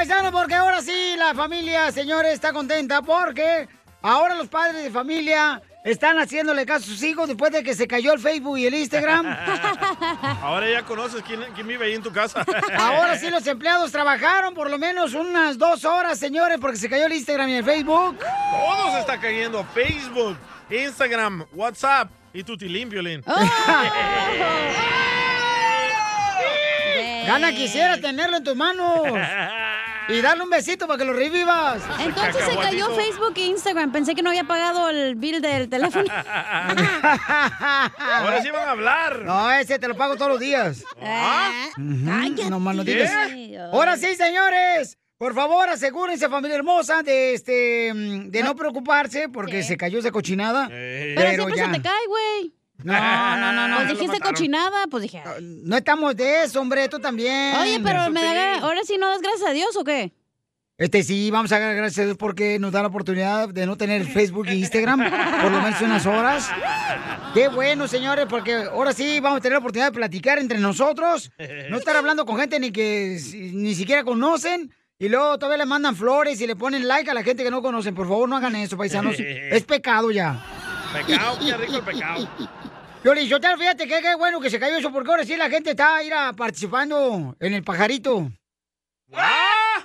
paisano, 0.00 0.32
porque 0.32 0.54
ahora 0.54 0.80
sí 0.80 1.14
la 1.18 1.34
familia, 1.34 1.92
señores, 1.92 2.32
está 2.32 2.54
contenta 2.54 3.02
porque 3.02 3.68
ahora 4.00 4.34
los 4.34 4.48
padres 4.48 4.82
de 4.82 4.90
familia 4.90 5.60
están 5.84 6.18
haciéndole 6.18 6.64
caso 6.64 6.84
a 6.84 6.86
sus 6.86 7.02
hijos 7.02 7.28
después 7.28 7.52
de 7.52 7.62
que 7.62 7.74
se 7.74 7.86
cayó 7.86 8.14
el 8.14 8.18
Facebook 8.18 8.56
y 8.56 8.64
el 8.64 8.72
Instagram. 8.72 9.26
Ahora 10.42 10.70
ya 10.70 10.84
conoces 10.84 11.22
quién, 11.22 11.44
quién 11.54 11.66
vive 11.66 11.84
ahí 11.84 11.92
en 11.92 12.02
tu 12.02 12.10
casa. 12.10 12.42
Ahora 12.78 13.18
sí 13.18 13.28
los 13.28 13.46
empleados 13.46 13.92
trabajaron 13.92 14.54
por 14.54 14.70
lo 14.70 14.78
menos 14.78 15.12
unas 15.12 15.58
dos 15.58 15.84
horas, 15.84 16.18
señores, 16.18 16.56
porque 16.58 16.78
se 16.78 16.88
cayó 16.88 17.04
el 17.04 17.12
Instagram 17.12 17.50
y 17.50 17.54
el 17.56 17.64
Facebook. 17.64 18.18
Todo 18.18 18.92
se 18.92 19.00
está 19.00 19.20
cayendo. 19.20 19.62
Facebook, 19.74 20.38
Instagram, 20.70 21.44
WhatsApp 21.52 22.10
y 22.32 22.42
tu 22.42 22.54
Lin. 22.54 22.90
Gana 27.26 27.52
quisiera 27.52 28.00
tenerlo 28.00 28.38
en 28.38 28.44
tus 28.44 28.56
manos. 28.56 29.02
Y 30.08 30.20
darle 30.20 30.42
un 30.44 30.50
besito 30.50 30.86
para 30.86 30.98
que 30.98 31.04
lo 31.04 31.12
revivas. 31.12 31.82
Entonces 32.00 32.44
se 32.44 32.56
cayó 32.56 32.90
Facebook 32.94 33.34
e 33.36 33.46
Instagram. 33.46 33.92
Pensé 33.92 34.14
que 34.14 34.22
no 34.22 34.30
había 34.30 34.44
pagado 34.44 34.88
el 34.90 35.14
bill 35.14 35.40
del 35.40 35.68
teléfono. 35.68 36.12
Ahora 38.00 38.42
sí 38.42 38.50
van 38.50 38.68
a 38.68 38.70
hablar. 38.72 39.22
No, 39.24 39.50
ese 39.52 39.78
te 39.78 39.88
lo 39.88 39.96
pago 39.96 40.16
todos 40.16 40.30
los 40.32 40.40
días. 40.40 40.84
Ah, 41.00 41.66
Ujú, 41.76 42.50
No 42.50 42.60
más 42.60 42.76
no 42.76 42.84
digas. 42.84 43.10
¿Qué? 43.28 43.58
Ahora 43.72 43.96
sí, 43.96 44.14
señores. 44.16 44.96
Por 45.18 45.34
favor, 45.34 45.68
asegúrense, 45.68 46.30
familia 46.30 46.56
hermosa, 46.56 47.02
de 47.02 47.34
este 47.34 47.92
mm, 47.92 48.30
de 48.30 48.42
no 48.42 48.56
preocuparse 48.56 49.28
porque 49.28 49.62
se 49.62 49.76
cayó 49.76 49.98
esa 49.98 50.10
cochinada. 50.10 50.66
Pero, 50.68 51.44
siempre 51.44 51.58
se 51.58 51.68
te 51.68 51.82
cae, 51.82 52.06
güey. 52.08 52.54
No, 52.84 53.36
no, 53.36 53.52
no, 53.52 53.68
no. 53.68 53.76
Pues 53.76 53.88
dijiste 53.90 54.20
cochinada, 54.20 54.86
pues 54.90 55.02
dije. 55.02 55.22
No 55.40 55.76
estamos 55.76 56.16
de 56.16 56.44
eso, 56.44 56.60
hombre, 56.60 56.88
tú 56.88 56.98
también. 56.98 57.56
Oye, 57.56 57.80
pero 57.82 58.10
me 58.10 58.22
da, 58.22 58.58
ahora 58.58 58.80
sí 58.84 58.96
no 58.98 59.08
das 59.08 59.20
gracias 59.20 59.48
a 59.48 59.52
Dios 59.52 59.76
o 59.76 59.84
qué? 59.84 60.12
Este 60.80 61.02
sí, 61.02 61.30
vamos 61.30 61.52
a 61.52 61.58
dar 61.58 61.76
gracias 61.76 61.98
a 61.98 62.04
Dios 62.06 62.16
porque 62.16 62.58
nos 62.58 62.72
da 62.72 62.80
la 62.80 62.88
oportunidad 62.88 63.50
de 63.50 63.66
no 63.66 63.76
tener 63.76 64.02
Facebook 64.06 64.46
e 64.48 64.54
Instagram 64.54 64.98
por 65.42 65.52
lo 65.52 65.60
menos 65.60 65.78
unas 65.82 66.06
horas. 66.06 66.48
Qué 67.34 67.48
bueno, 67.48 67.86
señores, 67.86 68.24
porque 68.26 68.54
ahora 68.54 68.94
sí 68.94 69.20
vamos 69.20 69.40
a 69.40 69.40
tener 69.42 69.56
la 69.56 69.58
oportunidad 69.58 69.88
de 69.88 69.92
platicar 69.92 70.38
entre 70.38 70.58
nosotros. 70.58 71.30
No 71.68 71.76
estar 71.76 71.96
hablando 71.96 72.24
con 72.24 72.38
gente 72.38 72.58
ni 72.58 72.72
que 72.72 73.20
ni 73.52 73.74
siquiera 73.74 74.04
conocen. 74.04 74.72
Y 74.98 75.10
luego 75.10 75.38
todavía 75.38 75.64
le 75.64 75.66
mandan 75.66 75.96
flores 75.96 76.40
y 76.40 76.46
le 76.46 76.56
ponen 76.56 76.88
like 76.88 77.10
a 77.10 77.14
la 77.14 77.22
gente 77.22 77.44
que 77.44 77.50
no 77.50 77.60
conocen. 77.60 77.94
Por 77.94 78.08
favor, 78.08 78.26
no 78.26 78.38
hagan 78.38 78.56
eso, 78.56 78.78
paisanos. 78.78 79.16
Es 79.18 79.64
pecado 79.64 80.10
ya. 80.10 80.42
Pecado, 80.94 81.38
qué 81.44 81.56
rico 81.58 81.76
el 81.76 81.82
pecado. 81.82 82.28
Yo 83.02 83.14
le 83.14 83.26
fíjate 83.26 83.88
que 83.88 84.00
qué 84.00 84.14
bueno 84.14 84.40
que 84.40 84.50
se 84.50 84.60
cayó 84.60 84.76
eso, 84.76 84.92
porque 84.92 85.10
ahora 85.10 85.24
sí 85.24 85.34
la 85.36 85.48
gente 85.48 85.70
está 85.70 86.02
ira, 86.02 86.34
participando 86.34 87.34
en 87.40 87.54
el 87.54 87.62
pajarito. 87.62 88.30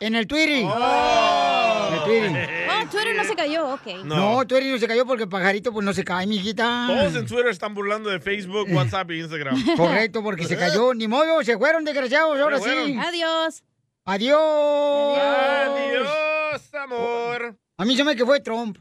En 0.02 0.16
el 0.16 0.27
Twitter. 0.27 0.59
En 0.59 1.93
el 1.93 2.03
Twitter. 2.03 2.49
Oh, 2.69 2.86
Twitter 2.91 3.16
no 3.16 3.23
se 3.23 3.36
cayó, 3.36 3.73
ok. 3.73 4.03
No. 4.03 4.45
Twitter 4.45 4.71
no 4.71 4.77
se 4.77 4.88
cayó 4.88 5.05
porque 5.05 5.23
el 5.23 5.30
pajarito 5.30 5.71
pues 5.71 5.86
no 5.86 5.93
se 5.93 6.03
cae, 6.03 6.27
mijita. 6.27 6.88
Todos 6.88 7.16
en 7.16 7.25
Twitter 7.25 7.47
están 7.47 7.73
burlando 7.73 8.09
de 8.09 8.19
Facebook, 8.19 8.67
WhatsApp 8.69 9.09
y 9.11 9.21
Instagram. 9.21 9.55
Correcto, 9.77 10.21
porque 10.21 10.45
se 10.45 10.58
cayó. 10.58 10.93
Ni 10.95 11.08
modo, 11.08 11.41
se 11.43 11.58
fueron 11.58 11.86
desgraciados, 11.86 12.38
ahora 12.39 12.59
sí. 12.59 12.97
Adiós. 12.99 13.63
Adiós. 14.03 15.17
Adiós, 15.17 16.73
amor. 16.75 17.58
A 17.77 17.86
mí 17.86 17.95
se 17.95 18.03
me 18.03 18.16
que 18.16 18.25
fue 18.25 18.41
Trump. 18.41 18.77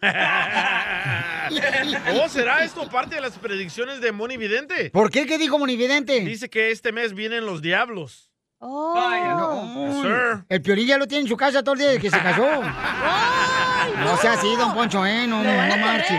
¿O 2.24 2.28
será 2.28 2.64
esto 2.64 2.88
parte 2.88 3.16
de 3.16 3.20
las 3.20 3.32
predicciones 3.38 4.00
de 4.00 4.12
Moni 4.12 4.36
Vidente? 4.36 4.90
¿Por 4.90 5.10
qué? 5.10 5.26
¿Qué 5.26 5.38
dijo 5.38 5.58
Monividente? 5.58 6.20
Dice 6.20 6.48
que 6.50 6.70
este 6.70 6.92
mes 6.92 7.14
vienen 7.14 7.46
los 7.46 7.62
diablos. 7.62 8.30
Oh. 8.60 8.94
No, 8.98 9.86
Yes, 9.86 10.02
sir. 10.02 10.44
el 10.48 10.62
Piolín 10.62 10.88
ya 10.88 10.98
lo 10.98 11.06
tiene 11.06 11.22
en 11.22 11.28
su 11.28 11.36
casa 11.36 11.62
todo 11.62 11.74
el 11.74 11.78
día 11.78 11.88
desde 11.90 12.02
que 12.02 12.10
se 12.10 12.18
casó. 12.20 12.44
No 13.98 14.16
sea 14.18 14.34
así, 14.34 14.54
don 14.56 14.74
Poncho, 14.74 15.04
¿eh? 15.06 15.26
No, 15.26 15.42
no, 15.42 15.66
no 15.66 15.76
marche. 15.78 16.14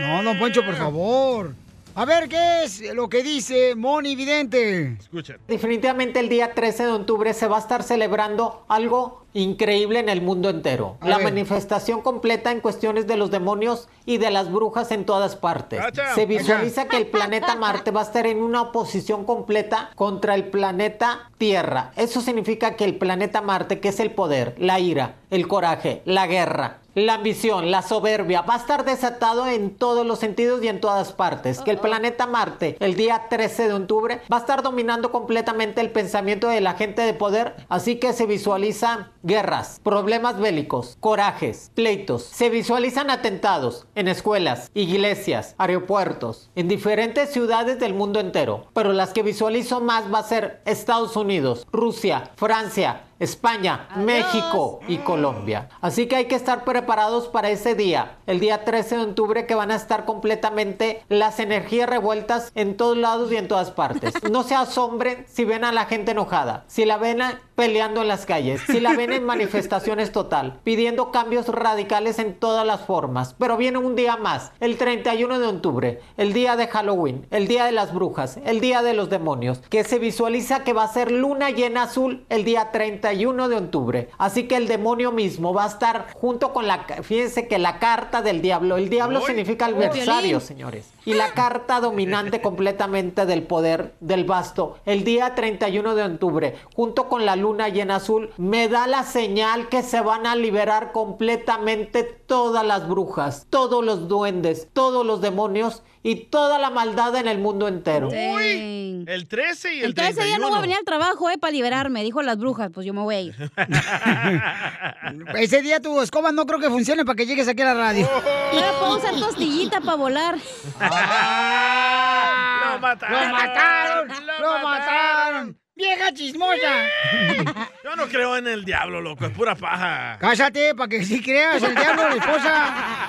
No, 0.00 0.22
don 0.22 0.38
Poncho, 0.38 0.64
por 0.64 0.76
favor. 0.76 1.54
A 1.94 2.04
ver, 2.04 2.28
¿qué 2.28 2.62
es 2.62 2.80
lo 2.94 3.08
que 3.08 3.22
dice 3.24 3.74
Moni 3.74 4.14
Vidente? 4.14 4.96
Escuchen. 5.00 5.38
Definitivamente 5.48 6.20
el 6.20 6.28
día 6.28 6.54
13 6.54 6.84
de 6.84 6.92
octubre 6.92 7.34
se 7.34 7.48
va 7.48 7.56
a 7.56 7.60
estar 7.60 7.82
celebrando 7.82 8.64
algo 8.68 9.26
increíble 9.38 10.00
en 10.00 10.08
el 10.08 10.20
mundo 10.20 10.50
entero. 10.50 10.96
A 11.00 11.08
la 11.08 11.16
ver. 11.18 11.26
manifestación 11.26 12.02
completa 12.02 12.50
en 12.50 12.60
cuestiones 12.60 13.06
de 13.06 13.16
los 13.16 13.30
demonios 13.30 13.88
y 14.04 14.18
de 14.18 14.30
las 14.30 14.50
brujas 14.50 14.90
en 14.90 15.04
todas 15.04 15.36
partes. 15.36 15.80
Se 16.14 16.26
visualiza 16.26 16.88
que 16.88 16.96
el 16.96 17.06
planeta 17.06 17.54
Marte 17.58 17.90
va 17.90 18.00
a 18.00 18.04
estar 18.04 18.26
en 18.26 18.42
una 18.42 18.62
oposición 18.62 19.24
completa 19.24 19.90
contra 19.94 20.34
el 20.34 20.44
planeta 20.48 21.30
Tierra. 21.38 21.92
Eso 21.96 22.20
significa 22.20 22.74
que 22.74 22.84
el 22.84 22.96
planeta 22.96 23.40
Marte, 23.40 23.78
que 23.78 23.88
es 23.88 24.00
el 24.00 24.10
poder, 24.10 24.56
la 24.58 24.80
ira, 24.80 25.14
el 25.30 25.46
coraje, 25.46 26.02
la 26.04 26.26
guerra, 26.26 26.78
la 26.94 27.14
ambición, 27.14 27.70
la 27.70 27.82
soberbia, 27.82 28.42
va 28.42 28.54
a 28.54 28.58
estar 28.58 28.84
desatado 28.84 29.46
en 29.46 29.76
todos 29.76 30.06
los 30.06 30.18
sentidos 30.18 30.62
y 30.62 30.68
en 30.68 30.80
todas 30.80 31.12
partes. 31.12 31.60
Que 31.60 31.70
el 31.70 31.78
planeta 31.78 32.26
Marte, 32.26 32.76
el 32.80 32.96
día 32.96 33.26
13 33.28 33.68
de 33.68 33.74
octubre, 33.74 34.20
va 34.32 34.38
a 34.38 34.40
estar 34.40 34.62
dominando 34.62 35.12
completamente 35.12 35.80
el 35.80 35.90
pensamiento 35.90 36.48
de 36.48 36.60
la 36.60 36.74
gente 36.74 37.02
de 37.02 37.14
poder. 37.14 37.54
Así 37.68 37.96
que 37.96 38.12
se 38.12 38.26
visualiza 38.26 39.10
guerras, 39.28 39.80
problemas 39.84 40.40
bélicos, 40.40 40.96
corajes, 40.98 41.70
pleitos. 41.74 42.24
Se 42.24 42.50
visualizan 42.50 43.10
atentados 43.10 43.86
en 43.94 44.08
escuelas, 44.08 44.70
iglesias, 44.74 45.54
aeropuertos, 45.58 46.50
en 46.56 46.66
diferentes 46.66 47.30
ciudades 47.30 47.78
del 47.78 47.94
mundo 47.94 48.18
entero. 48.18 48.66
Pero 48.72 48.92
las 48.92 49.12
que 49.12 49.22
visualizo 49.22 49.80
más 49.80 50.12
va 50.12 50.18
a 50.18 50.24
ser 50.24 50.62
Estados 50.64 51.14
Unidos, 51.14 51.66
Rusia, 51.70 52.32
Francia, 52.34 53.04
España, 53.18 53.88
México 53.96 54.80
y 54.86 54.98
Colombia. 54.98 55.68
Así 55.80 56.06
que 56.06 56.16
hay 56.16 56.24
que 56.26 56.34
estar 56.34 56.64
preparados 56.64 57.28
para 57.28 57.50
ese 57.50 57.74
día, 57.74 58.18
el 58.26 58.40
día 58.40 58.64
13 58.64 58.96
de 58.96 59.02
octubre, 59.02 59.46
que 59.46 59.54
van 59.54 59.70
a 59.70 59.76
estar 59.76 60.04
completamente 60.04 61.02
las 61.08 61.40
energías 61.40 61.88
revueltas 61.88 62.52
en 62.54 62.76
todos 62.76 62.96
lados 62.96 63.32
y 63.32 63.36
en 63.36 63.48
todas 63.48 63.70
partes. 63.70 64.14
No 64.28 64.42
se 64.42 64.54
asombren 64.54 65.24
si 65.26 65.44
ven 65.44 65.64
a 65.64 65.72
la 65.72 65.86
gente 65.86 66.12
enojada, 66.12 66.64
si 66.68 66.84
la 66.84 66.98
ven 66.98 67.22
peleando 67.54 68.02
en 68.02 68.08
las 68.08 68.26
calles, 68.26 68.60
si 68.66 68.78
la 68.78 68.92
ven 68.92 69.10
en 69.10 69.24
manifestaciones 69.26 70.12
total, 70.12 70.60
pidiendo 70.62 71.10
cambios 71.10 71.48
radicales 71.48 72.18
en 72.18 72.34
todas 72.34 72.64
las 72.66 72.82
formas. 72.82 73.34
Pero 73.38 73.56
viene 73.56 73.78
un 73.78 73.96
día 73.96 74.16
más, 74.16 74.52
el 74.60 74.76
31 74.76 75.40
de 75.40 75.46
octubre, 75.46 76.00
el 76.16 76.32
día 76.32 76.56
de 76.56 76.68
Halloween, 76.68 77.26
el 77.30 77.48
día 77.48 77.64
de 77.64 77.72
las 77.72 77.92
brujas, 77.92 78.38
el 78.44 78.60
día 78.60 78.82
de 78.82 78.94
los 78.94 79.10
demonios, 79.10 79.58
que 79.70 79.82
se 79.82 79.98
visualiza 79.98 80.62
que 80.62 80.72
va 80.72 80.84
a 80.84 80.92
ser 80.92 81.10
luna 81.10 81.50
llena 81.50 81.84
azul 81.84 82.24
el 82.28 82.44
día 82.44 82.70
31 83.08 83.48
de 83.48 83.56
octubre. 83.56 84.08
Así 84.18 84.46
que 84.46 84.56
el 84.56 84.68
demonio 84.68 85.12
mismo 85.12 85.54
va 85.54 85.64
a 85.64 85.68
estar 85.68 86.08
junto 86.14 86.52
con 86.52 86.66
la, 86.66 86.84
fíjense 87.02 87.48
que 87.48 87.58
la 87.58 87.78
carta 87.78 88.22
del 88.22 88.42
diablo, 88.42 88.76
el 88.76 88.88
diablo 88.88 89.20
significa 89.22 89.66
adversario, 89.66 90.40
señores. 90.40 90.90
Y 91.04 91.14
la 91.14 91.32
carta 91.32 91.80
dominante 91.80 92.40
completamente 92.42 93.24
del 93.24 93.44
poder 93.44 93.94
del 94.00 94.24
basto, 94.24 94.76
el 94.84 95.04
día 95.04 95.34
31 95.34 95.94
de 95.94 96.02
octubre, 96.02 96.56
junto 96.74 97.08
con 97.08 97.24
la 97.24 97.36
luna 97.36 97.68
llena 97.68 97.96
azul, 97.96 98.30
me 98.36 98.68
da 98.68 98.86
la 98.86 99.04
señal 99.04 99.68
que 99.68 99.82
se 99.82 100.00
van 100.00 100.26
a 100.26 100.36
liberar 100.36 100.92
completamente 100.92 102.02
todas 102.02 102.66
las 102.66 102.86
brujas, 102.88 103.46
todos 103.48 103.84
los 103.84 104.08
duendes, 104.08 104.68
todos 104.72 105.06
los 105.06 105.20
demonios 105.20 105.82
y 106.08 106.16
toda 106.16 106.58
la 106.58 106.70
maldad 106.70 107.14
en 107.16 107.28
el 107.28 107.38
mundo 107.38 107.68
entero. 107.68 108.08
El 108.10 109.28
13 109.28 109.74
y 109.74 109.78
el, 109.80 109.84
El 109.86 109.94
13 109.94 110.24
día 110.24 110.38
no 110.38 110.48
voy 110.48 110.58
a 110.58 110.60
31. 110.60 110.62
venir 110.62 110.76
al 110.78 110.84
trabajo, 110.84 111.28
eh, 111.28 111.36
para 111.36 111.50
liberarme, 111.50 112.02
dijo 112.02 112.22
las 112.22 112.38
brujas, 112.38 112.70
pues 112.72 112.86
yo 112.86 112.94
me 112.94 113.02
voy 113.02 113.14
a 113.14 113.20
ir. 113.20 113.34
Ese 115.36 115.60
día 115.60 115.80
tu 115.80 116.00
escoba 116.00 116.32
no 116.32 116.46
creo 116.46 116.60
que 116.60 116.70
funcione 116.70 117.04
para 117.04 117.16
que 117.16 117.26
llegues 117.26 117.46
aquí 117.46 117.60
a 117.60 117.66
la 117.66 117.74
radio. 117.74 118.08
Pero 118.50 118.66
puedo 118.80 118.96
usar 118.96 119.14
tostillita 119.16 119.82
para 119.82 119.96
volar. 119.96 120.38
¡Ah! 120.80 122.70
¡Lo 122.72 122.78
mataron! 122.80 123.20
¡Lo 123.20 123.32
mataron! 123.32 124.08
¡Lo 124.40 124.58
mataron! 124.60 125.58
¡Vieja 125.78 126.12
chismosa! 126.12 126.88
Yo 127.84 127.94
no 127.94 128.08
creo 128.08 128.36
en 128.36 128.48
el 128.48 128.64
diablo, 128.64 129.00
loco. 129.00 129.26
Es 129.26 129.30
pura 129.30 129.54
paja. 129.54 130.18
Cállate, 130.18 130.74
para 130.74 130.88
que 130.88 131.04
si 131.04 131.22
creas 131.22 131.62
el 131.62 131.72
diablo, 131.72 132.08
la 132.08 132.16
esposa. 132.16 133.08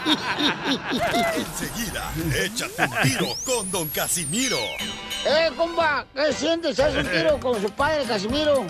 Enseguida, 1.35 2.11
échate 2.39 2.83
un 2.83 3.01
tiro 3.01 3.35
con 3.43 3.71
Don 3.71 3.87
Casimiro. 3.87 4.59
¡Eh, 5.25 5.49
compa! 5.57 6.05
¿Qué 6.13 6.31
sientes? 6.31 6.79
¿Haz 6.79 6.93
un 6.93 7.09
tiro 7.09 7.39
con 7.39 7.59
su 7.59 7.71
padre, 7.71 8.03
Casimiro? 8.05 8.63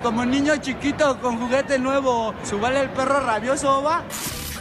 Como 0.00 0.24
niño 0.24 0.56
chiquito 0.56 1.20
con 1.20 1.38
juguete 1.38 1.78
nuevo, 1.78 2.34
¿subale 2.44 2.80
el 2.80 2.88
perro 2.88 3.20
rabioso, 3.20 3.82
va? 3.82 4.02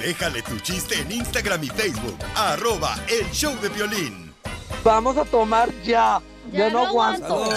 Déjale 0.02 0.42
tu 0.42 0.60
chiste 0.60 1.00
en 1.00 1.14
Instagram 1.14 1.64
y 1.64 1.68
Facebook, 1.68 2.18
arroba 2.36 2.98
el 3.08 3.32
show 3.32 3.58
de 3.62 3.70
violín. 3.70 4.34
Vamos 4.84 5.16
a 5.16 5.24
tomar 5.24 5.70
ya. 5.82 6.20
Ya 6.52 6.70
no 6.70 6.88
aguanto. 6.88 7.50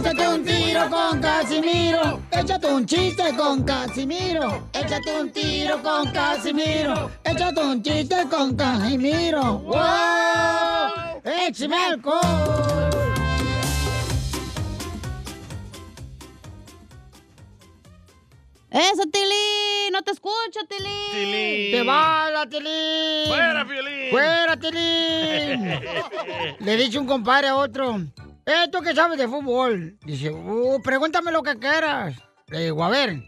Échate 0.00 0.28
un 0.28 0.42
tiro 0.42 0.88
con 0.88 1.20
Casimiro. 1.20 2.22
Échate 2.32 2.66
un 2.72 2.86
chiste 2.86 3.36
con 3.36 3.62
Casimiro. 3.64 4.66
Échate 4.72 5.20
un 5.20 5.30
tiro 5.30 5.82
con 5.82 6.10
Casimiro. 6.10 7.10
Échate 7.22 7.60
un 7.60 7.82
chiste 7.82 8.16
con 8.30 8.56
Casimiro. 8.56 9.58
¡Wow! 9.58 11.20
¡Échame 11.22 11.76
alcohol! 11.76 12.20
¡Eso, 18.70 19.02
Tilín! 19.12 19.92
¡No 19.92 20.00
te 20.00 20.12
escucho, 20.12 20.60
Tilín! 20.66 21.10
Tilín. 21.12 21.72
¡Te 21.72 21.82
va 21.82 22.30
la 22.30 22.46
Tilín! 22.46 23.26
¡Fuera, 23.28 23.66
Piolín! 23.66 24.10
¡Fuera, 24.10 24.56
Tilín! 24.56 25.80
Le 26.60 26.76
dice 26.78 26.98
un 26.98 27.06
compadre 27.06 27.48
a 27.48 27.56
otro, 27.56 28.00
eh, 28.50 28.68
¿tú 28.70 28.80
qué 28.80 28.94
sabes 28.94 29.18
de 29.18 29.28
fútbol? 29.28 29.96
Dice, 30.04 30.30
uh, 30.30 30.80
pregúntame 30.82 31.30
lo 31.30 31.42
que 31.42 31.58
quieras. 31.58 32.16
Le 32.48 32.64
digo, 32.64 32.84
a 32.84 32.88
ver, 32.88 33.22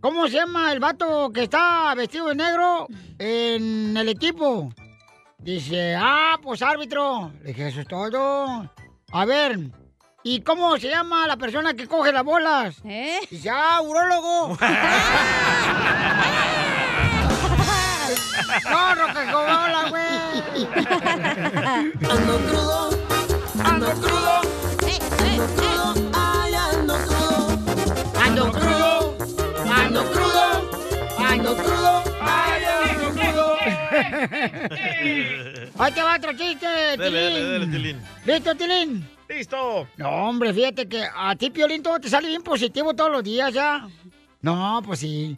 ¿cómo 0.00 0.26
se 0.26 0.34
llama 0.34 0.72
el 0.72 0.80
vato 0.80 1.30
que 1.32 1.44
está 1.44 1.94
vestido 1.94 2.28
de 2.28 2.34
negro 2.34 2.86
en 3.18 3.96
el 3.96 4.08
equipo? 4.08 4.72
Dice, 5.38 5.94
ah, 5.96 6.38
pues 6.42 6.62
árbitro. 6.62 7.32
Le 7.42 7.48
dije, 7.48 7.68
eso 7.68 7.82
es 7.82 7.88
todo. 7.88 8.70
A 9.12 9.24
ver, 9.26 9.58
¿y 10.22 10.40
cómo 10.40 10.78
se 10.78 10.88
llama 10.88 11.26
la 11.26 11.36
persona 11.36 11.74
que 11.74 11.86
coge 11.86 12.12
las 12.12 12.24
bolas? 12.24 12.76
¿Eh? 12.84 13.20
Dice, 13.30 13.50
ah, 13.50 13.82
urólogo. 13.82 14.56
no, 18.70 18.94
no, 18.94 19.06
que 19.14 19.90
güey. 19.90 20.68
Ando 22.10 22.38
crudo, 22.46 23.03
crudo, 31.56 32.02
ay, 32.20 32.62
ando 32.90 33.10
crudo. 33.10 33.54
Ahí 35.78 35.92
te 35.92 36.02
va 36.02 36.16
otro 36.16 36.32
chiste, 36.32 36.66
Tilín. 36.96 38.00
¿Listo, 38.24 38.54
Tilín? 38.54 39.08
¡Listo! 39.28 39.88
No, 39.96 40.10
hombre, 40.28 40.52
fíjate 40.52 40.88
que 40.88 41.06
a 41.14 41.34
ti, 41.36 41.50
Piolín, 41.50 41.82
todo 41.82 41.98
te 41.98 42.08
sale 42.08 42.28
bien 42.28 42.42
positivo 42.42 42.94
todos 42.94 43.10
los 43.10 43.24
días 43.24 43.52
ya. 43.52 43.86
No, 44.42 44.82
pues 44.84 45.00
sí. 45.00 45.36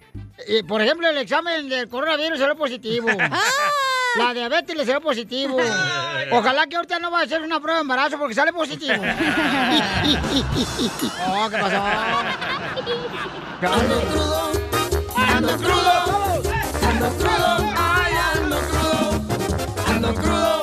Eh, 0.48 0.64
por 0.64 0.82
ejemplo, 0.82 1.08
el 1.08 1.16
examen 1.18 1.68
del 1.68 1.88
coronavirus 1.88 2.38
salió 2.40 2.56
positivo. 2.56 3.08
La 4.16 4.34
diabetes 4.34 4.76
le 4.76 4.84
salió 4.84 5.00
positivo. 5.00 5.56
Ojalá 6.32 6.66
que 6.66 6.76
ahorita 6.76 6.98
no 6.98 7.10
va 7.10 7.20
a 7.20 7.22
hacer 7.22 7.42
una 7.42 7.60
prueba 7.60 7.78
de 7.78 7.82
embarazo 7.82 8.18
porque 8.18 8.34
sale 8.34 8.52
positivo. 8.52 8.94
oh, 11.28 11.48
¿qué 11.50 11.58
pasó? 11.58 11.82
crudo, 13.60 14.45
ando 15.16 15.56
crudo, 15.56 16.42
ando 16.82 17.08
crudo, 17.18 17.72
ay, 17.76 18.12
ando 18.34 18.58
crudo, 18.68 19.08
ando 19.86 20.14
crudo, 20.14 20.54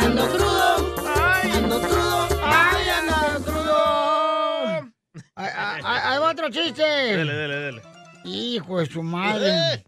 ando 0.00 0.28
crudo, 0.28 0.94
¡Ay! 1.16 1.50
ando 1.50 1.80
crudo, 1.80 2.28
¡Ay, 2.42 2.88
anda 2.88 3.38
crudo! 3.44 4.92
Ahí, 5.36 6.18
va 6.18 6.30
otro 6.30 6.50
chiste. 6.50 6.82
Dale, 6.82 7.34
dale, 7.34 7.60
dale. 7.62 7.82
Hijo 8.24 8.78
de 8.80 8.86
su 8.86 9.02
madre. 9.02 9.84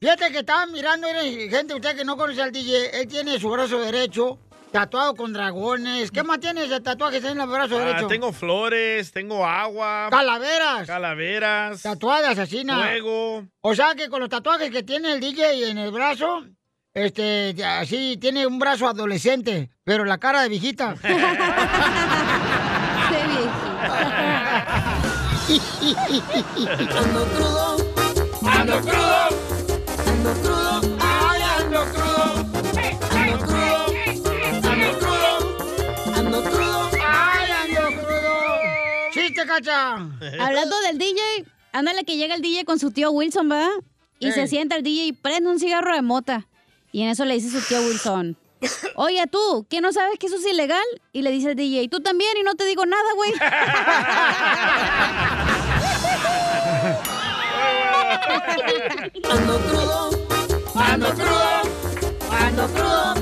Fíjate 0.00 0.30
que 0.30 0.38
estaba 0.40 0.66
mirando, 0.66 1.08
gente, 1.08 1.74
usted 1.74 1.96
que 1.96 2.04
no 2.04 2.16
conoce 2.16 2.42
al 2.42 2.52
DJ, 2.52 3.00
él 3.00 3.08
tiene 3.08 3.38
su 3.40 3.48
brazo 3.48 3.80
derecho 3.80 4.38
tatuado 4.74 5.14
con 5.14 5.32
dragones. 5.32 6.10
¿Qué 6.10 6.24
más 6.24 6.40
tienes 6.40 6.68
de 6.68 6.80
tatuajes 6.80 7.22
en 7.22 7.40
el 7.40 7.46
brazo 7.46 7.76
Ah, 7.78 7.84
derecho? 7.84 8.08
tengo 8.08 8.32
flores, 8.32 9.12
tengo 9.12 9.46
agua, 9.46 10.08
Calaveras. 10.10 10.84
calaveras, 10.88 11.80
Tatuadas, 11.82 12.36
así, 12.40 12.64
¿no? 12.64 12.80
fuego. 12.80 13.44
O 13.60 13.74
sea 13.76 13.94
que 13.94 14.08
con 14.08 14.18
los 14.18 14.28
tatuajes 14.28 14.72
que 14.72 14.82
tiene 14.82 15.12
el 15.12 15.20
DJ 15.20 15.70
en 15.70 15.78
el 15.78 15.92
brazo, 15.92 16.44
este, 16.92 17.54
así 17.64 18.16
tiene 18.20 18.48
un 18.48 18.58
brazo 18.58 18.88
adolescente, 18.88 19.70
pero 19.84 20.04
la 20.04 20.18
cara 20.18 20.42
de 20.42 20.48
viejita. 20.48 20.96
¡Qué 21.04 21.10
viejito! 23.28 23.74
ando 26.98 27.24
crudo, 27.26 27.76
¡Ando 28.50 28.80
crudo! 28.80 29.28
ando 30.08 30.32
crudo, 30.42 30.93
Hablando 40.40 40.78
del 40.80 40.98
DJ, 40.98 41.20
ándale 41.72 42.04
que 42.04 42.16
llega 42.16 42.34
el 42.34 42.42
DJ 42.42 42.64
con 42.64 42.78
su 42.78 42.90
tío 42.90 43.10
Wilson, 43.10 43.48
¿verdad? 43.48 43.70
Y 44.18 44.32
se 44.32 44.46
sienta 44.46 44.76
el 44.76 44.82
DJ 44.82 45.06
y 45.06 45.12
prende 45.12 45.50
un 45.50 45.58
cigarro 45.58 45.94
de 45.94 46.02
mota. 46.02 46.46
Y 46.92 47.02
en 47.02 47.08
eso 47.08 47.24
le 47.24 47.34
dice 47.34 47.50
su 47.50 47.60
tío 47.66 47.80
Wilson. 47.82 48.36
Oye, 48.96 49.26
tú, 49.26 49.66
¿qué 49.68 49.80
no 49.80 49.92
sabes 49.92 50.18
que 50.18 50.26
eso 50.26 50.36
es 50.36 50.46
ilegal? 50.46 50.84
Y 51.12 51.22
le 51.22 51.30
dice 51.30 51.50
el 51.50 51.56
DJ, 51.56 51.88
tú 51.88 52.00
también 52.00 52.30
y 52.40 52.42
no 52.42 52.54
te 52.54 52.64
digo 52.64 52.86
nada, 52.86 53.12
güey. 53.14 53.32
ando 59.30 59.58
crudo, 59.58 60.10
ando 60.74 61.14
crudo, 61.14 61.62
ando 62.30 62.66
crudo, 62.68 63.14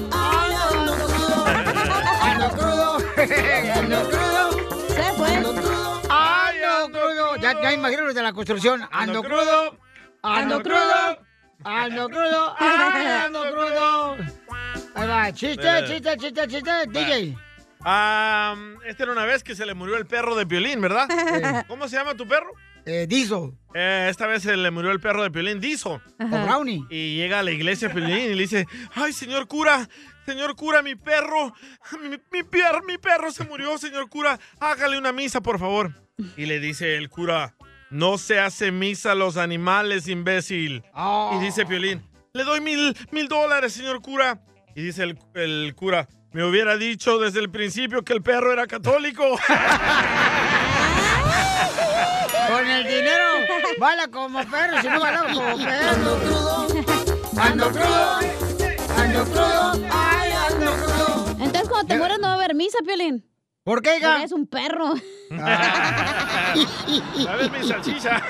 imagino 7.82 8.04
los 8.04 8.14
de 8.14 8.22
la 8.22 8.32
construcción. 8.32 8.82
¡Ando 8.90 9.22
crudo! 9.22 9.76
¡Ando 10.22 10.62
crudo! 10.62 11.18
¡Ando 11.64 12.08
crudo! 12.08 12.54
¡Ay, 12.58 13.06
ando 13.26 13.42
crudo! 13.50 14.16
Ahí 14.94 15.08
va, 15.08 15.32
chiste, 15.32 15.68
chiste, 15.86 16.16
chiste, 16.16 16.48
chiste, 16.48 16.70
DJ. 16.88 17.36
Ah, 17.84 18.54
esta 18.86 19.02
era 19.02 19.12
una 19.12 19.24
vez 19.24 19.42
que 19.42 19.54
se 19.56 19.66
le 19.66 19.74
murió 19.74 19.96
el 19.96 20.06
perro 20.06 20.36
de 20.36 20.46
Piolín, 20.46 20.80
¿verdad? 20.80 21.08
¿Cómo 21.66 21.88
se 21.88 21.96
llama 21.96 22.14
tu 22.14 22.26
perro? 22.28 22.52
Eh, 22.84 23.06
Diesel 23.08 23.52
Eh, 23.74 24.08
esta 24.10 24.26
vez 24.26 24.42
se 24.42 24.56
le 24.56 24.70
murió 24.70 24.90
el 24.92 25.00
perro 25.00 25.22
de 25.22 25.30
Piolín, 25.30 25.60
Dizo. 25.60 26.00
o 26.20 26.44
Brownie. 26.44 26.84
Y 26.90 27.16
llega 27.16 27.40
a 27.40 27.42
la 27.42 27.50
iglesia 27.50 27.92
Piolín 27.92 28.30
y 28.30 28.34
le 28.34 28.42
dice, 28.42 28.66
ay, 28.94 29.12
señor 29.12 29.48
cura, 29.48 29.88
señor 30.26 30.54
cura, 30.56 30.82
mi 30.82 30.94
perro, 30.94 31.54
mi, 32.02 32.08
mi, 32.10 32.42
mi 32.86 32.98
perro 32.98 33.32
se 33.32 33.44
murió, 33.44 33.76
señor 33.78 34.08
cura, 34.08 34.38
hágale 34.60 34.98
una 34.98 35.12
misa, 35.12 35.40
por 35.40 35.58
favor. 35.58 35.92
Y 36.36 36.46
le 36.46 36.60
dice 36.60 36.96
el 36.96 37.08
cura, 37.08 37.54
no 37.92 38.16
se 38.18 38.40
hace 38.40 38.72
misa 38.72 39.12
a 39.12 39.14
los 39.14 39.36
animales, 39.36 40.08
imbécil. 40.08 40.82
Oh. 40.94 41.36
Y 41.36 41.44
dice 41.44 41.66
Piolín, 41.66 42.02
le 42.32 42.42
doy 42.42 42.60
mil, 42.60 42.96
mil 43.10 43.28
dólares, 43.28 43.74
señor 43.74 44.00
cura. 44.00 44.40
Y 44.74 44.82
dice 44.82 45.02
el, 45.02 45.18
el 45.34 45.74
cura, 45.76 46.08
me 46.32 46.42
hubiera 46.42 46.78
dicho 46.78 47.18
desde 47.18 47.40
el 47.40 47.50
principio 47.50 48.02
que 48.02 48.14
el 48.14 48.22
perro 48.22 48.50
era 48.52 48.66
católico. 48.66 49.22
Con 52.48 52.66
el 52.66 52.84
dinero, 52.84 53.24
baila 53.78 54.08
como 54.08 54.42
perro, 54.50 54.80
si 54.80 54.88
no 54.88 54.98
baila 55.00 55.22
como 55.32 55.56
perro. 55.58 55.88
Ando 55.90 56.18
crudo, 56.20 56.68
Ando 57.36 57.70
crudo, 57.70 58.18
ando 58.96 59.24
crudo, 59.24 59.72
ay, 59.92 60.32
ando 60.32 60.72
crudo. 60.72 61.26
Entonces, 61.40 61.68
cuando 61.68 61.86
te 61.88 61.98
mueras 61.98 62.18
no 62.18 62.26
va 62.28 62.32
a 62.32 62.36
haber 62.36 62.54
misa, 62.54 62.78
Piolín. 62.84 63.31
¿Por 63.64 63.80
qué, 63.80 63.98
hija? 63.98 64.18
Eres 64.18 64.32
un 64.32 64.46
perro. 64.48 64.94
¿Sabes 67.22 67.52
mi 67.52 67.62
salchicha? 67.68 68.20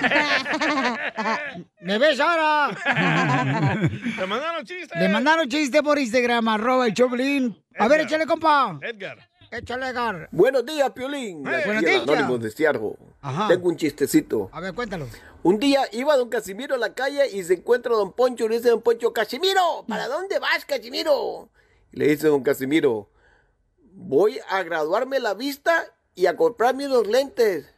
¿Me 1.80 1.96
ves 1.98 2.20
ahora? 2.20 2.76
Te 4.18 4.26
mandaron 4.26 4.64
chistes. 4.66 5.00
Le 5.00 5.08
mandaron 5.08 5.48
chiste 5.48 5.82
por 5.82 5.98
Instagram, 5.98 6.48
arroba 6.48 6.86
el 6.86 6.92
Choplin. 6.92 7.56
A 7.78 7.88
ver, 7.88 8.02
échale, 8.02 8.26
compa. 8.26 8.78
Edgar. 8.82 9.30
Échale, 9.50 9.88
Edgar. 9.88 10.28
Buenos 10.32 10.66
días, 10.66 10.90
Piolín. 10.90 11.44
Hey. 11.46 11.62
Buenos 11.64 11.82
días. 11.82 12.40
De 12.40 12.50
Ciargo. 12.50 12.98
Ajá. 13.22 13.48
Tengo 13.48 13.68
un 13.68 13.76
chistecito. 13.76 14.50
A 14.52 14.60
ver, 14.60 14.74
cuéntalo. 14.74 15.08
Un 15.42 15.58
día 15.58 15.80
iba 15.92 16.14
don 16.16 16.28
Casimiro 16.28 16.74
a 16.74 16.78
la 16.78 16.92
calle 16.92 17.26
y 17.34 17.42
se 17.42 17.54
encuentra 17.54 17.94
don 17.94 18.12
Poncho 18.12 18.44
y 18.44 18.48
le 18.48 18.56
dice 18.56 18.68
don 18.68 18.82
Poncho, 18.82 19.14
Casimiro, 19.14 19.84
¿para 19.88 20.08
dónde 20.08 20.38
vas, 20.38 20.66
Casimiro? 20.66 21.48
Y 21.90 22.00
le 22.00 22.08
dice 22.08 22.28
don 22.28 22.42
Casimiro, 22.42 23.08
voy 23.94 24.40
a 24.49 24.62
graduarme 24.62 25.20
la 25.20 25.34
vista 25.34 25.84
y 26.14 26.26
a 26.26 26.37
comprarme 26.37 26.87
unos 26.87 27.06
lentes. 27.06 27.72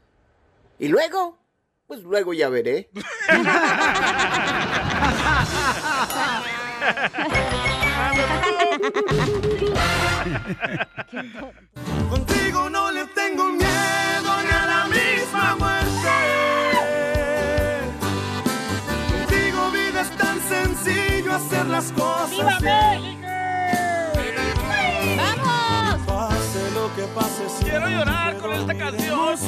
¿Y 0.78 0.88
luego? 0.88 1.38
Pues 1.86 2.00
luego 2.00 2.32
ya 2.32 2.48
veré. 2.48 2.90
Contigo 12.10 12.70
no 12.70 12.90
le 12.90 13.06
tengo 13.08 13.44
miedo 13.52 14.42
ni 14.42 14.50
a 14.50 14.66
la 14.66 14.86
misma 14.88 15.56
muerte. 15.56 16.16
Contigo 19.10 19.70
vida 19.70 20.00
es 20.02 20.10
tan 20.16 20.40
sencillo 20.40 21.34
hacer 21.34 21.66
las 21.66 21.92
cosas. 21.92 22.60
bien. 22.60 23.22
¡Vamos! 23.22 23.43
Quiero 27.60 27.88
llorar 27.88 28.36
con 28.38 28.52
esta 28.52 28.74
canción. 28.76 29.38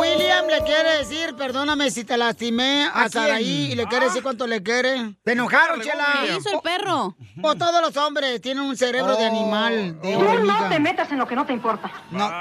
William 0.00 0.46
le 0.48 0.60
quiere 0.64 0.98
decir, 0.98 1.34
perdóname 1.36 1.90
si 1.90 2.04
te 2.04 2.16
lastimé 2.16 2.88
a? 2.92 3.08
Saraí 3.08 3.72
y 3.72 3.74
le 3.76 3.86
quiere 3.86 4.06
decir 4.06 4.22
cuánto 4.22 4.46
le 4.46 4.62
quiere. 4.62 5.14
Te 5.22 5.32
enojaron, 5.32 5.80
Chela. 5.80 6.06
¿Qué 6.26 6.36
hizo 6.36 6.50
el 6.50 6.60
perro? 6.60 7.16
O 7.42 7.54
todos 7.54 7.80
los 7.80 7.96
hombres 7.96 8.40
tienen 8.40 8.64
un 8.64 8.76
cerebro 8.76 9.16
de 9.16 9.24
animal, 9.24 10.00
de 10.00 10.14
Tú 10.14 10.44
no 10.44 10.68
te 10.68 10.80
metas 10.80 11.10
en 11.12 11.18
lo 11.18 11.28
que 11.28 11.36
no 11.36 11.46
te 11.46 11.52
importa. 11.52 11.92
No. 12.10 12.28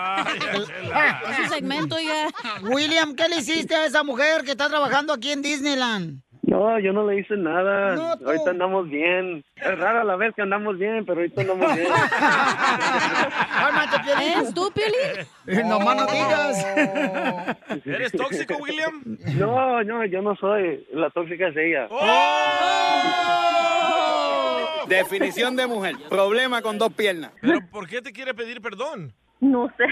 Es 1.30 1.40
un 1.40 1.50
segmento, 1.50 2.00
ya. 2.00 2.30
William, 2.64 3.16
¿qué 3.16 3.28
le 3.30 3.38
hiciste 3.38 3.76
a 3.76 3.86
esa 3.86 4.04
mujer 4.04 4.44
que 4.44 4.52
está 4.52 4.68
trabajando 4.68 5.14
aquí 5.14 5.32
en 5.32 5.42
Disneyland? 5.42 6.22
No, 6.58 6.80
yo 6.80 6.92
no 6.92 7.06
le 7.08 7.20
hice 7.20 7.38
nada. 7.38 8.16
ahorita 8.26 8.50
andamos 8.50 8.90
bien. 8.90 9.46
Es 9.58 9.78
rara 9.78 10.04
la 10.04 10.16
vez 10.16 10.34
que 10.34 10.42
andamos 10.42 10.76
bien, 10.80 11.06
pero 11.06 11.20
ahorita 11.20 11.42
andamos 11.42 11.76
bien. 11.76 11.88
¿Eres 14.22 14.54
tú, 14.56 14.72
Piolín? 14.74 15.28
Eh, 15.46 15.64
Nomás 15.64 15.96
no 15.98 16.08
digas. 16.08 16.66
¿Eres 17.86 18.12
tóxico, 18.12 18.56
William? 18.58 19.04
No, 19.38 19.84
no, 19.84 20.04
yo 20.06 20.24
no 20.24 20.36
soy. 20.36 20.84
La 20.94 21.12
tóxica 21.12 21.50
es 21.50 21.58
ella. 21.58 21.88
Definición 24.88 25.56
de 25.56 25.68
mujer. 25.68 25.96
Problema 26.10 26.64
con 26.64 26.80
dos 26.80 26.92
piernas. 26.92 27.34
¿Pero 27.40 27.60
por 27.70 27.88
qué 27.88 28.02
te 28.02 28.12
quiere 28.12 28.34
pedir 28.34 28.62
perdón? 28.62 29.14
No 29.42 29.72
sé. 29.78 29.86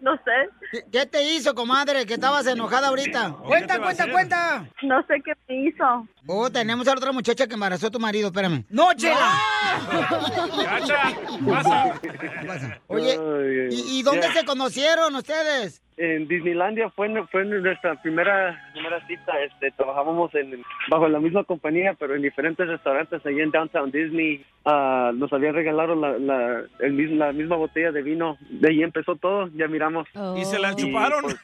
No 0.00 0.16
sé. 0.16 0.80
¿Qué, 0.90 1.04
te 1.06 1.22
hizo, 1.22 1.54
comadre, 1.54 2.06
que 2.06 2.14
estabas 2.14 2.46
enojada 2.46 2.88
ahorita? 2.88 3.36
Cuenta, 3.46 3.78
cuenta, 3.80 4.10
cuenta. 4.10 4.68
No 4.82 5.02
sé 5.06 5.20
qué 5.24 5.32
me 5.48 5.68
hizo. 5.68 6.06
Oh, 6.26 6.50
tenemos 6.50 6.86
a 6.88 6.92
la 6.92 6.98
otra 6.98 7.12
muchacha 7.12 7.46
que 7.46 7.54
embarazó 7.54 7.88
a 7.88 7.90
tu 7.90 8.00
marido, 8.00 8.28
espérame. 8.28 8.64
¡No, 8.70 8.92
Chela! 8.94 9.32
¡Cacha! 10.64 11.02
¡Pasa! 11.46 12.80
Oye, 12.86 13.12
Ay, 13.12 13.68
¿y, 13.70 13.98
y 13.98 14.02
dónde 14.02 14.28
se 14.32 14.44
conocieron 14.44 15.14
ustedes? 15.14 15.82
En 15.96 16.26
Disneylandia 16.28 16.88
fue, 16.88 17.08
fue 17.30 17.44
nuestra 17.44 17.94
primera 18.00 18.58
primera 18.72 19.06
cita. 19.06 19.38
Este, 19.42 19.70
trabajábamos 19.72 20.34
en, 20.34 20.62
bajo 20.88 21.06
la 21.08 21.20
misma 21.20 21.44
compañía, 21.44 21.94
pero 21.98 22.14
en 22.14 22.22
diferentes 22.22 22.66
restaurantes 22.66 23.20
allí 23.26 23.40
en 23.40 23.50
Downtown 23.50 23.90
Disney. 23.90 24.42
Ah, 24.64 25.10
nos 25.14 25.30
habían 25.30 25.54
regalado 25.54 25.94
la, 25.94 26.18
la, 26.18 26.62
el 26.78 27.18
la 27.18 27.32
misma 27.32 27.56
botella 27.56 27.92
de 27.92 28.00
vino. 28.00 28.38
De 28.48 28.70
ahí 28.70 28.82
empezó 28.82 29.16
todo. 29.16 29.48
Ya 29.54 29.68
miramos. 29.68 29.89
¿Y 30.36 30.44
se 30.44 30.58
la 30.58 30.72
Y, 30.72 30.76
chuparon? 30.76 31.22
pues, 31.22 31.36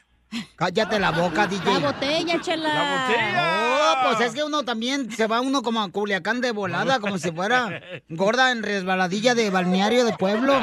Cállate 0.57 0.99
la 0.99 1.11
boca, 1.11 1.47
DJ. 1.47 1.79
La 1.79 1.91
botella, 1.91 2.41
chela. 2.41 2.73
¡La 2.73 3.07
botella! 3.07 3.53
Oh, 3.79 3.95
pues 4.09 4.19
es 4.27 4.33
que 4.33 4.43
uno 4.43 4.63
también 4.63 5.09
se 5.09 5.25
va 5.25 5.39
uno 5.39 5.61
como 5.61 5.81
a 5.81 5.89
Culiacán 5.89 6.41
de 6.41 6.51
volada, 6.51 6.99
como 6.99 7.17
si 7.17 7.31
fuera 7.31 7.81
gorda 8.09 8.51
en 8.51 8.61
resbaladilla 8.61 9.35
de 9.35 9.49
balneario 9.49 10.03
de 10.03 10.11
pueblo. 10.17 10.53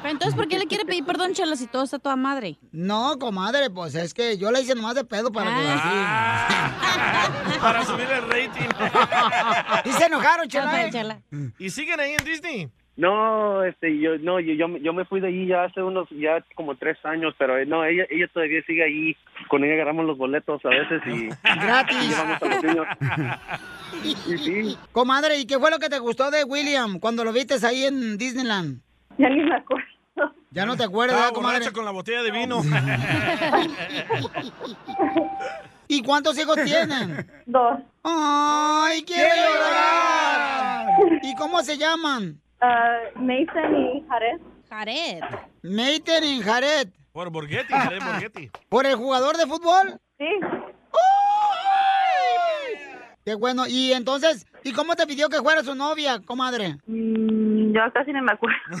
Pero 0.00 0.10
entonces, 0.12 0.34
¿por 0.34 0.48
qué 0.48 0.58
le 0.58 0.66
quiere 0.66 0.86
pedir 0.86 1.04
perdón, 1.04 1.34
chela, 1.34 1.56
si 1.56 1.66
todo 1.66 1.82
está 1.84 1.98
toda 1.98 2.16
madre? 2.16 2.58
No, 2.72 3.18
comadre, 3.18 3.68
pues 3.68 3.94
es 3.94 4.14
que 4.14 4.38
yo 4.38 4.50
la 4.50 4.60
hice 4.60 4.74
nomás 4.74 4.94
de 4.94 5.04
pedo 5.04 5.30
para 5.30 5.50
que 5.54 5.68
así. 5.68 7.58
Para 7.60 7.84
subir 7.84 8.08
el 8.10 8.22
rating. 8.28 8.68
Y 9.84 9.92
se 9.92 10.04
enojaron, 10.06 10.48
chela. 10.48 10.84
¿eh? 10.86 10.90
chela. 10.90 11.20
¿Y 11.58 11.68
siguen 11.70 12.00
ahí 12.00 12.12
en 12.18 12.24
Disney? 12.24 12.70
No, 12.98 13.62
este, 13.62 13.96
yo, 14.00 14.18
no, 14.18 14.40
yo, 14.40 14.54
yo, 14.54 14.76
yo 14.78 14.92
me 14.92 15.04
fui 15.04 15.20
de 15.20 15.28
allí 15.28 15.46
ya 15.46 15.62
hace 15.62 15.80
unos, 15.80 16.08
ya 16.10 16.44
como 16.56 16.74
tres 16.74 16.98
años, 17.04 17.32
pero 17.38 17.56
eh, 17.56 17.64
no, 17.64 17.84
ella, 17.84 18.04
ella 18.10 18.26
todavía 18.34 18.60
sigue 18.66 18.82
ahí. 18.82 19.16
Con 19.48 19.62
ella 19.62 19.74
agarramos 19.74 20.04
los 20.04 20.18
boletos 20.18 20.60
a 20.64 20.68
veces 20.70 21.00
y 21.06 21.28
Gratis. 21.44 22.08
llevamos 22.08 22.42
a 22.42 22.46
los 22.46 22.64
niños. 22.64 22.86
Y 24.02 24.14
sí, 24.38 24.76
Comadre, 24.90 25.38
¿y 25.38 25.46
qué 25.46 25.60
fue 25.60 25.70
lo 25.70 25.78
que 25.78 25.88
te 25.88 26.00
gustó 26.00 26.32
de 26.32 26.42
William 26.42 26.98
cuando 26.98 27.22
lo 27.22 27.32
viste 27.32 27.54
ahí 27.64 27.84
en 27.84 28.18
Disneyland? 28.18 28.80
Ya 29.16 29.28
ni 29.28 29.44
me 29.44 29.54
acuerdo. 29.54 29.86
Ya 30.50 30.66
no 30.66 30.76
te 30.76 30.82
acuerdas, 30.82 31.18
Estaba 31.18 31.30
¿verdad, 31.30 31.50
comadre? 31.52 31.72
con 31.72 31.84
la 31.84 31.92
botella 31.92 32.22
de 32.24 32.32
vino. 32.32 32.60
¿Y 35.86 36.02
cuántos 36.02 36.36
hijos 36.38 36.56
tienen? 36.64 37.30
Dos. 37.46 37.78
¡Ay, 38.02 39.04
quiero 39.04 39.34
llorar! 39.36 40.88
¿Y 41.22 41.34
cómo 41.36 41.62
se 41.62 41.78
llaman? 41.78 42.40
Ah, 42.60 42.98
Mason 43.16 43.76
y 43.76 44.04
Jared. 44.08 44.40
Jared. 44.68 45.22
Meiten 45.62 46.24
y 46.24 46.40
Jared. 46.42 46.88
Por 47.12 47.30
Borghetti, 47.30 47.72
Jared 47.72 48.02
Borghetti. 48.02 48.50
¿Por 48.68 48.86
el 48.86 48.96
jugador 48.96 49.36
de 49.36 49.46
fútbol? 49.46 49.98
Sí. 50.18 50.26
Qué 53.24 53.34
bueno. 53.34 53.66
Y 53.66 53.92
entonces, 53.92 54.46
¿y 54.64 54.72
cómo 54.72 54.96
te 54.96 55.06
pidió 55.06 55.28
que 55.28 55.38
fuera 55.42 55.62
su 55.62 55.74
novia, 55.74 56.18
comadre? 56.24 56.78
Mm, 56.86 57.72
yo 57.74 57.80
casi 57.92 58.10
ni 58.12 58.20
me 58.22 58.32
acuerdo. 58.32 58.56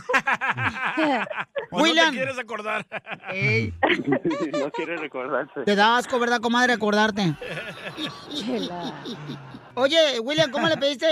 ¿O 1.70 1.76
no 1.78 1.82
William. 1.84 2.10
te 2.10 2.16
quieres 2.16 2.38
acordar? 2.38 2.86
Ey, 3.30 3.74
no 4.58 4.70
quiere 4.70 4.96
recordarse. 4.96 5.64
te 5.64 5.76
da 5.76 5.98
asco, 5.98 6.18
¿verdad, 6.18 6.40
comadre, 6.40 6.72
acordarte? 6.72 7.34
Oye, 9.78 10.20
William, 10.20 10.50
¿cómo 10.50 10.68
le 10.68 10.76
pediste 10.76 11.06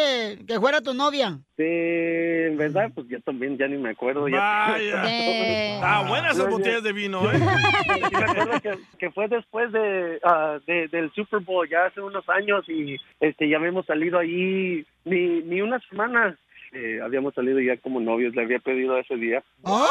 que 0.47 0.59
fuera 0.61 0.81
tu 0.81 0.93
novia? 0.95 1.39
Sí, 1.57 1.63
en 1.65 2.57
verdad, 2.57 2.91
pues 2.95 3.07
yo 3.09 3.21
también 3.21 3.57
ya 3.57 3.67
ni 3.69 3.77
me 3.79 3.91
acuerdo. 3.91 4.29
Ya. 4.29 4.39
Vaya. 4.71 5.03
De- 5.03 5.75
Está 5.77 6.03
buenas 6.09 6.37
esas 6.37 6.51
botellas 6.51 6.83
de 6.83 6.93
vino, 6.93 7.31
¿eh? 7.31 7.39
Sí, 7.39 8.01
me 8.13 8.25
acuerdo 8.25 8.61
que, 8.61 8.79
que 8.99 9.11
fue 9.13 9.29
después 9.29 9.71
de, 9.73 10.19
ah, 10.25 10.59
de- 10.67 10.89
del 10.89 11.13
Super 11.15 11.41
Bowl, 11.41 11.69
ya 11.69 11.87
hace 11.87 12.01
unos 12.01 12.29
años, 12.29 12.65
y 12.69 12.97
este 13.21 13.49
ya 13.49 13.57
habíamos 13.59 13.87
salido 13.87 14.19
allí 14.19 14.85
ni, 15.05 15.41
ni 15.43 15.61
una 15.61 15.81
semana. 15.89 16.37
Eh, 16.73 16.99
habíamos 17.03 17.33
salido 17.35 17.61
ya 17.61 17.77
como 17.79 18.01
novios, 18.01 18.35
le 18.35 18.43
había 18.43 18.59
pedido 18.59 18.99
ese 18.99 19.15
día. 19.17 19.43
¡Oh! 19.63 19.89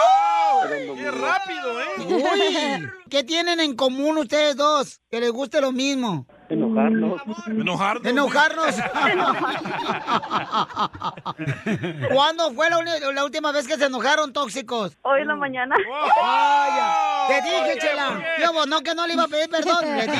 No 0.87 0.95
¡Qué 0.95 1.09
rápido, 1.11 1.81
eh! 1.81 1.85
Uy, 2.79 2.89
¿qué 3.09 3.23
tienen 3.23 3.59
en 3.59 3.75
común 3.75 4.17
ustedes 4.17 4.55
dos? 4.55 4.99
Que 5.09 5.19
les 5.19 5.31
guste 5.31 5.61
lo 5.61 5.71
mismo. 5.71 6.27
Enojarnos. 6.49 7.21
Enojarnos. 7.47 8.05
Enojarnos. 8.05 8.75
¿Cuándo 12.13 12.51
fue 12.53 12.69
la, 12.69 13.23
última 13.23 13.51
vez 13.51 13.67
que 13.67 13.77
se 13.77 13.85
enojaron 13.85 14.31
tóxicos? 14.33 14.95
Hoy 15.01 15.21
en 15.21 15.27
la 15.27 15.35
mañana. 15.35 15.75
¡Oh! 15.75 16.07
Vaya. 16.21 17.27
Te 17.27 17.41
dije. 17.41 17.79
Chela. 17.79 18.09
¿Por 18.09 18.19
qué? 18.19 18.25
Yo, 18.43 18.53
pues, 18.53 18.67
no, 18.67 18.81
que 18.81 18.93
no 18.95 19.07
le 19.07 19.13
iba 19.13 19.23
a 19.23 19.27
pedir 19.27 19.49
perdón. 19.49 19.83
Le 19.83 20.03
digo. 20.03 20.15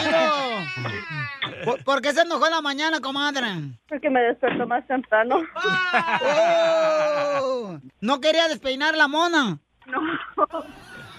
¿Por, 1.66 1.84
por 1.84 2.02
qué 2.02 2.14
se 2.14 2.22
enojó 2.22 2.46
en 2.46 2.52
la 2.52 2.62
mañana, 2.62 3.00
comadre? 3.00 3.48
Porque 3.88 4.10
me 4.10 4.22
despertó 4.22 4.68
más 4.68 4.86
temprano. 4.88 5.42
Oh, 7.42 7.78
¿No 8.02 8.20
quería 8.20 8.48
despeinar 8.48 8.96
la 8.96 9.08
mona? 9.08 9.60
No. 9.88 10.00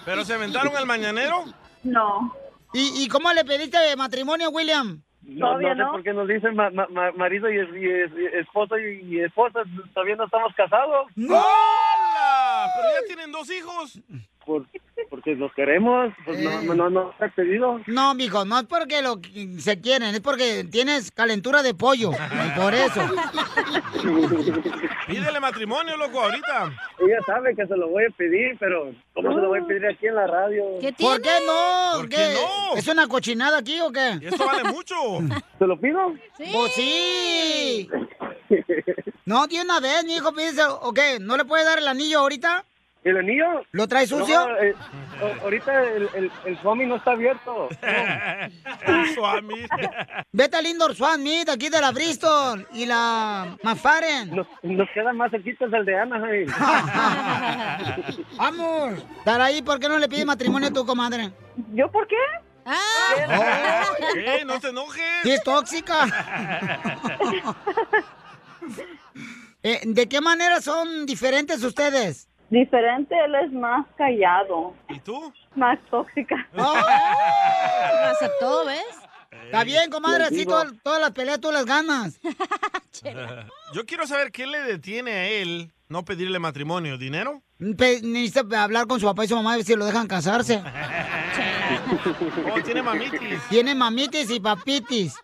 ¿Pero 0.05 0.23
se 0.23 0.33
aventaron 0.33 0.75
al 0.75 0.85
mañanero? 0.85 1.45
No. 1.83 2.33
¿Y, 2.73 3.03
y 3.03 3.07
cómo 3.07 3.31
le 3.33 3.45
pediste 3.45 3.77
matrimonio, 3.95 4.49
William? 4.49 5.01
No, 5.21 5.57
no 5.59 5.69
sé 5.69 5.75
no. 5.75 5.91
por 5.91 6.03
qué 6.03 6.13
nos 6.13 6.27
dicen 6.27 6.55
ma- 6.55 6.69
ma- 6.69 6.87
ma- 6.89 7.11
marido 7.11 7.51
y, 7.51 7.57
es- 7.59 7.69
y 7.75 7.85
es- 7.89 8.11
y 8.33 8.37
esposo 8.37 8.77
y, 8.79 9.01
y 9.15 9.19
esposa, 9.21 9.59
todavía 9.93 10.15
no 10.15 10.25
estamos 10.25 10.53
casados. 10.55 11.07
¡Hola! 11.17 12.67
Pero 12.75 12.87
ya 13.01 13.07
tienen 13.07 13.31
dos 13.31 13.49
hijos. 13.51 13.99
Por, 14.47 14.65
porque 15.09 15.35
nos 15.35 15.53
queremos, 15.53 16.13
pues 16.25 16.39
no, 16.39 16.73
no, 16.73 16.89
no, 16.89 17.11
está 17.11 17.27
pedido. 17.35 17.81
No, 17.85 18.13
mijo, 18.15 18.45
no 18.45 18.59
es 18.59 18.65
porque 18.65 19.01
lo 19.01 19.19
que 19.19 19.59
se 19.59 19.81
quieren, 19.81 20.15
es 20.15 20.21
porque 20.21 20.63
tienes 20.63 21.11
calentura 21.11 21.61
de 21.63 21.73
pollo. 21.73 22.11
y 22.13 22.59
por 22.59 22.73
eso. 22.73 23.01
Pídele 25.07 25.39
matrimonio, 25.41 25.97
loco, 25.97 26.21
ahorita. 26.21 26.71
Ella 26.99 27.19
sabe 27.25 27.55
que 27.55 27.67
se 27.67 27.75
lo 27.75 27.89
voy 27.89 28.05
a 28.05 28.09
pedir, 28.15 28.55
pero 28.57 28.93
¿cómo 29.13 29.33
se 29.35 29.41
lo 29.41 29.49
voy 29.49 29.59
a 29.59 29.65
pedir 29.65 29.85
aquí 29.85 30.07
en 30.07 30.15
la 30.15 30.27
radio? 30.27 30.63
¿Qué 30.79 30.93
¿Por 30.93 31.19
tiene? 31.21 31.39
qué 31.39 31.45
no? 31.45 31.99
¿Por 31.99 32.09
qué 32.09 32.33
no? 32.33 32.77
¿Es 32.77 32.87
una 32.87 33.07
cochinada 33.07 33.57
aquí 33.59 33.81
o 33.81 33.91
qué? 33.91 34.17
Esto 34.21 34.45
vale 34.45 34.63
mucho. 34.71 34.95
¿Se 35.59 35.67
lo 35.67 35.77
pido? 35.79 36.13
Sí. 36.37 36.45
Pues 36.53 36.73
sí. 36.73 37.89
No, 39.25 39.45
de 39.45 39.61
una 39.61 39.81
vez, 39.81 40.05
mi 40.05 40.15
hijo, 40.15 40.31
pídese, 40.33 40.61
¿o 40.63 40.93
qué? 40.93 41.17
¿No 41.19 41.35
le 41.35 41.43
puede 41.43 41.65
dar 41.65 41.79
el 41.79 41.87
anillo 41.89 42.19
ahorita? 42.19 42.63
¿El 43.07 43.17
anillo? 43.17 43.63
¿Lo 43.71 43.87
trae 43.87 44.05
sucio? 44.05 44.49
No, 44.49 44.57
eh, 44.57 44.75
ahorita 45.41 45.81
el, 45.81 46.09
el, 46.13 46.31
el 46.43 46.61
Swami 46.61 46.85
no 46.85 46.97
está 46.97 47.11
abierto. 47.11 47.69
El 48.85 49.13
Swami. 49.15 49.65
Vete 50.33 50.57
al 50.57 50.65
Indoor 50.65 50.93
Swan 50.93 51.23
Meet 51.23 51.47
aquí 51.47 51.69
de 51.69 51.79
la 51.79 51.91
Bristol 51.91 52.67
y 52.73 52.85
la 52.85 53.57
McFarren. 53.63 54.35
Nos, 54.35 54.45
nos 54.61 54.89
queda 54.93 55.13
más 55.13 55.31
cerquitas 55.31 55.71
el 55.71 55.85
de 55.85 55.97
Anaheim. 55.97 56.47
Vamos. 58.37 58.95
Estar 59.19 59.39
ahí, 59.39 59.61
¿por 59.61 59.79
qué 59.79 59.87
no 59.87 59.99
le 59.99 60.09
pides 60.09 60.25
matrimonio 60.25 60.67
a 60.67 60.73
tu 60.73 60.85
comadre? 60.85 61.31
¿Yo 61.73 61.89
por 61.89 62.05
qué? 62.07 62.17
Ah, 62.65 63.85
¡Ey, 64.17 64.43
no 64.43 64.59
te 64.59 64.67
enojes! 64.67 65.03
Sí, 65.23 65.31
es 65.31 65.43
tóxica. 65.43 66.07
Eh, 69.63 69.81
¿De 69.85 70.07
qué 70.07 70.21
manera 70.21 70.61
son 70.61 71.05
diferentes 71.05 71.61
ustedes? 71.63 72.29
Diferente, 72.49 73.13
él 73.25 73.35
es 73.45 73.51
más 73.51 73.85
callado, 73.97 74.73
¿Y 74.89 74.99
tú? 74.99 75.33
más 75.55 75.77
tóxica. 75.89 76.47
Oh, 76.55 76.57
lo 78.01 78.07
aceptó, 78.07 78.65
¿ves? 78.65 78.85
Está 79.45 79.63
bien, 79.65 79.89
comadre, 79.91 80.23
así 80.25 80.45
todas, 80.45 80.71
todas 80.83 81.01
las 81.01 81.11
peleas 81.11 81.39
tú 81.41 81.51
las 81.51 81.65
ganas. 81.65 82.19
Yo 83.73 83.85
quiero 83.85 84.07
saber 84.07 84.31
qué 84.31 84.47
le 84.47 84.59
detiene 84.61 85.11
a 85.11 85.27
él 85.27 85.71
no 85.89 86.03
pedirle 86.05 86.39
matrimonio. 86.39 86.97
¿Dinero? 86.97 87.41
Pe- 87.77 88.01
Necesita 88.01 88.63
hablar 88.63 88.87
con 88.87 88.99
su 88.99 89.05
papá 89.05 89.25
y 89.25 89.27
su 89.27 89.35
mamá 89.35 89.53
a 89.53 89.57
ver 89.57 89.65
si 89.65 89.75
lo 89.75 89.85
dejan 89.85 90.07
casarse. 90.07 90.61
Oh, 92.53 92.61
tiene 92.63 92.81
mamitis. 92.81 93.41
Tiene 93.49 93.75
mamitis 93.75 94.29
y 94.31 94.39
papitis. 94.39 95.15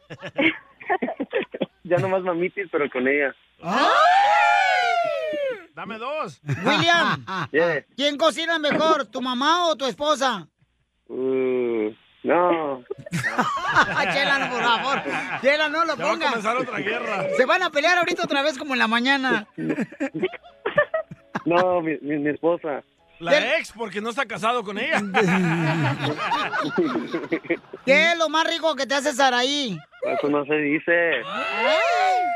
Ya 1.83 1.97
nomás 1.97 2.21
mamitis, 2.23 2.67
pero 2.71 2.89
con 2.89 3.07
ella. 3.07 3.33
Dame 5.73 5.97
dos. 5.97 6.39
William. 6.65 7.25
¿quién 7.95 8.17
cocina 8.17 8.59
mejor, 8.59 9.05
tu 9.05 9.21
mamá 9.21 9.67
o 9.67 9.75
tu 9.75 9.85
esposa? 9.85 10.47
Uh, 11.07 11.91
no. 12.23 12.83
Chela, 14.13 14.39
no, 14.39 14.49
por 14.49 14.63
favor. 14.63 15.03
Chela, 15.41 15.69
no 15.69 15.85
lo 15.85 15.97
Ya 15.97 16.05
va 16.05 16.13
a 16.13 16.19
comenzar 16.19 16.57
otra 16.57 16.77
guerra. 16.79 17.27
Se 17.35 17.45
van 17.45 17.63
a 17.63 17.69
pelear 17.71 17.97
ahorita 17.97 18.23
otra 18.23 18.41
vez 18.43 18.57
como 18.57 18.73
en 18.73 18.79
la 18.79 18.87
mañana. 18.87 19.47
No, 21.45 21.81
mi, 21.81 21.97
mi, 22.01 22.19
mi 22.19 22.29
esposa. 22.29 22.83
La 23.19 23.57
ex, 23.57 23.73
porque 23.73 23.99
no 23.99 24.11
está 24.11 24.25
casado 24.25 24.63
con 24.63 24.77
ella. 24.77 25.01
¿Qué 27.85 28.11
es 28.11 28.17
lo 28.17 28.29
más 28.29 28.47
rico 28.47 28.73
que 28.75 28.85
te 28.85 28.95
hace 28.95 29.11
Saraí? 29.11 29.77
Eso 30.03 30.29
no 30.29 30.45
se 30.45 30.55
dice. 30.55 31.21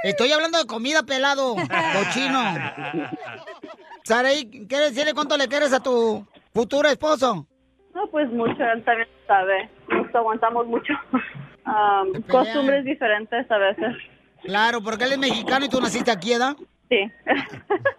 Estoy 0.04 0.32
hablando 0.32 0.60
de 0.60 0.66
comida 0.66 1.04
pelado, 1.04 1.56
cochino. 1.56 2.39
Saraí, 4.04 4.46
¿quieres 4.68 4.94
decirle 4.94 5.13
cuánto 5.13 5.38
le 5.38 5.48
quieres 5.48 5.74
a 5.74 5.80
tu 5.82 6.25
futuro 6.54 6.88
esposo? 6.88 7.46
No, 7.94 8.08
pues 8.12 8.30
mucho, 8.32 8.63
él 8.63 8.84
también 8.84 9.10
sabe. 9.27 9.70
Nos 9.89 10.13
aguantamos 10.16 10.68
mucho. 10.68 10.94
Am, 11.66 12.13
costumbres 12.30 12.86
diferentes 12.86 13.50
a 13.51 13.58
veces. 13.58 13.96
Claro, 14.44 14.82
porque 14.82 15.06
él 15.06 15.13
es 15.13 15.18
mexicano 15.18 15.66
y 15.66 15.70
tú 15.70 15.82
naciste 15.82 16.12
aquí, 16.12 16.32
¿verdad? 16.32 16.56
Sí. 16.89 17.12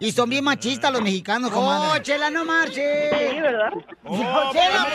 Y 0.01 0.13
son 0.13 0.29
bien 0.29 0.45
machistas 0.45 0.93
los 0.93 1.01
mexicanos, 1.01 1.51
comadre. 1.51 1.89
¡Oh, 1.91 1.97
Chela, 2.01 2.29
no 2.29 2.45
marches! 2.45 3.09
Sí, 3.11 3.41
¿verdad? 3.41 3.69
¡Oh, 4.05 4.51
Chela! 4.53 4.87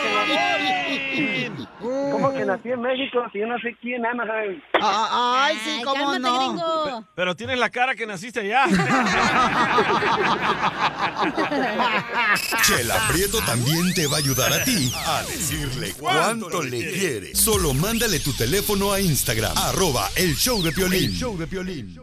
¿Cómo 2.11 2.33
que 2.33 2.43
nací 2.43 2.71
en 2.71 2.81
México? 2.81 3.23
Si 3.31 3.37
yo 3.39 3.45
nací 3.45 3.67
aquí 3.67 3.93
en 3.93 4.03
Anaheim. 4.03 4.59
Ah, 4.81 5.43
Ay, 5.45 5.59
sí, 5.63 5.79
cómo 5.83 6.17
no. 6.17 7.05
Pero 7.15 7.35
tienes 7.35 7.59
la 7.59 7.69
cara 7.69 7.93
que 7.93 8.07
naciste 8.07 8.39
allá. 8.39 8.65
Chela 12.65 12.95
Prieto 13.11 13.39
también 13.45 13.93
te 13.93 14.07
va 14.07 14.15
a 14.17 14.19
ayudar 14.19 14.51
a 14.53 14.63
ti 14.63 14.91
a 15.05 15.21
decirle 15.23 15.93
cuánto 15.99 16.63
le 16.63 16.91
quiere. 16.91 17.35
Solo 17.35 17.73
mándale 17.75 18.19
tu 18.19 18.33
teléfono 18.33 18.91
a 18.91 18.99
Instagram, 18.99 19.55
arroba 19.57 20.09
el 20.15 20.35
show 20.35 20.61
de 20.63 20.71
Piolín. 20.71 21.11
show 21.11 21.37
de 21.37 21.45
Piolín. 21.47 21.95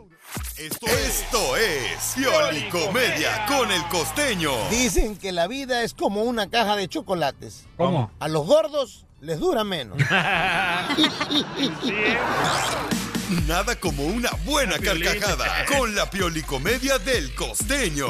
Esto, 0.56 0.86
esto 0.86 1.56
es 1.56 2.14
Piolicomedia 2.14 3.46
con 3.46 3.70
el 3.70 3.82
costeño. 3.88 4.52
Dicen 4.70 5.16
que 5.16 5.32
la 5.32 5.46
vida 5.48 5.82
es 5.82 5.94
como 5.94 6.22
una 6.22 6.48
caja 6.48 6.76
de 6.76 6.88
chocolates. 6.88 7.66
¿Cómo? 7.76 8.10
A 8.20 8.28
los 8.28 8.46
gordos 8.46 9.04
les 9.20 9.38
dura 9.40 9.64
menos. 9.64 9.98
Nada 13.46 13.76
como 13.76 14.04
una 14.04 14.30
buena 14.44 14.78
carcajada 14.78 15.64
con 15.66 15.94
la 15.94 16.10
Piolicomedia 16.10 16.98
del 16.98 17.34
costeño. 17.34 18.08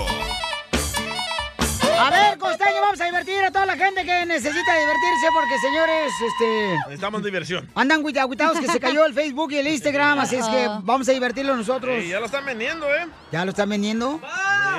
A 1.99 2.11
ver, 2.11 2.39
costeño, 2.39 2.81
vamos 2.81 3.01
a 3.01 3.05
divertir 3.05 3.45
a 3.45 3.51
toda 3.51 3.67
la 3.67 3.77
gente 3.77 4.05
que 4.05 4.27
necesita 4.27 4.79
divertirse 4.79 5.27
porque, 5.35 5.59
señores, 5.59 6.13
este... 6.27 6.77
Necesitamos 6.87 7.23
diversión. 7.23 7.69
Andan 7.75 8.01
agüita- 8.01 8.23
agüitados 8.23 8.59
que 8.59 8.69
se 8.69 8.81
cayó 8.81 9.05
el 9.07 9.15
Facebook 9.15 9.53
y 9.53 9.57
el 9.59 9.69
Instagram, 9.69 10.19
así 10.21 10.37
es 10.37 10.47
que 10.47 10.67
vamos 10.83 11.09
a 11.09 11.13
divertirlo 11.13 11.57
nosotros. 11.57 11.95
Ey, 11.97 12.09
ya 12.09 12.21
lo 12.21 12.27
están 12.27 12.45
vendiendo, 12.45 12.87
¿eh? 12.95 13.07
¿Ya 13.31 13.45
lo 13.45 13.51
están 13.51 13.69
vendiendo? 13.69 14.21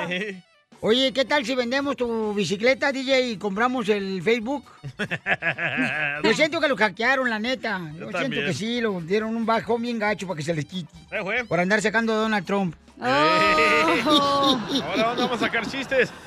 Sí. 0.08 0.42
Oye, 0.80 1.12
¿qué 1.14 1.24
tal 1.24 1.46
si 1.46 1.54
vendemos 1.54 1.96
tu 1.96 2.34
bicicleta, 2.34 2.92
DJ, 2.92 3.30
y 3.30 3.36
compramos 3.38 3.88
el 3.88 4.20
Facebook? 4.22 4.64
Yo 6.22 6.34
siento 6.34 6.60
que 6.60 6.68
lo 6.68 6.76
hackearon, 6.76 7.30
la 7.30 7.38
neta. 7.38 7.80
Yo, 7.98 8.10
siento 8.10 8.40
que 8.44 8.52
sí, 8.52 8.82
lo 8.82 9.00
dieron 9.00 9.34
un 9.34 9.46
bajón 9.46 9.80
bien 9.80 9.98
gacho 9.98 10.26
para 10.26 10.36
que 10.36 10.42
se 10.42 10.52
les 10.52 10.66
quite. 10.66 10.92
Eh, 11.10 11.20
güey. 11.22 11.44
Por 11.44 11.58
andar 11.58 11.80
sacando 11.80 12.12
a 12.12 12.16
Donald 12.16 12.44
Trump. 12.44 12.74
Ahora 13.00 14.04
¿dónde 14.04 15.22
vamos 15.22 15.32
a 15.32 15.38
sacar 15.38 15.66
chistes. 15.66 16.12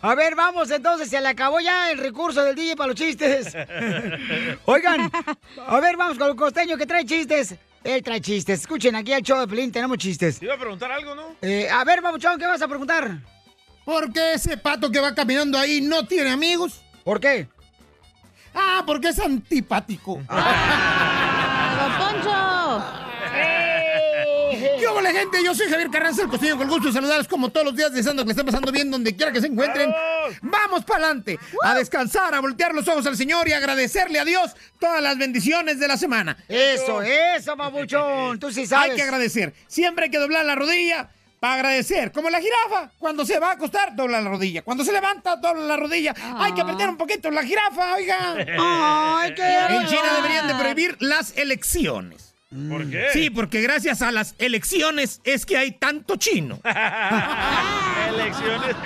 A 0.00 0.14
ver, 0.14 0.36
vamos 0.36 0.70
entonces, 0.70 1.08
se 1.08 1.20
le 1.20 1.28
acabó 1.28 1.58
ya 1.60 1.90
el 1.90 1.98
recurso 1.98 2.42
del 2.44 2.54
DJ 2.54 2.76
para 2.76 2.88
los 2.88 2.96
chistes. 2.96 3.56
Oigan, 4.64 5.10
a 5.66 5.80
ver, 5.80 5.96
vamos 5.96 6.18
con 6.18 6.28
el 6.28 6.36
costeño 6.36 6.76
que 6.76 6.86
trae 6.86 7.04
chistes. 7.04 7.56
Él 7.82 8.02
trae 8.02 8.20
chistes. 8.20 8.60
Escuchen, 8.60 8.94
aquí 8.94 9.12
al 9.12 9.22
show 9.22 9.40
de 9.40 9.48
Pelín 9.48 9.72
tenemos 9.72 9.98
chistes. 9.98 10.38
Te 10.38 10.44
iba 10.44 10.54
a 10.54 10.58
preguntar 10.58 10.92
algo, 10.92 11.14
¿no? 11.14 11.36
Eh, 11.42 11.68
a 11.68 11.84
ver, 11.84 12.00
Babuchón, 12.00 12.38
¿qué 12.38 12.46
vas 12.46 12.62
a 12.62 12.68
preguntar? 12.68 13.18
¿Por 13.84 14.12
qué 14.12 14.34
ese 14.34 14.56
pato 14.56 14.90
que 14.90 15.00
va 15.00 15.14
caminando 15.14 15.58
ahí 15.58 15.80
no 15.80 16.06
tiene 16.06 16.30
amigos? 16.30 16.82
¿Por 17.02 17.18
qué? 17.18 17.48
Ah, 18.54 18.82
porque 18.86 19.08
es 19.08 19.18
antipático. 19.18 20.14
¡Don 20.28 21.92
Poncho! 21.98 22.37
¿Qué 25.08 25.12
hola 25.14 25.20
gente? 25.20 25.42
Yo 25.42 25.54
soy 25.54 25.70
Javier 25.70 25.88
Carranza, 25.88 26.20
el 26.20 26.28
costeño, 26.28 26.58
con 26.58 26.66
el 26.66 26.68
gusto 26.68 26.88
de 26.88 26.92
saludarlos 26.92 27.28
como 27.28 27.48
todos 27.48 27.64
los 27.64 27.74
días, 27.74 27.90
deseando 27.90 28.24
que 28.24 28.26
le 28.26 28.32
esté 28.32 28.44
pasando 28.44 28.70
bien 28.70 28.90
donde 28.90 29.16
quiera 29.16 29.32
que 29.32 29.40
se 29.40 29.46
encuentren. 29.46 29.90
Vamos 30.42 30.84
para 30.84 31.06
adelante, 31.06 31.38
a 31.62 31.74
descansar, 31.74 32.34
a 32.34 32.40
voltear 32.40 32.74
los 32.74 32.86
ojos 32.88 33.06
al 33.06 33.16
Señor 33.16 33.48
y 33.48 33.54
agradecerle 33.54 34.18
a 34.20 34.26
Dios 34.26 34.54
todas 34.78 35.00
las 35.00 35.16
bendiciones 35.16 35.80
de 35.80 35.88
la 35.88 35.96
semana. 35.96 36.36
Eso, 36.46 37.00
eso, 37.00 37.56
babuchón. 37.56 38.38
Tú 38.40 38.52
sí 38.52 38.66
sabes. 38.66 38.90
Hay 38.90 38.96
que 38.96 39.02
agradecer. 39.02 39.54
Siempre 39.66 40.04
hay 40.04 40.10
que 40.10 40.18
doblar 40.18 40.44
la 40.44 40.56
rodilla 40.56 41.08
para 41.40 41.54
agradecer. 41.54 42.12
Como 42.12 42.28
la 42.28 42.42
jirafa, 42.42 42.90
cuando 42.98 43.24
se 43.24 43.38
va 43.38 43.48
a 43.48 43.52
acostar, 43.52 43.96
dobla 43.96 44.20
la 44.20 44.28
rodilla. 44.28 44.60
Cuando 44.60 44.84
se 44.84 44.92
levanta, 44.92 45.36
dobla 45.36 45.62
la 45.62 45.76
rodilla. 45.78 46.14
Hay 46.36 46.52
que 46.52 46.60
apretar 46.60 46.90
un 46.90 46.98
poquito 46.98 47.30
la 47.30 47.44
jirafa, 47.44 47.94
oiga. 47.94 48.36
Ay, 48.60 49.34
qué 49.34 49.58
En 49.70 49.86
China 49.86 50.16
deberían 50.16 50.48
de 50.48 50.54
prohibir 50.54 50.96
las 51.00 51.34
elecciones. 51.38 52.27
¿Por 52.50 52.90
qué? 52.90 53.08
Sí, 53.12 53.28
porque 53.28 53.60
gracias 53.60 54.00
a 54.00 54.10
las 54.10 54.34
elecciones 54.38 55.20
es 55.24 55.44
que 55.44 55.58
hay 55.58 55.72
tanto 55.72 56.16
chino. 56.16 56.58
Elecciones. 58.08 58.76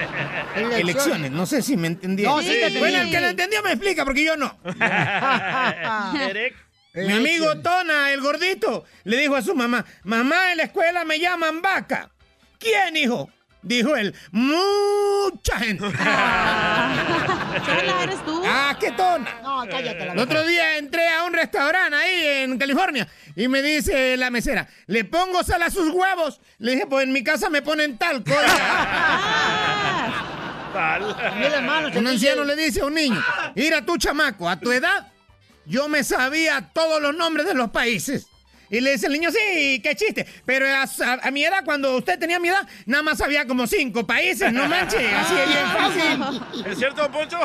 Elecciones, 0.81 1.31
no 1.31 1.47
sé 1.47 1.63
si 1.63 1.77
me 1.77 1.87
entendieron. 1.87 2.35
No, 2.37 2.43
sí 2.43 2.49
te 2.49 2.77
bueno, 2.79 3.03
el 3.03 3.11
que 3.11 3.21
lo 3.21 3.29
entendió 3.29 3.63
me 3.63 3.71
explica, 3.71 4.05
porque 4.05 4.25
yo 4.25 4.37
no. 4.37 4.59
Mi 6.95 7.13
amigo 7.13 7.57
Tona, 7.61 8.13
el 8.13 8.21
gordito, 8.21 8.85
le 9.05 9.17
dijo 9.17 9.37
a 9.37 9.43
su 9.43 9.55
mamá, 9.55 9.85
mamá, 10.03 10.51
en 10.51 10.59
la 10.59 10.65
escuela 10.65 11.05
me 11.05 11.21
llaman 11.21 11.63
vaca. 11.63 12.11
¿Quién, 12.59 12.97
hijo? 12.97 13.31
Dijo 13.63 13.97
él, 13.97 14.15
mucha 14.33 15.59
gente. 15.59 15.87
¿eres 18.03 18.25
tú? 18.25 18.43
Ah, 18.45 18.77
qué 18.79 18.91
tona. 18.93 19.41
No, 19.43 19.65
cállate 19.71 20.07
la 20.07 20.13
El 20.13 20.19
otro 20.19 20.47
día 20.47 20.79
entré 20.79 21.09
a 21.09 21.25
un 21.25 21.33
restaurante 21.33 21.97
ahí 21.97 22.43
en 22.43 22.59
California 22.59 23.09
y 23.37 23.49
me 23.49 23.63
dice 23.63 24.17
la 24.17 24.31
mesera, 24.31 24.69
¿le 24.87 25.05
pongo 25.05 25.43
sal 25.45 25.63
a 25.63 25.71
sus 25.71 25.91
huevos? 25.91 26.41
Le 26.59 26.73
dije, 26.73 26.87
pues 26.87 27.05
en 27.05 27.13
mi 27.13 27.23
casa 27.23 27.51
me 27.51 27.63
ponen 27.63 27.99
talco. 27.99 28.33
Un 31.95 32.07
anciano 32.07 32.45
le 32.45 32.57
dice 32.57 32.81
a 32.81 32.87
un 32.87 32.95
niño, 32.95 33.23
mira 33.55 33.85
tú 33.85 33.99
chamaco, 33.99 34.49
a 34.49 34.59
tu 34.59 34.73
edad 34.73 35.13
yo 35.65 35.89
me 35.89 36.05
sabía 36.05 36.71
todos 36.73 37.01
los 37.01 37.15
nombres 37.15 37.47
de 37.47 37.55
los 37.55 37.71
países. 37.71 38.27
Y 38.73 38.81
le 38.81 38.93
dice 38.93 39.07
el 39.07 39.13
niño, 39.13 39.31
sí, 39.31 39.81
qué 39.83 39.95
chiste. 39.95 40.27
Pero 40.47 40.67
a, 40.67 40.83
a- 40.85 41.21
a 41.23 41.31
mi 41.31 41.45
edad, 41.45 41.63
cuando 41.65 41.95
usted 41.97 42.19
tenía 42.19 42.41
mi 42.41 42.49
edad, 42.49 42.67
nada 42.87 43.03
más 43.03 43.19
sabía 43.19 43.47
como 43.47 43.67
cinco 43.67 44.07
países, 44.07 44.51
no 44.53 44.67
manches, 44.67 45.13
así 45.13 45.35
es 45.39 45.47
bien 45.47 45.67
fácil. 45.69 46.67
¿Es 46.73 46.79
cierto, 46.79 47.11
Poncho? 47.13 47.39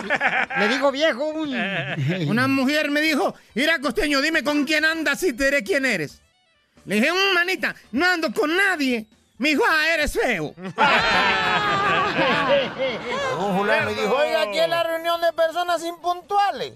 Le 0.58 0.68
digo 0.70 0.90
viejo. 0.92 1.26
Una 2.28 2.48
mujer 2.48 2.90
me 2.90 3.02
dijo, 3.02 3.36
mira 3.56 3.78
costeño, 3.80 4.22
dime 4.22 4.42
con 4.44 4.64
quién 4.64 4.86
andas 4.86 5.22
y 5.24 5.34
te 5.34 5.44
diré 5.46 5.64
quién 5.64 5.86
eres. 5.86 6.22
Le 6.86 6.96
dije, 6.96 7.12
"Mm, 7.12 7.34
manita, 7.36 7.76
no 7.92 8.06
ando 8.06 8.32
con 8.34 8.56
nadie. 8.56 9.06
Me 9.38 9.50
dijo, 9.50 9.64
ah, 9.70 9.88
eres 9.94 10.14
feo. 10.14 10.56
Un 13.40 13.58
fulano 13.58 13.92
y 13.92 13.96
dijo, 13.96 14.16
oiga, 14.16 14.42
aquí 14.44 14.60
es 14.60 14.70
la 14.70 14.84
reunión 14.84 15.22
de 15.22 15.32
personas 15.34 15.84
impuntuales. 15.84 16.74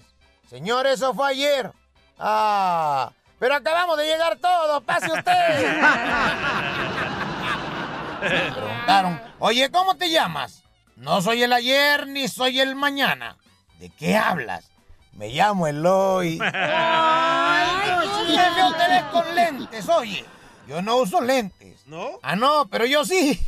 Señor, 0.48 0.86
eso 0.86 1.14
fue 1.14 1.30
ayer. 1.30 1.70
Ah, 2.18 3.10
pero 3.42 3.56
acabamos 3.56 3.98
de 3.98 4.06
llegar 4.06 4.36
todos, 4.36 4.84
pase 4.84 5.10
usted. 5.10 5.82
Oye, 9.40 9.68
¿cómo 9.72 9.96
te 9.96 10.10
llamas? 10.10 10.62
No 10.94 11.20
soy 11.20 11.42
el 11.42 11.52
ayer 11.52 12.06
ni 12.06 12.28
soy 12.28 12.60
el 12.60 12.76
mañana. 12.76 13.36
¿De 13.80 13.90
qué 13.90 14.16
hablas? 14.16 14.70
Me 15.14 15.30
llamo 15.30 15.66
Eloy. 15.66 16.38
Ay, 16.54 17.68
feo 18.54 18.72
te 18.74 18.88
ves 18.88 19.02
con 19.10 19.34
lentes, 19.34 19.88
oye. 19.88 20.24
Yo 20.68 20.80
no 20.80 20.98
uso 20.98 21.20
lentes. 21.20 21.84
¿No? 21.86 22.10
Ah, 22.22 22.36
no, 22.36 22.68
pero 22.70 22.86
yo 22.86 23.04
sí. 23.04 23.44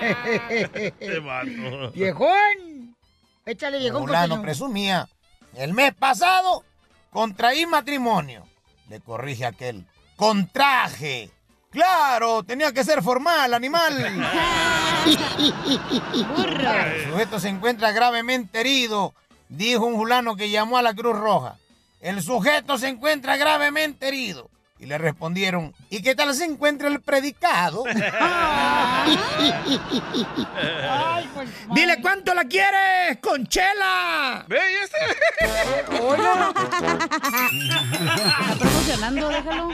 Este 0.00 1.20
Viejón. 1.92 2.96
Échale, 3.44 3.80
viejón. 3.80 4.06
Fulano 4.06 4.40
presumía. 4.40 5.08
El 5.56 5.74
mes 5.74 5.92
pasado 5.92 6.64
contraí 7.10 7.66
matrimonio. 7.66 8.46
Le 8.88 9.00
corrige 9.00 9.46
aquel. 9.46 9.86
Contraje. 10.16 11.30
Claro, 11.70 12.42
tenía 12.42 12.72
que 12.72 12.82
ser 12.82 13.02
formal, 13.02 13.54
animal. 13.54 13.96
El 16.96 17.10
sujeto 17.10 17.38
se 17.38 17.48
encuentra 17.48 17.92
gravemente 17.92 18.60
herido, 18.60 19.14
dijo 19.48 19.86
un 19.86 19.96
fulano 19.96 20.34
que 20.34 20.50
llamó 20.50 20.78
a 20.78 20.82
la 20.82 20.94
Cruz 20.94 21.16
Roja. 21.16 21.58
El 22.00 22.22
sujeto 22.22 22.76
se 22.76 22.88
encuentra 22.88 23.36
gravemente 23.36 24.08
herido. 24.08 24.50
Y 24.80 24.86
le 24.86 24.96
respondieron, 24.96 25.74
¿y 25.90 26.00
qué 26.00 26.14
tal 26.14 26.34
se 26.34 26.46
encuentra 26.46 26.88
el 26.88 27.02
predicado? 27.02 27.84
Dile 31.74 32.00
cuánto 32.00 32.32
la 32.32 32.44
quieres, 32.44 33.18
Conchela. 33.20 34.46
Ve, 34.48 34.56
y 34.56 34.76
este. 34.82 34.96
Está 38.20 38.56
promocionando, 38.58 39.28
déjalo. 39.36 39.68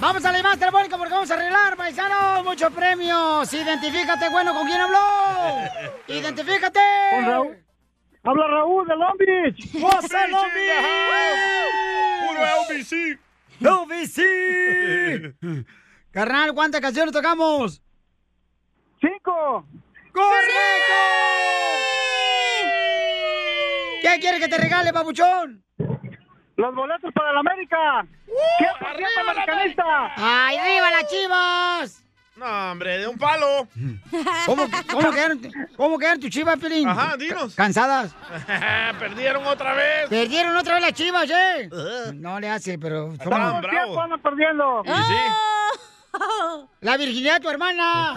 Vamos 0.00 0.24
a 0.24 0.32
la 0.32 0.38
llamada 0.38 0.56
telefónica 0.56 0.98
porque 0.98 1.14
vamos 1.14 1.30
a 1.30 1.34
arreglar, 1.34 1.76
paisanos. 1.76 2.42
Muchos 2.44 2.72
premios. 2.72 3.54
Identifícate, 3.54 4.30
bueno, 4.30 4.52
¿con 4.52 4.66
quién 4.66 4.80
habló? 4.80 4.98
Identifícate. 6.08 6.80
Con 7.12 7.24
Raúl. 7.24 7.65
Habla 8.26 8.46
Raúl 8.48 8.86
de 8.88 8.96
Long 8.96 9.16
Beach. 9.18 9.70
¡What's 9.80 10.12
up, 10.12 10.28
Long 10.30 10.52
Beach! 10.52 10.84
Puro 12.26 12.40
LBC. 12.64 13.18
Carnal, 16.10 16.52
¿cuántas 16.52 16.80
canciones 16.80 17.12
tocamos? 17.12 17.80
Cinco. 19.00 19.64
¡Correcto! 20.12 20.94
¿Qué 24.02 24.18
quieres 24.20 24.40
que 24.40 24.48
te 24.48 24.58
regale, 24.58 24.92
papuchón? 24.92 25.62
Los 26.56 26.74
boletos 26.74 27.12
para 27.14 27.30
el 27.30 27.36
América. 27.36 28.04
¿Quién 28.58 28.70
¡Arriba 28.80 29.08
la 29.14 29.20
americanista? 29.30 29.84
¡Ay, 30.16 30.56
arriba 30.56 30.90
las 30.90 31.06
chivas! 31.08 32.02
No, 32.36 32.72
hombre, 32.72 32.98
de 32.98 33.08
un 33.08 33.16
palo. 33.16 33.66
¿Cómo, 34.46 34.68
cómo, 34.92 35.10
quedaron, 35.10 35.40
¿Cómo 35.74 35.98
quedaron 35.98 36.20
tus 36.20 36.28
chivas, 36.28 36.58
Pelín? 36.58 36.86
Ajá, 36.86 37.16
dinos. 37.16 37.54
¿Cansadas? 37.54 38.14
Perdieron 38.98 39.46
otra 39.46 39.72
vez. 39.72 40.08
Perdieron 40.10 40.54
otra 40.54 40.74
vez 40.74 40.82
las 40.82 40.92
chivas, 40.92 41.30
¿eh? 41.30 41.70
No 42.14 42.38
le 42.38 42.50
hace, 42.50 42.78
pero... 42.78 43.14
Andan 43.20 44.20
perdiendo? 44.22 44.82
Y 44.84 44.88
sí. 44.88 46.18
La 46.80 46.96
virginidad 46.98 47.34
de 47.34 47.40
tu 47.40 47.48
hermana. 47.48 48.14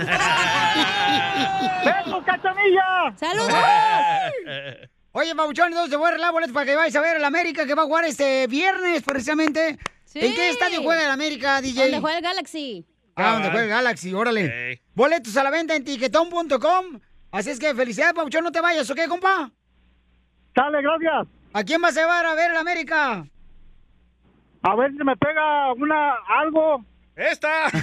¡Besos, 1.85 2.23
cachanilla! 2.25 3.13
¡Saludos! 3.15 3.53
Oye, 5.11 5.35
Pabuchón, 5.35 5.67
entonces 5.67 5.91
te 5.91 5.97
voy 5.97 6.05
a 6.05 6.09
arreglar 6.09 6.31
boletos 6.31 6.53
para 6.53 6.65
que 6.65 6.75
vayas 6.75 6.95
a 6.95 7.01
ver 7.01 7.17
el 7.17 7.25
América 7.25 7.65
que 7.65 7.73
va 7.73 7.83
a 7.83 7.85
jugar 7.85 8.05
este 8.05 8.47
viernes, 8.47 9.01
precisamente. 9.03 9.79
Sí. 10.05 10.19
¿En 10.19 10.33
qué 10.33 10.49
estadio 10.49 10.81
juega 10.81 11.05
el 11.05 11.11
América, 11.11 11.61
DJ? 11.61 11.83
¿Dónde 11.83 11.99
juega 11.99 12.17
el 12.17 12.23
Galaxy? 12.23 12.85
Ah, 13.19 13.33
donde 13.33 13.49
juega 13.49 13.63
el 13.63 13.69
Galaxy, 13.69 14.13
órale. 14.13 14.81
Boletos 14.95 15.35
a 15.37 15.43
la 15.43 15.51
venta 15.51 15.75
en 15.75 15.83
tiquetón.com. 15.83 16.99
Así 17.31 17.49
es 17.51 17.59
que 17.59 17.73
felicidades, 17.75 18.13
Pabuchón, 18.13 18.43
no 18.43 18.51
te 18.51 18.61
vayas, 18.61 18.89
¿ok, 18.89 18.99
compa? 19.07 19.51
Dale, 20.55 20.81
gracias. 20.81 21.27
¿A 21.53 21.63
quién 21.63 21.81
vas 21.81 21.95
a 21.97 22.01
llevar 22.01 22.25
a 22.25 22.33
ver 22.33 22.51
el 22.51 22.57
América? 22.57 23.25
A 24.61 24.75
ver 24.75 24.91
si 24.91 25.03
me 25.03 25.15
pega 25.15 25.73
una 25.73 26.13
algo. 26.41 26.83
¡Esta! 27.15 27.69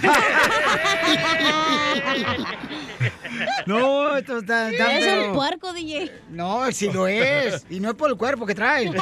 No, 3.67 4.17
esto 4.17 4.39
está... 4.39 4.71
está 4.71 4.87
pero- 4.99 5.29
un 5.29 5.35
puerco, 5.35 5.73
DJ. 5.73 6.11
No, 6.31 6.71
sí 6.73 6.91
lo 6.91 7.07
es. 7.07 7.67
Y 7.69 7.81
no 7.81 7.91
es 7.91 7.95
por 7.95 8.11
el 8.11 8.17
cuerpo 8.17 8.47
que 8.47 8.55
trae. 8.55 8.87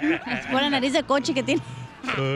Es 0.00 0.46
por 0.46 0.62
la 0.62 0.70
nariz 0.70 0.92
de 0.94 1.02
coche 1.02 1.34
que 1.34 1.42
tiene. 1.42 1.60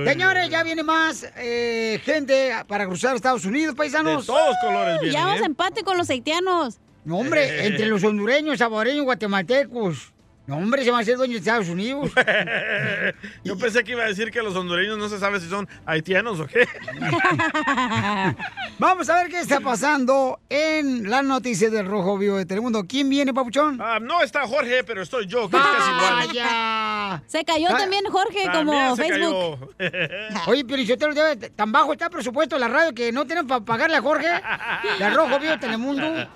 Señores, 0.07 0.51
ya 0.51 0.63
viene 0.63 0.83
más 0.83 1.27
eh, 1.37 2.01
gente 2.05 2.53
para 2.67 2.87
cruzar 2.87 3.17
Estados 3.17 3.45
Unidos, 3.45 3.75
De 3.75 3.79
paisanos. 3.79 4.27
todos 4.27 4.57
colores 4.63 5.01
vienen, 5.01 5.13
Ya 5.13 5.25
vamos 5.27 5.41
¿eh? 5.41 5.45
a 5.45 5.47
empate 5.47 5.83
con 5.83 5.99
los 5.99 6.09
haitianos. 6.11 6.79
No, 7.05 7.19
hombre, 7.19 7.67
entre 7.67 7.87
los 7.87 8.03
hondureños, 8.03 8.59
salvadoreños, 8.59 9.05
guatemaltecos. 9.05 10.14
No, 10.47 10.59
hombre, 10.59 10.85
se 10.85 10.91
van 10.91 11.01
a 11.01 11.03
hacer 11.03 11.17
dueños 11.17 11.37
de 11.37 11.39
Estados 11.39 11.69
Unidos. 11.71 12.11
Yo 13.45 13.57
pensé 13.57 13.83
que 13.83 13.93
iba 13.93 14.05
a 14.05 14.09
decir 14.09 14.31
que 14.31 14.43
los 14.43 14.55
hondureños 14.55 14.99
no 14.99 15.09
se 15.09 15.19
sabe 15.19 15.41
si 15.41 15.49
son 15.49 15.67
haitianos 15.87 16.39
o 16.39 16.47
qué. 16.47 16.69
Vamos 18.79 19.09
a 19.09 19.23
ver 19.23 19.31
qué 19.31 19.41
está 19.41 19.61
pasando 19.61 20.39
en 20.51 21.09
las 21.09 21.25
noticias 21.25 21.73
del 21.73 21.87
Rojo 21.87 22.19
Vivo 22.19 22.37
de 22.37 22.45
Telemundo. 22.45 22.85
¿Quién 22.87 23.09
viene, 23.09 23.33
papuchón? 23.33 23.79
Ah, 23.81 23.99
no 24.01 24.23
está 24.23 24.47
Jorge, 24.47 24.85
pero 24.85 25.01
estoy 25.03 25.27
yo, 25.27 25.49
que 25.49 25.57
es 25.57 25.63
casi 25.63 25.91
igual. 25.91 26.27
¡Vaya! 26.27 27.23
Se 27.27 27.45
cayó 27.45 27.69
Ah, 27.71 27.79
también 27.79 28.05
Jorge 28.11 28.45
También 28.45 28.83
como 28.85 28.97
se 28.97 29.03
Facebook. 29.05 29.75
cayó. 29.79 30.45
Oye, 30.47 30.65
pero 30.67 30.83
yo 30.83 30.99
te 30.99 31.07
lo 31.07 31.15
debe, 31.15 31.37
tan 31.51 31.73
bajo 31.73 31.93
está 31.93 32.07
el 32.07 32.11
presupuesto 32.11 32.57
de 32.57 32.61
la 32.61 32.69
radio 32.69 32.93
que 32.95 33.13
no 33.13 33.27
tenemos 33.27 33.49
para 33.49 33.65
pagarle 33.65 33.97
a 33.97 34.03
Jorge. 34.03 34.29
Del 34.99 35.15
Rojo 35.15 35.39
Vivo 35.39 35.53
de 35.53 35.59
Telemundo. 35.59 36.29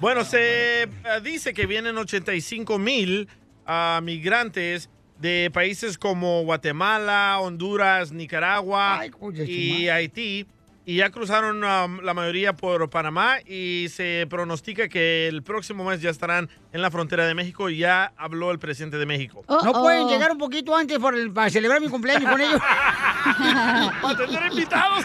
Bueno, 0.00 0.24
se 0.24 0.82
eh, 0.84 0.88
dice 1.22 1.52
que 1.52 1.66
vienen 1.66 1.96
85 1.98 2.78
mil 2.78 3.27
ah, 3.68 4.00
migrantes 4.02 4.90
de 5.20 5.50
países 5.52 5.98
como 5.98 6.42
Guatemala, 6.42 7.38
Honduras, 7.40 8.10
Nicaragua 8.12 9.00
Ay, 9.00 9.10
y. 9.46 9.88
Haití. 9.88 10.46
Y 10.84 10.96
ya 10.96 11.10
cruzaron 11.10 11.62
ah, 11.64 11.86
la 12.02 12.14
mayoría 12.14 12.54
por 12.54 12.88
Panamá 12.88 13.40
y 13.46 13.88
se 13.90 14.26
pronostica 14.30 14.88
que 14.88 15.28
el 15.28 15.42
próximo 15.42 15.84
mes 15.84 16.00
ya 16.00 16.08
estarán 16.08 16.48
en 16.72 16.80
la 16.80 16.90
frontera 16.90 17.26
de 17.26 17.34
México. 17.34 17.68
Y 17.68 17.76
ya 17.76 18.14
habló 18.16 18.50
el 18.52 18.58
presidente 18.58 18.96
de 18.96 19.04
México. 19.04 19.42
Oh, 19.48 19.60
¿No 19.62 19.72
oh. 19.72 19.82
pueden 19.82 20.08
llegar 20.08 20.32
un 20.32 20.38
poquito 20.38 20.74
antes 20.74 20.98
por 20.98 21.14
el- 21.14 21.30
para 21.30 21.50
celebrar 21.50 21.82
mi 21.82 21.88
cumpleaños 21.88 22.30
con 22.30 22.40
ellos? 22.40 22.58
¡Para 24.02 24.16
tener 24.16 24.46
invitados! 24.50 25.04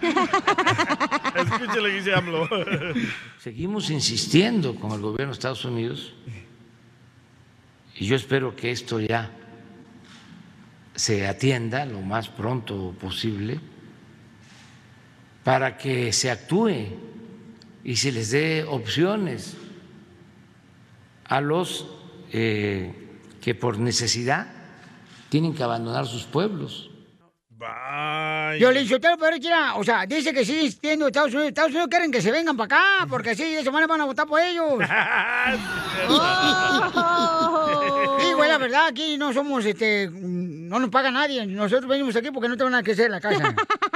Escuche 1.36 1.76
lo 1.76 1.84
que 1.84 1.92
dice 1.92 2.14
AMLO. 2.14 2.48
Seguimos 3.38 3.90
insistiendo 3.90 4.74
con 4.76 4.92
el 4.92 5.00
gobierno 5.00 5.26
de 5.26 5.32
Estados 5.32 5.62
Unidos 5.66 6.14
y 8.00 8.06
yo 8.06 8.16
espero 8.16 8.56
que 8.56 8.70
esto 8.70 8.98
ya 8.98 9.30
se 10.94 11.28
atienda 11.28 11.84
lo 11.84 12.00
más 12.00 12.28
pronto 12.28 12.94
posible 12.98 13.60
para 15.44 15.76
que 15.76 16.10
se 16.10 16.30
actúe 16.30 16.96
y 17.84 17.96
se 17.96 18.10
les 18.10 18.30
dé 18.30 18.64
opciones 18.64 19.58
a 21.26 21.42
los 21.42 21.86
eh, 22.32 22.94
que 23.38 23.54
por 23.54 23.78
necesidad 23.78 24.46
tienen 25.28 25.54
que 25.54 25.62
abandonar 25.62 26.06
sus 26.06 26.24
pueblos. 26.24 26.90
Bye. 27.50 28.58
Yo 28.58 28.72
le 28.72 28.80
insulté, 28.80 29.08
pero 29.20 29.38
quiera, 29.38 29.74
o 29.74 29.84
sea, 29.84 30.06
dice 30.06 30.32
que 30.32 30.46
sigue 30.46 30.62
insistiendo 30.62 31.06
Estados 31.06 31.34
Unidos. 31.34 31.48
Estados 31.48 31.72
Unidos 31.72 31.88
quieren 31.90 32.10
que 32.10 32.22
se 32.22 32.30
vengan 32.30 32.56
para 32.56 32.76
acá, 32.76 33.06
porque 33.10 33.30
así 33.30 33.54
de 33.54 33.62
semana 33.62 33.86
van 33.86 34.00
a 34.00 34.06
votar 34.06 34.26
por 34.26 34.40
ellos. 34.40 34.78
Verdad, 38.60 38.88
aquí 38.88 39.16
no 39.16 39.32
somos, 39.32 39.64
este, 39.64 40.10
no 40.12 40.78
nos 40.78 40.90
paga 40.90 41.10
nadie. 41.10 41.46
Nosotros 41.46 41.88
venimos 41.88 42.14
aquí 42.14 42.30
porque 42.30 42.46
no 42.46 42.56
tenemos 42.56 42.72
nada 42.72 42.82
que 42.82 42.92
hacer 42.92 43.10
la 43.10 43.20
casa. 43.20 43.54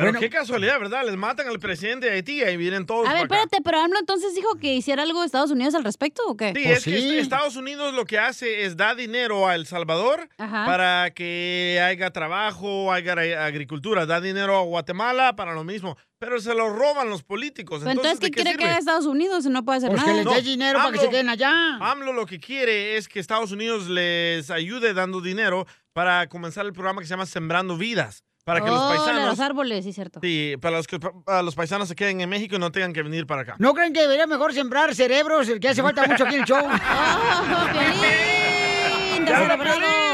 Pero 0.00 0.12
Bueno. 0.12 0.20
qué 0.20 0.30
casualidad, 0.30 0.78
¿verdad? 0.80 1.04
Les 1.04 1.16
matan 1.16 1.48
al 1.48 1.58
presidente 1.58 2.06
de 2.06 2.12
Haití 2.12 2.42
y 2.42 2.56
vienen 2.56 2.86
todos 2.86 3.06
A 3.06 3.12
ver, 3.12 3.28
para 3.28 3.42
acá. 3.42 3.44
espérate, 3.44 3.62
pero 3.62 3.80
AMLO 3.80 3.98
entonces 3.98 4.34
dijo 4.34 4.54
que 4.56 4.74
hiciera 4.74 5.02
algo 5.02 5.20
de 5.20 5.26
Estados 5.26 5.50
Unidos 5.50 5.74
al 5.74 5.84
respecto 5.84 6.22
o 6.26 6.36
qué? 6.36 6.52
Sí, 6.56 6.62
Pues 6.64 6.78
es 6.78 6.84
que 6.84 7.00
sí. 7.00 7.18
Estados 7.18 7.56
Unidos 7.56 7.92
lo 7.94 8.04
que 8.06 8.18
hace 8.18 8.64
es 8.64 8.76
dar 8.76 8.96
dinero 8.96 9.46
a 9.46 9.54
El 9.54 9.66
Salvador 9.66 10.28
Ajá. 10.38 10.64
para 10.66 11.10
que 11.12 11.80
haya 11.84 12.10
trabajo, 12.10 12.92
haya 12.92 13.12
agricultura. 13.44 14.06
Da 14.06 14.20
dinero 14.20 14.56
a 14.56 14.62
Guatemala 14.62 15.36
para 15.36 15.52
lo 15.54 15.64
mismo. 15.64 15.96
Pero 16.18 16.38
se 16.40 16.54
lo 16.54 16.68
roban 16.70 17.08
los 17.08 17.22
políticos. 17.22 17.82
Entonces, 17.86 18.20
¿de 18.20 18.26
¿qué 18.26 18.32
quiere 18.32 18.50
que 18.52 18.56
sirve? 18.58 18.70
haga 18.70 18.78
Estados 18.78 19.06
Unidos 19.06 19.44
si 19.44 19.48
no 19.50 19.64
puede 19.64 19.78
hacer 19.78 19.90
Pues 19.90 20.02
que 20.02 20.06
nada? 20.10 20.16
les 20.18 20.26
No, 20.26 20.32
dé 20.34 20.42
dinero 20.42 20.78
para 20.78 20.90
que 20.92 20.98
AMLO- 20.98 21.02
se 21.02 21.08
queden 21.10 21.28
allá. 21.30 21.76
AMLO 21.80 22.12
lo 22.12 22.26
que 22.26 22.38
quiere 22.38 22.96
es 22.98 23.08
que 23.08 23.20
Estados 23.20 23.52
Unidos 23.52 23.88
les 23.88 24.50
ayude 24.50 24.92
dando 24.92 25.20
dinero 25.22 25.66
para 25.94 26.28
comenzar 26.28 26.66
el 26.66 26.72
programa 26.74 27.00
que 27.00 27.06
se 27.06 27.10
llama 27.10 27.24
Sembrando 27.26 27.76
Vidas. 27.78 28.22
Para 28.50 28.64
que 28.64 28.70
los 28.70 28.80
Oh, 28.80 28.88
paisanos... 28.88 29.24
los 29.26 29.40
árboles, 29.40 29.84
sí, 29.84 29.92
cierto. 29.92 30.18
Sí, 30.22 30.54
para 30.60 30.76
los 30.78 30.86
que 30.88 30.98
para 30.98 31.42
los 31.42 31.54
paisanos 31.54 31.86
se 31.88 31.94
queden 31.94 32.20
en 32.20 32.28
México 32.28 32.56
y 32.56 32.58
no 32.58 32.72
tengan 32.72 32.92
que 32.92 33.02
venir 33.02 33.26
para 33.26 33.42
acá. 33.42 33.54
¿No 33.58 33.74
creen 33.74 33.92
que 33.92 34.00
debería 34.00 34.26
mejor 34.26 34.52
sembrar 34.52 34.94
cerebros, 34.94 35.48
el 35.48 35.60
que 35.60 35.68
hace 35.68 35.82
falta 35.82 36.04
mucho 36.04 36.24
aquí 36.24 36.34
en 36.34 36.40
el 36.40 36.46
show? 36.46 36.58
¡Oh, 36.64 37.66
Piolín! 37.72 39.24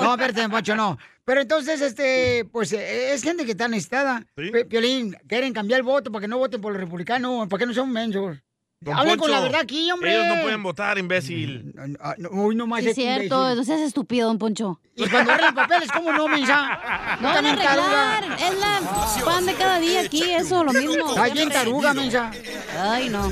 No, 0.03 0.13
espérate, 0.15 0.49
Poncho, 0.49 0.75
no. 0.77 0.99
Pero 1.25 1.41
entonces, 1.41 1.81
este, 1.81 2.45
pues 2.53 2.73
eh, 2.73 3.13
es 3.15 3.23
gente 3.23 3.45
que 3.45 3.53
está 3.53 3.67
necesitada. 3.69 4.25
Sí. 4.37 4.51
Pi- 4.53 4.65
Piolín, 4.65 5.17
quieren 5.27 5.53
cambiar 5.53 5.79
el 5.81 5.85
voto 5.85 6.13
para 6.13 6.21
que 6.23 6.29
no 6.29 6.39
voten 6.39 6.61
por 6.61 6.73
los 6.73 6.81
republicanos, 6.81 7.49
para 7.49 7.59
que 7.61 7.67
no 7.67 7.75
sean 7.75 7.91
mensos. 7.91 8.37
Hablen 8.85 9.19
con 9.19 9.31
la 9.31 9.41
verdad 9.41 9.63
aquí, 9.63 9.91
hombre. 9.91 10.15
Ellos 10.15 10.37
no 10.37 10.43
pueden 10.43 10.63
votar, 10.63 10.99
imbécil. 10.99 11.73
No, 12.19 12.29
Uy, 12.31 12.55
no 12.55 12.67
más 12.67 12.83
Sí, 12.83 12.91
es 12.91 12.95
cierto, 12.95 13.37
imbécil. 13.37 13.57
no 13.59 13.65
seas 13.65 13.81
estúpido, 13.81 14.29
don 14.29 14.39
Poncho. 14.39 14.81
Y 14.95 15.09
cuando 15.09 15.33
arreglan 15.33 15.55
papeles, 15.55 15.91
¿cómo 15.91 16.13
no, 16.13 16.29
mensa? 16.29 17.17
No 17.21 17.29
van 17.29 17.47
a 17.47 17.53
arreglar, 17.53 18.25
es 18.39 18.59
la 18.61 19.25
pan 19.25 19.47
de 19.47 19.55
cada 19.55 19.79
día 19.81 20.03
aquí, 20.03 20.23
eso, 20.31 20.63
lo 20.63 20.73
mismo. 20.75 21.09
Está 21.09 21.29
bien 21.31 21.49
taruga, 21.49 21.95
mensa. 21.95 22.31
Ay, 22.79 23.09
no. 23.09 23.25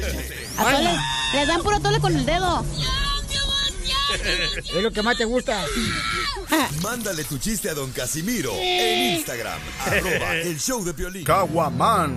A 0.58 0.64
tole- 0.64 0.98
les 1.34 1.46
dan 1.46 1.62
puro 1.62 1.78
tole 1.80 2.00
con 2.00 2.16
el 2.16 2.24
dedo. 2.24 2.64
Es 4.54 4.82
lo 4.82 4.90
que 4.92 5.02
más 5.02 5.18
te 5.18 5.24
gusta. 5.26 5.64
Mándale 6.82 7.24
tu 7.24 7.36
chiste 7.38 7.68
a 7.68 7.74
don 7.74 7.90
Casimiro 7.92 8.52
en 8.58 9.16
Instagram, 9.16 9.58
arroba 9.84 10.36
el 10.36 10.58
show 10.58 10.82
de 10.84 10.94
Piolín. 10.94 11.24
Caguaman. 11.24 12.16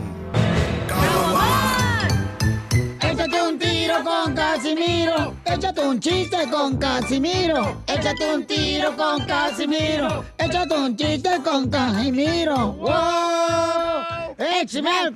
Échate 3.17 3.41
un 3.41 3.58
tiro 3.58 4.03
con 4.03 4.36
Casimiro. 4.36 5.34
Échate 5.43 5.82
un 5.82 5.99
chiste 5.99 6.38
con 6.51 6.77
Casimiro. 6.77 7.82
Échate 7.88 8.32
un 8.32 8.45
tiro 8.45 8.95
con 8.95 9.25
Casimiro. 9.25 10.23
Échate 10.38 10.75
un 10.75 10.95
chiste 10.95 11.41
con 11.43 11.67
Casimiro. 11.67 12.73
¡Wow! 12.73 14.36
¡Échame! 14.38 15.15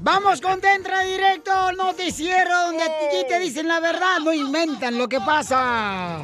Vamos 0.00 0.40
con 0.40 0.60
Tentra 0.60 1.00
Directo, 1.00 1.72
noticiero 1.72 2.66
donde 2.66 2.84
aquí 2.84 3.26
te 3.28 3.40
dicen 3.40 3.66
la 3.66 3.80
verdad, 3.80 4.20
no 4.24 4.32
inventan 4.32 4.96
lo 4.96 5.08
que 5.08 5.18
pasa. 5.20 6.20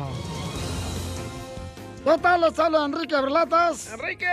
¿Qué 2.07 2.19
tal? 2.19 2.41
Les 2.43 2.57
habla 2.57 2.85
Enrique 2.85 3.17
Berlatas. 3.17 3.93
¡Enrique! 3.93 4.29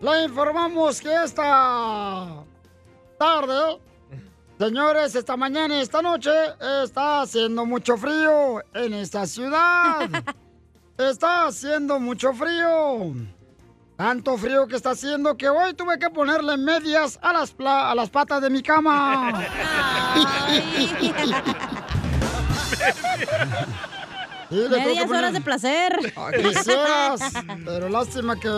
Le 0.00 0.24
informamos 0.26 1.00
que 1.00 1.12
esta 1.24 2.44
tarde, 3.18 3.80
señores, 4.60 5.12
esta 5.16 5.36
mañana 5.36 5.76
y 5.76 5.80
esta 5.80 6.02
noche 6.02 6.30
está 6.84 7.22
haciendo 7.22 7.66
mucho 7.66 7.96
frío 7.96 8.62
en 8.74 8.94
esta 8.94 9.26
ciudad. 9.26 10.08
Está 10.98 11.48
haciendo 11.48 12.00
mucho 12.00 12.32
frío. 12.32 13.12
Tanto 13.98 14.38
frío 14.38 14.66
que 14.66 14.76
está 14.76 14.92
haciendo 14.92 15.36
que 15.36 15.46
hoy 15.46 15.74
tuve 15.74 15.98
que 15.98 16.08
ponerle 16.08 16.56
medias 16.56 17.18
a 17.20 17.34
las, 17.34 17.50
pla- 17.52 17.90
a 17.90 17.94
las 17.94 18.08
patas 18.08 18.40
de 18.40 18.48
mi 18.48 18.62
cama. 18.62 19.30
Medias 24.50 25.10
horas 25.10 25.32
de 25.32 25.40
placer. 25.40 26.12
Ah, 26.16 26.30
Quisieras, 26.32 27.32
pero 27.64 27.88
lástima 27.88 28.38
que 28.38 28.50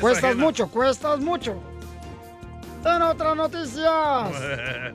cuestas 0.00 0.24
ajena. 0.24 0.44
mucho, 0.44 0.68
cuestas 0.68 1.20
mucho. 1.20 1.54
En 2.84 3.02
otras 3.02 3.36
noticias, 3.36 4.32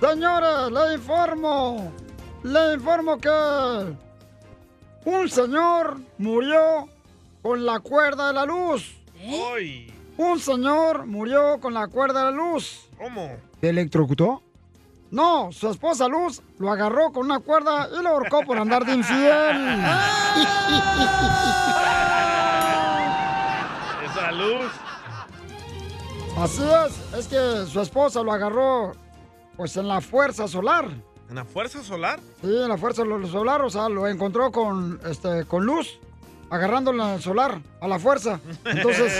señores, 0.00 0.70
le 0.72 0.94
informo, 0.94 1.92
le 2.44 2.74
informo 2.74 3.18
que 3.18 3.94
un 5.04 5.28
señor 5.28 5.98
murió 6.18 6.88
con 7.42 7.64
la 7.66 7.80
cuerda 7.80 8.28
de 8.28 8.34
la 8.34 8.44
luz. 8.44 8.94
¡Uy! 9.24 9.92
Un 10.16 10.38
señor 10.38 11.06
murió 11.06 11.58
con 11.60 11.74
la 11.74 11.88
cuerda 11.88 12.26
de 12.26 12.30
la 12.32 12.36
luz. 12.36 12.88
¿Cómo? 12.98 13.30
¿Se 13.60 13.70
electrocutó? 13.70 14.42
No, 15.10 15.50
su 15.50 15.68
esposa 15.68 16.06
Luz 16.06 16.40
lo 16.58 16.70
agarró 16.70 17.12
con 17.12 17.24
una 17.26 17.40
cuerda 17.40 17.88
y 17.98 18.02
lo 18.02 18.10
ahorcó 18.10 18.42
por 18.44 18.56
andar 18.58 18.86
de 18.86 18.94
infiel. 18.94 19.20
Esa 24.04 24.32
luz. 24.32 24.70
Así 26.38 26.62
es, 26.62 27.14
es 27.18 27.26
que 27.26 27.66
su 27.66 27.80
esposa 27.80 28.22
lo 28.22 28.32
agarró 28.32 28.92
pues 29.56 29.76
en 29.76 29.88
la 29.88 30.00
fuerza 30.00 30.46
solar. 30.46 30.88
¿En 31.28 31.34
la 31.34 31.44
fuerza 31.44 31.82
solar? 31.82 32.20
Sí, 32.40 32.46
en 32.48 32.68
la 32.68 32.78
fuerza 32.78 33.02
solar, 33.30 33.62
o 33.62 33.70
sea, 33.70 33.88
lo 33.88 34.06
encontró 34.06 34.52
con 34.52 35.00
este 35.04 35.44
con 35.44 35.66
luz, 35.66 35.98
agarrándolo 36.50 37.04
en 37.04 37.10
el 37.10 37.22
solar, 37.22 37.60
a 37.80 37.88
la 37.88 37.98
fuerza. 37.98 38.40
Entonces, 38.64 39.12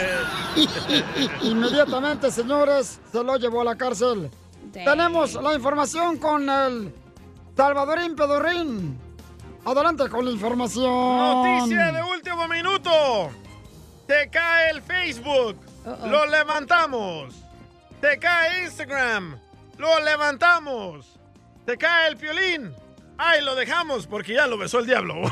inmediatamente, 1.42 2.30
señores, 2.30 3.00
se 3.10 3.24
lo 3.24 3.36
llevó 3.36 3.62
a 3.62 3.64
la 3.64 3.76
cárcel. 3.76 4.30
Tenemos 4.72 5.34
la 5.34 5.54
información 5.54 6.18
con 6.18 6.48
el 6.48 6.94
Salvadorín 7.56 8.14
Pedorrín. 8.14 8.98
Adelante 9.64 10.08
con 10.08 10.24
la 10.24 10.30
información. 10.30 11.18
Noticia 11.18 11.92
de 11.92 12.02
último 12.02 12.48
minuto. 12.48 13.30
Te 14.06 14.30
cae 14.30 14.70
el 14.70 14.80
Facebook. 14.82 15.56
Lo 16.06 16.24
levantamos. 16.26 17.34
Te 18.00 18.18
cae 18.18 18.64
Instagram. 18.64 19.38
Lo 19.76 20.00
levantamos. 20.00 21.18
Te 21.66 21.76
cae 21.76 22.08
el 22.08 22.16
piolín. 22.16 22.74
Ay, 23.18 23.42
lo 23.42 23.54
dejamos 23.54 24.06
porque 24.06 24.34
ya 24.34 24.46
lo 24.46 24.56
besó 24.56 24.78
el 24.78 24.86
diablo. 24.86 25.14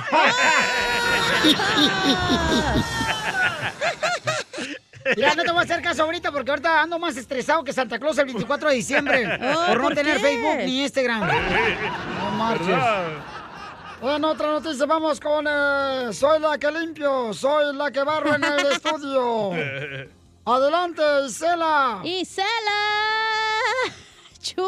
Mira, 5.17 5.35
no 5.35 5.43
te 5.43 5.51
voy 5.51 5.61
a 5.61 5.63
hacer 5.63 5.83
caso 5.83 6.03
ahorita 6.05 6.31
porque 6.33 6.51
ahorita 6.51 6.83
ando 6.83 6.99
más 6.99 7.17
estresado 7.17 7.63
que 7.65 7.73
Santa 7.73 7.99
Claus 7.99 8.19
el 8.19 8.27
24 8.27 8.69
de 8.71 8.75
diciembre. 8.77 9.27
Oh, 9.27 9.39
por 9.69 9.77
no 9.77 9.83
¿por 9.85 9.95
tener 9.95 10.17
qué? 10.17 10.23
Facebook 10.23 10.57
ni 10.65 10.83
Instagram. 10.83 11.21
No 11.21 12.31
marches. 12.33 12.77
En 14.01 14.25
otra 14.25 14.47
noticia 14.53 14.87
vamos 14.87 15.19
con 15.19 15.45
eh, 15.49 16.11
Soy 16.13 16.39
la 16.41 16.57
que 16.57 16.71
limpio, 16.71 17.33
soy 17.35 17.75
la 17.75 17.91
que 17.91 18.03
barro 18.05 18.35
en 18.35 18.45
el 18.45 18.67
estudio. 18.73 19.51
Adelante, 20.45 21.03
Isela. 21.27 22.01
Isela. 22.05 22.47
Chu. 24.41 24.63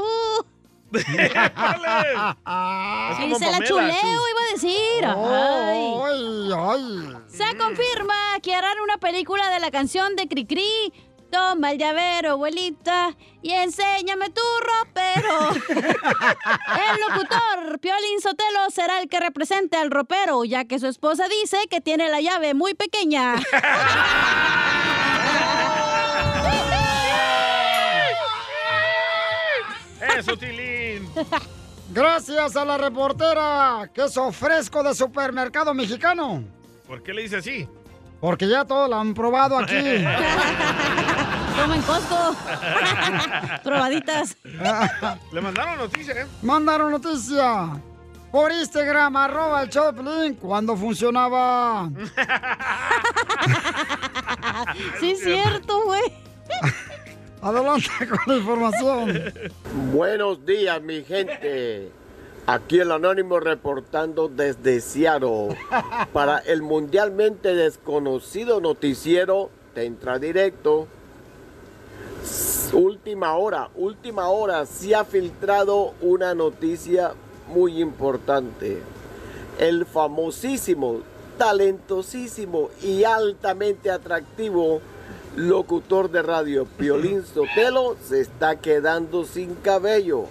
como 3.20 3.37
Isela 3.37 3.59
Pamela, 3.59 3.64
Chuleo 3.64 4.00
Chu. 4.00 4.07
iba 4.07 4.42
a 4.42 4.53
decir. 4.53 5.05
Oh, 5.14 6.05
Ay. 6.72 7.16
Se 7.29 7.57
confirma 7.57 8.40
que 8.42 8.53
harán 8.55 8.81
una 8.81 8.98
película 8.98 9.50
de 9.50 9.61
la 9.61 9.70
canción 9.70 10.16
de 10.16 10.26
Cricri. 10.26 10.92
Toma 11.31 11.70
el 11.70 11.79
llavero, 11.79 12.33
abuelita, 12.33 13.16
y 13.40 13.53
enséñame 13.53 14.31
tu 14.31 14.40
ropero. 14.61 15.50
el 15.68 17.00
locutor, 17.09 17.79
Piolín 17.79 18.20
Sotelo, 18.20 18.68
será 18.70 19.00
el 19.00 19.09
que 19.09 19.20
represente 19.20 19.76
al 19.76 19.92
ropero, 19.92 20.44
ya 20.44 20.64
que 20.64 20.81
su 20.81 20.88
esposa 20.88 21.29
dice 21.29 21.68
que 21.70 21.81
tiene 21.81 22.09
la 22.09 22.20
llave 22.20 22.53
muy 22.55 22.74
pequeña. 22.74 23.37
Eso, 30.18 30.37
Tilín. 30.37 30.80
Gracias 31.92 32.57
a 32.57 32.64
la 32.64 32.79
reportera, 32.79 33.90
queso 33.92 34.31
fresco 34.31 34.83
de 34.83 34.94
supermercado 34.94 35.75
mexicano. 35.75 36.44
¿Por 36.87 37.03
qué 37.03 37.12
le 37.12 37.23
dice 37.23 37.38
así? 37.38 37.68
Porque 38.20 38.46
ya 38.49 38.64
todos 38.64 38.88
lo 38.88 38.96
han 38.96 39.14
probado 39.14 39.59
aquí. 39.59 39.75
Como 41.61 41.75
en 41.75 41.83
Costco. 41.83 42.37
Probaditas. 43.64 44.37
Le 45.33 45.40
mandaron 45.40 45.79
noticia, 45.79 46.23
¿eh? 46.23 46.27
Mandaron 46.42 46.90
noticia. 46.92 47.70
Por 48.31 48.53
Instagram, 48.53 49.16
arroba 49.16 49.62
el 49.62 49.68
Piolín, 49.68 50.35
cuando 50.35 50.77
funcionaba. 50.77 51.90
sí, 55.01 55.11
es 55.11 55.25
cierto, 55.25 55.83
güey. 55.85 56.03
Adelante 57.42 57.88
con 58.09 58.18
la 58.26 58.37
información. 58.37 59.33
Buenos 59.92 60.44
días, 60.44 60.83
mi 60.83 61.03
gente. 61.03 61.90
Aquí 62.46 62.81
el 62.81 62.92
Anónimo 62.92 63.40
reportando 63.40 64.29
desde 64.29 64.81
Seattle 64.81 65.57
para 66.12 66.38
el 66.38 66.61
mundialmente 66.62 67.55
desconocido 67.55 68.61
noticiero 68.61 69.50
Tentra 69.74 70.18
Directo. 70.18 70.87
Última 72.72 73.35
hora, 73.37 73.70
última 73.74 74.29
hora, 74.29 74.66
se 74.66 74.94
ha 74.94 75.05
filtrado 75.05 75.94
una 76.03 76.35
noticia 76.35 77.14
muy 77.48 77.81
importante. 77.81 78.83
El 79.59 79.87
famosísimo, 79.87 81.00
talentosísimo 81.38 82.68
y 82.83 83.05
altamente 83.05 83.90
atractivo 83.90 84.83
locutor 85.37 86.11
de 86.11 86.23
radio 86.23 86.64
Piolín 86.64 87.25
Sotelo 87.35 87.97
se 88.03 88.21
está 88.21 88.57
quedando 88.57 89.25
sin 89.25 89.55
cabello. 89.57 90.25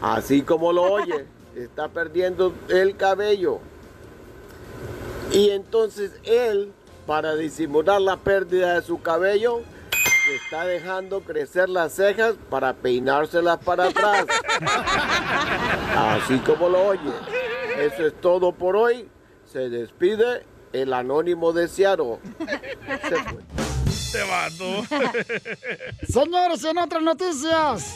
Así 0.00 0.42
como 0.42 0.72
lo 0.72 0.82
oye, 0.82 1.26
está 1.54 1.88
perdiendo 1.88 2.52
el 2.68 2.96
cabello. 2.96 3.60
Y 5.32 5.50
entonces 5.50 6.12
él, 6.24 6.72
para 7.06 7.34
disimular 7.34 8.00
la 8.00 8.16
pérdida 8.16 8.74
de 8.74 8.82
su 8.82 9.00
cabello, 9.00 9.62
se 10.26 10.34
está 10.36 10.66
dejando 10.66 11.20
crecer 11.20 11.68
las 11.68 11.92
cejas 11.92 12.34
para 12.50 12.74
peinárselas 12.74 13.58
para 13.58 13.88
atrás. 13.88 14.26
Así 15.96 16.38
como 16.40 16.68
lo 16.68 16.86
oye. 16.86 17.12
Eso 17.78 18.06
es 18.06 18.14
todo 18.20 18.52
por 18.52 18.76
hoy. 18.76 19.08
Se 19.44 19.68
despide 19.68 20.44
el 20.72 20.92
anónimo 20.92 21.52
de 21.52 21.68
Seattle. 21.68 22.18
Se 23.08 23.16
fue. 23.24 23.65
Te 24.12 24.22
vato. 24.22 24.84
Señores, 26.08 26.64
en 26.64 26.78
otras 26.78 27.02
noticias. 27.02 27.94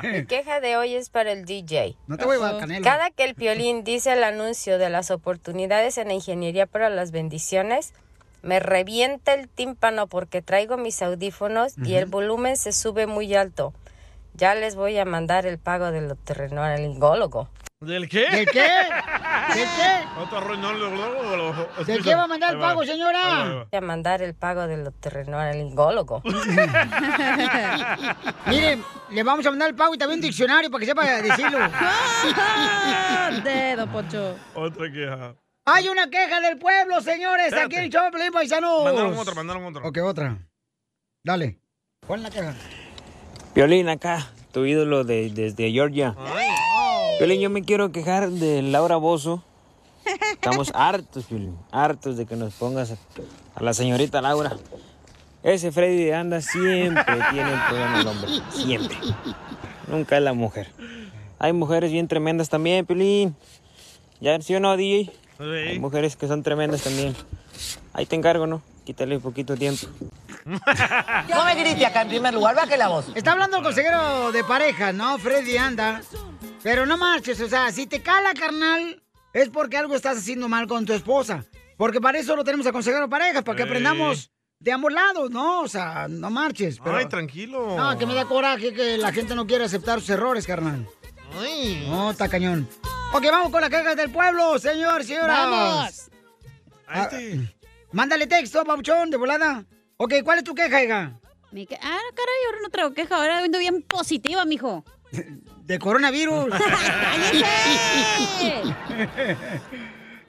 Mi 0.03 0.25
queja 0.25 0.59
de 0.59 0.77
hoy 0.77 0.95
es 0.95 1.09
para 1.09 1.31
el 1.31 1.45
DJ. 1.45 1.95
No 2.07 2.17
te 2.17 2.25
voy 2.25 2.37
a 2.41 2.57
canela. 2.57 2.83
Cada 2.83 3.09
que 3.11 3.23
el 3.23 3.35
piolín 3.35 3.83
dice 3.83 4.13
el 4.13 4.23
anuncio 4.23 4.77
de 4.77 4.89
las 4.89 5.11
oportunidades 5.11 5.97
en 5.97 6.09
la 6.09 6.13
ingeniería 6.13 6.65
para 6.65 6.89
las 6.89 7.11
bendiciones, 7.11 7.93
me 8.41 8.59
revienta 8.59 9.33
el 9.33 9.47
tímpano 9.47 10.07
porque 10.07 10.41
traigo 10.41 10.77
mis 10.77 11.01
audífonos 11.01 11.75
y 11.77 11.95
el 11.95 12.05
volumen 12.05 12.57
se 12.57 12.73
sube 12.73 13.07
muy 13.07 13.33
alto. 13.35 13.73
Ya 14.35 14.55
les 14.55 14.75
voy 14.75 14.97
a 14.97 15.05
mandar 15.05 15.45
el 15.45 15.59
pago 15.59 15.91
del 15.91 16.11
otorrinolaringólogo. 16.11 17.49
¿Del 17.85 18.07
qué? 18.09 18.25
¿Del 18.29 18.45
qué? 18.47 18.61
¿Del 18.61 19.67
qué? 19.75 20.07
Otro 20.19 20.37
arruinó- 20.39 20.73
¿De 21.85 21.99
qué 21.99 22.15
va 22.15 22.23
a 22.23 22.27
mandar 22.27 22.53
el 22.53 22.59
pago, 22.59 22.85
señora? 22.85 23.65
Voy 23.71 23.77
a 23.77 23.81
mandar 23.81 24.21
el 24.21 24.33
pago 24.35 24.67
del 24.67 24.87
otorrinolaringólogo. 24.87 26.21
Miren, 28.47 28.83
le 29.11 29.23
vamos 29.23 29.45
a 29.45 29.49
mandar 29.49 29.69
el 29.69 29.75
pago 29.75 29.93
y 29.95 29.97
también 29.97 30.19
un 30.19 30.21
diccionario 30.25 30.69
para 30.71 30.79
que 30.79 30.85
sepa 30.85 31.05
decirlo. 31.21 31.59
Dedo, 33.43 33.87
Pocho. 33.87 34.35
Otra 34.55 34.91
queja. 34.91 35.35
Hay 35.65 35.87
una 35.87 36.09
queja 36.09 36.41
del 36.41 36.57
pueblo, 36.57 36.99
señores, 37.01 37.47
Espérate. 37.47 37.65
aquí 37.67 37.75
en 37.77 37.83
el 37.83 37.89
show 37.89 38.03
Paisanos. 38.33 38.83
Mandaron 38.83 39.17
otra, 39.17 39.33
mandaron 39.33 39.65
otra. 39.65 39.87
Ok, 39.87 39.97
otra. 40.03 40.37
Dale. 41.23 41.59
¿Cuál 42.05 42.19
es 42.19 42.23
la 42.23 42.31
queja? 42.31 42.53
Violín 43.55 43.87
acá, 43.87 44.27
tu 44.51 44.65
ídolo 44.65 45.03
de, 45.05 45.29
desde 45.29 45.71
Georgia. 45.71 46.15
Violín, 47.23 47.39
yo 47.39 47.49
me 47.49 47.63
quiero 47.63 47.93
quejar 47.93 48.31
de 48.31 48.61
Laura 48.61 48.97
Bozo. 48.97 49.41
Estamos 50.33 50.71
hartos, 50.75 51.29
Violín, 51.29 51.57
hartos 51.71 52.17
de 52.17 52.25
que 52.25 52.35
nos 52.35 52.53
pongas 52.55 52.91
a, 52.91 52.97
a 53.55 53.63
la 53.63 53.73
señorita 53.73 54.21
Laura. 54.21 54.57
Ese 55.41 55.71
Freddy 55.71 56.03
de 56.03 56.13
Anda 56.13 56.41
siempre 56.41 57.05
tiene 57.31 57.53
el 57.53 57.59
problema 57.69 58.01
el 58.01 58.07
hombre, 58.07 58.29
siempre. 58.49 58.97
Nunca 59.87 60.17
es 60.17 60.23
la 60.23 60.33
mujer. 60.33 60.67
Hay 61.39 61.53
mujeres 61.53 61.93
bien 61.93 62.09
tremendas 62.09 62.49
también, 62.49 62.85
Piolín. 62.85 63.37
¿Ya 64.19 64.41
sí 64.41 64.53
o 64.55 64.59
no, 64.59 64.75
DJ? 64.75 65.09
Hay 65.39 65.79
mujeres 65.79 66.17
que 66.17 66.27
son 66.27 66.43
tremendas 66.43 66.83
también. 66.83 67.15
Ahí 67.93 68.05
te 68.05 68.17
encargo, 68.17 68.47
¿no? 68.47 68.61
Quítale 68.83 69.15
un 69.15 69.21
poquito 69.21 69.55
tiempo. 69.55 69.87
No 70.45 71.45
me 71.45 71.55
grite 71.55 71.85
acá 71.85 72.01
en 72.03 72.09
primer 72.09 72.33
lugar, 72.33 72.55
baje 72.55 72.77
la 72.77 72.87
voz. 72.89 73.05
Está 73.15 73.31
hablando 73.33 73.57
el 73.57 73.63
consejero 73.63 74.31
de 74.31 74.43
pareja, 74.43 74.91
¿no? 74.91 75.17
Freddy 75.17 75.57
anda. 75.57 76.01
Pero 76.61 76.85
no 76.85 76.97
marches, 76.97 77.39
o 77.41 77.49
sea, 77.49 77.71
si 77.71 77.87
te 77.87 78.01
cala, 78.01 78.33
carnal, 78.33 79.03
es 79.33 79.49
porque 79.49 79.77
algo 79.77 79.95
estás 79.95 80.17
haciendo 80.17 80.47
mal 80.49 80.67
con 80.67 80.85
tu 80.85 80.93
esposa. 80.93 81.43
Porque 81.77 81.99
para 81.99 82.19
eso 82.19 82.35
lo 82.35 82.43
tenemos 82.43 82.65
a 82.67 82.71
consejero 82.71 83.03
de 83.05 83.09
parejas, 83.09 83.43
para 83.43 83.55
que 83.57 83.63
Sí. 83.63 83.69
aprendamos 83.69 84.31
de 84.59 84.71
ambos 84.71 84.93
lados, 84.93 85.29
¿no? 85.31 85.61
O 85.61 85.67
sea, 85.67 86.07
no 86.09 86.29
marches. 86.29 86.79
Pero... 86.83 86.95
Ay, 86.97 87.07
tranquilo. 87.07 87.75
No, 87.75 87.97
que 87.97 88.05
me 88.05 88.13
da 88.13 88.25
coraje 88.25 88.73
que 88.73 88.97
la 88.97 89.11
gente 89.11 89.35
no 89.35 89.45
quiere 89.45 89.65
aceptar 89.65 89.99
sus 89.99 90.09
errores, 90.11 90.45
carnal. 90.47 90.87
No, 91.87 92.11
está 92.11 92.29
cañón. 92.29 92.69
Ok, 93.11 93.23
vamos 93.25 93.51
con 93.51 93.59
las 93.61 93.69
quejas 93.69 93.95
del 93.95 94.11
pueblo, 94.11 94.57
señor, 94.59 95.03
señora. 95.03 95.45
Vamos. 95.45 96.09
Ah, 96.87 97.09
mándale 97.91 98.27
texto, 98.27 98.63
papuchón, 98.63 99.09
de 99.09 99.17
volada. 99.17 99.65
Ok, 99.97 100.13
¿cuál 100.23 100.39
es 100.39 100.43
tu 100.43 100.55
queja, 100.55 100.83
hija? 100.83 101.19
Mi 101.51 101.67
que- 101.67 101.75
Ah, 101.75 101.99
caray, 102.15 102.45
ahora 102.47 102.57
no 102.63 102.69
traigo 102.69 102.93
queja, 102.93 103.15
ahora 103.15 103.39
ando 103.39 103.59
bien 103.59 103.81
positiva, 103.83 104.43
mijo. 104.45 104.83
De 105.63 105.79
coronavirus. 105.79 106.47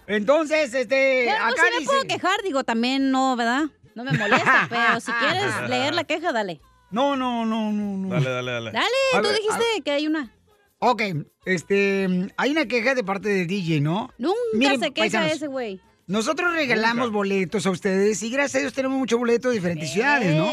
Entonces, 0.07 0.74
este, 0.74 1.24
Ya, 1.27 1.38
no, 1.38 1.44
acá 1.46 1.62
me 1.72 1.79
dice... 1.79 1.85
puedo 1.87 2.03
quejar, 2.05 2.42
digo, 2.42 2.64
también 2.64 3.11
no, 3.11 3.37
¿verdad? 3.37 3.64
No 3.94 4.05
me 4.05 4.12
molesta, 4.12 4.66
pero 4.68 5.00
si 5.00 5.12
quieres 5.12 5.68
leer 5.68 5.94
la 5.94 6.05
queja, 6.05 6.33
dale. 6.33 6.61
No, 6.90 7.16
no, 7.16 7.46
no, 7.46 7.72
no, 7.72 7.96
no. 7.96 8.09
Dale, 8.09 8.31
dale, 8.31 8.53
dale. 8.53 8.72
Dale, 8.72 8.87
A 9.14 9.20
tú 9.22 9.29
ver, 9.29 9.37
dijiste 9.37 9.64
que 9.85 9.90
hay 9.92 10.07
una. 10.07 10.31
Ok, 10.79 11.03
este, 11.46 12.29
hay 12.37 12.50
una 12.50 12.66
queja 12.66 12.94
de 12.94 13.03
parte 13.03 13.29
de 13.29 13.46
DJ, 13.46 13.81
¿no? 13.81 14.11
Nunca 14.18 14.37
Miren, 14.53 14.81
se 14.81 14.92
queja 14.92 15.03
paisanos, 15.03 15.33
ese 15.33 15.46
güey. 15.46 15.81
Nosotros 16.06 16.52
regalamos 16.52 17.10
boletos 17.10 17.66
a 17.66 17.70
ustedes 17.70 18.22
y 18.22 18.30
gracias 18.30 18.56
a 18.56 18.60
Dios 18.60 18.72
tenemos 18.74 18.98
muchos 18.98 19.18
boletos 19.18 19.50
de 19.50 19.56
diferentes 19.58 19.92
ciudades, 19.92 20.36
¿no? 20.36 20.50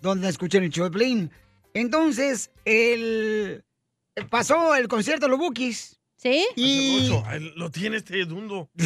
Donde 0.00 0.28
escuchan 0.28 0.62
el 0.64 0.70
show 0.70 0.84
de 0.84 0.90
Plin. 0.90 1.30
Entonces, 1.74 2.50
el... 2.64 3.64
pasó 4.30 4.74
el 4.76 4.88
concierto 4.88 5.26
de 5.26 5.30
los 5.30 5.38
Bookies. 5.38 6.00
¿Sí? 6.16 6.46
Y... 6.56 7.10
Ocho, 7.10 7.24
lo 7.56 7.70
tiene 7.70 7.96
este 7.98 8.24
dundo. 8.24 8.70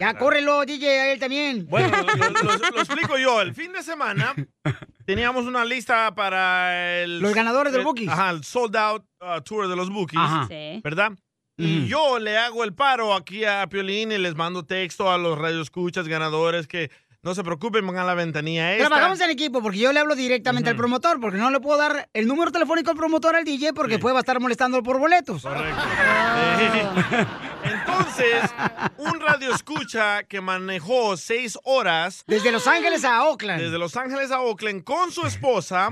Ya, 0.00 0.18
córrelo, 0.18 0.64
DJ, 0.64 0.88
a 1.00 1.12
él 1.12 1.20
también. 1.20 1.66
Bueno, 1.68 1.88
lo, 1.88 2.02
lo- 2.16 2.42
lo- 2.42 2.70
lo 2.70 2.80
explico 2.82 3.16
yo. 3.18 3.40
El 3.40 3.54
fin 3.54 3.72
de 3.72 3.82
semana 3.82 4.34
teníamos 5.06 5.46
una 5.46 5.64
lista 5.64 6.12
para 6.14 7.02
el... 7.02 7.20
Los 7.20 7.34
ganadores 7.34 7.72
del 7.72 7.82
el- 7.82 7.86
Bookies. 7.86 8.08
Ajá, 8.08 8.30
el 8.30 8.42
sold 8.42 8.74
out 8.76 9.04
uh, 9.20 9.40
tour 9.42 9.68
de 9.68 9.76
los 9.76 9.88
Bookies. 9.90 10.18
Ajá. 10.20 10.46
Sí. 10.48 10.80
¿Verdad? 10.82 11.12
Y 11.60 11.86
yo 11.86 12.18
le 12.18 12.38
hago 12.38 12.64
el 12.64 12.72
paro 12.72 13.14
aquí 13.14 13.44
a 13.44 13.66
Piolín 13.68 14.12
y 14.12 14.18
les 14.18 14.34
mando 14.34 14.64
texto 14.64 15.10
a 15.10 15.18
los 15.18 15.38
radioescuchas 15.38 16.08
ganadores 16.08 16.66
que 16.66 16.90
no 17.22 17.34
se 17.34 17.44
preocupen, 17.44 17.86
pongan 17.86 18.06
la 18.06 18.14
ventanilla 18.14 18.72
esta. 18.72 18.86
Trabajamos 18.86 19.20
en 19.20 19.28
equipo 19.28 19.60
porque 19.60 19.78
yo 19.78 19.92
le 19.92 20.00
hablo 20.00 20.16
directamente 20.16 20.70
al 20.70 20.76
promotor 20.76 21.20
porque 21.20 21.36
no 21.36 21.50
le 21.50 21.60
puedo 21.60 21.78
dar 21.78 22.08
el 22.14 22.26
número 22.26 22.50
telefónico 22.50 22.90
al 22.90 22.96
promotor 22.96 23.36
al 23.36 23.44
DJ 23.44 23.74
porque 23.74 23.94
después 23.94 24.14
va 24.14 24.20
a 24.20 24.20
estar 24.20 24.40
molestando 24.40 24.82
por 24.82 24.98
boletos. 24.98 25.42
Correcto. 25.42 25.82
Entonces, 27.62 28.50
un 28.96 29.20
radio 29.20 29.54
escucha 29.54 30.22
que 30.24 30.40
manejó 30.40 31.18
seis 31.18 31.58
horas. 31.64 32.24
Desde 32.26 32.50
Los 32.52 32.66
Ángeles 32.66 33.04
a 33.04 33.24
Oakland. 33.24 33.60
Desde 33.60 33.78
Los 33.78 33.96
Ángeles 33.96 34.30
a 34.30 34.40
Oakland 34.40 34.82
con 34.82 35.12
su 35.12 35.26
esposa. 35.26 35.90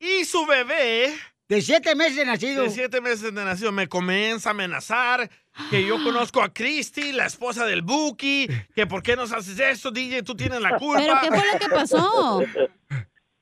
Y 0.00 0.24
su 0.24 0.44
bebé. 0.46 1.14
De 1.48 1.62
siete 1.62 1.94
meses 1.94 2.16
de 2.16 2.24
nacido. 2.26 2.62
De 2.62 2.70
siete 2.70 3.00
meses 3.00 3.34
de 3.34 3.44
nacido. 3.44 3.72
Me 3.72 3.88
comienza 3.88 4.50
a 4.50 4.52
amenazar 4.52 5.30
que 5.70 5.84
yo 5.84 5.96
conozco 6.04 6.42
a 6.42 6.52
Christy, 6.52 7.12
la 7.12 7.26
esposa 7.26 7.64
del 7.64 7.82
Buki, 7.82 8.48
que 8.74 8.86
por 8.86 9.02
qué 9.02 9.16
nos 9.16 9.32
haces 9.32 9.58
esto, 9.58 9.90
DJ, 9.90 10.22
tú 10.22 10.34
tienes 10.34 10.60
la 10.60 10.76
culpa. 10.78 11.00
¿Pero 11.00 11.20
qué 11.22 11.28
fue 11.28 11.52
lo 11.52 11.58
que 11.58 11.68
pasó? 11.68 12.42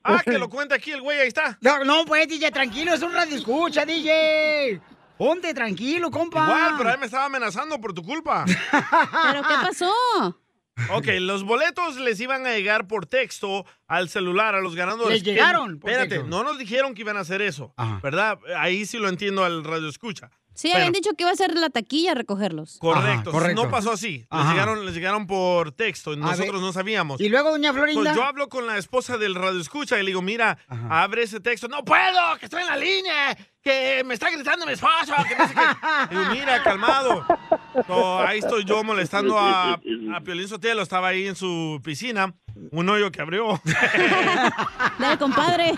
Ah, 0.09 0.21
que 0.23 0.37
lo 0.37 0.47
cuenta 0.47 0.75
aquí 0.75 0.91
el 0.91 1.01
güey, 1.01 1.19
ahí 1.19 1.27
está. 1.27 1.57
No, 1.59 1.83
no, 1.83 2.05
pues, 2.05 2.29
DJ, 2.29 2.49
tranquilo, 2.51 2.93
es 2.93 3.01
un 3.01 3.11
radio 3.11 3.35
escucha, 3.35 3.83
DJ. 3.83 4.79
Ponte 5.17 5.53
tranquilo, 5.53 6.09
compa. 6.09 6.45
Igual, 6.45 6.75
pero 6.77 6.91
él 6.91 6.97
me 6.97 7.07
estaba 7.07 7.25
amenazando 7.25 7.77
por 7.81 7.93
tu 7.93 8.03
culpa. 8.03 8.45
¿Pero 8.71 9.41
qué 9.41 9.53
pasó? 9.61 9.93
Ok, 10.93 11.07
los 11.19 11.43
boletos 11.43 11.97
les 11.97 12.19
iban 12.19 12.45
a 12.45 12.53
llegar 12.53 12.87
por 12.87 13.05
texto 13.05 13.65
al 13.87 14.09
celular 14.09 14.55
a 14.55 14.61
los 14.61 14.75
ganadores. 14.75 15.15
Les 15.15 15.23
Que- 15.23 15.31
llegaron 15.31 15.79
por 15.79 15.89
Espérate, 15.89 16.15
texto. 16.15 16.27
no 16.29 16.43
nos 16.43 16.57
dijeron 16.57 16.93
que 16.93 17.01
iban 17.01 17.17
a 17.17 17.21
hacer 17.21 17.41
eso, 17.41 17.73
¿verdad? 18.03 18.39
Ahí 18.57 18.85
sí 18.85 18.97
lo 18.97 19.09
entiendo 19.09 19.43
al 19.43 19.63
radio 19.63 19.89
escucha. 19.89 20.29
Sí, 20.53 20.69
Bueno, 20.69 20.77
habían 20.87 20.93
dicho 20.93 21.11
que 21.15 21.23
iba 21.23 21.29
a 21.31 21.35
ser 21.35 21.53
la 21.53 21.69
taquilla 21.69 22.13
a 22.13 22.15
recogerlos. 22.15 22.79
Correcto, 22.79 23.31
correcto. 23.31 23.63
no 23.63 23.69
pasó 23.69 23.91
así. 23.91 24.25
Les 24.31 24.45
llegaron, 24.49 24.87
les 24.87 24.95
llegaron 24.95 25.27
por 25.27 25.71
texto 25.71 26.13
y 26.13 26.17
nosotros 26.17 26.59
no 26.61 26.73
sabíamos. 26.73 27.21
Y 27.21 27.29
luego, 27.29 27.51
doña 27.51 27.71
Florinda. 27.73 28.01
Pues 28.01 28.15
yo 28.15 28.23
hablo 28.23 28.49
con 28.49 28.65
la 28.65 28.79
esposa 28.79 29.19
del 29.19 29.35
radio 29.35 29.61
escucha 29.61 29.97
y 29.99 30.01
le 30.01 30.07
digo, 30.07 30.23
mira, 30.23 30.57
abre 30.89 31.21
ese 31.21 31.39
texto. 31.41 31.67
No 31.67 31.85
puedo, 31.85 32.37
que 32.39 32.45
estoy 32.45 32.61
en 32.63 32.67
la 32.69 32.75
línea, 32.77 33.37
que 33.67 34.03
me 34.05 34.13
está 34.13 34.29
gritando 34.29 34.65
mi 34.65 34.71
esposo, 34.71 35.13
que 35.27 35.35
no 35.35 35.47
sé 35.47 35.53
qué. 35.53 36.09
Digo, 36.15 36.25
mira, 36.31 36.63
calmado. 36.63 37.25
So, 37.85 38.19
ahí 38.19 38.39
estoy 38.39 38.63
yo 38.63 38.81
molestando 38.81 39.37
a, 39.37 39.73
a 39.73 40.21
Piolín 40.23 40.47
Sotelo, 40.47 40.81
estaba 40.81 41.09
ahí 41.09 41.27
en 41.27 41.35
su 41.35 41.81
piscina, 41.83 42.33
un 42.71 42.87
hoyo 42.87 43.11
que 43.11 43.21
abrió. 43.21 43.61
Dale, 44.99 45.17
compadre. 45.17 45.73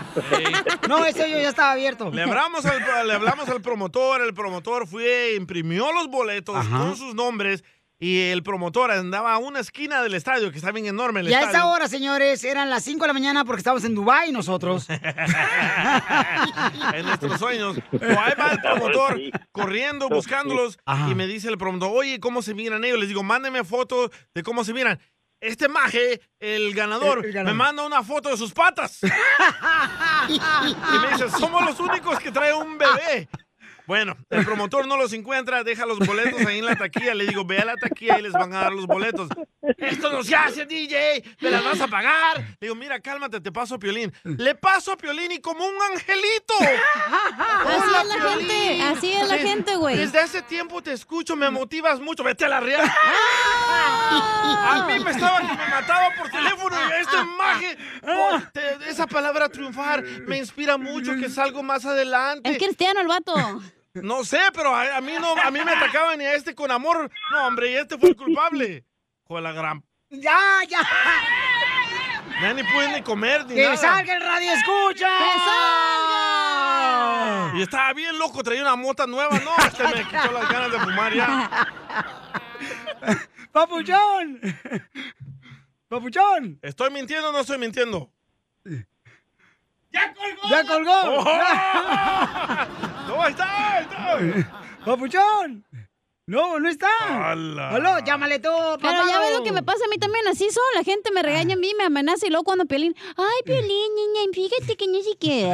No, 0.88 1.04
ese 1.04 1.24
hoyo 1.24 1.40
ya 1.40 1.48
estaba 1.48 1.72
abierto. 1.72 2.12
Le 2.12 2.22
hablamos 2.22 2.64
al, 2.64 3.08
le 3.08 3.12
hablamos 3.12 3.48
al 3.48 3.60
promotor, 3.60 4.20
el 4.20 4.34
promotor 4.34 4.86
fue, 4.86 5.34
imprimió 5.36 5.90
los 5.92 6.06
boletos 6.08 6.54
Ajá. 6.56 6.78
con 6.78 6.96
sus 6.96 7.14
nombres 7.16 7.64
y 8.02 8.30
el 8.30 8.42
promotor 8.42 8.90
andaba 8.90 9.34
a 9.34 9.38
una 9.38 9.60
esquina 9.60 10.02
del 10.02 10.14
estadio, 10.14 10.50
que 10.50 10.56
está 10.56 10.72
bien 10.72 10.86
enorme 10.86 11.20
el 11.20 11.28
Y 11.28 11.34
a 11.34 11.40
estadio. 11.40 11.58
esa 11.58 11.66
hora, 11.66 11.86
señores, 11.86 12.42
eran 12.44 12.70
las 12.70 12.82
5 12.82 13.02
de 13.02 13.06
la 13.08 13.12
mañana 13.12 13.44
porque 13.44 13.60
estábamos 13.60 13.84
en 13.84 13.94
Dubái 13.94 14.32
nosotros. 14.32 14.86
en 16.94 17.06
nuestros 17.06 17.38
sueños. 17.38 17.76
O 17.92 18.04
ahí 18.04 18.32
va 18.38 18.52
el 18.52 18.60
promotor 18.60 19.20
corriendo, 19.52 20.08
buscándolos, 20.08 20.78
y 21.10 21.14
me 21.14 21.26
dice 21.26 21.48
el 21.48 21.58
promotor, 21.58 21.90
oye, 21.94 22.20
¿cómo 22.20 22.42
se 22.42 22.54
miran 22.54 22.84
ellos? 22.84 22.98
Les 22.98 23.08
digo, 23.08 23.22
mándeme 23.22 23.64
fotos 23.64 24.10
de 24.34 24.42
cómo 24.42 24.64
se 24.64 24.72
miran. 24.72 24.98
Este 25.42 25.68
maje, 25.68 26.20
el 26.38 26.74
ganador, 26.74 27.20
El- 27.20 27.24
el 27.26 27.32
ganador. 27.32 27.56
me 27.56 27.64
manda 27.64 27.86
una 27.86 28.02
foto 28.02 28.28
de 28.28 28.36
sus 28.36 28.52
patas. 28.52 29.00
y 30.28 30.98
me 30.98 31.12
dice, 31.12 31.30
somos 31.30 31.64
los 31.64 31.80
únicos 31.80 32.18
que 32.18 32.30
trae 32.30 32.52
un 32.52 32.76
bebé. 32.76 33.28
Bueno, 33.90 34.16
el 34.30 34.44
promotor 34.44 34.86
no 34.86 34.96
los 34.96 35.12
encuentra, 35.14 35.64
deja 35.64 35.84
los 35.84 35.98
boletos 35.98 36.46
ahí 36.46 36.60
en 36.60 36.64
la 36.64 36.76
taquilla. 36.76 37.12
Le 37.12 37.26
digo, 37.26 37.44
ve 37.44 37.58
a 37.58 37.64
la 37.64 37.74
taquilla 37.74 38.20
y 38.20 38.22
les 38.22 38.30
van 38.32 38.54
a 38.54 38.60
dar 38.60 38.72
los 38.72 38.86
boletos. 38.86 39.28
Esto 39.78 40.12
no 40.12 40.22
se 40.22 40.36
hace, 40.36 40.64
DJ, 40.64 41.24
me 41.40 41.50
las 41.50 41.64
vas 41.64 41.80
a 41.80 41.88
pagar. 41.88 42.38
Le 42.38 42.56
digo, 42.60 42.76
mira, 42.76 43.00
cálmate, 43.00 43.40
te 43.40 43.50
paso 43.50 43.74
a 43.74 43.78
Piolín. 43.80 44.12
Le 44.22 44.54
paso 44.54 44.92
a 44.92 44.96
Piolín 44.96 45.32
y 45.32 45.40
como 45.40 45.66
un 45.66 45.74
angelito. 45.90 46.54
Así 47.66 47.90
es 47.90 48.06
la 48.06 48.14
Piolín. 48.14 48.48
gente, 48.48 48.82
así 48.84 49.12
es 49.12 49.28
la 49.28 49.38
gente, 49.38 49.74
güey. 49.74 49.96
Desde 49.96 50.20
hace 50.20 50.42
tiempo 50.42 50.80
te 50.80 50.92
escucho, 50.92 51.34
me 51.34 51.50
motivas 51.50 51.98
mucho. 51.98 52.22
Vete 52.22 52.44
a 52.44 52.48
la 52.48 52.60
real. 52.60 52.88
A 54.12 54.86
mí 54.86 55.02
me 55.04 55.10
estaba 55.10 55.38
que 55.40 55.46
me 55.56 55.68
mataba 55.68 56.08
por 56.16 56.30
teléfono 56.30 56.76
y 56.76 57.04
por- 58.06 58.52
te- 58.52 58.88
esa 58.88 59.06
palabra 59.08 59.48
triunfar 59.48 60.02
me 60.26 60.38
inspira 60.38 60.76
mucho 60.76 61.16
que 61.16 61.28
salgo 61.28 61.64
más 61.64 61.84
adelante. 61.84 62.48
Es 62.50 62.58
cristiano 62.58 63.00
el 63.00 63.08
vato. 63.08 63.34
No 63.94 64.24
sé, 64.24 64.38
pero 64.54 64.74
a, 64.74 64.96
a 64.96 65.00
mí 65.00 65.12
no, 65.20 65.34
a 65.40 65.50
mí 65.50 65.58
me 65.64 65.72
atacaban 65.72 66.20
y 66.20 66.24
a 66.24 66.34
este 66.34 66.54
con 66.54 66.70
amor. 66.70 67.10
No, 67.32 67.46
hombre, 67.46 67.72
y 67.72 67.74
este 67.74 67.98
fue 67.98 68.10
el 68.10 68.16
culpable. 68.16 68.84
Con 69.24 69.42
la 69.42 69.52
gran. 69.52 69.84
¡Ya, 70.10 70.38
ya! 70.68 70.80
Ya 72.40 72.54
ni 72.54 72.62
pude 72.62 72.92
ni 72.92 73.02
comer 73.02 73.44
ni 73.46 73.54
¡Que 73.54 73.64
nada. 73.64 73.76
salga 73.76 74.14
el 74.14 74.22
radio 74.22 74.52
escucha! 74.52 75.08
¡Que 75.18 75.38
salga! 75.40 77.52
Y 77.58 77.62
estaba 77.62 77.92
bien 77.92 78.18
loco, 78.18 78.42
traía 78.42 78.62
una 78.62 78.76
mota 78.76 79.06
nueva. 79.06 79.38
No, 79.40 79.50
este 79.66 79.84
me 79.84 80.04
quitó 80.04 80.32
las 80.32 80.48
ganas 80.48 80.72
de 80.72 80.78
fumar 80.78 81.12
ya. 81.12 81.66
¡Papuchón! 83.52 84.40
¡Papuchón! 85.88 86.58
¿Estoy 86.62 86.90
mintiendo 86.90 87.30
o 87.30 87.32
no 87.32 87.40
estoy 87.40 87.58
mintiendo? 87.58 88.12
¡Ya 89.92 90.64
colgó! 90.66 90.92
¡Oh! 90.92 91.24
No, 93.08 93.26
está. 93.28 93.86
¡Papuchón! 94.84 95.64
No, 96.26 96.60
no 96.60 96.68
está. 96.68 96.86
¡Hala! 97.32 97.70
¡Aló, 97.70 97.98
llámale 98.04 98.38
tú, 98.38 98.50
Pero 98.50 98.78
papá! 98.78 99.04
ya 99.08 99.18
ves 99.18 99.36
lo 99.36 99.42
que 99.42 99.50
me 99.50 99.64
pasa 99.64 99.84
a 99.84 99.88
mí 99.88 99.98
también, 99.98 100.26
así 100.28 100.48
son, 100.50 100.62
la 100.76 100.84
gente 100.84 101.10
me 101.10 101.22
regaña 101.22 101.54
a 101.54 101.58
mí, 101.58 101.72
me 101.76 101.84
amenaza 101.84 102.26
y 102.26 102.30
luego 102.30 102.44
cuando 102.44 102.66
Piolín, 102.66 102.94
ay, 103.16 103.42
Piolín, 103.44 103.94
niña, 103.96 104.20
fíjate 104.32 104.76
que 104.76 104.86
no 104.86 105.02
sé 105.02 105.16
qué. 105.20 105.52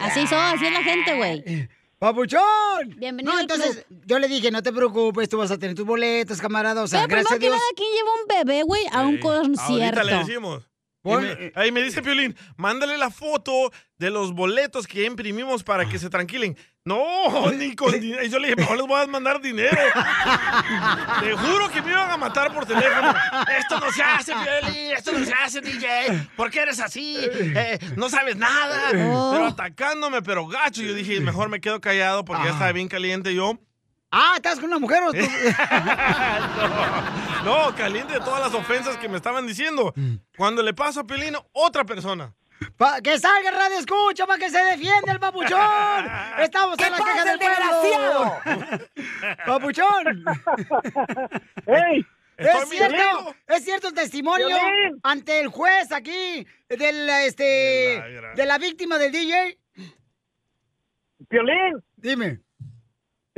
Así 0.00 0.24
son, 0.28 0.38
así 0.38 0.66
es 0.66 0.72
la 0.72 0.82
gente, 0.84 1.16
güey. 1.16 1.68
¡Papuchón! 1.98 2.94
Bienvenido 2.96 3.34
No, 3.34 3.40
entonces, 3.40 3.84
yo 4.06 4.20
le 4.20 4.28
dije, 4.28 4.52
no 4.52 4.62
te 4.62 4.72
preocupes, 4.72 5.28
tú 5.28 5.36
vas 5.38 5.50
a 5.50 5.58
tener 5.58 5.74
tus 5.74 5.84
boletos, 5.84 6.40
camarada. 6.40 6.84
O 6.84 6.86
sea, 6.86 7.00
Pero 7.00 7.10
gracias 7.22 7.32
a 7.32 7.36
primero 7.38 7.40
que 7.40 7.58
Dios. 7.58 7.58
nada, 7.58 7.70
¿quién 7.76 7.90
lleva 7.92 8.10
un 8.22 8.46
bebé, 8.46 8.62
güey, 8.62 8.82
a 8.92 9.00
un 9.02 9.18
concierto? 9.18 10.00
Ahorita 10.00 10.04
le 10.04 10.14
decimos. 10.18 10.62
Me- 11.16 11.52
ahí 11.54 11.72
me 11.72 11.82
dice 11.82 12.02
Piolín, 12.02 12.36
mándale 12.56 12.98
la 12.98 13.10
foto 13.10 13.72
de 13.96 14.10
los 14.10 14.32
boletos 14.32 14.86
que 14.86 15.04
imprimimos 15.04 15.64
para 15.64 15.88
que 15.88 15.98
se 15.98 16.08
tranquilen. 16.10 16.56
No, 16.84 17.50
ni 17.52 17.74
con 17.74 17.92
dinero. 18.00 18.24
Y 18.24 18.30
yo 18.30 18.38
le 18.38 18.48
dije, 18.48 18.56
mejor 18.60 18.76
les 18.78 18.86
voy 18.86 19.00
a 19.02 19.06
mandar 19.06 19.40
dinero. 19.40 19.76
Te 21.20 21.32
juro 21.36 21.68
que 21.70 21.82
me 21.82 21.90
iban 21.90 22.10
a 22.10 22.16
matar 22.16 22.52
por 22.54 22.64
teléfono. 22.66 23.14
Esto 23.58 23.78
no 23.80 23.92
se 23.92 24.02
hace, 24.02 24.32
Piolín, 24.32 24.92
esto 24.92 25.12
no 25.12 25.24
se 25.24 25.32
hace, 25.34 25.60
DJ. 25.60 26.28
¿Por 26.36 26.50
qué 26.50 26.60
eres 26.60 26.80
así? 26.80 27.16
Eh, 27.20 27.78
no 27.96 28.08
sabes 28.08 28.36
nada. 28.36 28.90
Oh. 29.10 29.30
Pero 29.32 29.46
atacándome, 29.48 30.22
pero 30.22 30.46
gacho. 30.46 30.82
Yo 30.82 30.94
dije, 30.94 31.20
mejor 31.20 31.48
me 31.48 31.60
quedo 31.60 31.80
callado 31.80 32.24
porque 32.24 32.44
ya 32.44 32.50
estaba 32.50 32.72
bien 32.72 32.88
caliente 32.88 33.34
yo. 33.34 33.58
Ah, 34.10 34.32
¿estás 34.36 34.56
con 34.56 34.64
una 34.70 34.78
mujer 34.78 35.02
o 35.04 35.12
tú? 35.12 35.18
No, 37.44 37.74
caliente 37.76 38.14
de 38.14 38.20
todas 38.20 38.40
las 38.40 38.54
ofensas 38.54 38.96
que 38.96 39.08
me 39.08 39.16
estaban 39.16 39.46
diciendo. 39.46 39.94
Cuando 40.36 40.62
le 40.62 40.74
paso 40.74 41.00
a 41.00 41.06
Piolín, 41.06 41.34
otra 41.52 41.84
persona. 41.84 42.34
Pa- 42.76 43.00
¡Que 43.00 43.18
salga 43.18 43.50
el 43.50 43.54
radio 43.54 43.78
escucha 43.78 44.26
para 44.26 44.38
que 44.38 44.50
se 44.50 44.58
defienda 44.58 45.12
el 45.12 45.20
papuchón! 45.20 45.60
¡Estamos 46.40 46.76
en 46.80 46.90
la 46.90 46.98
caja 46.98 47.24
del 47.24 47.38
pueblo! 47.38 48.36
¡Papuchón! 49.46 50.24
¡Ey! 51.66 52.04
¿Es 52.36 52.68
cierto, 52.68 53.34
es 53.48 53.64
cierto 53.64 53.88
el 53.88 53.94
testimonio 53.94 54.48
ante 55.02 55.40
el 55.40 55.48
juez 55.48 55.90
aquí 55.92 56.46
del, 56.68 57.08
este, 57.10 57.44
de 58.36 58.46
la 58.46 58.58
víctima 58.58 58.96
del 58.98 59.10
DJ? 59.12 59.58
Piolín, 61.28 61.82
Dime. 61.96 62.40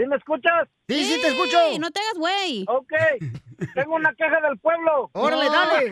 ¿Sí 0.01 0.07
me 0.09 0.16
escuchas? 0.16 0.68
Sí, 0.88 1.05
sí, 1.05 1.20
te 1.20 1.28
escucho. 1.28 1.59
no 1.78 1.90
te 1.90 2.01
hagas 2.01 2.18
güey. 2.18 2.64
Ok, 2.68 2.92
tengo 3.74 3.94
una 3.96 4.12
queja 4.14 4.40
del 4.40 4.59
pueblo. 4.59 5.11
Órale, 5.12 5.44
No. 5.46 5.53
dale. 5.53 5.90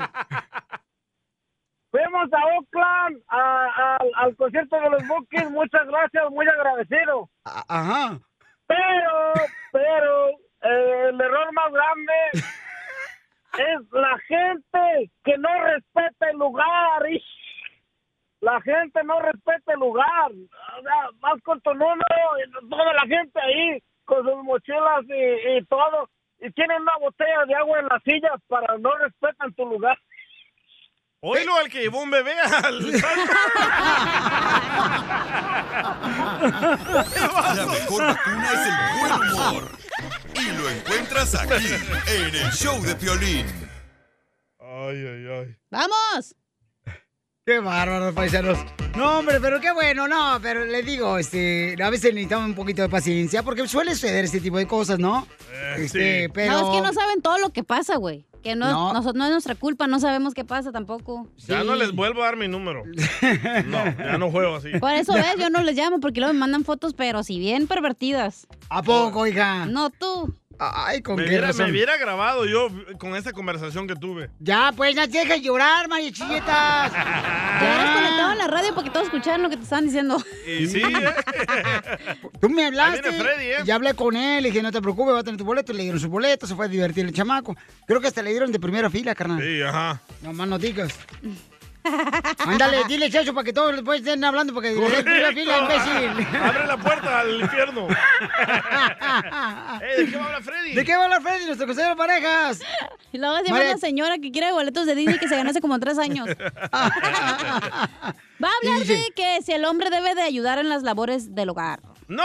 Fuimos 1.91 2.31
a 2.33 2.45
Oakland 2.57 3.23
a- 3.29 3.97
al- 3.99 4.11
al 4.17 4.37
concierto 4.37 4.79
de 4.79 4.91
los 4.91 5.09
Bookies. 5.09 5.51
Muchas 5.51 5.87
gracias, 5.87 6.31
muy 6.31 6.47
agradecido. 6.47 7.31
A- 7.45 7.65
Ajá. 7.69 8.19
Pero, 8.67 9.33
pero, 9.73 10.29
eh, 10.63 11.09
el 11.09 11.21
error 11.21 11.51
más 11.55 11.73
grande 11.73 12.13
es 12.35 13.93
la 13.93 14.19
gente 14.29 15.11
que 15.25 15.39
no 15.39 15.49
respeta 15.65 16.31
el 16.31 16.37
lugar. 16.37 17.11
ish. 17.11 17.25
La 18.41 18.61
gente 18.61 19.03
no 19.05 19.19
respeta 19.21 19.73
el 19.73 19.81
lugar. 19.81 20.31
O 20.79 20.83
sea, 20.83 21.09
vas 21.21 21.43
con 21.43 21.61
tu 21.63 21.73
número, 21.73 22.05
y 22.47 22.69
toda 22.69 22.93
la 22.93 23.01
gente 23.03 23.41
ahí 23.41 23.83
con 24.09 24.25
sus 24.25 24.43
mochilas 24.43 25.05
y, 25.07 25.59
y 25.59 25.65
todo. 25.67 26.11
Y 26.41 26.51
tienen 26.53 26.81
una 26.83 26.97
botella 26.99 27.45
de 27.47 27.55
agua 27.55 27.79
en 27.81 27.87
las 27.87 28.03
sillas 28.03 28.41
para 28.49 28.77
no 28.79 28.97
respetan 28.97 29.53
tu 29.55 29.67
lugar. 29.67 29.97
Oílo 31.21 31.57
al 31.57 31.69
que 31.69 31.81
llevó 31.81 32.01
un 32.03 32.11
bebé 32.11 32.33
al 32.33 32.93
La 32.93 33.01
mejor 37.67 38.07
vacuna 38.07 38.53
es 38.53 38.67
el 38.67 38.75
buen 39.01 39.13
humor. 39.33 39.69
Y 40.35 40.53
lo 40.57 40.71
encuentras 40.71 41.35
aquí, 41.35 41.75
en 42.07 42.35
el 42.35 42.51
show 42.53 42.81
de 42.83 42.95
Piolín. 42.95 43.47
Ay, 44.61 45.07
ay, 45.07 45.27
ay. 45.29 45.57
¡Vamos! 45.71 46.35
Qué 47.49 47.61
bárbaros, 47.61 48.13
paisanos. 48.13 48.59
No, 48.95 49.21
hombre, 49.21 49.41
pero 49.41 49.59
qué 49.59 49.73
bueno, 49.73 50.07
no, 50.07 50.39
pero 50.43 50.67
les 50.67 50.85
digo, 50.85 51.17
este, 51.17 51.83
a 51.83 51.89
veces 51.89 52.13
necesitamos 52.13 52.47
un 52.47 52.55
poquito 52.55 52.83
de 52.83 52.91
paciencia 52.91 53.43
porque 53.43 53.67
suele 53.67 53.95
suceder 53.95 54.27
este 54.27 54.39
tipo 54.39 54.59
de 54.59 54.67
cosas, 54.67 54.99
¿no? 54.99 55.27
Este, 55.79 56.25
sí. 56.25 56.31
pero... 56.35 56.53
No, 56.53 56.59
es 56.59 56.77
que 56.77 56.87
no 56.87 56.93
saben 56.93 57.23
todo 57.23 57.39
lo 57.39 57.49
que 57.49 57.65
pasa, 57.65 57.97
güey. 57.97 58.27
Que 58.43 58.55
no, 58.55 58.93
no 58.93 58.99
es 59.09 59.15
nuestra 59.15 59.55
culpa, 59.55 59.87
no 59.87 59.99
sabemos 59.99 60.35
qué 60.35 60.45
pasa 60.45 60.73
tampoco. 60.73 61.27
Ya 61.39 61.65
no 61.65 61.75
les 61.75 61.93
vuelvo 61.93 62.21
a 62.21 62.27
dar 62.27 62.37
mi 62.37 62.49
número. 62.49 62.83
No, 63.65 63.83
ya 63.97 64.19
no 64.19 64.31
juego 64.31 64.57
así. 64.57 64.79
Por 64.79 64.93
eso 64.93 65.15
ves, 65.15 65.37
yo 65.39 65.49
no 65.49 65.63
les 65.63 65.75
llamo 65.75 66.01
porque 66.01 66.21
luego 66.21 66.35
me 66.35 66.41
mandan 66.41 66.65
fotos, 66.65 66.93
pero 66.93 67.23
si 67.23 67.39
bien 67.39 67.67
pervertidas. 67.67 68.47
¿A 68.69 68.83
poco, 68.83 69.27
hija? 69.27 69.65
No 69.65 69.89
tú. 69.89 70.35
Ay, 70.59 71.03
con 71.03 71.17
me 71.17 71.23
qué 71.23 71.29
hubiera, 71.29 71.47
razón. 71.49 71.67
me 71.67 71.71
hubiera 71.73 71.97
grabado 71.97 72.45
yo 72.45 72.69
con 72.99 73.15
esa 73.15 73.33
conversación 73.33 73.87
que 73.87 73.95
tuve. 73.95 74.29
Ya, 74.41 74.73
pues, 74.77 74.95
te 74.97 75.07
dejes 75.07 75.41
llorar, 75.41 75.89
marichilletas. 75.89 76.93
Te 76.93 77.65
hubieras 77.65 77.95
conectado 77.95 78.31
a 78.31 78.35
la 78.35 78.47
radio 78.49 78.75
porque 78.75 78.91
todos 78.91 79.07
escucharon 79.07 79.43
lo 79.43 79.51
que 79.51 79.57
te 79.57 79.63
estaban 79.63 79.85
diciendo. 79.85 80.17
Y 80.47 80.67
sí, 80.67 80.83
¿eh? 80.85 82.19
Tú 82.41 82.49
me 82.49 82.67
hablaste. 82.67 83.03
viene 83.09 83.25
Freddy, 83.25 83.47
¿eh? 83.47 83.57
Ya 83.65 83.77
hablé 83.77 83.95
con 83.95 84.17
él, 84.17 84.43
le 84.43 84.49
dije, 84.51 84.63
no 84.63 84.73
te 84.73 84.81
preocupes, 84.83 85.15
va 85.15 85.21
a 85.21 85.25
tener 85.25 85.39
tu 85.39 85.45
boleto. 85.45 85.73
Le 85.73 85.83
dieron 85.85 86.01
su 86.01 86.09
boleto, 86.09 86.47
se 86.47 86.55
fue 86.55 86.67
a 86.67 86.69
divertir 86.69 87.05
el 87.05 87.13
chamaco. 87.13 87.57
Creo 87.87 88.01
que 88.01 88.09
hasta 88.09 88.23
le 88.23 88.31
dieron 88.31 88.51
de 88.51 88.59
primera 88.59 88.91
fila, 88.91 89.15
carnal. 89.15 89.41
Sí, 89.41 89.63
ajá. 89.63 90.01
No 90.23 90.33
más 90.33 90.49
no 90.49 90.59
digas. 90.59 90.93
Ándale, 92.39 92.85
dile 92.89 93.07
eso 93.07 93.35
para 93.35 93.45
que 93.45 93.53
todos 93.53 93.73
después 93.75 94.01
estén 94.01 94.23
hablando 94.25 94.53
porque 94.55 94.71
primera 94.73 95.33
fila, 95.33 95.59
imbécil. 95.59 96.27
Abre 96.43 96.67
la 96.67 96.77
puerta 96.77 97.21
al 97.21 97.41
infierno. 97.41 97.89
Eh, 99.81 100.05
¿De 100.05 100.11
qué 100.11 100.17
va 100.17 100.23
a 100.23 100.27
hablar 100.27 100.43
Freddy? 100.43 100.75
¿De 100.75 100.85
qué 100.85 100.95
va 100.97 101.03
a 101.03 101.05
hablar 101.05 101.23
Freddy, 101.23 101.47
nuestro 101.47 101.67
consejero 101.67 101.95
de 101.95 101.99
parejas? 101.99 102.61
Y 103.13 103.19
luego 103.19 103.37
se 103.45 103.51
María- 103.51 103.71
una 103.71 103.79
señora 103.79 104.19
que 104.19 104.31
quiere 104.31 104.53
boletos 104.53 104.87
de 104.87 104.95
Disney 104.95 105.19
que 105.19 105.29
se 105.29 105.37
ganó 105.37 105.51
hace 105.51 105.61
como 105.61 105.79
tres 105.79 105.99
años. 105.99 106.27
Va 106.29 108.49
a 108.49 108.53
hablar 108.63 108.87
de 108.87 109.13
que 109.15 109.39
si 109.43 109.53
el 109.53 109.65
hombre 109.65 109.91
debe 109.91 110.15
de 110.15 110.23
ayudar 110.23 110.59
en 110.59 110.69
las 110.69 110.83
labores 110.83 111.35
del 111.35 111.51
hogar. 111.51 111.81
¡No! 112.09 112.25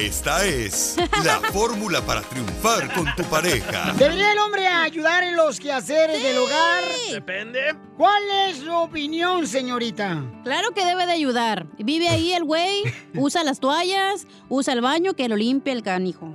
Esta 0.00 0.44
es 0.44 0.96
la 1.24 1.40
fórmula 1.52 2.00
para 2.02 2.20
triunfar 2.22 2.92
con 2.92 3.06
tu 3.14 3.22
pareja. 3.24 3.92
¿Debería 3.96 4.32
el 4.32 4.38
hombre 4.38 4.66
ayudar 4.66 5.22
en 5.22 5.36
los 5.36 5.60
quehaceres 5.60 6.22
del 6.22 6.38
hogar? 6.38 6.82
Depende. 7.12 7.74
¿Cuál 7.96 8.22
es 8.48 8.58
su 8.58 8.72
opinión, 8.72 9.46
señorita? 9.46 10.22
Claro 10.42 10.72
que 10.72 10.84
debe 10.84 11.06
de 11.06 11.12
ayudar. 11.12 11.66
Vive 11.78 12.08
ahí 12.08 12.32
el 12.32 12.44
güey, 12.44 12.82
usa 13.14 13.44
las 13.44 13.60
toallas, 13.60 14.26
usa 14.48 14.72
el 14.74 14.80
baño, 14.80 15.14
que 15.14 15.28
lo 15.28 15.36
limpie 15.36 15.72
el 15.72 15.82
canijo. 15.82 16.34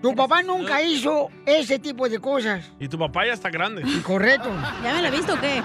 Tu 0.00 0.14
papá 0.14 0.42
nunca 0.42 0.80
hizo 0.82 1.28
ese 1.44 1.78
tipo 1.78 2.08
de 2.08 2.18
cosas. 2.20 2.64
Y 2.78 2.88
tu 2.88 2.98
papá 2.98 3.26
ya 3.26 3.32
está 3.32 3.50
grande. 3.50 3.82
Correcto. 4.02 4.48
¿Ya 4.84 4.94
me 4.94 5.02
la 5.02 5.10
viste 5.10 5.32
o 5.32 5.40
qué? 5.40 5.62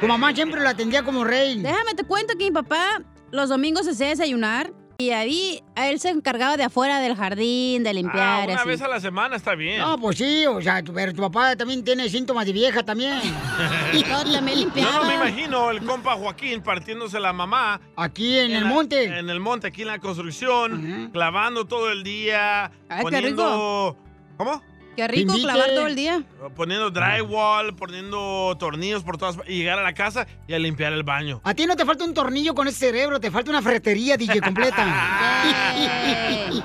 Tu 0.00 0.06
mamá 0.06 0.32
siempre 0.34 0.60
lo 0.60 0.68
atendía 0.68 1.02
como 1.02 1.24
rey. 1.24 1.60
Déjame 1.60 1.94
te 1.94 2.04
cuento 2.04 2.34
que 2.38 2.44
mi 2.44 2.50
papá 2.52 3.02
los 3.32 3.48
domingos 3.48 3.84
se 3.84 3.92
hacía 3.92 4.08
desayunar 4.08 4.72
y 4.98 5.10
ahí 5.10 5.62
a 5.74 5.88
él 5.88 5.98
se 6.00 6.10
encargaba 6.10 6.56
de 6.56 6.64
afuera 6.64 7.00
del 7.00 7.16
jardín, 7.16 7.82
de 7.82 7.90
Ah, 7.90 7.92
limpiar. 7.92 8.48
una 8.48 8.60
así. 8.60 8.68
vez 8.68 8.82
a 8.82 8.88
la 8.88 9.00
semana 9.00 9.36
está 9.36 9.54
bien. 9.54 9.78
No, 9.80 9.98
pues 9.98 10.18
sí, 10.18 10.46
o 10.46 10.60
sea, 10.60 10.82
tu- 10.82 10.92
pero 10.92 11.12
tu 11.12 11.22
papá 11.22 11.56
también 11.56 11.82
tiene 11.84 12.08
síntomas 12.08 12.46
de 12.46 12.52
vieja 12.52 12.82
también. 12.82 13.18
No, 14.08 14.24
también 14.24 14.58
Yo 14.58 14.64
limpiaba. 14.64 14.92
no 14.98 15.04
me 15.04 15.14
imagino 15.14 15.70
el 15.70 15.84
compa 15.84 16.14
Joaquín 16.14 16.62
partiéndose 16.62 17.18
la 17.20 17.32
mamá. 17.32 17.80
Aquí 17.96 18.38
en 18.38 18.52
el 18.52 18.62
la- 18.64 18.68
monte. 18.68 19.04
En 19.18 19.28
el 19.30 19.40
monte, 19.40 19.66
aquí 19.68 19.82
en 19.82 19.88
la 19.88 19.98
construcción, 19.98 21.10
clavando 21.12 21.66
todo 21.66 21.90
el 21.90 22.02
día. 22.02 22.66
Ay, 22.88 22.98
qué 22.98 23.02
poniendo. 23.02 23.96
¿Cómo? 24.36 24.62
Qué 24.96 25.08
rico 25.08 25.34
clavar 25.34 25.70
todo 25.70 25.86
el 25.86 25.96
día. 25.96 26.22
Poniendo 26.54 26.90
drywall, 26.90 27.74
poniendo 27.74 28.56
tornillos 28.58 29.02
por 29.02 29.16
todas 29.18 29.36
partes. 29.36 29.54
Y 29.54 29.58
llegar 29.58 29.78
a 29.78 29.82
la 29.82 29.94
casa 29.94 30.26
y 30.46 30.54
a 30.54 30.58
limpiar 30.58 30.92
el 30.92 31.02
baño. 31.02 31.40
A 31.44 31.54
ti 31.54 31.66
no 31.66 31.76
te 31.76 31.84
falta 31.84 32.04
un 32.04 32.14
tornillo 32.14 32.54
con 32.54 32.68
ese 32.68 32.78
cerebro, 32.78 33.20
te 33.20 33.30
falta 33.30 33.50
una 33.50 33.62
ferretería, 33.62 34.16
DJ, 34.16 34.40
completa. 34.40 34.84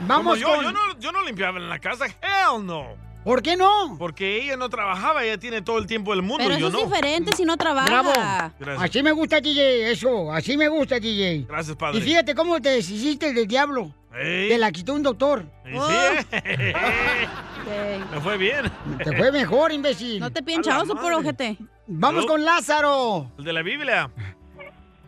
Vamos 0.00 0.38
yo, 0.38 0.48
con... 0.48 0.64
yo, 0.64 0.72
no, 0.72 0.98
yo 0.98 1.12
no 1.12 1.22
limpiaba 1.22 1.58
en 1.58 1.68
la 1.68 1.78
casa. 1.78 2.06
Hell 2.06 2.64
no. 2.64 3.06
¿Por 3.26 3.42
qué 3.42 3.56
no? 3.56 3.96
Porque 3.98 4.40
ella 4.40 4.56
no 4.56 4.68
trabajaba, 4.68 5.24
ella 5.24 5.36
tiene 5.36 5.60
todo 5.60 5.78
el 5.78 5.86
tiempo 5.88 6.12
del 6.12 6.22
mundo. 6.22 6.44
Pero 6.46 6.56
yo 6.56 6.68
eso 6.68 6.76
no. 6.76 6.84
es 6.84 6.90
diferente 6.90 7.32
si 7.32 7.44
no 7.44 7.56
trabaja. 7.56 7.88
Bravo. 7.88 8.12
Gracias. 8.60 8.88
Así 8.88 9.02
me 9.02 9.10
gusta, 9.10 9.40
DJ, 9.40 9.90
eso. 9.90 10.32
Así 10.32 10.56
me 10.56 10.68
gusta, 10.68 11.00
DJ. 11.00 11.44
Gracias, 11.48 11.74
padre. 11.74 11.98
Y 11.98 12.02
fíjate 12.02 12.36
cómo 12.36 12.60
te 12.60 12.68
deshiciste 12.68 13.32
del 13.32 13.48
diablo. 13.48 13.90
Ey. 14.18 14.48
Te 14.48 14.58
la 14.58 14.72
quitó 14.72 14.94
un 14.94 15.02
doctor. 15.02 15.44
Sí, 15.64 15.72
¿eh? 15.74 16.74
Me 18.12 18.20
fue 18.20 18.36
bien. 18.38 18.64
Te 19.02 19.16
fue 19.16 19.32
mejor, 19.32 19.72
imbécil. 19.72 20.20
No 20.20 20.30
te 20.32 20.42
pienchaoso 20.42 20.94
por 20.94 21.12
ojete. 21.12 21.56
Vamos 21.86 22.26
con 22.26 22.44
Lázaro. 22.44 23.30
El 23.38 23.44
de 23.44 23.52
la 23.52 23.62
Biblia. 23.62 24.10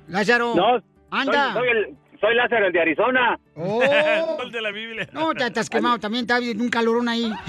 Lázaro. 0.09 0.55
No, 0.55 0.83
Anda. 1.11 1.53
Soy, 1.53 1.61
soy 1.63 1.69
el, 1.71 1.97
soy 2.21 2.35
Lázaro, 2.35 2.67
el 2.67 2.73
de 2.73 2.81
Arizona. 2.81 3.39
Oh. 3.55 3.83
El 4.43 4.53
de 4.53 4.61
la 4.63 4.71
Biblia. 4.71 5.09
No, 5.13 5.35
te, 5.35 5.51
te 5.51 5.61
has 5.61 5.69
quemado 5.71 5.99
también, 5.99 6.23
está 6.25 6.39
bien, 6.39 6.61
un 6.61 6.69
calorón 6.69 7.09
ahí. 7.09 7.33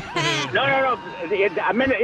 No, 0.54 0.68
no, 0.68 0.82
no. 0.82 1.00
A 1.64 1.74
menos, 1.74 1.96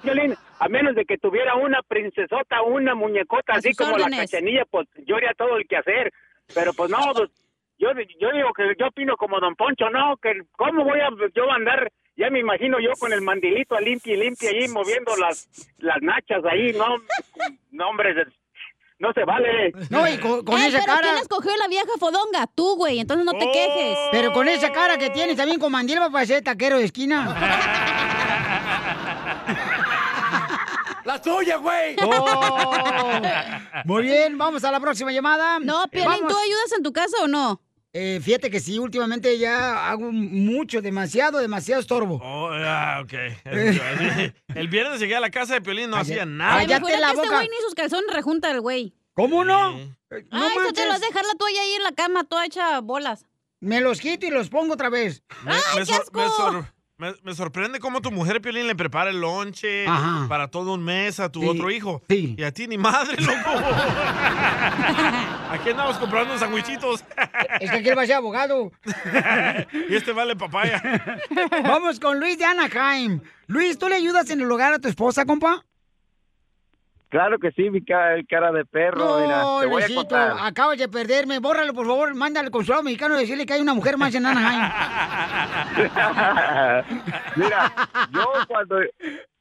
Piolín, 0.00 0.34
a 0.58 0.68
menos 0.68 0.94
de 0.94 1.04
que 1.04 1.18
tuviera 1.18 1.56
una 1.56 1.82
princesota, 1.82 2.62
una 2.62 2.94
muñecota, 2.94 3.52
A 3.52 3.56
así 3.56 3.74
como 3.74 3.98
la 3.98 4.04
órdenes. 4.06 4.30
cachanilla, 4.30 4.64
pues 4.70 4.88
yo 5.06 5.16
haría 5.16 5.34
todo 5.36 5.58
el 5.58 5.66
que 5.68 5.76
hacer. 5.76 6.10
Pero 6.54 6.72
pues 6.72 6.90
no, 6.90 6.96
pues, 7.14 7.28
yo, 7.82 7.88
yo 8.20 8.30
digo 8.32 8.52
que 8.54 8.62
yo 8.78 8.86
opino 8.86 9.16
como 9.16 9.40
Don 9.40 9.56
Poncho, 9.56 9.90
no, 9.90 10.16
que 10.22 10.42
cómo 10.56 10.84
voy 10.84 11.00
a 11.00 11.08
yo 11.34 11.50
andar, 11.50 11.90
ya 12.16 12.30
me 12.30 12.38
imagino 12.38 12.78
yo 12.80 12.92
con 12.98 13.12
el 13.12 13.20
mandilito 13.22 13.74
a 13.74 13.80
limpia 13.80 14.14
y 14.14 14.18
limpia 14.18 14.50
ahí 14.50 14.68
moviendo 14.68 15.16
las, 15.16 15.48
las 15.78 16.00
nachas 16.00 16.42
ahí, 16.50 16.72
no, 16.72 16.96
no 17.72 17.88
hombre, 17.88 18.14
no 18.98 19.12
se 19.12 19.24
vale. 19.24 19.72
No, 19.90 20.06
y 20.08 20.16
con, 20.18 20.44
con 20.44 20.60
Eh, 20.60 20.68
esa 20.68 20.78
pero 20.78 20.94
cara. 20.94 21.08
¿quién 21.08 21.16
escogió 21.22 21.56
la 21.56 21.66
vieja 21.66 21.88
fodonga? 21.98 22.46
Tú, 22.54 22.76
güey, 22.76 23.00
entonces 23.00 23.26
no 23.26 23.32
te 23.32 23.46
Oh. 23.46 23.52
quejes. 23.52 23.98
Pero 24.12 24.32
con 24.32 24.46
esa 24.46 24.70
cara 24.70 24.96
que 24.96 25.10
tienes 25.10 25.36
también 25.36 25.58
con 25.58 25.72
mandil 25.72 25.98
va 26.00 26.04
a 26.06 26.10
parecer 26.10 26.44
taquero 26.44 26.78
de 26.78 26.84
esquina. 26.84 27.26
¡La 31.04 31.20
tuya, 31.20 31.56
güey! 31.56 31.96
Oh. 32.00 33.20
Muy 33.86 34.04
bien, 34.04 34.38
vamos 34.38 34.62
a 34.62 34.70
la 34.70 34.78
próxima 34.78 35.10
llamada. 35.10 35.58
No, 35.58 35.88
Piolín. 35.88 36.20
¿tú 36.28 36.36
ayudas 36.38 36.72
en 36.76 36.84
tu 36.84 36.92
casa 36.92 37.16
o 37.24 37.26
no? 37.26 37.60
Eh, 37.94 38.20
fíjate 38.22 38.50
que 38.50 38.58
sí, 38.60 38.78
últimamente 38.78 39.36
ya 39.38 39.90
hago 39.90 40.10
mucho, 40.12 40.80
demasiado, 40.80 41.38
demasiado 41.40 41.80
estorbo. 41.80 42.20
Oh, 42.22 42.48
ah, 42.52 43.00
ok. 43.04 43.12
El 44.54 44.68
viernes 44.68 44.98
llegué 44.98 45.16
a 45.16 45.20
la 45.20 45.30
casa 45.30 45.54
de 45.54 45.60
Piolín, 45.60 45.90
no 45.90 45.96
hacía 45.98 46.24
nada. 46.24 46.56
Ay, 46.58 46.66
me 46.66 46.72
Cállate 46.72 46.92
la 46.98 47.06
que 47.08 47.12
este 47.12 47.22
boca. 47.26 47.36
güey 47.36 47.48
ni 47.48 47.56
sus 47.64 47.74
calzones 47.74 48.10
rejunta 48.14 48.50
el 48.50 48.60
güey. 48.62 48.94
¿Cómo 49.14 49.44
no? 49.44 49.76
Sí. 49.76 49.92
Eh, 50.10 50.24
No 50.30 50.38
Ay, 50.46 50.72
te 50.72 50.84
lo 50.84 50.88
vas 50.90 51.02
a 51.02 51.06
dejar 51.06 51.24
la 51.26 51.34
toalla 51.34 51.60
ahí 51.60 51.72
en 51.74 51.82
la 51.82 51.92
cama, 51.92 52.24
toda 52.24 52.46
hecha 52.46 52.80
bolas. 52.80 53.26
Me 53.60 53.80
los 53.82 54.00
quito 54.00 54.24
y 54.26 54.30
los 54.30 54.48
pongo 54.48 54.72
otra 54.74 54.88
vez. 54.88 55.22
Me, 55.44 55.52
me 55.78 55.84
sor- 55.86 56.10
me 56.14 56.28
sor- 56.28 56.74
me- 57.02 57.14
me 57.24 57.34
sorprende 57.34 57.80
cómo 57.80 58.00
tu 58.00 58.12
mujer 58.12 58.40
Piolín 58.40 58.68
le 58.68 58.76
prepara 58.76 59.10
el 59.10 59.20
lonche 59.20 59.86
Ajá. 59.88 60.26
para 60.28 60.46
todo 60.48 60.72
un 60.74 60.84
mes 60.84 61.18
a 61.18 61.30
tu 61.32 61.40
Sí, 61.40 61.48
otro 61.48 61.68
hijo. 61.70 62.00
sí. 62.08 62.36
Y 62.38 62.42
a 62.44 62.52
ti 62.52 62.68
ni 62.68 62.78
madre, 62.78 63.16
loco. 63.20 63.50
Aquí 65.50 65.70
andamos 65.70 65.98
comprando 65.98 66.38
sandwichitos. 66.38 67.04
Es 67.60 67.70
que 67.70 67.76
aquí 67.78 67.90
va 67.90 68.02
a 68.02 68.06
ser 68.06 68.16
abogado. 68.16 68.70
y 69.90 69.94
este 69.94 70.12
vale 70.12 70.36
papaya. 70.36 70.80
Vamos 71.64 71.98
con 72.00 72.20
Luis 72.20 72.38
de 72.38 72.44
Anaheim. 72.44 73.20
Luis, 73.48 73.78
¿tú 73.78 73.88
le 73.88 73.96
ayudas 73.96 74.30
en 74.30 74.40
el 74.40 74.50
hogar 74.50 74.72
a 74.72 74.78
tu 74.78 74.88
esposa, 74.88 75.24
compa? 75.26 75.64
Claro 77.12 77.38
que 77.38 77.52
sí, 77.52 77.68
mi 77.68 77.84
cara, 77.84 78.16
cara 78.26 78.50
de 78.52 78.64
perro. 78.64 79.20
mira, 79.20 79.42
No, 79.42 79.60
te 79.60 79.66
voy 79.66 79.82
a 79.82 79.94
contar. 79.94 80.34
acabas 80.40 80.78
de 80.78 80.88
perderme. 80.88 81.40
Bórralo, 81.40 81.74
por 81.74 81.86
favor. 81.86 82.14
Mándale 82.14 82.46
al 82.46 82.50
consulado 82.50 82.82
mexicano 82.82 83.16
a 83.16 83.18
decirle 83.18 83.44
que 83.44 83.52
hay 83.52 83.60
una 83.60 83.74
mujer 83.74 83.98
más 83.98 84.14
en 84.14 84.24
Anaheim. 84.24 84.62
Mira, 87.36 87.72
yo 88.12 88.26
cuando 88.48 88.76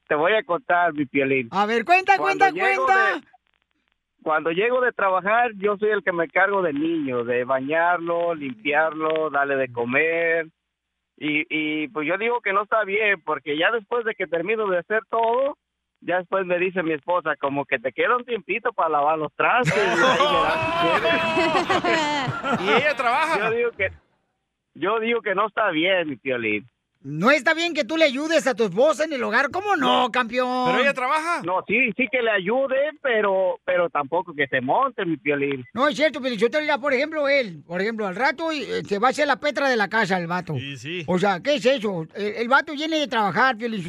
te 0.08 0.16
voy 0.16 0.34
a 0.34 0.44
contar, 0.44 0.94
mi 0.94 1.06
pielín. 1.06 1.48
A 1.52 1.66
ver, 1.66 1.86
cuenta, 1.86 2.18
Cuando 2.18 2.46
cuenta, 2.46 2.62
cuenta. 2.62 3.16
de- 3.16 3.22
Cuando 4.22 4.52
llego 4.52 4.82
de 4.82 4.92
trabajar, 4.92 5.52
yo 5.56 5.78
soy 5.78 5.92
el 5.92 6.04
que 6.04 6.12
me 6.12 6.28
cargo 6.28 6.62
del 6.62 6.78
niño, 6.78 7.24
de 7.24 7.46
bañarlo, 7.46 8.36
limpiarlo, 8.36 9.30
darle 9.30 9.56
de 9.56 9.72
comer. 9.72 10.48
Y, 11.18 11.46
y 11.50 11.88
pues 11.88 12.06
yo 12.08 12.18
digo 12.18 12.42
que 12.42 12.52
no 12.52 12.64
está 12.64 12.84
bien, 12.84 13.22
porque 13.24 13.58
ya 13.58 13.72
después 13.72 14.04
de 14.06 14.14
que 14.16 14.28
termino 14.28 14.68
de 14.68 14.80
hacer 14.80 15.04
todo, 15.10 15.58
ya 16.02 16.18
después 16.18 16.45
me 16.45 16.58
dice 16.60 16.84
mi 16.84 16.93
esposa, 16.93 17.36
como 17.39 17.66
que 17.66 17.80
te 17.80 17.91
queda 17.91 18.18
un 18.18 18.26
tiempito 18.26 18.74
para 18.74 18.89
lavar 18.89 19.18
los 19.20 19.32
trastes. 19.36 19.74
y 19.76 19.78
ahí 20.88 21.02
me 21.02 21.10
da- 21.10 22.60
y 22.62 22.70
ella 22.82 22.95
trabaja. 22.95 23.39
Yo 23.39 23.52
digo 23.56 23.72
que, 23.72 23.91
yo 24.74 24.99
digo 24.99 25.22
que 25.22 25.36
no 25.36 25.47
está 25.47 25.70
bien, 25.72 26.10
mi 26.10 26.16
piolín. 26.18 26.68
No 27.04 27.32
está 27.32 27.56
bien 27.56 27.74
que 27.74 27.84
tú 27.84 27.97
le 27.97 28.06
ayudes 28.06 28.45
a 28.45 28.54
tu 28.54 28.66
esposa 28.66 29.06
en 29.06 29.14
el 29.14 29.24
hogar, 29.24 29.49
¿cómo 29.49 29.76
no, 29.76 30.12
campeón? 30.12 30.76
trabaja? 30.93 31.41
No, 31.43 31.64
sí, 31.68 31.91
sí 31.97 32.08
que 32.12 32.22
le 32.22 32.30
ayude, 32.30 32.78
pero 33.02 33.60
pero 33.66 33.89
tampoco 33.89 34.36
que 34.36 34.45
se 34.45 34.62
monte 34.62 35.04
mi 35.04 35.18
piolín. 35.18 35.66
No, 35.74 35.88
es 35.88 35.95
cierto, 35.95 36.22
pero 36.22 36.36
yo 36.36 36.47
te 36.52 36.60
diría, 36.60 36.78
por 36.78 36.93
ejemplo, 36.93 37.28
él, 37.28 37.64
por 37.66 37.82
ejemplo, 37.82 38.06
al 38.06 38.16
rato 38.16 38.52
eh, 38.52 38.84
se 38.88 38.99
va 38.99 39.08
a 39.08 39.10
hacer 39.12 39.26
la 39.26 39.39
petra 39.39 39.68
de 39.68 39.78
la 39.78 39.88
casa 39.88 40.20
el 40.20 40.28
vato. 40.28 40.54
Sí, 40.54 40.78
sí. 40.78 41.04
O 41.08 41.18
sea, 41.18 41.39
¿qué 41.41 41.56
es 41.56 41.66
eso? 41.66 42.06
El, 42.14 42.36
el 42.36 42.47
vato 42.47 42.74
viene 42.74 42.99
de 42.99 43.08
trabajar, 43.08 43.58
Piolín. 43.58 43.82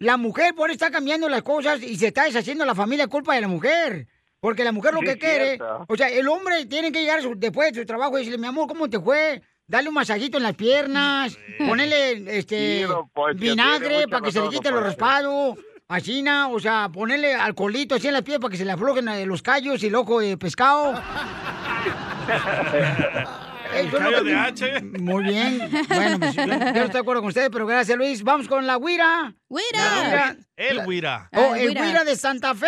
La 0.00 0.16
mujer 0.16 0.54
por 0.54 0.70
está 0.70 0.90
cambiando 0.90 1.28
las 1.28 1.42
cosas 1.42 1.82
y 1.82 1.94
se 1.96 2.06
está 2.08 2.24
deshaciendo 2.24 2.64
la 2.64 2.74
familia 2.74 3.06
culpa 3.06 3.34
de 3.34 3.42
la 3.42 3.48
mujer. 3.48 4.06
Porque 4.40 4.64
la 4.64 4.72
mujer 4.72 4.94
lo 4.94 5.00
Sí, 5.00 5.06
que 5.06 5.18
quiere, 5.18 5.58
o 5.86 5.96
sea, 5.96 6.08
el 6.08 6.26
hombre 6.26 6.64
tiene 6.64 6.90
que 6.90 7.00
llegar 7.00 7.20
su- 7.20 7.34
después 7.36 7.72
de 7.74 7.80
su 7.80 7.86
trabajo 7.86 8.16
y 8.16 8.20
decirle, 8.22 8.38
mi 8.38 8.46
amor, 8.46 8.66
¿cómo 8.66 8.88
te 8.88 8.98
fue? 8.98 9.42
Dale 9.66 9.88
un 9.90 9.94
masajito 9.94 10.38
en 10.38 10.44
las 10.44 10.54
piernas, 10.54 11.36
ponerle 11.58 12.38
este 12.38 12.86
Sí, 12.86 12.92
Poncho, 13.12 13.38
vinagre 13.38 14.08
para 14.08 14.24
que 14.24 14.32
se 14.32 14.40
le 14.40 14.48
quite 14.48 14.70
los 14.70 14.82
raspados, 14.82 15.58
así, 15.88 16.24
o 16.50 16.58
sea, 16.58 16.88
ponerle 16.90 17.34
alcoholito 17.34 17.94
así 17.94 18.06
en 18.08 18.14
las 18.14 18.22
piernas 18.22 18.40
para 18.40 18.52
que 18.52 18.56
se 18.58 18.64
le 18.64 18.72
aflojen 18.72 19.06
eh, 19.08 19.26
los 19.26 19.42
callos 19.42 19.82
y 19.82 19.88
el 19.88 19.94
ojo 19.94 20.20
de 20.20 20.38
pescado. 20.38 20.94
El 23.74 23.86
es 23.86 23.92
lo 23.92 23.98
callo 23.98 24.24
de 24.24 24.34
H. 24.34 24.82
Muy 25.00 25.24
bien. 25.24 25.70
Bueno, 25.88 26.18
pues 26.18 26.34
yo, 26.34 26.42
yo 26.42 26.46
no 26.46 26.54
estoy 26.54 26.90
de 26.90 26.98
acuerdo 26.98 27.22
con 27.22 27.28
ustedes, 27.28 27.50
pero 27.50 27.66
gracias, 27.66 27.96
Luis. 27.96 28.22
Vamos 28.22 28.48
con 28.48 28.66
la 28.66 28.78
Guira. 28.78 29.34
¡Guira! 29.48 30.36
El 30.56 30.84
Guira. 30.86 31.28
Oh, 31.32 31.54
el 31.54 31.68
Guira. 31.68 31.86
Guira 31.86 32.04
de 32.04 32.16
Santa 32.16 32.54
Fe. 32.54 32.66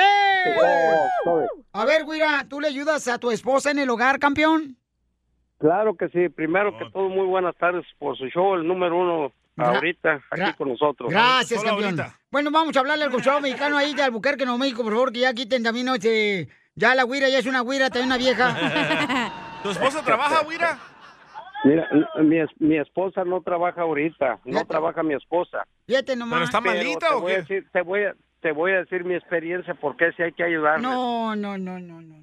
A 1.72 1.84
ver, 1.84 2.04
Guira, 2.04 2.46
¿tú 2.48 2.60
le 2.60 2.68
ayudas 2.68 3.08
a 3.08 3.18
tu 3.18 3.30
esposa 3.30 3.70
en 3.70 3.78
el 3.78 3.90
hogar, 3.90 4.18
campeón? 4.18 4.76
Claro 5.58 5.96
que 5.96 6.08
sí. 6.08 6.28
Primero 6.28 6.76
que 6.78 6.84
todo, 6.92 7.08
muy 7.08 7.26
buenas 7.26 7.56
tardes 7.56 7.84
por 7.98 8.16
su 8.16 8.26
show, 8.26 8.54
el 8.54 8.66
número 8.66 8.96
uno 8.96 9.32
ahorita 9.56 10.22
aquí 10.30 10.52
con 10.54 10.68
nosotros. 10.68 11.10
Gracias, 11.10 11.62
campeón. 11.62 12.00
Bueno, 12.30 12.50
vamos 12.50 12.76
a 12.76 12.80
hablarle 12.80 13.04
al 13.04 13.10
consulado 13.10 13.40
mexicano 13.40 13.76
ahí 13.76 13.94
de 13.94 14.02
Albuquerque, 14.02 14.44
Nuevo 14.44 14.58
México, 14.58 14.82
por 14.82 14.92
favor, 14.92 15.12
que 15.12 15.20
ya 15.20 15.34
quiten 15.34 15.62
también, 15.62 15.86
¿no? 15.86 15.94
este, 15.94 16.48
ya 16.74 16.94
la 16.94 17.04
Guira 17.04 17.28
ya 17.28 17.38
es 17.38 17.46
una 17.46 17.62
Guira, 17.62 17.90
también 17.90 18.06
una 18.06 18.16
vieja. 18.16 19.32
¿Tu 19.62 19.70
esposa 19.70 20.02
trabaja, 20.02 20.42
Guira? 20.48 20.78
Mira, 21.64 21.88
mi, 22.22 22.38
es- 22.38 22.60
mi 22.60 22.76
esposa 22.76 23.24
no 23.24 23.40
trabaja 23.42 23.82
ahorita, 23.82 24.40
no 24.44 24.64
trabaja 24.66 25.02
mi 25.02 25.14
esposa. 25.14 25.64
Fíjate 25.86 26.16
nomás. 26.16 26.34
¿Pero 26.38 26.44
está 26.44 26.60
Pero 26.60 26.74
malita 26.74 27.08
te 27.08 27.14
o 27.14 27.20
voy 27.20 27.32
a 27.32 27.36
qué? 27.36 27.42
decir- 27.54 27.70
te 27.72 27.82
voy 27.82 28.02
a 28.04 28.14
te 28.40 28.50
voy 28.50 28.72
a 28.72 28.78
decir 28.78 29.04
mi 29.04 29.14
experiencia 29.14 29.74
porque 29.74 30.10
si 30.12 30.22
hay 30.24 30.32
que 30.32 30.42
ayudarle. 30.42 30.82
No, 30.82 31.36
no, 31.36 31.56
no, 31.56 31.78
no, 31.78 32.00
no. 32.00 32.22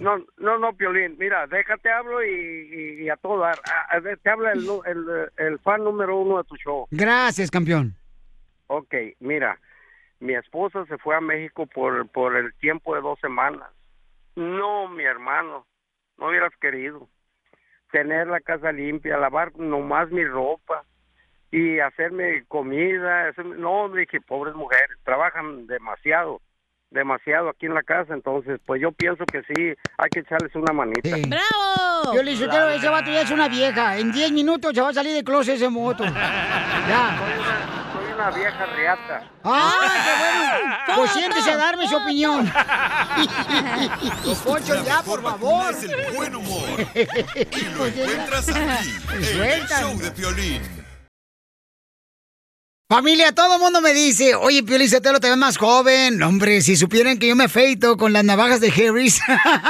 No, 0.00 0.16
no, 0.36 0.58
no, 0.58 0.72
Piolín. 0.74 1.16
Mira, 1.18 1.46
déjate 1.48 1.90
hablo 1.90 2.22
y, 2.22 2.28
y- 2.30 3.02
y 3.04 3.08
a 3.08 3.16
todo 3.16 3.38
dar. 3.40 3.58
A- 3.64 3.96
a 3.96 3.98
ver, 4.00 4.18
te 4.18 4.30
habla 4.30 4.52
el, 4.52 4.68
el, 4.86 5.06
el 5.38 5.58
fan 5.60 5.82
número 5.82 6.18
uno 6.18 6.36
de 6.38 6.44
tu 6.44 6.56
show. 6.56 6.86
Gracias, 6.90 7.50
campeón. 7.50 7.94
Ok, 8.68 8.94
mira, 9.20 9.58
mi 10.20 10.34
esposa 10.34 10.84
se 10.86 10.98
fue 10.98 11.16
a 11.16 11.20
México 11.20 11.66
por, 11.66 12.06
por 12.10 12.36
el 12.36 12.52
tiempo 12.56 12.94
de 12.94 13.00
dos 13.00 13.18
semanas. 13.20 13.70
No, 14.36 14.86
mi 14.88 15.02
hermano, 15.04 15.66
no 16.18 16.28
hubieras 16.28 16.52
querido. 16.60 17.08
Tener 17.90 18.26
la 18.26 18.40
casa 18.40 18.70
limpia, 18.72 19.16
lavar 19.16 19.56
nomás 19.58 20.10
mi 20.10 20.24
ropa 20.24 20.84
y 21.50 21.78
hacerme 21.80 22.44
comida. 22.48 23.28
hacerme- 23.30 23.56
No, 23.56 23.88
dije, 23.88 24.20
pobres 24.20 24.54
mujeres, 24.54 24.96
trabajan 25.04 25.66
demasiado, 25.66 26.40
demasiado 26.90 27.48
aquí 27.48 27.66
en 27.66 27.74
la 27.74 27.82
casa. 27.82 28.12
Entonces, 28.14 28.60
pues 28.66 28.80
yo 28.82 28.92
pienso 28.92 29.24
que 29.24 29.42
sí, 29.42 29.74
hay 29.96 30.08
que 30.10 30.20
echarles 30.20 30.54
una 30.54 30.72
manita. 30.72 31.16
¡Bravo! 31.26 32.14
Yo 32.14 32.22
le 32.22 32.30
dije, 32.32 32.44
"Usted, 32.44 32.74
ese 32.74 32.88
vato 32.88 33.10
ya 33.10 33.22
es 33.22 33.30
una 33.30 33.48
vieja. 33.48 33.96
En 33.98 34.12
10 34.12 34.32
minutos 34.32 34.72
se 34.74 34.80
va 34.82 34.90
a 34.90 34.92
salir 34.94 35.14
de 35.14 35.24
closet 35.24 35.54
ese 35.56 35.68
moto. 35.68 36.04
Ya. 36.88 37.18
Una 38.18 38.30
vieja 38.30 38.66
reata. 38.66 39.30
¡Ah, 39.44 39.72
qué 40.04 40.10
bueno! 40.18 40.96
Pues 40.96 41.12
siéntese 41.12 41.52
a 41.52 41.56
darme 41.56 41.86
su 41.86 41.94
opinión. 41.94 42.52
Poncho, 44.44 44.84
ya, 44.84 45.02
por 45.02 45.22
favor. 45.22 45.72
es 45.72 45.84
el 45.84 46.16
buen 46.16 46.34
humor. 46.34 46.68
Y 46.96 47.60
lo 47.76 47.86
encuentras 47.86 48.48
aquí, 48.48 48.90
en 49.12 49.44
el 49.44 49.68
show 49.68 49.96
de 49.98 50.10
Piolín. 50.10 50.77
Familia, 52.90 53.32
todo 53.32 53.56
el 53.56 53.60
mundo 53.60 53.82
me 53.82 53.92
dice, 53.92 54.34
oye, 54.34 54.62
Pio 54.62 54.78
Lizotelo, 54.78 55.20
te 55.20 55.28
ves 55.28 55.36
más 55.36 55.58
joven. 55.58 56.22
Hombre, 56.22 56.62
si 56.62 56.74
supieran 56.74 57.18
que 57.18 57.28
yo 57.28 57.36
me 57.36 57.44
afeito 57.44 57.98
con 57.98 58.14
las 58.14 58.24
navajas 58.24 58.62
de 58.62 58.68
Harris, 58.68 59.20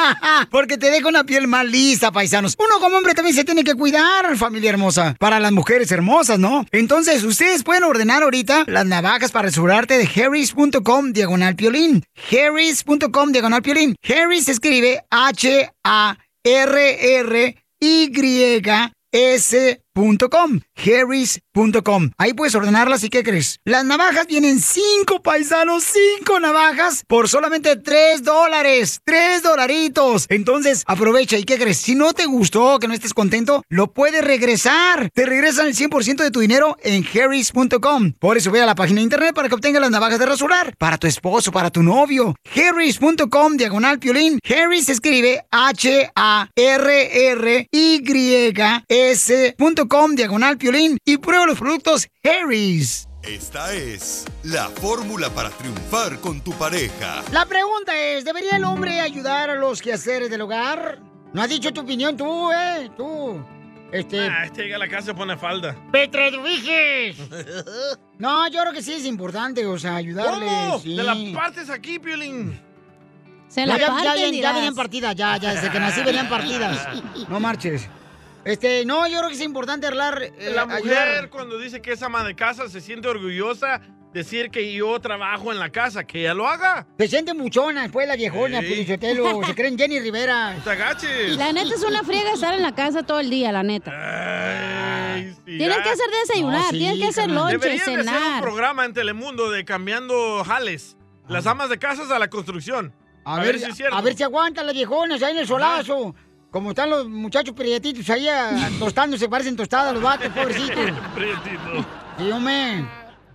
porque 0.53 0.79
te 0.79 0.93
dejo 0.93 1.09
una 1.09 1.25
piel 1.25 1.49
más 1.49 1.67
lista, 1.67 2.13
paisanos. 2.13 2.55
Uno 2.57 2.79
como 2.79 2.97
hombre 2.97 3.15
también 3.15 3.35
se 3.35 3.43
tiene 3.43 3.65
que 3.65 3.75
cuidar, 3.75 4.37
familia 4.37 4.71
hermosa, 4.71 5.17
para 5.19 5.41
las 5.41 5.51
mujeres 5.51 5.91
hermosas, 5.91 6.39
¿no? 6.39 6.65
Entonces, 6.71 7.25
ustedes 7.25 7.65
pueden 7.65 7.83
ordenar 7.83 8.23
ahorita 8.23 8.63
las 8.69 8.87
navajas 8.87 9.33
para 9.33 9.49
asegurarte 9.49 9.99
de 9.99 10.05
harris.com 10.05 11.13
diagonal 11.13 11.57
piolín. 11.57 12.05
harris.com 12.31 13.33
diagonal 13.33 13.63
piolín. 13.63 13.97
Harris 14.09 14.49
escribe 14.49 15.03
H-A-R-R-Y. 15.11 16.15
S.com, 19.99 20.61
harris.com. 20.77 22.11
Ahí 22.19 22.33
puedes 22.33 22.55
ordenarlas 22.55 23.03
y 23.03 23.09
¿qué 23.09 23.25
crees? 23.25 23.59
Las 23.65 23.85
navajas 23.85 24.29
vienen 24.29 24.61
cinco 24.61 25.21
paisanos, 25.23 25.85
cinco 25.85 26.39
navajas 26.39 27.03
por 27.07 27.29
solamente 27.29 27.77
tres 27.77 28.23
dólares, 28.23 29.01
tres 29.05 29.43
dolaritos. 29.43 30.27
Entonces 30.29 30.85
aprovecha 30.87 31.37
y 31.37 31.45
¿qué 31.45 31.59
crees? 31.59 31.79
Si 31.79 31.95
no 31.97 32.13
te 32.13 32.27
gustó, 32.27 32.79
que 32.79 32.87
no 32.87 32.95
estés 32.95 33.13
contento, 33.13 33.65
lo 33.69 33.93
puedes 33.93 34.25
regresar. 34.25 35.11
Te 35.13 35.27
regresan 35.27 35.67
el 35.67 35.75
100% 35.75 36.23
de 36.23 36.31
tu 36.31 36.41
dinero 36.41 36.77
en 36.83 37.05
harris.com. 37.05 38.13
Por 38.13 38.37
eso 38.37 38.53
ve 38.53 38.63
a 38.63 38.67
la 38.67 38.75
página 38.77 38.99
de 38.99 39.05
internet 39.05 39.35
para 39.35 39.49
que 39.49 39.55
obtengas 39.57 39.83
las 39.83 39.91
navajas 39.91 40.19
de 40.21 40.27
rasurar 40.27 40.77
para 40.77 40.99
tu 40.99 41.07
esposo, 41.07 41.51
para 41.51 41.71
tu 41.71 41.83
novio. 41.83 42.37
harris.com 42.55 43.57
diagonal 43.57 43.99
piolín. 43.99 44.39
Harris 44.49 44.89
escribe 44.89 45.45
H-A-R-R-Y-S.com 45.51 46.09
diagonal 50.15 50.59
piolín 50.59 50.99
y 51.05 51.17
prueba 51.17 51.47
los 51.47 51.59
productos 51.59 52.07
Harris. 52.23 53.09
Esta 53.23 53.73
es 53.73 54.27
la 54.45 54.69
fórmula 54.69 55.31
para 55.31 55.51
triunfar 55.51 56.21
con 56.21 56.41
tu 56.41 56.53
pareja. 56.53 57.23
La 57.33 57.47
pregunta 57.47 57.99
es, 57.99 58.25
¿debería 58.25 58.57
el 58.57 58.65
hombre 58.65 59.01
ayudar 59.01 59.51
a 59.51 59.55
los 59.55 59.83
quehaceres 59.83 60.31
del 60.31 60.43
hogar? 60.43 61.01
No 61.33 61.43
has 61.43 61.49
dicho 61.49 61.73
tu 61.73 61.81
opinión 61.81 62.17
tú, 62.17 62.51
¿eh? 62.53 62.91
Tú. 62.97 63.45
Este... 63.93 64.21
Ah, 64.21 64.45
este 64.45 64.63
llega 64.65 64.77
a 64.77 64.79
la 64.79 64.89
casa 64.89 65.11
y 65.11 65.15
pone 65.15 65.37
falda. 65.37 65.75
¡Petreduijes! 65.91 67.17
No, 68.19 68.49
yo 68.49 68.61
creo 68.61 68.73
que 68.73 68.83
sí 68.83 68.93
es 68.93 69.05
importante, 69.05 69.65
o 69.67 69.79
sea, 69.79 69.97
ayudarles. 69.97 70.51
¿Cómo? 70.51 70.79
sí. 70.81 70.97
Te 70.97 71.03
la 71.03 71.17
partes 71.35 71.71
aquí, 71.71 71.99
Piolín. 71.99 72.61
Se 73.49 73.65
la 73.65 73.79
ya, 73.79 73.87
parten, 73.89 74.05
ya, 74.05 74.17
ya 74.17 74.31
dirás. 74.31 74.55
venían 74.55 74.75
partidas, 74.75 75.15
ya, 75.17 75.37
ya, 75.39 75.55
desde 75.55 75.71
que 75.71 75.81
nací 75.81 76.03
venían 76.03 76.29
partidas. 76.29 76.89
No 77.29 77.41
marches. 77.41 77.89
Este, 78.49 78.85
no, 78.87 79.07
yo 79.07 79.19
creo 79.19 79.29
que 79.29 79.35
es 79.37 79.43
importante 79.43 79.87
hablar. 79.87 80.23
eh, 80.23 80.51
La 80.55 80.65
mujer 80.67 80.83
ayudar. 80.99 81.31
cuando 81.31 81.59
dice 81.59 81.83
que 81.83 81.93
es 81.93 82.03
ama 82.03 82.25
de 82.25 82.35
casa 82.35 82.69
se 82.69 82.81
siente 82.81 83.07
orgullosa 83.09 83.81
decir 84.15 84.51
que 84.51 84.73
yo 84.73 84.99
trabajo 85.01 85.53
en 85.53 85.59
la 85.59 85.69
casa, 85.71 86.05
que 86.05 86.21
ella 86.21 86.33
lo 86.33 86.49
haga. 86.49 86.87
Se 86.99 87.09
siente 87.09 87.35
muchona 87.35 87.83
después 87.83 88.09
la 88.09 88.17
viejona, 88.17 88.61
Sí. 88.63 88.67
Pilichotelo. 88.69 89.41
Se 89.47 89.55
creen 89.55 89.77
Jenny 89.77 90.01
Rivera. 90.01 90.55
No 90.55 90.63
te 90.65 90.71
agaches. 90.71 91.37
La 91.37 91.53
neta 91.53 91.75
es 91.75 91.83
una 91.83 92.03
friega 92.03 92.33
estar 92.33 92.55
en 92.55 92.63
la 92.63 92.75
casa 92.75 93.03
todo 93.03 93.21
el 93.21 93.29
día, 93.29 93.53
la 93.53 93.63
neta. 93.63 93.91
Tienes 95.45 95.77
ya. 95.77 95.83
que 95.83 95.91
hacer 95.91 96.07
desayunar, 96.23 96.61
No, 96.63 96.71
sí, 96.71 96.79
tienes 96.79 96.99
que 96.99 97.07
hacer 97.07 97.31
lonche, 97.31 97.59
de 97.59 97.73
hacer 97.77 97.99
un 97.99 98.05
cenar. 98.07 98.43
programa 98.43 98.85
en 98.87 98.93
Telemundo 98.95 99.51
de 99.51 99.65
cambiando 99.65 100.43
jales. 100.45 100.97
Las 101.29 101.47
amas 101.47 101.69
de 101.69 101.79
casas 101.79 102.11
a 102.11 102.19
la 102.19 102.29
construcción. 102.29 102.95
A, 103.25 103.41
ver, 103.41 103.59
si 103.59 103.67
es 103.67 103.77
cierto. 103.77 103.95
a 103.95 104.01
ver 104.01 104.15
si 104.17 104.23
aguantan 104.23 104.65
las 104.65 104.75
viejonas 104.75 105.23
ahí 105.23 105.33
en 105.33 105.39
el 105.39 105.47
solazo. 105.47 106.15
Como 106.51 106.71
están 106.71 106.89
los 106.89 107.07
muchachos 107.09 107.55
prietitos 107.55 108.09
ahí 108.09 108.27
ah, 108.27 108.71
tostándose, 108.79 109.29
parecen 109.29 109.55
tostadas 109.55 109.93
los 109.93 110.03
vatos, 110.03 110.29
pobrecitos. 110.29 110.77
Prietito. 111.15 111.87
Sí, 112.17 112.31
hombre. 112.31 112.87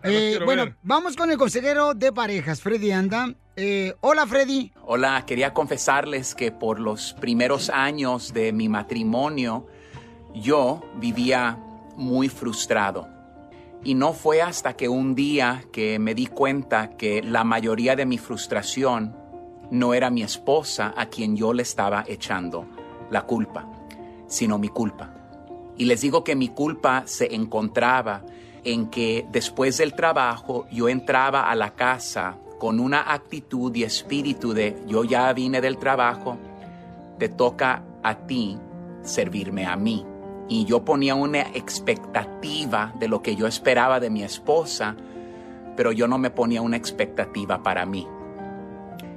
Eh, 0.04 0.40
bueno, 0.44 0.66
ver. 0.66 0.76
vamos 0.82 1.16
con 1.16 1.30
el 1.30 1.38
consejero 1.38 1.94
de 1.94 2.12
parejas, 2.12 2.60
Freddy 2.62 2.92
Anda. 2.92 3.36
Eh, 3.56 3.94
hola, 4.02 4.26
Freddy. 4.26 4.72
Hola, 4.82 5.24
quería 5.28 5.54
confesarles 5.54 6.34
que 6.34 6.52
por 6.52 6.80
los 6.80 7.14
primeros 7.14 7.70
años 7.70 8.34
de 8.34 8.52
mi 8.52 8.68
matrimonio 8.68 9.68
yo 10.34 10.82
vivía 10.96 11.60
muy 11.96 12.30
frustrado. 12.30 13.08
Y 13.84 13.94
no 13.94 14.14
fue 14.14 14.42
hasta 14.42 14.74
que 14.74 14.90
un 14.90 15.14
día 15.14 15.66
que 15.72 16.00
me 16.00 16.16
di 16.16 16.26
cuenta 16.26 16.98
que 16.98 17.22
la 17.22 17.44
mayoría 17.44 17.96
de 17.96 18.08
mi 18.08 18.18
frustración 18.18 19.16
no 19.70 19.94
era 19.94 20.10
mi 20.10 20.24
esposa 20.24 20.96
a 20.98 21.06
quien 21.06 21.38
yo 21.38 21.54
le 21.54 21.62
estaba 21.62 22.04
echando 22.08 22.68
la 23.10 23.24
culpa, 23.24 23.68
sino 24.28 24.58
mi 24.58 24.70
culpa. 24.70 25.14
Y 25.78 25.86
les 25.86 26.02
digo 26.02 26.24
que 26.24 26.36
mi 26.36 26.50
culpa 26.50 27.04
se 27.06 27.34
encontraba 27.36 28.24
en 28.64 28.88
que 28.88 29.26
después 29.32 29.78
del 29.78 29.94
trabajo 29.94 30.68
yo 30.72 30.88
entraba 30.88 31.50
a 31.50 31.56
la 31.56 31.72
casa 31.76 32.38
con 32.60 32.80
una 32.80 33.14
actitud 33.14 33.76
y 33.76 33.84
espíritu 33.84 34.54
de 34.54 34.84
yo 34.88 35.04
ya 35.04 35.34
vine 35.34 35.60
del 35.60 35.78
trabajo, 35.78 36.38
te 37.18 37.28
toca 37.30 37.84
a 38.04 38.16
ti 38.16 38.58
servirme 39.02 39.66
a 39.66 39.76
mí. 39.76 40.06
y 40.50 40.66
yo 40.66 40.84
ponía 40.84 41.16
una 41.16 41.42
expectativa 41.42 42.94
de 43.00 43.08
lo 43.08 43.22
que 43.22 43.36
yo 43.36 43.48
esperaba 43.48 44.00
de 44.00 44.10
mi 44.10 44.24
esposa, 44.24 44.96
pero 45.76 45.92
yo 45.92 46.08
no 46.08 46.18
me 46.18 46.30
ponía 46.30 46.62
una 46.62 46.78
expectativa 46.78 47.64
para 47.64 47.86
mí. 47.86 48.08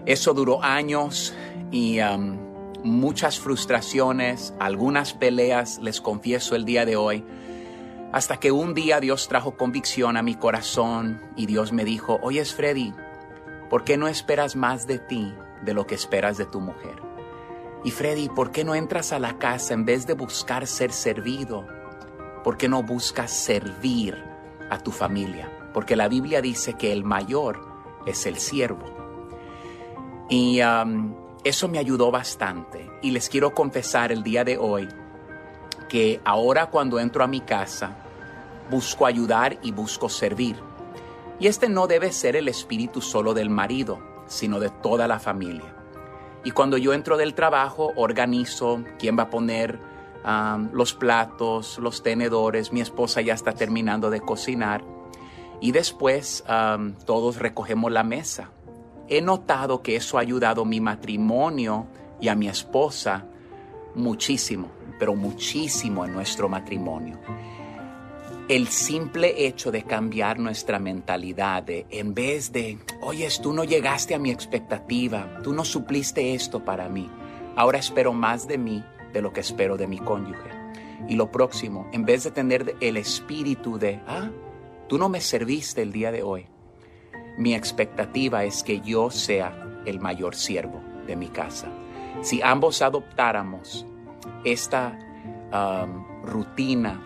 Eso 0.07 0.33
duró 0.35 0.63
años 0.63 1.35
y 1.71 2.01
um, 2.01 2.39
muchas 2.87 3.39
frustraciones, 3.39 4.55
algunas 4.59 5.13
peleas, 5.13 5.79
les 5.83 6.01
confieso 6.01 6.55
el 6.55 6.65
día 6.65 6.87
de 6.87 6.97
hoy, 6.97 7.25
hasta 8.13 8.39
que 8.39 8.53
un 8.53 8.73
día 8.75 9.01
Dios 9.01 9.29
trajo 9.29 9.57
convicción 9.57 10.17
a 10.17 10.23
mi 10.23 10.35
corazón 10.35 11.21
y 11.37 11.47
Dios 11.47 11.73
me 11.73 11.85
dijo, 11.85 12.19
oyes 12.23 12.55
Freddy, 12.55 12.95
¿por 13.69 13.85
qué 13.85 13.97
no 13.97 14.09
esperas 14.09 14.57
más 14.57 14.87
de 14.87 14.99
ti 14.99 15.35
de 15.63 15.75
lo 15.75 15.87
que 15.87 15.95
esperas 15.95 16.39
de 16.39 16.47
tu 16.47 16.61
mujer? 16.61 17.03
Y 17.85 17.91
Freddy, 17.91 18.29
¿por 18.29 18.53
qué 18.53 18.65
no 18.65 18.75
entras 18.75 19.13
a 19.13 19.19
la 19.19 19.39
casa 19.39 19.75
en 19.75 19.85
vez 19.85 20.07
de 20.07 20.15
buscar 20.15 20.67
ser 20.67 20.93
servido? 20.93 21.67
¿Por 22.43 22.57
qué 22.57 22.69
no 22.69 22.83
buscas 22.83 23.31
servir 23.31 24.25
a 24.71 24.79
tu 24.79 24.93
familia? 24.93 25.51
Porque 25.75 25.97
la 25.97 26.09
Biblia 26.09 26.41
dice 26.41 26.75
que 26.75 26.93
el 26.93 27.05
mayor 27.05 27.61
es 28.07 28.27
el 28.27 28.39
siervo. 28.39 28.85
Y 30.29 30.61
um, 30.63 31.26
eso 31.45 31.69
me 31.69 31.79
ayudó 31.79 32.11
bastante. 32.11 32.91
Y 33.03 33.11
les 33.11 33.29
quiero 33.29 33.55
confesar 33.55 34.13
el 34.13 34.23
día 34.23 34.45
de 34.45 34.59
hoy 34.59 34.89
que 35.89 36.21
ahora 36.25 36.67
cuando 36.67 36.99
entro 36.99 37.23
a 37.23 37.29
mi 37.29 37.41
casa, 37.41 37.97
busco 38.71 39.07
ayudar 39.07 39.59
y 39.63 39.71
busco 39.71 40.09
servir. 40.09 40.57
Y 41.39 41.47
este 41.47 41.69
no 41.69 41.87
debe 41.87 42.13
ser 42.13 42.35
el 42.35 42.49
espíritu 42.49 43.01
solo 43.01 43.35
del 43.35 43.51
marido, 43.51 43.99
sino 44.27 44.59
de 44.59 44.71
toda 44.71 45.07
la 45.07 45.21
familia. 45.21 45.75
Y 46.45 46.51
cuando 46.53 46.77
yo 46.77 46.93
entro 46.93 47.17
del 47.17 47.35
trabajo, 47.35 47.93
organizo 47.95 48.83
quién 48.99 49.19
va 49.19 49.25
a 49.25 49.31
poner 49.31 49.79
los 50.73 50.95
platos, 50.95 51.79
los 51.79 52.03
tenedores. 52.03 52.73
Mi 52.73 52.81
esposa 52.81 53.21
ya 53.21 53.35
está 53.35 53.53
terminando 53.53 54.11
de 54.11 54.21
cocinar. 54.21 54.83
Y 55.61 55.73
después 55.73 56.43
todos 57.05 57.37
recogemos 57.37 57.93
la 57.93 58.03
mesa. 58.03 58.51
He 59.09 59.21
notado 59.21 59.83
que 59.83 59.97
eso 59.97 60.19
ha 60.19 60.21
ayudado 60.21 60.63
a 60.63 60.65
mi 60.65 60.81
matrimonio 60.81 61.87
y 62.21 62.29
a 62.29 62.35
mi 62.35 62.49
esposa 62.49 63.27
muchísimo, 63.95 64.69
pero 64.99 65.15
muchísimo 65.15 66.05
en 66.05 66.13
nuestro 66.13 66.49
matrimonio. 66.49 67.19
El 68.49 68.69
simple 68.69 69.47
hecho 69.47 69.73
de 69.73 69.83
cambiar 69.83 70.39
nuestra 70.39 70.79
mentalidad, 70.79 71.65
de, 71.65 71.87
en 71.91 72.15
vez 72.15 72.53
de, 72.53 72.79
oyes, 73.01 73.41
tú 73.41 73.53
no 73.53 73.65
llegaste 73.65 74.15
a 74.15 74.21
mi 74.21 74.31
expectativa, 74.31 75.41
tú 75.43 75.53
no 75.53 75.65
supliste 75.65 76.35
esto 76.35 76.65
para 76.65 76.89
mí, 76.89 77.11
ahora 77.57 77.79
espero 77.79 78.13
más 78.13 78.47
de 78.47 78.59
mí 78.59 78.85
de 79.13 79.21
lo 79.21 79.33
que 79.33 79.41
espero 79.41 79.77
de 79.77 79.89
mi 79.89 79.99
cónyuge. 79.99 80.51
Y 81.09 81.17
lo 81.17 81.33
próximo, 81.33 81.89
en 81.93 82.05
vez 82.05 82.23
de 82.25 82.31
tener 82.31 82.77
el 82.81 82.97
espíritu 82.97 83.79
de, 83.79 84.01
ah, 84.07 84.31
tú 84.89 84.97
no 84.99 85.09
me 85.09 85.21
serviste 85.21 85.83
el 85.83 85.93
día 85.93 86.13
de 86.13 86.23
hoy, 86.23 86.47
mi 87.37 87.55
expectativa 87.55 88.45
es 88.45 88.63
que 88.63 88.81
yo 88.81 89.11
sea 89.11 89.53
el 89.85 90.01
mayor 90.01 90.35
siervo 90.35 90.83
de 91.07 91.17
mi 91.17 91.29
casa. 91.29 91.69
Si 92.23 92.43
ambos 92.43 92.83
adoptáramos 92.83 93.87
esta 94.45 94.99
um, 95.53 96.23
rutina, 96.25 97.03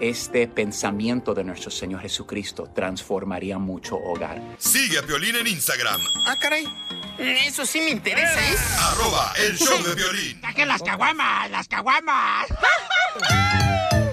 este 0.00 0.48
pensamiento 0.48 1.34
de 1.34 1.44
nuestro 1.44 1.70
Señor 1.70 2.00
Jesucristo, 2.00 2.70
transformaría 2.74 3.58
mucho 3.58 3.96
hogar. 3.96 4.40
Sigue 4.58 4.98
a 4.98 5.02
Piolín 5.02 5.36
en 5.36 5.46
Instagram, 5.46 6.00
Ah, 6.26 6.36
caray. 6.40 6.66
Eso 7.18 7.66
sí 7.66 7.80
me 7.80 7.90
interesa, 7.90 8.40
¿eh? 8.40 8.56
arroba 8.80 9.32
el 9.36 9.56
show 9.56 9.82
de 9.82 9.94
violín. 9.94 10.40
¡Saquen 10.40 10.68
las 10.68 10.82
caguamas! 10.82 11.50
¡Las 11.50 11.68
caguamas! 11.68 12.46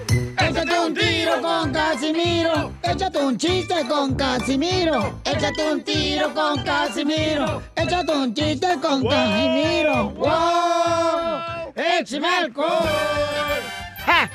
Échate 0.60 0.78
un 0.78 0.93
tiro 0.93 1.41
con 1.41 1.72
Casimiro. 1.72 2.74
Échate 2.84 3.18
un 3.20 3.38
chiste 3.38 3.88
con 3.88 4.14
Casimiro. 4.14 5.22
Échate 5.24 5.72
un 5.72 5.82
tiro 5.84 6.34
con 6.34 6.62
Casimiro. 6.64 7.64
Échate 7.78 8.12
un 8.12 8.34
chiste 8.34 8.68
con 8.82 9.07
Casimiro. 9.07 10.10
¡Wow! 10.10 11.74
¡Échame 11.76 12.28
alcohol! 12.28 12.68
¡Ja! 14.05 14.30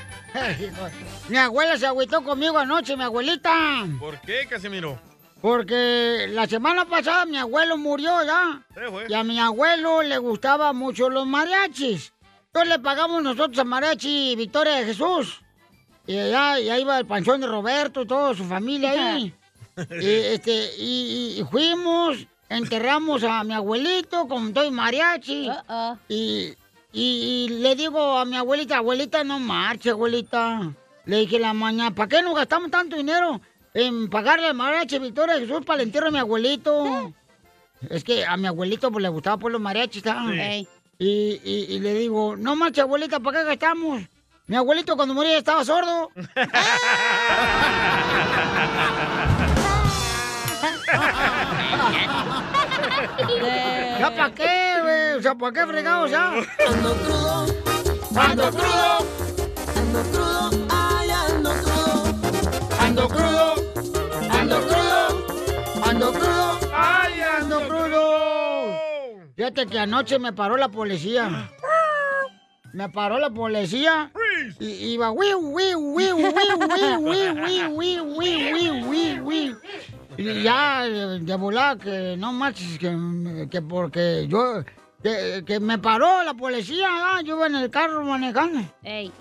Mi 1.28 1.36
abuela 1.36 1.76
se 1.76 1.86
agüitó 1.86 2.24
conmigo 2.24 2.56
anoche, 2.56 2.96
mi 2.96 3.02
abuelita. 3.02 3.84
¿Por 4.00 4.18
qué, 4.22 4.46
Casimiro? 4.48 4.98
Porque 5.42 6.26
la 6.30 6.46
semana 6.46 6.86
pasada 6.86 7.26
mi 7.26 7.36
abuelo 7.36 7.76
murió 7.76 8.24
ya. 8.24 8.62
Y 9.10 9.12
a 9.12 9.22
mi 9.24 9.38
abuelo 9.38 10.00
le 10.00 10.16
gustaban 10.16 10.74
mucho 10.74 11.10
los 11.10 11.26
mariachis. 11.26 12.14
Entonces 12.46 12.68
le 12.70 12.78
pagamos 12.78 13.22
nosotros 13.22 13.58
a 13.58 13.64
Mariachi 13.64 14.36
Victoria 14.36 14.76
de 14.76 14.86
Jesús. 14.86 15.43
Y 16.06 16.18
allá, 16.18 16.60
y 16.60 16.68
ahí 16.68 16.82
iba 16.82 16.98
el 16.98 17.06
panchón 17.06 17.40
de 17.40 17.46
Roberto 17.46 18.02
y 18.02 18.06
toda 18.06 18.34
su 18.34 18.44
familia 18.44 18.90
ahí. 19.14 19.34
y, 19.76 20.06
este, 20.06 20.70
y, 20.78 21.36
y 21.40 21.44
fuimos, 21.50 22.18
enterramos 22.48 23.24
a 23.24 23.42
mi 23.44 23.54
abuelito 23.54 24.28
con 24.28 24.52
todo 24.52 24.64
el 24.64 24.72
mariachi. 24.72 25.48
Y, 26.08 26.52
y- 26.92 27.46
y 27.46 27.48
le 27.48 27.74
digo 27.74 28.18
a 28.18 28.24
mi 28.24 28.36
abuelita, 28.36 28.76
abuelita, 28.76 29.24
no 29.24 29.38
marche, 29.40 29.90
abuelita. 29.90 30.70
Le 31.06 31.18
dije 31.20 31.38
la 31.38 31.52
mañana, 31.52 31.94
¿para 31.94 32.08
qué 32.08 32.22
nos 32.22 32.34
gastamos 32.36 32.70
tanto 32.70 32.96
dinero 32.96 33.40
en 33.74 34.08
pagarle 34.08 34.46
al 34.46 34.54
mariachi 34.54 34.98
Victoria 34.98 35.38
Jesús 35.38 35.64
para 35.66 35.80
el 35.82 35.88
entierro 35.88 36.06
de 36.06 36.12
mi 36.12 36.18
abuelito? 36.18 37.12
Es 37.90 38.04
que 38.04 38.24
a 38.24 38.36
mi 38.36 38.46
abuelito 38.46 38.90
pues, 38.92 39.02
le 39.02 39.08
gustaba 39.08 39.36
por 39.38 39.50
los 39.52 39.60
mariachis. 39.60 40.02
Sí. 40.02 40.68
Y, 40.98 41.40
y- 41.44 41.66
y 41.74 41.80
le 41.80 41.94
digo, 41.94 42.36
no 42.36 42.54
marche, 42.56 42.80
abuelita, 42.82 43.18
¿para 43.20 43.40
qué 43.40 43.44
gastamos? 43.46 44.02
Mi 44.46 44.56
abuelito 44.56 44.94
cuando 44.94 45.14
moría 45.14 45.38
estaba 45.38 45.64
sordo. 45.64 46.10
¿Ya 53.98 54.14
para 54.14 54.34
qué, 54.34 54.78
güey? 54.82 55.12
O 55.14 55.22
sea, 55.22 55.34
¿para 55.34 55.52
qué 55.52 55.66
fregados 55.66 56.10
ya? 56.10 56.28
Ando 56.28 56.94
crudo, 56.94 57.46
ando 58.16 58.50
crudo, 58.50 58.98
ando 59.76 60.02
crudo, 60.12 60.66
ay, 60.70 61.10
ando 61.10 61.50
crudo. 61.54 62.04
Ando 62.80 63.08
crudo, 63.08 63.54
ando 64.30 64.60
crudo, 64.60 65.84
ando 65.84 66.12
crudo, 66.12 66.58
ay, 66.74 67.20
ando 67.40 67.68
crudo. 67.68 68.04
Fíjate 69.36 69.66
que 69.66 69.78
anoche 69.78 70.18
me 70.18 70.32
paró 70.34 70.56
la 70.58 70.68
policía. 70.68 71.50
Me 72.74 72.88
paró 72.88 73.20
la 73.20 73.30
policía 73.30 74.10
y 74.58 74.94
iba, 74.94 75.12
wiu, 75.12 75.38
wiu, 75.38 75.78
wiu, 75.78 76.16
wiu, 76.16 76.26
wiu, 76.26 76.98
wiu, 76.98 77.32
wiu, 77.38 77.68
wiu, 77.70 78.04
wiu, 78.04 78.52
wiu, 78.52 78.90
wiu, 78.90 79.24
wiu. 79.24 79.56
Y 80.16 80.42
ya, 80.42 80.84
eh, 80.84 81.20
de 81.20 81.36
volada, 81.36 81.78
que 81.78 82.16
no 82.16 82.32
marches, 82.32 82.76
que, 82.80 83.46
que 83.48 83.62
porque 83.62 84.26
yo, 84.28 84.64
que, 85.04 85.44
que 85.46 85.60
me 85.60 85.78
paró 85.78 86.24
la 86.24 86.34
policía, 86.34 86.88
ah, 86.90 87.20
yo 87.24 87.36
iba 87.36 87.46
en 87.46 87.54
el 87.54 87.70
carro 87.70 88.02
manejando. 88.02 88.68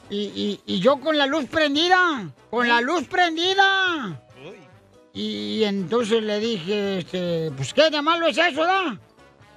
Y, 0.09 0.23
y, 0.23 0.59
y 0.65 0.79
yo 0.79 0.99
con 0.99 1.15
la 1.15 1.27
luz 1.27 1.45
prendida, 1.45 2.27
con 2.49 2.67
la 2.67 2.81
luz 2.81 3.03
prendida. 3.07 4.19
Y 5.13 5.63
entonces 5.63 6.23
le 6.23 6.39
dije, 6.39 6.97
este, 6.97 7.51
pues, 7.55 7.71
¿qué 7.71 7.91
de 7.91 8.01
malo 8.01 8.25
es 8.25 8.37
eso, 8.39 8.65
da? 8.65 8.97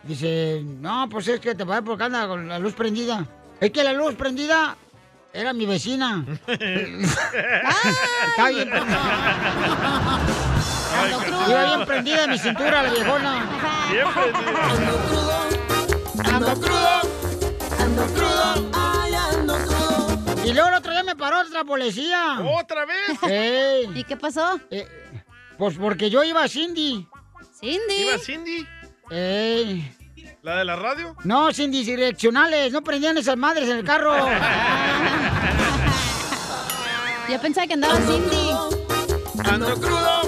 Dice, 0.02 0.62
no, 0.62 1.08
pues 1.08 1.28
es 1.28 1.40
que 1.40 1.54
te 1.54 1.64
paré 1.64 1.80
porque 1.80 2.04
anda 2.04 2.28
con 2.28 2.46
la 2.46 2.58
luz 2.58 2.74
prendida. 2.74 3.26
Es 3.60 3.70
que 3.70 3.84
la 3.84 3.92
luz 3.92 4.14
prendida 4.14 4.76
era 5.32 5.52
mi 5.52 5.66
vecina. 5.66 6.24
Está 6.46 8.48
bien 8.50 8.70
prendida. 8.70 10.20
Iba 11.48 11.64
bien 11.64 11.86
prendida 11.86 12.24
en 12.24 12.30
mi 12.30 12.38
cintura 12.38 12.82
la 12.82 12.90
viejona. 12.90 13.46
Bien 13.90 14.06
Ando 14.06 14.94
crudo, 15.02 15.48
ando 16.24 16.54
crudo, 16.54 17.00
ando 17.78 18.06
crudo, 18.14 18.70
ay, 18.74 19.14
ando 19.14 19.54
crudo. 19.54 20.44
Y 20.44 20.52
luego 20.52 20.68
el 20.68 20.74
otro 20.74 20.92
día 20.92 21.02
me 21.02 21.16
paró 21.16 21.40
otra 21.40 21.64
policía. 21.64 22.38
¿Otra 22.60 22.84
vez? 22.86 23.18
¿Y 23.94 24.04
qué 24.04 24.16
pasó? 24.16 24.60
pues 25.58 25.76
porque 25.78 26.10
yo 26.10 26.22
iba 26.24 26.44
a 26.44 26.48
Cindy. 26.48 27.06
¿Cindy? 27.58 27.94
¿Iba 28.02 28.18
Cindy? 28.18 28.66
Ey. 29.10 29.95
¿La 30.46 30.54
de 30.58 30.64
la 30.64 30.76
radio? 30.76 31.16
No, 31.24 31.52
Cindy 31.52 31.82
direccionales, 31.82 32.72
no 32.72 32.80
prendían 32.80 33.18
esas 33.18 33.36
madres 33.36 33.68
en 33.68 33.78
el 33.78 33.84
carro. 33.84 34.14
Yo 37.28 37.40
pensaba 37.40 37.66
que 37.66 37.72
andaba 37.72 37.96
Cindy. 37.96 38.50
Ando 39.44 39.74
crudo, 39.74 40.20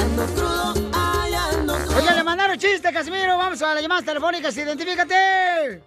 ando 0.00 0.26
crudo, 0.34 0.74
ay, 0.92 1.32
ando 1.34 1.76
crudo. 1.76 1.96
Oiga, 1.96 2.12
le 2.14 2.24
mandaron 2.24 2.58
chiste, 2.58 2.92
Casimiro. 2.92 3.38
Vamos 3.38 3.62
a 3.62 3.72
las 3.72 3.82
llamadas 3.84 4.04
telefónicas. 4.04 4.56
Identifícate. 4.56 5.80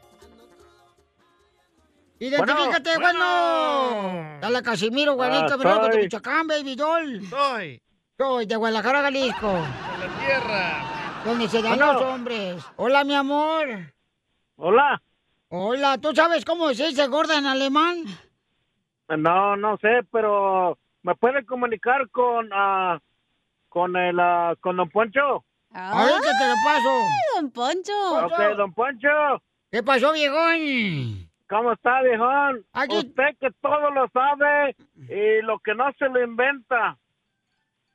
Identifícate, 2.17 2.97
bueno. 2.97 4.39
Dale, 4.39 4.61
Casimiro, 4.63 5.15
güerito, 5.15 5.57
Ah, 5.65 5.89
de. 5.89 5.97
Michoacán, 5.97 6.47
baby 6.47 6.77
doll. 6.77 7.27
Soy. 7.29 7.81
Soy 8.17 8.45
de 8.45 8.55
Guadalajara, 8.55 9.01
Jalisco. 9.01 9.51
De 9.51 10.07
la 10.07 10.19
tierra. 10.25 10.95
Donde 11.25 11.47
se 11.47 11.61
dan 11.61 11.77
Bueno. 11.77 11.93
los 11.93 12.01
hombres. 12.01 12.65
Hola, 12.77 13.03
mi 13.03 13.13
amor. 13.15 13.67
Hola. 14.55 15.01
Hola, 15.49 15.97
¿tú 15.97 16.13
sabes 16.15 16.45
cómo 16.45 16.73
se 16.73 16.87
dice 16.87 17.07
gorda 17.07 17.37
en 17.37 17.45
alemán? 17.45 18.05
No, 19.09 19.55
no 19.55 19.77
sé, 19.77 20.01
pero 20.11 20.77
¿me 21.01 21.15
puede 21.15 21.45
comunicar 21.45 22.07
con 22.09 22.49
ah, 22.53 22.99
con 23.67 23.95
el 23.95 24.19
ah, 24.19 24.55
con 24.61 24.77
Don 24.77 24.89
Poncho? 24.89 25.43
A 25.71 26.05
ver, 26.05 26.21
que 26.21 26.31
te 26.39 26.47
lo 26.47 26.55
paso. 26.63 26.89
don 27.35 27.51
Poncho. 27.51 28.25
Ok, 28.25 28.57
Don 28.57 28.73
Poncho. 28.73 29.41
¿Qué 29.71 29.83
pasó, 29.83 30.13
viejón? 30.13 31.29
¿Cómo 31.49 31.73
está, 31.73 32.01
viejón? 32.01 32.63
Usted 32.89 33.37
que 33.39 33.49
todo 33.61 33.89
lo 33.91 34.07
sabe 34.09 34.75
y 35.07 35.41
lo 35.43 35.59
que 35.59 35.73
no 35.73 35.91
se 35.97 36.07
lo 36.09 36.23
inventa. 36.23 36.97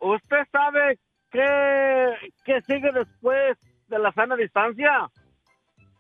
¿Usted 0.01 0.39
sabe 0.51 0.99
qué, 1.35 2.15
qué 2.45 2.63
sigue 2.63 2.91
después 2.93 3.59
de 3.89 3.99
la 3.99 4.13
sana 4.13 4.37
distancia? 4.37 5.11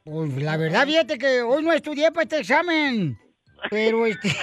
Pues 0.05 0.43
la 0.43 0.57
verdad, 0.57 0.87
fíjate 0.87 1.19
que 1.19 1.43
hoy 1.43 1.63
no 1.63 1.73
estudié 1.73 2.11
para 2.13 2.23
este 2.23 2.39
examen. 2.39 3.19
Pero 3.71 4.07
este. 4.07 4.29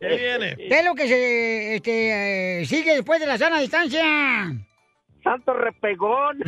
¿Qué 0.00 0.16
viene? 0.16 0.56
¿Qué 0.56 0.78
es 0.78 0.84
lo 0.84 0.94
que 0.94 1.08
se 1.08 1.74
este, 1.76 2.60
eh, 2.60 2.66
sigue 2.66 2.94
después 2.94 3.20
de 3.20 3.26
la 3.26 3.36
sana 3.36 3.58
distancia? 3.60 4.04
Santo 5.24 5.52
repegón. 5.52 6.38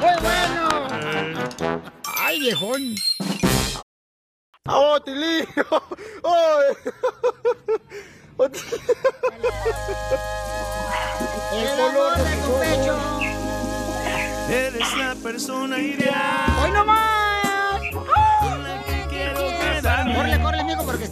¡Muy 0.00 0.16
bueno! 0.20 0.68
¡Ay, 2.18 2.40
viejón! 2.40 2.94
¡Oh, 4.68 5.00
Tilín! 5.00 5.46
¡Oh! 6.22 6.60
El 11.52 11.68
color 11.76 12.18
de 12.18 12.36
tu 12.36 12.58
pecho. 12.60 12.96
Eres 14.50 14.96
la 14.96 15.14
persona 15.22 15.78
ideal. 15.78 16.62
¡Hoy 16.62 16.70
no 16.72 16.84
más! 16.84 17.10
quedarme. 19.80 20.14
Córrele, 20.14 20.42
córrele, 20.42 20.62
amigo, 20.62 20.84
porque. 20.84 21.08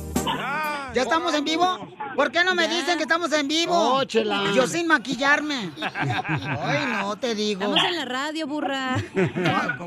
¿Ya 0.95 1.03
estamos 1.03 1.34
en 1.34 1.45
vivo? 1.45 1.78
¿Por 2.16 2.30
qué 2.32 2.43
no 2.45 2.55
me 2.55 2.66
dicen 2.68 2.97
que 2.97 3.03
estamos 3.03 3.32
en 3.32 3.47
vivo? 3.49 3.74
Oh, 3.74 4.05
chela. 4.05 4.45
Yo 4.55 4.66
sin 4.66 4.86
maquillarme. 4.86 5.70
Ay, 5.80 6.86
no 7.01 7.16
te 7.16 7.34
digo. 7.34 7.62
Estamos 7.62 7.84
en 7.84 7.97
la 7.97 8.05
radio, 8.05 8.47
burra. 8.47 8.95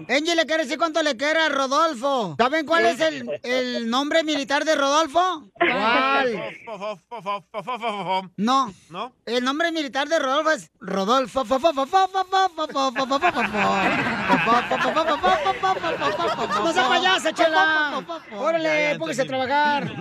Angie 0.09 0.35
le 0.35 0.45
quiere 0.45 0.63
decir 0.63 0.77
cuánto 0.77 1.01
le 1.03 1.17
quiere 1.17 1.39
a 1.41 1.49
Rodolfo. 1.49 2.35
¿Saben 2.37 2.65
cuál 2.65 2.85
es 2.85 2.99
el, 2.99 3.29
el 3.43 3.89
nombre 3.89 4.23
militar 4.23 4.63
de 4.65 4.75
Rodolfo? 4.75 5.51
¿Cuál? 5.53 6.41
No. 8.37 8.73
¿No? 8.89 9.13
El 9.25 9.43
nombre 9.43 9.71
militar 9.71 10.07
de 10.07 10.19
Rodolfo 10.19 10.51
es 10.51 10.71
Rodolfo. 10.79 11.43
No 16.63 16.73
se 16.73 16.81
payasa, 16.81 17.33
chela. 17.33 18.03
Órale, 18.37 18.97
póngase 18.99 19.21
a 19.23 19.25
trabajar. 19.25 19.91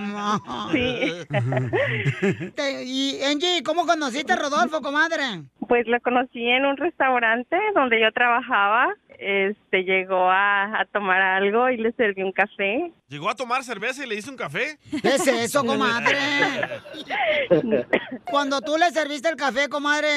Sí. 0.73 0.90
Te- 2.55 2.85
Y 2.85 3.23
Angie, 3.25 3.63
¿cómo 3.65 3.87
conociste 3.87 4.33
a 4.33 4.37
Rodolfo, 4.37 4.81
comadre? 4.81 5.23
Pues 5.69 5.87
lo 5.87 6.01
conocí 6.01 6.47
en 6.49 6.65
un 6.67 6.77
restaurante 6.77 7.57
donde 7.75 8.01
yo 8.01 8.11
trabajaba. 8.13 8.89
Este 9.19 9.83
llegó 9.85 10.31
a, 10.31 10.81
a 10.81 10.85
tomar 10.87 11.21
algo 11.21 11.69
y 11.69 11.77
le 11.77 11.93
serví 11.93 12.23
un 12.23 12.33
café. 12.33 12.91
¿Llegó 13.09 13.29
a 13.29 13.35
tomar 13.35 13.63
cerveza 13.65 14.03
y 14.05 14.09
le 14.09 14.15
hice 14.17 14.31
un 14.31 14.37
café? 14.37 14.79
¿Qué 15.03 15.09
es 15.09 15.27
eso, 15.27 15.63
comadre? 15.65 16.17
Cuando 18.25 18.61
tú 18.63 18.77
le 18.79 18.91
serviste 18.91 19.29
el 19.29 19.37
café, 19.37 19.69
comadre, 19.69 20.09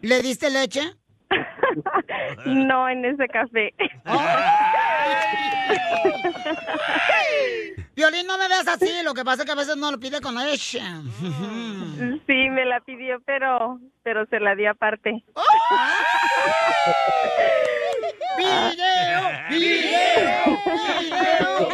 ¿le 0.00 0.20
diste 0.22 0.50
leche? 0.50 0.82
No 2.46 2.88
en 2.88 3.04
ese 3.04 3.28
café. 3.28 3.72
Violín, 7.96 8.26
no 8.26 8.38
me 8.38 8.48
veas 8.48 8.66
así. 8.68 8.88
Lo 9.04 9.12
que 9.14 9.24
pasa 9.24 9.42
es 9.42 9.46
que 9.46 9.52
a 9.52 9.56
veces 9.56 9.76
no 9.76 9.90
lo 9.90 9.98
pide 9.98 10.20
con 10.20 10.36
leche. 10.36 10.80
Sí, 12.26 12.48
me 12.48 12.64
la 12.64 12.80
pidió, 12.80 13.20
pero 13.26 13.78
pero 14.02 14.24
se 14.26 14.40
la 14.40 14.54
di 14.54 14.64
aparte. 14.64 15.22
¡Video! 18.38 19.20
¡Video! 19.50 20.58
¡Video! 21.00 21.68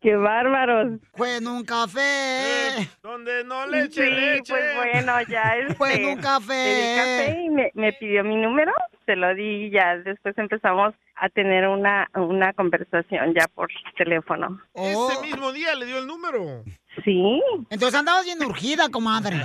¡Qué 0.00 0.16
bárbaros! 0.16 0.98
Fue 1.14 1.36
en 1.36 1.46
un 1.46 1.64
café. 1.64 2.88
Donde 3.02 3.44
no 3.44 3.66
le 3.66 3.84
eche 3.84 4.02
Sí, 4.04 4.10
leche. 4.10 4.52
pues 4.52 4.74
bueno, 4.74 5.12
ya 5.28 5.56
este, 5.58 5.74
Fue 5.74 5.94
en 5.94 6.04
un 6.06 6.16
café. 6.20 6.54
le 6.54 6.74
di 6.74 6.96
café 6.96 7.42
y 7.44 7.50
me, 7.50 7.70
me 7.74 7.92
pidió 7.92 8.24
mi 8.24 8.34
número, 8.36 8.72
se 9.10 9.16
lo 9.16 9.34
di 9.34 9.66
y 9.66 9.70
ya 9.70 9.96
después 9.96 10.38
empezamos 10.38 10.94
a 11.16 11.28
tener 11.30 11.66
una, 11.66 12.08
una 12.14 12.52
conversación 12.52 13.34
ya 13.34 13.44
por 13.52 13.68
teléfono. 13.98 14.60
Ese 14.72 15.20
mismo 15.20 15.50
día 15.50 15.74
le 15.74 15.86
dio 15.86 15.98
el 15.98 16.06
número. 16.06 16.62
Sí. 17.04 17.42
Entonces 17.70 17.98
andabas 17.98 18.24
bien 18.24 18.40
urgida, 18.44 18.88
comadre. 18.88 19.36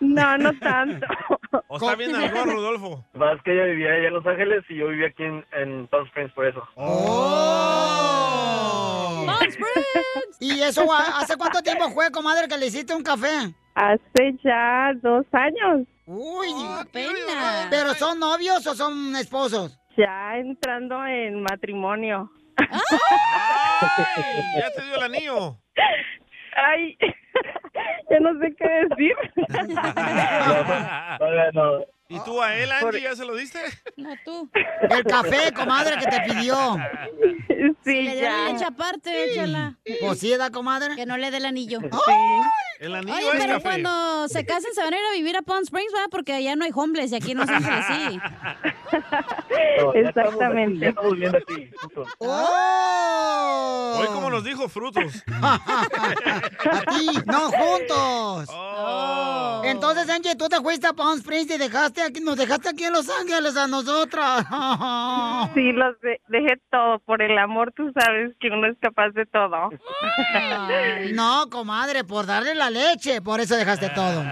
No, 0.00 0.38
no 0.38 0.58
tanto. 0.58 1.06
¿O 1.66 1.76
está 1.76 1.96
bien 1.96 2.16
algo, 2.16 2.44
Rodolfo? 2.46 3.04
Más 3.12 3.42
que 3.42 3.52
ella 3.52 3.64
vivía 3.64 3.92
allá 3.92 4.08
en 4.08 4.14
Los 4.14 4.26
Ángeles 4.26 4.64
y 4.70 4.76
yo 4.76 4.88
vivía 4.88 5.08
aquí 5.08 5.24
en, 5.24 5.44
en 5.52 5.86
Palm 5.88 6.06
Springs 6.06 6.32
por 6.32 6.46
eso. 6.46 6.66
¡Oh! 6.76 7.58
¿Y 10.40 10.62
eso 10.62 10.86
hace 10.92 11.36
cuánto 11.36 11.60
tiempo 11.60 11.90
fue, 11.90 12.10
comadre, 12.10 12.48
que 12.48 12.56
le 12.56 12.68
hiciste 12.68 12.94
un 12.94 13.02
café? 13.02 13.52
Hace 13.78 14.34
ya 14.42 14.90
dos 15.00 15.24
años. 15.30 15.86
Uy, 16.04 16.48
pena. 16.92 17.68
¿Pero 17.70 17.94
son 17.94 18.18
novios 18.18 18.66
o 18.66 18.74
son 18.74 19.14
esposos? 19.14 19.78
Ya 19.96 20.36
entrando 20.36 21.06
en 21.06 21.42
matrimonio. 21.42 22.28
Ya 24.56 24.70
te 24.74 24.82
dio 24.82 24.96
el 24.96 25.02
anillo. 25.04 25.56
Ay, 26.56 26.98
ya 28.10 28.18
no 28.18 28.36
sé 28.40 28.52
qué 28.58 28.68
decir. 28.88 29.14
¿Y 32.10 32.18
tú 32.20 32.40
a 32.42 32.54
él, 32.56 32.72
Angie, 32.72 33.02
ya 33.02 33.14
se 33.14 33.24
lo 33.26 33.36
diste? 33.36 33.60
No, 33.96 34.08
tú. 34.24 34.48
El 34.88 35.04
café, 35.04 35.52
comadre, 35.52 35.98
que 35.98 36.06
te 36.06 36.20
pidió. 36.22 36.78
Sí, 37.84 38.02
Le 38.02 38.14
dio 38.16 38.30
la 38.30 38.52
leche 38.52 38.64
aparte, 38.64 39.32
échala. 39.32 39.76
Pues 40.00 40.18
sí, 40.18 40.34
¿da, 40.36 40.50
comadre? 40.50 40.96
Que 40.96 41.04
no 41.04 41.18
le 41.18 41.30
dé 41.30 41.36
el 41.36 41.44
anillo. 41.44 41.80
El 42.80 42.94
anillo 42.94 43.14
Oye, 43.16 43.26
es 43.26 43.44
pero 43.44 43.54
café. 43.54 43.62
cuando 43.62 44.28
se 44.28 44.46
casen 44.46 44.72
se 44.72 44.80
van 44.82 44.94
a 44.94 44.96
ir 44.96 45.02
a 45.10 45.12
vivir 45.16 45.36
a 45.36 45.42
Palm 45.42 45.64
Springs, 45.64 45.92
¿verdad? 45.92 46.08
Porque 46.10 46.32
allá 46.32 46.54
no 46.56 46.64
hay 46.64 46.70
homeless 46.72 47.12
y 47.12 47.16
aquí 47.16 47.32
en 47.32 47.38
Los 47.38 47.48
Ángeles 47.48 47.84
sí. 47.88 48.20
Exactamente. 49.94 50.94
¡Oh! 52.18 53.98
Hoy 54.00 54.06
como 54.08 54.30
nos 54.30 54.44
dijo 54.44 54.68
frutos. 54.68 55.24
A 55.42 56.82
ti, 56.96 57.08
no 57.26 57.50
juntos. 57.50 58.48
Oh. 58.52 59.62
Entonces, 59.64 60.08
Angie, 60.08 60.36
tú 60.36 60.48
te 60.48 60.60
fuiste 60.60 60.86
a 60.86 60.92
Palm 60.92 61.18
Springs 61.18 61.50
y 61.50 61.58
dejaste 61.58 61.97
aquí, 62.02 62.20
nos 62.20 62.36
dejaste 62.36 62.68
aquí 62.70 62.84
en 62.84 62.92
Los 62.92 63.08
Ángeles 63.08 63.56
a 63.56 63.66
nosotras. 63.66 64.44
Sí, 65.54 65.72
los 65.72 65.98
de- 66.00 66.20
dejé 66.28 66.60
todo. 66.70 66.98
Por 67.00 67.22
el 67.22 67.36
amor, 67.38 67.72
tú 67.76 67.90
sabes 67.98 68.34
que 68.40 68.48
uno 68.48 68.66
es 68.66 68.76
capaz 68.80 69.10
de 69.10 69.24
todo. 69.26 69.70
Ay, 70.34 71.12
No, 71.12 71.48
comadre, 71.50 72.04
por 72.04 72.26
darle 72.26 72.54
la 72.54 72.70
leche, 72.70 73.20
por 73.22 73.40
eso 73.40 73.56
dejaste 73.56 73.88
todo. 73.90 74.24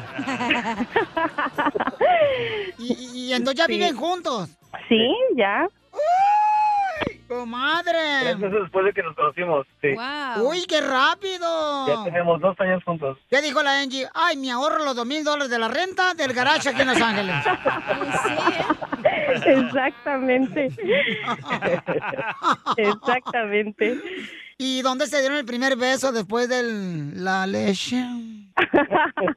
Y, 2.78 2.92
y- 3.14 3.26
y 3.28 3.32
entonces 3.32 3.58
ya 3.58 3.66
Sí. 3.66 3.72
viven 3.72 3.96
juntos. 3.96 4.48
Sí, 4.88 5.14
ya. 5.36 5.66
Comadre. 7.28 8.20
Tres 8.22 8.38
meses 8.38 8.60
después 8.62 8.84
de 8.86 8.92
que 8.92 9.02
nos 9.02 9.14
conocimos, 9.16 9.66
sí. 9.80 9.88
Uy, 10.42 10.64
qué 10.68 10.80
rápido. 10.80 11.86
Ya 11.86 12.04
tenemos 12.04 12.40
dos 12.40 12.58
años 12.60 12.82
juntos. 12.84 13.18
¿Qué 13.30 13.40
dijo 13.42 13.62
la 13.62 13.80
Angie? 13.80 14.06
Ay, 14.14 14.36
me 14.36 14.50
ahorro 14.50 14.84
los 14.84 14.96
dos 14.96 15.06
mil 15.06 15.24
dólares 15.24 15.50
de 15.50 15.58
la 15.58 15.68
renta 15.68 16.14
del 16.14 16.32
garage 16.32 16.68
aquí 16.68 16.82
en 16.82 16.88
Los 16.88 17.00
Ángeles. 17.00 17.34
Exactamente. 19.46 20.66
Exactamente. 22.76 23.98
¿Y 24.58 24.82
dónde 24.82 25.06
se 25.06 25.20
dieron 25.20 25.36
el 25.36 25.44
primer 25.44 25.76
beso 25.76 26.12
después 26.12 26.48
de 26.48 26.62
la 27.14 27.46
leche? 27.46 28.02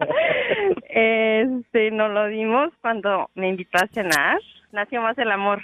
Este, 0.92 1.92
nos 1.92 2.12
lo 2.12 2.28
dimos 2.28 2.72
cuando 2.82 3.30
me 3.36 3.50
invitó 3.50 3.78
a 3.78 3.88
cenar. 3.94 4.40
Nació 4.72 5.02
más 5.02 5.18
el 5.18 5.32
amor. 5.32 5.62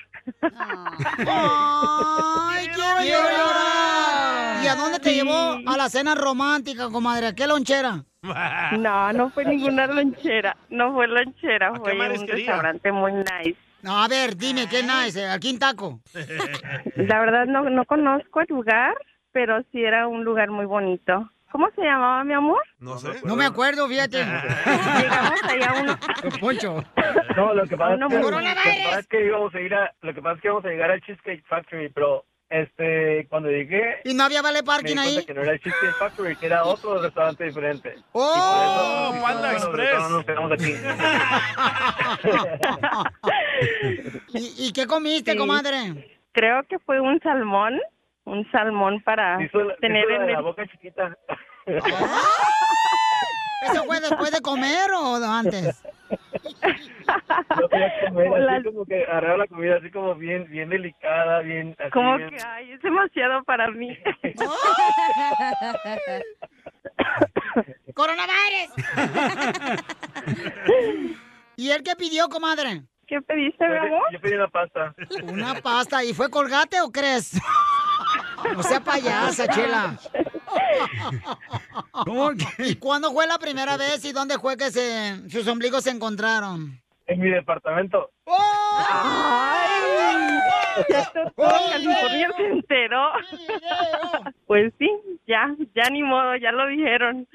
¡Ay, 1.28 2.68
quiero 2.70 3.00
llorar! 3.02 4.64
¿Y 4.64 4.68
a 4.68 4.76
dónde 4.76 5.00
te 5.00 5.10
Sí. 5.10 5.16
llevó 5.16 5.58
a 5.66 5.78
la 5.78 5.90
cena 5.90 6.16
romántica, 6.16 6.90
comadre? 6.90 7.28
¿A 7.28 7.36
qué 7.36 7.46
lonchera? 7.48 8.04
No, 8.24 9.14
no 9.14 9.30
fue 9.30 9.46
ninguna 9.46 9.86
lonchera. 9.88 10.56
No 10.70 10.94
fue 10.94 11.08
lonchera. 11.08 11.74
Fue 11.76 11.94
un 11.94 12.28
restaurante 12.28 12.92
muy 12.92 13.12
nice. 13.14 13.56
No, 13.84 14.02
a 14.02 14.08
ver, 14.08 14.36
dime, 14.36 14.68
¿qué 14.68 14.82
nice? 14.82 15.28
Aquí 15.30 15.50
en 15.52 15.60
Taco. 15.60 16.00
La 16.96 17.20
verdad 17.20 17.46
no, 17.46 17.70
no 17.70 17.86
conozco 17.86 18.42
el 18.42 18.48
lugar, 18.50 18.96
pero 19.32 19.62
sí 19.72 19.84
era 19.84 20.08
un 20.08 20.24
lugar 20.24 20.50
muy 20.50 20.66
bonito. 20.66 21.30
¿Cómo 21.56 21.70
se 21.74 21.84
llamaba 21.84 22.22
mi 22.26 22.34
amor? 22.34 22.62
No 22.80 22.98
sé. 22.98 23.08
No 23.24 23.38
me 23.38 23.46
acuerdo, 23.46 23.88
fíjate. 23.88 24.18
Llegamos 24.18 25.44
allá 25.44 25.74
uno. 25.82 25.98
Poncho. 26.42 26.84
No, 27.38 27.54
lo 27.54 27.64
que 27.66 27.78
pasa, 27.78 27.94
es 27.94 27.98
Uno 27.98 28.10
que, 28.10 28.16
lo 28.20 28.28
que 28.40 28.44
pasa 28.44 29.00
es 29.00 29.08
que 29.08 29.26
íbamos 29.26 29.56
a 29.56 29.62
ir 29.62 29.74
a, 29.74 29.94
lo 30.02 30.14
que 30.14 30.22
pasa 30.22 30.36
es 30.36 30.42
que 30.42 30.48
íbamos 30.50 30.66
a 30.66 30.68
llegar 30.68 30.92
al 30.92 31.00
Cheesecake 31.00 31.46
Factory, 31.48 31.88
pero 31.96 32.26
este, 32.50 33.26
cuando 33.30 33.48
llegué, 33.50 34.02
¿Y 34.04 34.14
no 34.16 34.26
había 34.26 34.42
vale 34.42 34.58
me 34.58 34.64
di 34.64 34.66
parking 34.68 34.98
ahí? 34.98 35.24
que 35.26 35.34
no 35.34 35.44
era 35.44 35.54
el 35.54 35.62
Cheesecake 35.62 35.96
Factory, 35.98 36.36
que 36.36 36.46
era 36.48 36.66
otro 36.66 37.02
restaurante 37.02 37.46
diferente. 37.46 37.96
¡Oh! 38.12 39.14
Eso, 39.14 39.24
Panda 39.24 39.40
bueno, 39.54 39.58
Express. 39.58 40.00
no 40.00 40.10
nos 40.10 40.26
quedamos 40.26 40.52
aquí. 40.52 40.76
¿Y, 44.34 44.54
y 44.68 44.74
qué 44.74 44.86
comiste, 44.88 45.32
Sí. 45.32 45.38
comadre? 45.38 46.20
Creo 46.34 46.64
que 46.68 46.80
fue 46.80 47.00
un 47.00 47.18
salmón, 47.22 47.80
un 48.26 48.50
salmón 48.52 49.02
para 49.04 49.38
tener 49.82 50.10
en 50.12 50.26
de 50.28 50.34
la 50.34 50.38
el... 50.40 50.44
boca 50.44 50.68
chiquita. 50.68 51.18
¿Eso 53.62 53.84
fue 53.86 54.00
después 54.00 54.32
de 54.32 54.42
comer 54.42 54.92
o 54.94 55.16
antes? 55.16 55.82
No 57.60 57.68
quería 57.70 57.92
comer, 58.10 58.40
La- 58.42 58.56
así 58.58 58.64
como 58.66 58.86
que 58.86 59.04
agarraba 59.04 59.38
la 59.38 59.48
comida 59.48 59.78
así 59.78 59.90
como 59.90 60.14
bien, 60.16 60.48
bien 60.50 60.70
delicada, 60.70 61.40
bien 61.40 61.76
así. 61.80 61.90
Como 61.92 62.18
bien- 62.18 62.30
que, 62.30 62.38
ay, 62.46 62.74
es 62.74 62.82
demasiado 62.82 63.44
para 63.44 63.72
mí. 63.72 63.98
¡Coronavirus! 67.96 68.76
¿Y 71.56 71.72
él 71.72 71.82
qué 71.84 71.96
pidió, 71.96 72.28
comadre? 72.30 72.84
¿Qué 73.08 73.22
pediste, 73.22 73.66
mi 73.68 73.78
amor? 73.78 74.02
Yo 74.12 74.20
pedí 74.20 74.34
una 74.34 74.48
pasta. 74.50 74.94
Una 75.24 75.56
pasta. 75.62 76.04
¿Y 76.04 76.14
fue 76.14 76.30
colgate 76.30 76.82
o 76.82 76.92
crees? 76.92 77.40
O 78.58 78.64
sea, 78.64 78.80
payasa, 78.80 79.48
chela. 79.48 79.98
¿Cómo 82.06 82.32
que? 82.32 82.70
¿Y 82.70 82.76
cuándo 82.76 83.12
fue 83.12 83.28
la 83.28 83.38
primera 83.38 83.78
vez 83.78 84.04
y 84.06 84.12
dónde 84.12 84.40
fue 84.40 84.58
que 84.58 84.72
se, 84.72 85.30
sus 85.30 85.48
ombligos 85.48 85.84
se 85.84 85.92
encontraron? 85.92 86.82
En 87.08 87.20
mi 87.20 87.30
departamento. 87.30 88.10
Ay, 88.26 89.70
to- 90.90 91.32
todo 91.36 91.50
California 91.72 92.32
se 92.36 92.48
enteró. 92.48 93.12
Pues 94.48 94.74
sí, 94.80 94.90
ya, 95.28 95.54
ya 95.76 95.90
ni 95.92 96.02
modo, 96.02 96.36
ya 96.38 96.52
lo 96.52 96.66
dijeron. 96.68 97.28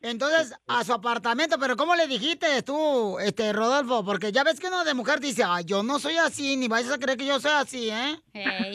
Entonces, 0.00 0.54
a 0.66 0.82
su 0.84 0.94
apartamento, 0.94 1.58
pero 1.58 1.76
¿cómo 1.76 1.94
le 1.96 2.06
dijiste 2.06 2.62
tú, 2.62 3.18
este, 3.18 3.52
Rodolfo? 3.52 4.02
Porque 4.04 4.32
ya 4.32 4.42
ves 4.42 4.58
que 4.58 4.68
uno 4.68 4.84
de 4.84 4.94
mujer 4.94 5.20
dice, 5.20 5.44
ay, 5.46 5.64
yo 5.66 5.82
no 5.82 5.98
soy 5.98 6.16
así, 6.16 6.56
ni 6.56 6.68
vayas 6.68 6.92
a 6.92 6.98
creer 6.98 7.18
que 7.18 7.26
yo 7.26 7.38
soy 7.40 7.52
así, 7.52 7.90
¿eh? 7.90 8.16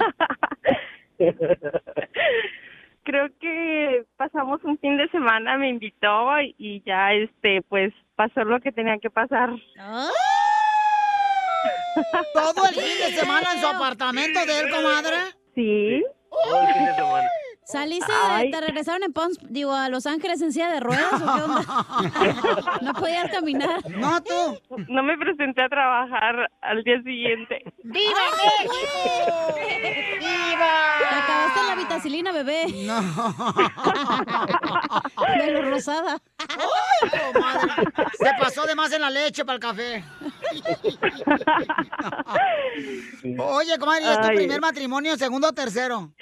Creo 3.04 3.30
que 3.40 4.04
pasamos 4.18 4.64
un 4.64 4.80
fin 4.80 4.98
de 4.98 5.08
semana, 5.10 5.58
me 5.58 5.70
invitó 5.70 6.28
y, 6.58 6.82
ya, 6.86 7.14
este, 7.14 7.62
pues 7.70 7.94
pasó 8.16 8.44
lo 8.44 8.60
que 8.60 8.72
tenía 8.72 8.98
que 8.98 9.12
pasar. 9.12 9.52
¿Todo 12.34 12.66
el 12.68 12.76
fin 12.76 12.98
de 13.00 13.12
semana 13.16 13.54
en 13.54 13.60
su 13.62 13.68
apartamento 13.68 14.44
de 14.46 14.60
él, 14.60 14.70
comadre? 14.72 15.18
Sí. 15.54 16.04
Todo 16.30 16.62
el 16.62 16.74
fin 16.74 16.86
de 16.86 16.96
semana. 16.96 17.30
¿Saliste, 17.66 18.12
Ay. 18.30 18.52
te 18.52 18.62
regresaron 18.62 19.02
en 19.04 19.12
Pons, 19.12 19.38
digo, 19.50 19.74
a 19.74 19.90
Los 19.90 20.06
Ángeles 20.06 20.40
en 20.42 20.54
silla 20.54 20.70
de 20.70 20.80
ruedas 20.80 21.14
o 21.14 21.18
qué 21.36 21.42
onda? 21.42 21.66
No 22.82 22.94
podías 22.94 23.32
caminar. 23.32 23.80
No, 23.90 24.22
tú. 24.22 24.60
No 24.88 25.02
me 25.02 25.18
presenté 25.18 25.64
a 25.64 25.70
trabajar 25.70 26.48
al 26.62 26.84
día 26.84 27.02
siguiente. 27.02 27.64
¡Viva 27.84 28.20
México! 28.38 29.56
¡Viva! 30.20 31.00
Te 31.00 31.06
acabaste 31.16 31.60
la 31.68 31.76
vitacilina, 31.76 32.32
bebé. 32.32 32.68
No. 32.86 33.02
De 35.46 35.52
lo 35.52 35.62
rosada. 35.70 36.20
¡Ay, 36.38 37.10
comadre! 37.34 37.70
Se 38.20 38.30
pasó 38.40 38.66
de 38.66 38.76
más 38.76 38.94
en 38.94 39.02
la 39.02 39.10
leche 39.10 39.44
para 39.44 39.56
el 39.56 39.60
café. 39.60 40.04
Oye, 43.40 43.78
comadre, 43.80 44.04
¿y 44.06 44.10
¿es 44.10 44.22
tu 44.22 44.28
Ay. 44.28 44.36
primer 44.36 44.62
matrimonio, 44.62 45.18
segundo 45.18 45.50
o 45.50 45.54
tercero? 45.54 46.14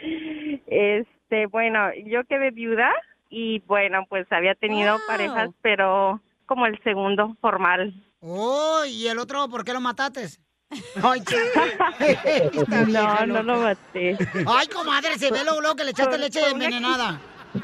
Este, 0.67 1.09
bueno, 1.49 1.89
yo 2.05 2.23
quedé 2.25 2.51
viuda 2.51 2.91
y 3.29 3.59
bueno, 3.67 4.05
pues 4.09 4.25
había 4.31 4.55
tenido 4.55 4.91
Wow. 4.93 5.01
parejas, 5.07 5.49
pero 5.61 6.21
como 6.45 6.65
el 6.65 6.81
segundo 6.83 7.35
formal. 7.41 7.93
Oh, 8.21 8.83
¿y 8.87 9.07
el 9.07 9.19
otro 9.19 9.47
por 9.49 9.63
qué 9.65 9.73
lo 9.73 9.81
mataste? 9.81 10.27
Ay, 11.03 11.21
No, 12.67 12.85
vieja 12.85 13.25
no 13.25 13.43
lo 13.43 13.59
maté. 13.61 14.17
Ay, 14.47 14.67
comadre, 14.67 15.17
se 15.17 15.31
ve 15.31 15.43
luego, 15.43 15.61
luego 15.61 15.75
que 15.75 15.83
le 15.83 15.91
echaste 15.91 16.17
leche 16.17 16.39
envenenada. 16.49 17.19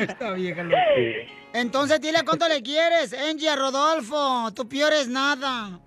Esta 0.00 0.32
vieja 0.32 0.62
loca. 0.64 0.76
Entonces 1.54 2.00
dile 2.00 2.18
cuánto 2.24 2.48
le 2.48 2.62
quieres, 2.62 3.12
Angie, 3.12 3.48
a 3.50 3.56
Rodolfo. 3.56 4.50
Tú 4.54 4.68
piores 4.68 5.08
nada. 5.08 5.78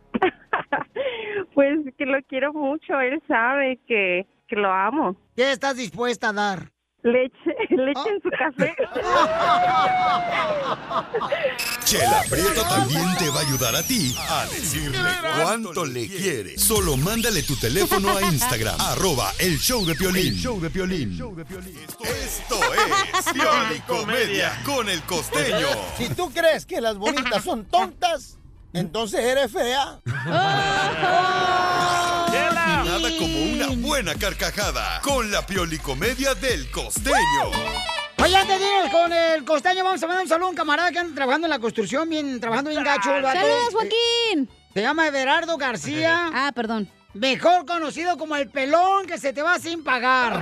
Pues 1.53 1.79
que 1.97 2.05
lo 2.05 2.21
quiero 2.23 2.53
mucho, 2.53 2.99
él 2.99 3.21
sabe 3.27 3.79
que, 3.87 4.25
que 4.47 4.55
lo 4.55 4.71
amo. 4.71 5.15
¿Qué 5.35 5.51
estás 5.51 5.77
dispuesta 5.77 6.29
a 6.29 6.33
dar? 6.33 6.71
Leche, 7.03 7.35
leche 7.69 8.09
en 8.09 8.21
su 8.21 8.29
café. 8.31 8.75
Chela 11.85 12.23
Prieto 12.27 12.63
también 12.63 13.05
te 13.19 13.29
va 13.29 13.41
a 13.41 13.41
ayudar 13.41 13.75
a 13.75 13.83
ti 13.83 14.15
a 14.27 14.45
decirle 14.45 15.07
cuánto 15.43 15.85
le 15.85 16.07
quiere. 16.07 16.57
Solo 16.57 16.97
mándale 16.97 17.43
tu 17.43 17.55
teléfono 17.57 18.09
a 18.09 18.23
Instagram, 18.23 18.75
arroba 18.79 19.31
el 19.37 19.59
show 19.59 19.85
de 19.85 19.93
Piolín. 19.93 20.33
El 20.33 20.35
show 20.35 20.59
de 20.59 20.71
Piolín. 20.71 21.11
Esto 22.01 22.59
es 22.73 23.31
Pioli 23.31 23.79
Comedia 23.85 24.59
con 24.65 24.89
el 24.89 25.03
costeño. 25.03 25.67
Si 25.97 26.09
tú 26.15 26.31
crees 26.31 26.65
que 26.65 26.81
las 26.81 26.97
bonitas 26.97 27.43
son 27.43 27.65
tontas, 27.65 28.39
entonces 28.73 29.19
eres 29.19 29.51
fea. 29.51 29.99
Buena 33.95 34.13
carcajada 34.15 34.99
con 35.01 35.31
la 35.31 35.45
Pioli 35.45 35.77
Comedia 35.77 36.35
del 36.35 36.69
costeño. 36.69 37.15
Oye, 38.21 38.35
antes 38.35 38.59
de 38.59 38.65
irnos 38.67 38.91
con 38.91 39.13
el 39.13 39.45
costeño, 39.45 39.85
vamos 39.85 40.03
a 40.03 40.07
mandar 40.07 40.23
un 40.23 40.27
saludo 40.27 40.47
a 40.47 40.49
un 40.49 40.55
camarada 40.57 40.91
que 40.91 40.99
anda 40.99 41.15
trabajando 41.15 41.47
en 41.47 41.51
la 41.51 41.59
construcción, 41.59 42.09
bien, 42.09 42.41
trabajando 42.41 42.71
bien 42.71 42.83
gacho. 42.83 43.15
el 43.15 43.23
vato. 43.23 43.39
¡Saludos, 43.39 43.69
Joaquín! 43.71 44.49
Se 44.73 44.81
llama 44.81 45.07
Everardo 45.07 45.55
García. 45.55 46.29
Ah, 46.33 46.51
perdón. 46.53 46.91
Mejor 47.15 47.65
conocido 47.65 48.17
como 48.17 48.35
el 48.35 48.49
pelón 48.49 49.07
que 49.07 49.17
se 49.17 49.31
te 49.31 49.41
va 49.41 49.57
sin 49.57 49.83
pagar. 49.83 50.33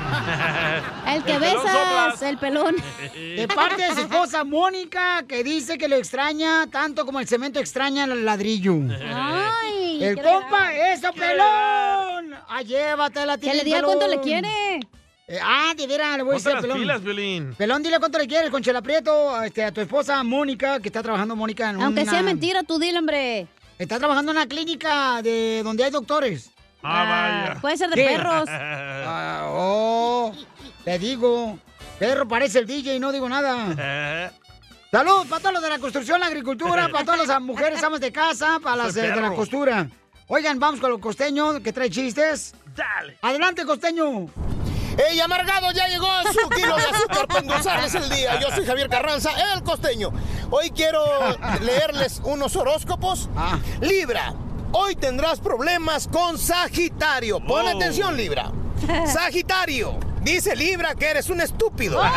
El 1.07 1.23
que 1.23 1.33
El 1.33 1.39
besas, 1.39 1.61
soplas. 1.61 2.21
el 2.23 2.37
pelón. 2.39 2.75
De 3.13 3.47
parte 3.47 3.83
de 3.83 3.93
su 3.93 4.01
esposa 4.01 4.43
Mónica, 4.43 5.23
que 5.27 5.43
dice 5.43 5.77
que 5.77 5.87
lo 5.87 5.95
extraña 5.97 6.65
tanto 6.71 7.05
como 7.05 7.19
el 7.19 7.27
cemento 7.27 7.59
extraña 7.59 8.05
el 8.05 8.25
ladrillo. 8.25 8.75
Ay, 9.13 10.03
El 10.03 10.15
compa, 10.21 10.73
eso, 10.73 11.13
pelón. 11.13 12.33
Ah, 12.49 12.61
llévatela, 12.65 13.37
Que 13.37 13.53
le 13.53 13.63
diga 13.63 13.83
cuánto 13.83 14.07
le 14.07 14.19
quiere. 14.21 14.79
Eh, 15.27 15.39
ah, 15.41 15.73
de 15.77 15.85
veras, 15.87 16.17
le 16.17 16.23
voy 16.23 16.33
a 16.33 16.37
decir 16.37 16.53
las 16.53 16.61
pelón. 16.61 16.79
pilas, 16.79 17.03
Violín. 17.03 17.53
Pelón, 17.55 17.83
dile 17.83 17.99
cuánto 17.99 18.17
le 18.17 18.27
quieres 18.27 18.49
con 18.49 18.61
Chela 18.63 18.81
Prieto, 18.81 19.41
este, 19.43 19.63
a 19.63 19.71
tu 19.71 19.79
esposa 19.81 20.21
Mónica, 20.23 20.79
que 20.79 20.89
está 20.89 21.01
trabajando 21.03 21.35
Mónica 21.35 21.69
en 21.69 21.81
Aunque 21.81 22.01
una- 22.01 22.11
sea 22.11 22.21
mentira, 22.23 22.63
tú 22.63 22.79
dile, 22.79 22.97
hombre. 22.97 23.47
Está 23.77 23.99
trabajando 23.99 24.31
en 24.31 24.37
una 24.37 24.47
clínica 24.47 25.21
de 25.21 25.61
donde 25.63 25.83
hay 25.83 25.91
doctores. 25.91 26.49
Ah, 26.83 27.45
vaya. 27.49 27.61
Puede 27.61 27.77
ser 27.77 27.89
de 27.89 27.95
¿Qué? 27.95 28.05
perros. 28.05 28.49
Ah, 29.05 29.47
oh, 29.49 30.33
te 30.85 30.97
digo, 30.97 31.59
perro 31.99 32.27
parece 32.27 32.59
el 32.59 32.65
DJ 32.65 32.95
y 32.95 32.99
no 32.99 33.11
digo 33.11 33.27
nada. 33.27 34.31
Salud 34.91 35.27
para 35.27 35.39
todos 35.41 35.53
los 35.53 35.63
de 35.63 35.69
la 35.69 35.79
construcción, 35.79 36.19
la 36.19 36.27
agricultura, 36.27 36.87
para 36.89 37.03
todas 37.03 37.27
las 37.27 37.41
mujeres 37.41 37.81
amas 37.83 37.99
de 37.99 38.11
casa, 38.11 38.59
para 38.61 38.75
las 38.77 38.95
eh, 38.95 39.11
de 39.11 39.21
la 39.21 39.33
costura. 39.33 39.87
Oigan, 40.27 40.59
vamos 40.59 40.79
con 40.79 40.91
el 40.91 40.99
costeño 40.99 41.61
que 41.61 41.73
trae 41.73 41.89
chistes. 41.89 42.53
Dale. 42.75 43.17
Adelante, 43.21 43.65
costeño. 43.65 44.27
¡Ey, 45.09 45.19
amargado! 45.19 45.71
Ya 45.71 45.87
llegó 45.87 46.07
su 46.31 46.49
kilo 46.49 46.75
de 46.75 46.83
azúcar 46.83 47.27
para 47.27 47.39
endulzarles 47.39 47.95
el 47.95 48.09
día. 48.09 48.39
Yo 48.39 48.51
soy 48.51 48.65
Javier 48.65 48.87
Carranza, 48.89 49.31
el 49.53 49.63
costeño. 49.63 50.11
Hoy 50.51 50.69
quiero 50.69 51.03
leerles 51.61 52.21
unos 52.23 52.55
horóscopos. 52.55 53.29
Ah. 53.35 53.57
Libra, 53.81 54.33
hoy 54.73 54.95
tendrás 54.95 55.39
problemas 55.39 56.07
con 56.07 56.37
Sagitario. 56.37 57.39
Pon 57.39 57.65
Oh. 57.65 57.69
atención, 57.69 58.15
Libra. 58.17 58.51
Sagitario, 59.07 59.97
dice 60.21 60.55
Libra 60.55 60.93
que 60.95 61.05
eres 61.09 61.29
un 61.29 61.39
estúpido. 61.41 62.01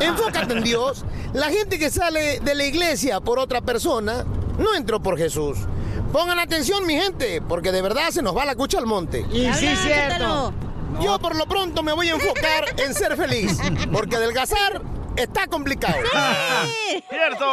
Enfócate 0.00 0.52
en 0.54 0.62
Dios. 0.64 1.04
La 1.32 1.50
gente 1.50 1.78
que 1.78 1.90
sale 1.90 2.40
de 2.40 2.54
la 2.54 2.64
iglesia 2.64 3.20
por 3.20 3.38
otra 3.38 3.60
persona 3.60 4.24
no 4.58 4.74
entró 4.74 5.00
por 5.00 5.18
Jesús. 5.18 5.58
Pongan 6.12 6.38
atención, 6.38 6.86
mi 6.86 6.94
gente, 6.94 7.42
porque 7.42 7.72
de 7.72 7.82
verdad 7.82 8.10
se 8.10 8.22
nos 8.22 8.36
va 8.36 8.44
la 8.44 8.54
cucha 8.54 8.78
al 8.78 8.86
monte. 8.86 9.26
Y 9.32 9.52
sí, 9.54 9.66
Habla, 9.66 9.76
cierto. 9.82 10.52
Yo 11.00 11.18
por 11.18 11.34
lo 11.36 11.46
pronto 11.46 11.82
me 11.82 11.92
voy 11.92 12.08
a 12.08 12.14
enfocar 12.14 12.64
en 12.78 12.94
ser 12.94 13.16
feliz, 13.16 13.58
porque 13.92 14.16
adelgazar 14.16 14.80
está 15.16 15.46
complicado. 15.46 15.96
¡Cierto! 17.08 17.46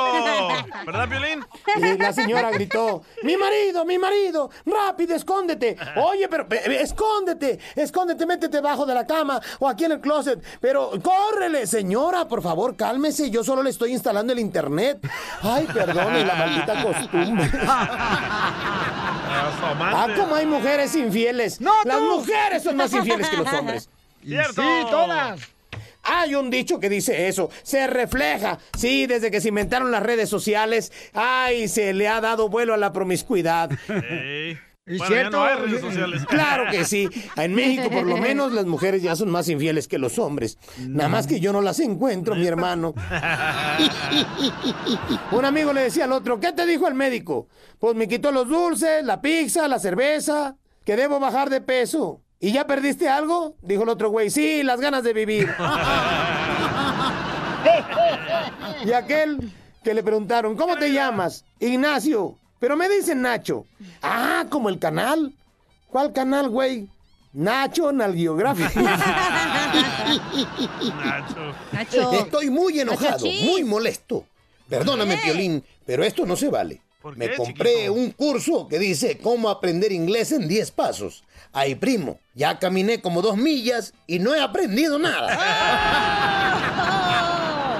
¿Verdad, 0.86 1.08
Violín? 1.08 1.46
Y 1.78 1.98
la 1.98 2.14
señora 2.14 2.52
gritó, 2.52 3.04
mi 3.24 3.38
marido, 3.38 3.86
mi 3.86 3.98
marido, 3.98 4.50
rápido, 4.66 5.16
escóndete. 5.16 5.78
Oye, 5.96 6.28
pero 6.28 6.48
escóndete, 6.50 7.60
escóndete, 7.76 8.26
métete 8.26 8.58
debajo 8.58 8.86
de 8.86 8.94
la 8.94 9.08
cama 9.08 9.42
o 9.60 9.68
aquí 9.68 9.86
en 9.86 9.94
el 9.94 10.02
closet. 10.02 10.44
Pero 10.60 10.92
córrele, 11.02 11.66
señora, 11.68 12.28
por 12.28 12.42
favor, 12.42 12.76
cálmese, 12.76 13.30
yo 13.30 13.44
solo 13.44 13.64
le 13.64 13.70
estoy 13.70 13.94
instalando 13.94 14.34
el 14.34 14.40
internet. 14.40 15.00
Ay, 15.42 15.68
perdone 15.74 16.26
la 16.26 16.36
maldita 16.36 16.84
costumbre. 16.84 17.50
Ah, 19.36 20.08
como 20.16 20.36
hay 20.36 20.46
mujeres 20.46 20.96
infieles. 20.96 21.60
Las 21.62 22.02
mujeres 22.02 22.64
son 22.64 22.76
más 22.78 22.94
infieles 22.94 23.30
que 23.30 23.38
los 23.38 23.52
hombres. 23.54 23.90
¡Cierto! 24.24 24.62
Sí, 24.62 24.86
todas. 24.90 25.40
Hay 26.04 26.36
un 26.36 26.50
dicho 26.50 26.80
que 26.80 26.90
dice 26.90 27.28
eso, 27.28 27.50
se 27.64 27.88
refleja. 27.88 28.60
Sí, 28.78 29.08
desde 29.08 29.32
que 29.32 29.42
se 29.42 29.50
inventaron 29.50 29.92
las 29.92 30.04
redes 30.04 30.30
sociales, 30.30 30.92
ay, 31.14 31.68
se 31.68 31.94
le 31.94 32.08
ha 32.08 32.22
dado 32.22 32.50
vuelo 32.50 32.74
a 32.74 32.78
la 32.78 32.94
promiscuidad. 32.94 33.70
Ey. 34.10 34.58
¿Es 34.86 34.98
Bueno, 34.98 35.16
ya 35.16 35.22
cierto? 35.22 35.38
no 35.38 35.44
hay 35.46 35.56
redes 35.56 35.80
sociales. 35.80 36.26
Claro 36.28 36.66
que 36.70 36.84
sí. 36.84 37.08
En 37.38 37.56
México, 37.56 37.90
por 37.90 38.04
lo 38.06 38.18
menos, 38.18 38.52
las 38.52 38.66
mujeres 38.66 39.02
ya 39.02 39.16
son 39.16 39.30
más 39.32 39.48
infieles 39.48 39.88
que 39.88 39.98
los 39.98 40.20
hombres. 40.20 40.58
Nada 40.78 41.08
más 41.08 41.26
que 41.26 41.40
yo 41.40 41.54
no 41.54 41.62
las 41.62 41.80
encuentro, 41.80 42.36
mi 42.36 42.46
hermano. 42.46 42.94
Un 45.32 45.46
amigo 45.46 45.72
le 45.72 45.84
decía 45.84 46.04
al 46.04 46.12
otro, 46.12 46.38
¿qué 46.40 46.52
te 46.52 46.66
dijo 46.66 46.88
el 46.90 46.96
médico? 46.96 47.48
Pues 47.80 47.96
me 47.96 48.10
quitó 48.10 48.32
los 48.34 48.50
dulces, 48.50 49.06
la 49.06 49.22
pizza, 49.22 49.70
la 49.70 49.80
cerveza, 49.80 50.58
que 50.84 50.98
debo 50.98 51.18
bajar 51.20 51.50
de 51.50 51.62
peso. 51.62 52.22
¿Y 52.44 52.52
ya 52.52 52.68
perdiste 52.68 53.08
algo? 53.08 53.56
Dijo 53.62 53.84
el 53.84 53.90
otro 53.90 54.10
güey, 54.10 54.30
sí, 54.30 54.64
las 54.64 54.82
ganas 54.82 55.06
de 55.06 55.14
vivir. 55.14 55.48
y 58.86 58.92
aquel 58.92 59.50
que 59.82 59.94
le 59.94 60.04
preguntaron, 60.04 60.58
¿cómo 60.58 60.76
te 60.76 60.92
llamas? 60.92 61.46
Ignacio. 61.62 62.36
Pero 62.60 62.76
me 62.76 62.90
dicen 62.90 63.22
Nacho. 63.22 63.66
Ah, 64.02 64.44
como 64.50 64.68
el 64.68 64.78
canal. 64.78 65.34
¿Cuál 65.88 66.12
canal, 66.12 66.50
güey? 66.50 66.90
Nacho 67.32 67.94
Nalgiográfico. 67.94 68.82
Nacho. 71.72 72.12
Estoy 72.12 72.50
muy 72.50 72.78
enojado, 72.78 73.26
Nacho 73.26 73.46
muy 73.46 73.64
molesto. 73.64 74.26
Perdóname, 74.68 75.16
Piolín, 75.16 75.64
pero 75.86 76.04
esto 76.04 76.26
no 76.26 76.36
se 76.36 76.50
vale. 76.50 76.82
Me 77.16 77.30
qué, 77.30 77.36
compré 77.36 77.90
un 77.90 78.12
curso 78.12 78.68
que 78.68 78.80
dice 78.80 79.18
cómo 79.18 79.50
aprender 79.50 79.92
inglés 79.92 80.32
en 80.32 80.48
10 80.48 80.72
pasos. 80.72 81.24
Ay, 81.52 81.76
primo, 81.76 82.20
ya 82.34 82.58
caminé 82.60 83.02
como 83.02 83.22
dos 83.22 83.38
millas 83.38 83.94
y 84.08 84.20
no 84.20 84.34
he 84.34 84.42
aprendido 84.42 84.98
nada. 84.98 85.38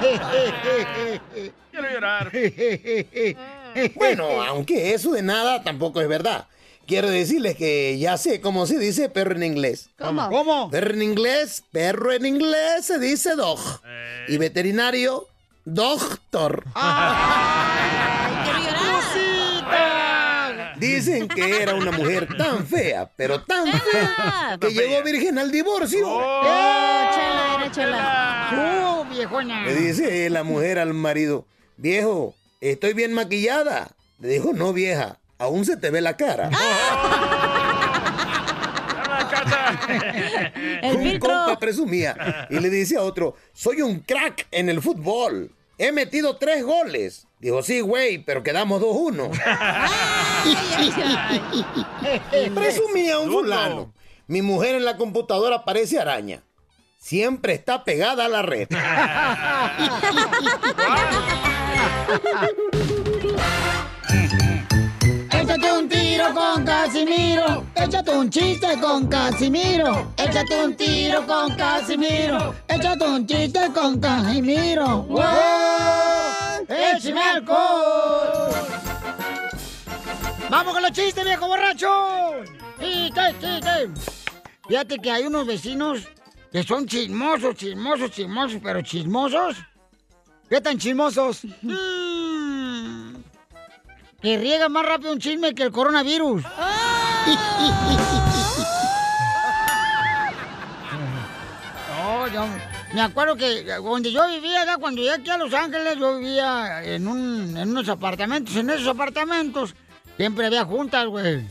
Quiero 1.70 1.90
llorar. 1.90 2.30
Bueno, 3.96 4.40
aunque 4.42 4.94
eso 4.94 5.10
de 5.10 5.22
nada 5.22 5.64
tampoco 5.64 6.00
es 6.00 6.06
verdad. 6.06 6.46
Quiero 6.86 7.08
decirles 7.08 7.56
que 7.56 7.98
ya 7.98 8.16
sé 8.18 8.40
cómo 8.40 8.66
se 8.66 8.78
dice 8.78 9.08
perro 9.08 9.34
en 9.34 9.42
inglés. 9.42 9.90
¿Cómo? 9.98 10.28
¿Cómo? 10.28 10.70
Perro 10.70 10.94
en 10.94 11.02
inglés, 11.02 11.64
perro 11.72 12.12
en 12.12 12.24
inglés 12.26 12.84
se 12.84 13.00
dice 13.00 13.34
dog. 13.34 13.58
Y 14.28 14.36
veterinario, 14.36 15.26
doctor. 15.64 16.64
llorar. 16.74 18.03
Dicen 20.78 21.28
que 21.28 21.62
era 21.62 21.74
una 21.74 21.90
mujer 21.90 22.28
tan 22.36 22.66
fea, 22.66 23.10
pero 23.16 23.42
tan 23.42 23.66
fea, 23.66 24.58
que 24.60 24.70
llegó 24.70 25.02
virgen 25.02 25.38
al 25.38 25.50
divorcio. 25.50 26.06
Oh, 26.08 27.10
chela, 27.14 27.56
era 27.58 27.70
chela. 27.70 29.00
¡Uh, 29.00 29.04
viejona! 29.12 29.64
Le 29.64 29.74
dice 29.74 30.28
la 30.30 30.42
mujer 30.42 30.78
al 30.78 30.94
marido, 30.94 31.46
viejo, 31.76 32.34
estoy 32.60 32.92
bien 32.94 33.12
maquillada. 33.12 33.90
Le 34.20 34.28
dijo, 34.28 34.52
no 34.52 34.72
vieja, 34.72 35.18
aún 35.38 35.64
se 35.64 35.76
te 35.76 35.90
ve 35.90 36.00
la 36.00 36.16
cara. 36.16 36.50
El 40.82 40.96
un 40.96 41.02
filtro. 41.02 41.30
compa 41.30 41.58
presumía 41.58 42.46
y 42.50 42.58
le 42.58 42.70
dice 42.70 42.96
a 42.96 43.02
otro, 43.02 43.36
soy 43.52 43.82
un 43.82 44.00
crack 44.00 44.46
en 44.50 44.68
el 44.68 44.80
fútbol. 44.80 45.50
He 45.78 45.92
metido 45.92 46.36
tres 46.36 46.64
goles. 46.64 47.26
Dijo, 47.44 47.62
sí, 47.62 47.80
güey, 47.82 48.24
pero 48.24 48.42
quedamos 48.42 48.80
2-1. 48.80 49.28
Presumía 52.54 53.18
un 53.18 53.30
fulano. 53.30 53.92
Mi 54.26 54.40
mujer 54.40 54.76
en 54.76 54.86
la 54.86 54.96
computadora 54.96 55.62
parece 55.62 56.00
araña. 56.00 56.42
Siempre 56.96 57.52
está 57.52 57.84
pegada 57.84 58.24
a 58.24 58.28
la 58.30 58.40
red. 58.40 58.66
Échate 65.30 65.70
un 65.70 65.86
tiro 65.86 66.32
con 66.32 66.64
Casimiro. 66.64 67.66
Échate 67.74 68.10
un 68.10 68.30
chiste 68.30 68.80
con 68.80 69.06
Casimiro. 69.06 70.14
Échate 70.16 70.64
un 70.64 70.74
tiro 70.74 71.26
con 71.26 71.54
Casimiro. 71.54 72.54
Échate 72.68 73.04
un 73.04 73.26
chiste 73.26 73.70
con 73.74 74.00
Casimiro. 74.00 75.02
¡Wow! 75.02 76.33
¡Échame 76.68 77.20
alcohol! 77.20 78.52
¡Vamos 80.50 80.72
con 80.74 80.82
los 80.82 80.92
chistes, 80.92 81.24
viejo 81.24 81.46
borracho! 81.46 82.44
¡Chiste, 82.78 83.20
chiste! 83.40 83.90
Fíjate 84.68 84.98
que 84.98 85.10
hay 85.10 85.26
unos 85.26 85.46
vecinos 85.46 86.06
que 86.52 86.62
son 86.62 86.86
chismosos, 86.86 87.54
chismosos, 87.56 88.10
chismosos, 88.10 88.60
pero 88.62 88.80
chismosos. 88.82 89.56
¿Qué 90.48 90.60
tan 90.60 90.78
chismosos? 90.78 91.42
Mm, 91.62 93.14
que 94.20 94.36
riega 94.36 94.68
más 94.68 94.84
rápido 94.84 95.12
un 95.12 95.18
chisme 95.18 95.54
que 95.54 95.62
el 95.62 95.72
coronavirus. 95.72 96.44
No, 102.04 102.28
yo 102.28 102.46
me 102.94 103.00
acuerdo 103.00 103.36
que 103.36 103.64
donde 103.64 104.12
yo 104.12 104.26
vivía, 104.28 104.62
acá, 104.62 104.78
cuando 104.78 105.02
llegué 105.02 105.14
aquí 105.14 105.30
a 105.30 105.36
Los 105.36 105.52
Ángeles, 105.52 105.98
yo 105.98 106.18
vivía 106.18 106.84
en, 106.84 107.08
un, 107.08 107.56
en 107.56 107.70
unos 107.70 107.88
apartamentos. 107.88 108.54
En 108.54 108.70
esos 108.70 108.86
apartamentos 108.86 109.74
siempre 110.16 110.46
había 110.46 110.64
juntas, 110.64 111.06
güey. 111.06 111.44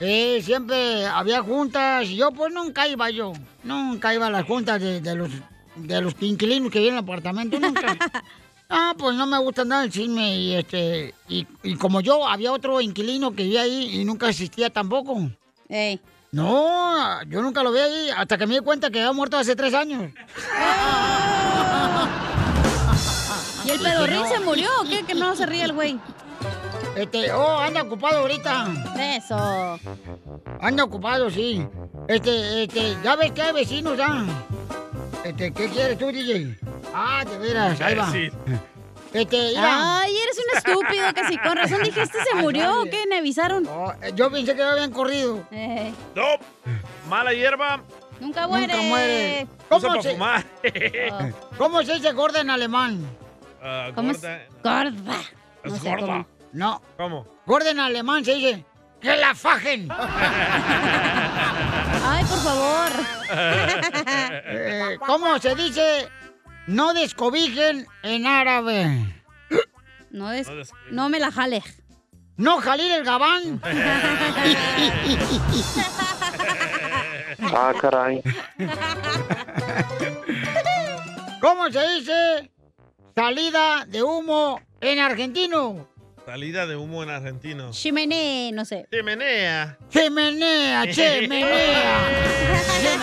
Sí, 0.00 0.42
siempre 0.42 1.06
había 1.06 1.42
juntas 1.42 2.08
y 2.08 2.16
yo 2.16 2.32
pues 2.32 2.52
nunca 2.52 2.88
iba 2.88 3.08
yo. 3.10 3.32
Nunca 3.62 4.12
iba 4.12 4.26
a 4.26 4.30
las 4.30 4.44
juntas 4.44 4.80
de, 4.80 5.00
de 5.00 5.14
los, 5.14 5.30
de 5.76 6.00
los 6.00 6.14
inquilinos 6.20 6.72
que 6.72 6.80
viven 6.80 6.94
en 6.94 6.98
el 6.98 7.04
apartamento, 7.04 7.58
nunca. 7.58 7.96
Ah, 8.74 8.94
pues 8.96 9.14
no 9.16 9.26
me 9.26 9.38
gusta 9.38 9.66
nada 9.66 9.84
el 9.84 9.90
chisme 9.90 10.34
y 10.34 10.54
este 10.54 11.12
y, 11.28 11.46
y 11.62 11.74
como 11.76 12.00
yo 12.00 12.26
había 12.26 12.52
otro 12.52 12.80
inquilino 12.80 13.32
que 13.32 13.42
vivía 13.42 13.62
ahí 13.62 14.00
y 14.00 14.04
nunca 14.06 14.30
existía 14.30 14.70
tampoco. 14.70 15.28
No, 16.34 17.22
yo 17.24 17.42
nunca 17.42 17.62
lo 17.62 17.72
vi 17.72 17.78
ahí 17.80 18.10
hasta 18.16 18.38
que 18.38 18.46
me 18.46 18.54
di 18.54 18.60
cuenta 18.60 18.88
que 18.88 19.00
había 19.00 19.12
muerto 19.12 19.36
hace 19.36 19.54
tres 19.54 19.74
años. 19.74 20.10
¿Y 23.66 23.70
el 23.70 23.78
pedorrín 23.78 24.26
se 24.26 24.40
murió 24.40 24.70
o 24.80 24.84
qué? 24.84 25.04
Que 25.04 25.14
no 25.14 25.36
se 25.36 25.44
ríe 25.44 25.64
el 25.64 25.74
güey. 25.74 26.00
Este, 26.96 27.30
oh, 27.32 27.58
anda 27.58 27.82
ocupado 27.82 28.20
ahorita. 28.20 28.66
Eso. 28.98 29.78
Anda 30.58 30.84
ocupado, 30.84 31.30
sí. 31.30 31.66
Este, 32.08 32.62
este, 32.62 32.96
ya 33.04 33.14
ves 33.16 33.32
que 33.32 33.42
hay 33.42 33.52
vecinos, 33.52 33.98
ya. 33.98 34.24
Este, 35.24 35.52
¿qué 35.52 35.68
quieres 35.68 35.98
tú, 35.98 36.06
DJ? 36.06 36.58
Ah, 36.94 37.26
de 37.26 37.38
veras, 37.38 37.78
ahí 37.82 37.94
va. 37.94 38.10
Sí. 38.10 38.30
Este, 39.12 39.48
mira. 39.48 40.00
Ay, 40.00 40.16
eres 40.16 40.38
un 40.38 40.56
estúpido, 40.56 41.12
que 41.14 41.24
si 41.28 41.38
con 41.38 41.56
razón 41.56 41.82
dijiste 41.82 42.18
se 42.24 42.34
murió 42.36 42.80
o 42.82 42.84
qué, 42.84 43.04
me 43.08 43.18
avisaron. 43.18 43.66
eh, 44.02 44.12
yo 44.14 44.30
pensé 44.30 44.52
que 44.52 44.58
ya 44.58 44.70
habían 44.72 44.90
corrido. 44.90 45.44
No. 46.14 46.24
Mala 47.08 47.32
hierba. 47.32 47.82
Nunca 48.20 48.46
muere. 48.48 48.68
Nunca 48.72 48.82
muere. 48.88 49.46
¿Cómo 49.68 50.00
se, 50.02 50.12
fumar. 50.12 50.44
¿Cómo 51.58 51.82
se 51.82 51.94
dice 51.94 52.12
gorda 52.12 52.40
en 52.40 52.50
alemán? 52.50 53.04
Ah, 53.62 53.90
¿Cómo 53.94 54.12
es? 54.12 54.20
gorda. 54.20 54.38
Gorda. 54.62 55.20
Es 55.64 55.72
No 55.72 55.78
sé 55.78 55.88
gorda. 55.90 56.06
cómo. 56.06 56.26
No. 56.52 56.82
¿Cómo? 56.96 57.26
Gorda 57.46 57.70
en 57.70 57.80
alemán 57.80 58.24
se 58.24 58.34
dice 58.34 58.64
que 59.00 59.16
la 59.16 59.34
fajen. 59.34 59.88
Ay, 62.04 62.24
por 62.24 62.38
favor. 62.38 62.90
Eh, 63.34 64.98
¿Cómo 65.06 65.38
se 65.38 65.54
dice 65.54 66.06
no 66.66 66.94
descobijen 66.94 67.86
en 68.02 68.26
árabe? 68.26 69.14
No, 70.10 70.28
des- 70.30 70.48
no 70.90 71.08
me 71.08 71.18
la 71.20 71.30
jale. 71.32 71.62
No 72.36 72.58
jalir 72.60 72.90
el 72.92 73.04
gabán. 73.04 73.60
Ah, 77.54 77.72
caray. 77.80 78.22
¿Cómo 81.40 81.70
se 81.70 81.86
dice 81.96 82.50
salida 83.14 83.84
de 83.86 84.02
humo 84.02 84.60
en 84.80 84.98
argentino? 85.00 85.88
Salida 86.24 86.66
de 86.66 86.76
humo 86.76 87.02
en 87.02 87.10
argentino. 87.10 87.70
Chimenea, 87.72 88.52
no 88.52 88.64
sé. 88.64 88.86
Chimenea. 88.92 89.76
Chimenea, 89.90 90.90
chimenea. 90.92 92.08
¡Ya 92.82 92.96
lo 92.96 93.02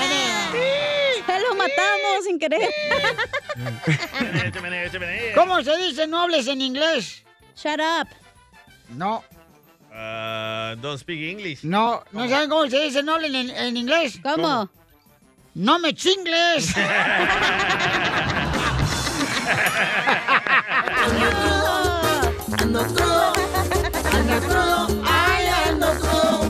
matamos! 1.60 2.24
sin 2.26 2.40
querer. 2.40 2.70
¿Cómo 5.36 5.62
se 5.64 5.78
dice 5.78 6.08
no 6.08 6.22
hables 6.22 6.48
en 6.48 6.62
inglés? 6.62 7.24
Shut 7.56 7.80
up. 7.80 8.08
No, 8.90 9.24
Ah, 9.94 10.76
don't 10.82 10.98
speak 11.00 11.20
English. 11.20 11.64
no, 11.64 12.04
¿no 12.12 12.28
saben 12.30 12.50
cómo 12.50 12.68
se 12.70 12.80
dice 12.80 13.04
no 13.04 13.16
hablen 13.16 13.36
en, 13.36 13.50
en 13.50 13.76
inglés? 13.78 14.20
¿Cómo? 14.24 14.36
¿Cómo? 14.36 14.70
No 15.56 15.78
me 15.80 15.94
chingles. 15.94 16.74
Ando 22.60 22.80
crudo, 22.94 23.34
ando 24.14 24.40
crudo, 24.48 24.88
ay, 25.06 25.46
ando 25.70 25.88
crudo. 26.00 26.50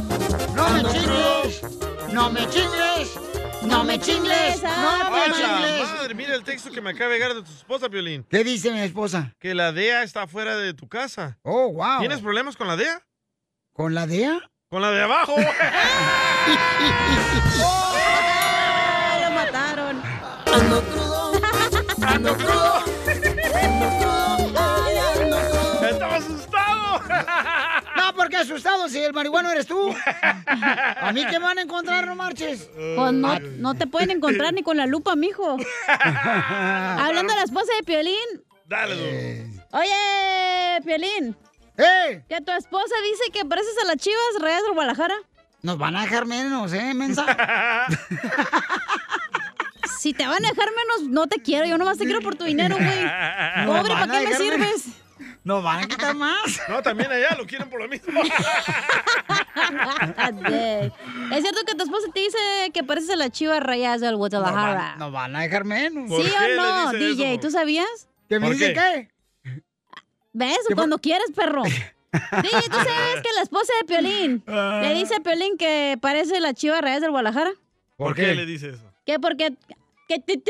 No 0.56 0.70
me 0.70 0.84
chingles. 0.92 1.62
No 2.14 2.30
me 2.30 2.50
chingles. 2.50 3.10
No 3.70 3.84
me 3.84 4.00
chingles. 4.00 4.64
No 4.64 4.70
¡A 4.70 5.10
me 5.10 5.34
chingles. 5.34 5.90
madre! 5.92 6.16
Mira 6.16 6.36
el 6.36 6.44
texto 6.44 6.72
que 6.72 6.82
me 6.82 6.92
acaba 6.92 7.12
de 7.12 7.18
llegar 7.18 7.34
de 7.36 7.42
tu 7.44 7.52
esposa, 7.52 7.90
Piolín. 7.90 8.26
¿Qué 8.30 8.44
dice 8.44 8.72
mi 8.72 8.80
esposa? 8.80 9.36
Que 9.40 9.54
la 9.54 9.72
DEA 9.72 10.04
está 10.04 10.28
fuera 10.28 10.58
de 10.58 10.74
tu 10.74 10.88
casa. 10.88 11.38
Oh, 11.44 11.72
wow. 11.72 12.00
¿Tienes 12.00 12.22
problemas 12.22 12.56
con 12.58 12.68
la 12.68 12.76
DEA? 12.76 13.06
¿Con 13.74 13.94
la 13.94 14.08
DEA? 14.08 14.40
Con 14.70 14.82
la 14.82 14.92
de 14.92 15.02
abajo. 15.02 15.36
asustado 28.40 28.90
si 28.90 29.00
el 29.00 29.14
marihuano 29.14 29.52
eres 29.52 29.68
tú. 29.68 29.94
A 30.48 31.12
mí 31.14 31.26
que 31.26 31.40
me 31.40 31.46
van 31.46 31.58
a 31.58 31.62
encontrar, 31.62 32.06
no 32.08 32.16
marches. 32.16 32.70
Pues 32.74 33.14
no, 33.14 33.40
no 33.40 33.74
te 33.76 33.88
pueden 33.88 34.12
encontrar 34.12 34.54
ni 34.54 34.64
con 34.64 34.78
la 34.78 34.86
lupa, 34.86 35.16
mijo. 35.16 35.58
Hablando 35.88 37.34
de 37.34 37.38
la 37.40 37.44
esposa 37.46 37.72
de 37.78 37.84
Piolín. 37.84 38.16
Dale, 38.66 38.96
Eh. 38.98 39.46
Oye, 39.72 40.82
Piolín. 40.86 41.36
¡Eh! 41.78 42.24
Que 42.28 42.42
tu 42.42 42.52
esposa 42.52 42.96
dice 43.04 43.32
que 43.32 43.46
pareces 43.46 43.74
a 43.84 43.88
las 43.88 43.98
chivas 43.98 44.20
reyes 44.42 44.64
del 44.64 44.74
Guadalajara. 44.74 45.16
Nos 45.62 45.78
van 45.78 45.96
a 45.96 46.02
dejar 46.04 46.26
menos, 46.26 46.74
¿eh, 46.74 46.94
mensa? 46.94 47.26
Si 50.00 50.14
te 50.14 50.26
van 50.26 50.46
a 50.46 50.50
dejar 50.50 50.70
menos, 50.70 51.10
no 51.12 51.28
te 51.28 51.42
quiero. 51.42 51.66
Yo 51.66 51.78
nomás 51.78 51.98
te 51.98 52.06
quiero 52.06 52.22
por 52.22 52.36
tu 52.36 52.46
dinero, 52.46 52.78
güey. 52.78 53.66
Pobre, 53.66 53.94
¿para 53.94 54.08
qué 54.20 54.28
me 54.28 54.36
sirves? 54.36 54.86
Nos 55.50 55.64
van 55.64 55.84
a 55.84 55.88
quitar 55.88 56.16
más. 56.16 56.62
No, 56.70 56.80
también 56.84 57.12
allá 57.12 57.36
lo 57.36 57.48
quieren 57.48 57.68
por 57.72 57.82
lo 57.82 57.88
mismo. 57.88 58.22
es 58.22 58.30
cierto 61.42 61.62
que 61.66 61.74
tu 61.74 61.86
esposa 61.86 62.08
te 62.14 62.20
dice 62.20 62.38
que 62.72 62.84
pareces 62.84 63.10
a 63.10 63.16
las 63.16 63.32
chivas 63.32 63.60
rayas 63.60 64.00
del 64.00 64.16
Guadalajara. 64.16 64.76
van, 64.76 65.00
nos 65.00 65.12
van 65.12 65.36
a 65.36 65.40
dejar 65.42 65.66
menos. 65.66 66.08
¿Sí 66.08 66.32
o 66.32 66.56
no, 66.56 66.92
DJ? 66.92 67.40
¿Tú 67.40 67.50
sabías? 67.50 68.08
¿Que 68.28 68.40
me 68.40 68.46
¿Por 68.46 68.58
dice 68.58 68.76
qué? 68.76 69.10
qué? 69.44 69.62
¿Ves? 70.34 70.60
Cuando 70.76 71.00
quieres, 71.00 71.32
perro. 71.36 71.64
DJ, 71.64 71.82
¿tú 72.70 72.78
sabes 72.78 73.22
que 73.24 73.34
la 73.36 73.42
esposa 73.42 73.74
de 73.82 73.88
Piolín 73.88 74.44
le 74.46 74.94
dice 74.94 75.16
a 75.16 75.20
Piolín 75.20 75.58
que 75.58 75.98
parece 76.00 76.40
la 76.42 76.54
chiva 76.54 76.80
rayas 76.80 77.02
del 77.02 77.10
Guadalajara? 77.10 77.54
¿Por 77.98 78.14
qué 78.14 78.36
le 78.36 78.46
dice 78.46 78.70
eso? 78.70 78.84
¿Qué? 79.04 79.18
Porque... 79.20 79.54
Que 80.10 80.18
ti, 80.18 80.42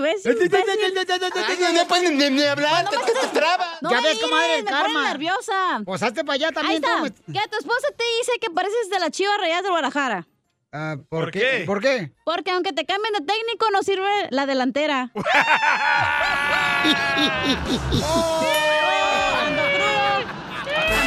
¿ves? 0.00 0.22
no 0.24 1.86
pueden 1.88 2.16
ni, 2.16 2.30
ni 2.30 2.42
hablar, 2.44 2.88
te, 2.88 2.96
te, 2.96 3.12
te 3.12 3.26
trabas. 3.28 3.80
Ya 3.82 4.00
ves, 4.00 4.18
comadre, 4.20 4.46
mires, 4.46 4.58
el 4.58 4.64
me 4.64 4.70
pones 4.70 4.82
karma. 4.84 5.08
nerviosa. 5.08 5.80
Pues 5.84 6.00
hazte 6.04 6.22
para 6.24 6.34
allá 6.36 6.46
Ahí 6.62 6.80
también. 6.80 7.06
está. 7.12 7.24
Que 7.32 7.48
tu 7.48 7.58
esposa 7.58 7.88
te 7.98 8.04
dice 8.18 8.38
que 8.40 8.50
pareces 8.50 8.88
de 8.88 9.00
la 9.00 9.10
chiva 9.10 9.36
rayas 9.36 9.62
del 9.62 9.72
Guadalajara. 9.72 10.28
Ah, 10.72 10.94
¿por, 11.08 11.24
¿Por 11.24 11.30
qué? 11.32 11.40
qué? 11.40 11.64
¿Por 11.66 11.80
qué? 11.80 12.12
Porque 12.24 12.52
aunque 12.52 12.72
te 12.72 12.86
cambien 12.86 13.12
de 13.14 13.24
técnico, 13.26 13.68
no 13.72 13.82
sirve 13.82 14.28
la 14.30 14.46
delantera. 14.46 15.10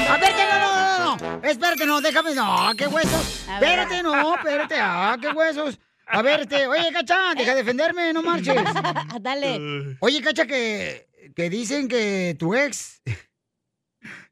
A 0.10 0.18
ver, 0.18 0.36
que 0.36 0.44
no, 0.46 0.60
no, 0.60 1.16
no, 1.16 1.16
no. 1.40 1.48
Espérate, 1.48 1.86
no, 1.86 2.02
déjame. 2.02 2.36
No, 2.36 2.72
qué 2.78 2.88
huesos. 2.88 3.46
Espérate, 3.50 4.04
no, 4.04 4.36
espérate. 4.36 4.76
Ah, 4.80 5.18
qué 5.20 5.30
huesos. 5.30 5.80
A 6.08 6.22
ver, 6.22 6.42
este, 6.42 6.68
oye, 6.68 6.92
Cacha, 6.92 7.34
deja 7.36 7.52
de 7.52 7.58
defenderme, 7.58 8.14
no 8.14 8.22
marches. 8.22 8.56
Dale. 9.22 9.96
Oye, 10.00 10.22
Cacha, 10.22 10.46
que, 10.46 11.08
que 11.36 11.50
dicen 11.50 11.88
que 11.88 12.36
tu 12.38 12.54
ex. 12.56 13.02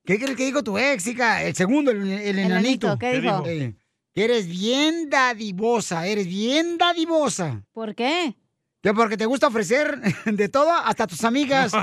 ¿Qué 0.06 0.18
crees 0.20 0.36
que 0.36 0.46
dijo 0.46 0.64
tu 0.64 0.78
ex, 0.78 1.08
hija? 1.08 1.44
El 1.44 1.56
segundo, 1.56 1.92
el, 1.92 2.02
el 2.12 2.40
enanito. 2.40 2.88
enanito, 2.88 3.00
¿qué 3.00 3.22
dijo? 3.22 3.44
Eh, 3.46 3.76
que 4.14 4.24
eres 4.26 4.48
bien 4.48 5.10
dadivosa, 5.10 6.06
eres 6.06 6.28
bien 6.28 6.78
dadivosa. 6.78 7.64
¿Por 7.72 7.96
qué? 7.96 8.36
Que 8.82 8.94
porque 8.94 9.16
te 9.16 9.26
gusta 9.26 9.48
ofrecer 9.48 10.00
de 10.26 10.50
todo 10.50 10.72
hasta 10.72 11.04
a 11.04 11.08
tus 11.08 11.24
amigas. 11.24 11.72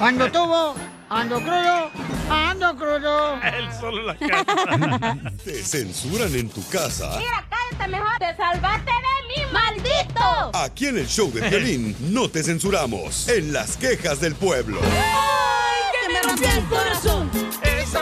Ando 0.00 0.30
tuvo, 0.32 0.74
ando 1.08 1.36
crudo, 1.40 1.90
ando 2.30 2.76
crudo. 2.76 3.40
Él 3.42 3.68
solo 3.78 4.02
la 4.02 4.16
casa. 4.16 5.18
¿Te 5.44 5.62
censuran 5.62 6.34
en 6.34 6.48
tu 6.48 6.66
casa? 6.68 7.18
cállate 7.48 7.90
mejor. 7.90 8.18
Te 8.18 8.36
salvaste 8.36 8.90
de 8.90 9.28
mí, 9.28 9.52
maldito. 9.52 10.50
Aquí 10.54 10.86
en 10.86 10.98
el 10.98 11.06
show 11.06 11.30
de 11.32 11.42
Piolín 11.48 11.96
no 12.12 12.28
te 12.28 12.42
censuramos. 12.42 13.28
En 13.28 13.52
las 13.52 13.76
quejas 13.76 14.20
del 14.20 14.34
pueblo. 14.34 14.80
¡Ay, 14.82 16.06
que 16.06 16.12
me 16.12 16.22
rompió 16.22 16.48
el 16.50 16.64
corazón! 16.66 17.30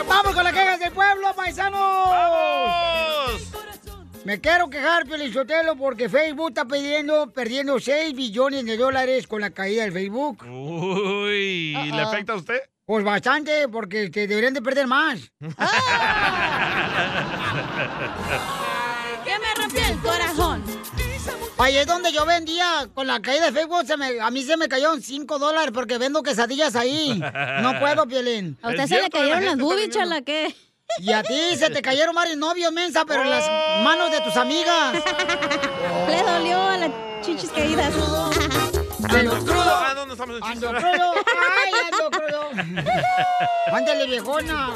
¡Vamos 0.07 0.33
con 0.33 0.43
las 0.43 0.53
quejas 0.53 0.79
del 0.79 0.91
pueblo, 0.91 1.33
paisanos! 1.35 1.79
¡Vamos! 1.79 3.41
Me 4.23 4.39
quiero 4.39 4.69
quejar, 4.69 5.07
Pelizotelo, 5.07 5.75
porque 5.75 6.07
Facebook 6.07 6.49
está 6.49 6.65
pidiendo, 6.65 7.31
perdiendo 7.33 7.79
6 7.79 8.13
billones 8.15 8.65
de 8.65 8.77
dólares 8.77 9.25
con 9.25 9.41
la 9.41 9.49
caída 9.49 9.81
del 9.83 9.91
Facebook. 9.91 10.43
Uy, 10.43 11.73
¿le 11.73 12.01
afecta 12.01 12.33
a 12.33 12.35
usted? 12.35 12.59
Pues 12.91 13.05
bastante, 13.05 13.69
porque 13.69 14.09
te 14.09 14.27
deberían 14.27 14.53
de 14.53 14.61
perder 14.61 14.85
más. 14.85 15.17
¡Que 19.23 19.39
me 19.39 19.55
rompió 19.55 19.81
el 19.87 19.97
corazón! 19.99 20.61
Ahí 21.57 21.77
es 21.77 21.87
donde 21.87 22.11
yo 22.11 22.25
vendía 22.25 22.89
con 22.93 23.07
la 23.07 23.21
caída 23.21 23.45
de 23.45 23.53
Facebook, 23.53 23.85
se 23.87 23.95
me- 23.95 24.19
a 24.19 24.29
mí 24.29 24.43
se 24.43 24.57
me 24.57 24.67
cayeron 24.67 25.01
5 25.01 25.39
dólares 25.39 25.71
porque 25.73 25.97
vendo 25.99 26.21
quesadillas 26.21 26.75
ahí. 26.75 27.17
No 27.61 27.79
puedo, 27.79 28.05
Pielín. 28.07 28.57
A 28.61 28.71
usted 28.71 28.87
se 28.87 29.01
le 29.03 29.09
cayeron 29.09 29.45
las 29.45 29.57
boobies, 29.57 29.91
chala, 29.91 30.21
¿qué? 30.23 30.53
Y 30.99 31.13
a 31.13 31.23
ti 31.23 31.55
se 31.57 31.69
te 31.69 31.81
cayeron 31.81 32.13
varios 32.13 32.35
novios, 32.35 32.73
mensa, 32.73 33.05
pero 33.05 33.21
en 33.23 33.29
las 33.29 33.47
manos 33.85 34.11
de 34.11 34.19
tus 34.19 34.35
amigas. 34.35 34.95
Le 36.09 36.23
dolió 36.23 36.61
a 36.61 36.77
las 36.77 36.91
chichis 37.21 37.51
caídas. 37.51 37.93
Ando 39.09 39.39
crudo. 39.39 39.63
Ah, 39.65 39.93
¿dónde 39.95 40.13
estamos 40.13 40.37
en 40.37 40.43
Ando 40.43 40.67
crudo. 40.73 41.13
Ándale, 43.71 44.05
viejona. 44.07 44.69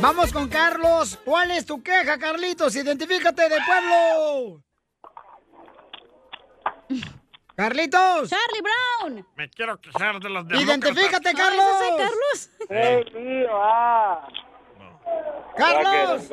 Vamos 0.00 0.32
con 0.32 0.48
Carlos. 0.48 1.18
¿Cuál 1.24 1.50
es 1.50 1.66
tu 1.66 1.82
queja, 1.82 2.18
Carlitos? 2.18 2.74
Identifícate 2.76 3.48
del 3.48 3.60
pueblo. 3.64 4.62
Carlitos. 7.54 8.30
Charlie 8.30 8.62
Brown. 8.62 9.26
Me 9.36 9.48
quiero 9.50 9.78
quejar 9.80 10.18
de 10.18 10.30
las 10.30 10.48
demócratas. 10.48 10.62
Identifícate, 10.62 11.34
Carlos. 11.34 11.66
Carlos. 11.98 12.50
Hey, 12.68 13.04
tío, 13.12 13.50
ah. 13.52 14.28
Carlos. 15.56 16.30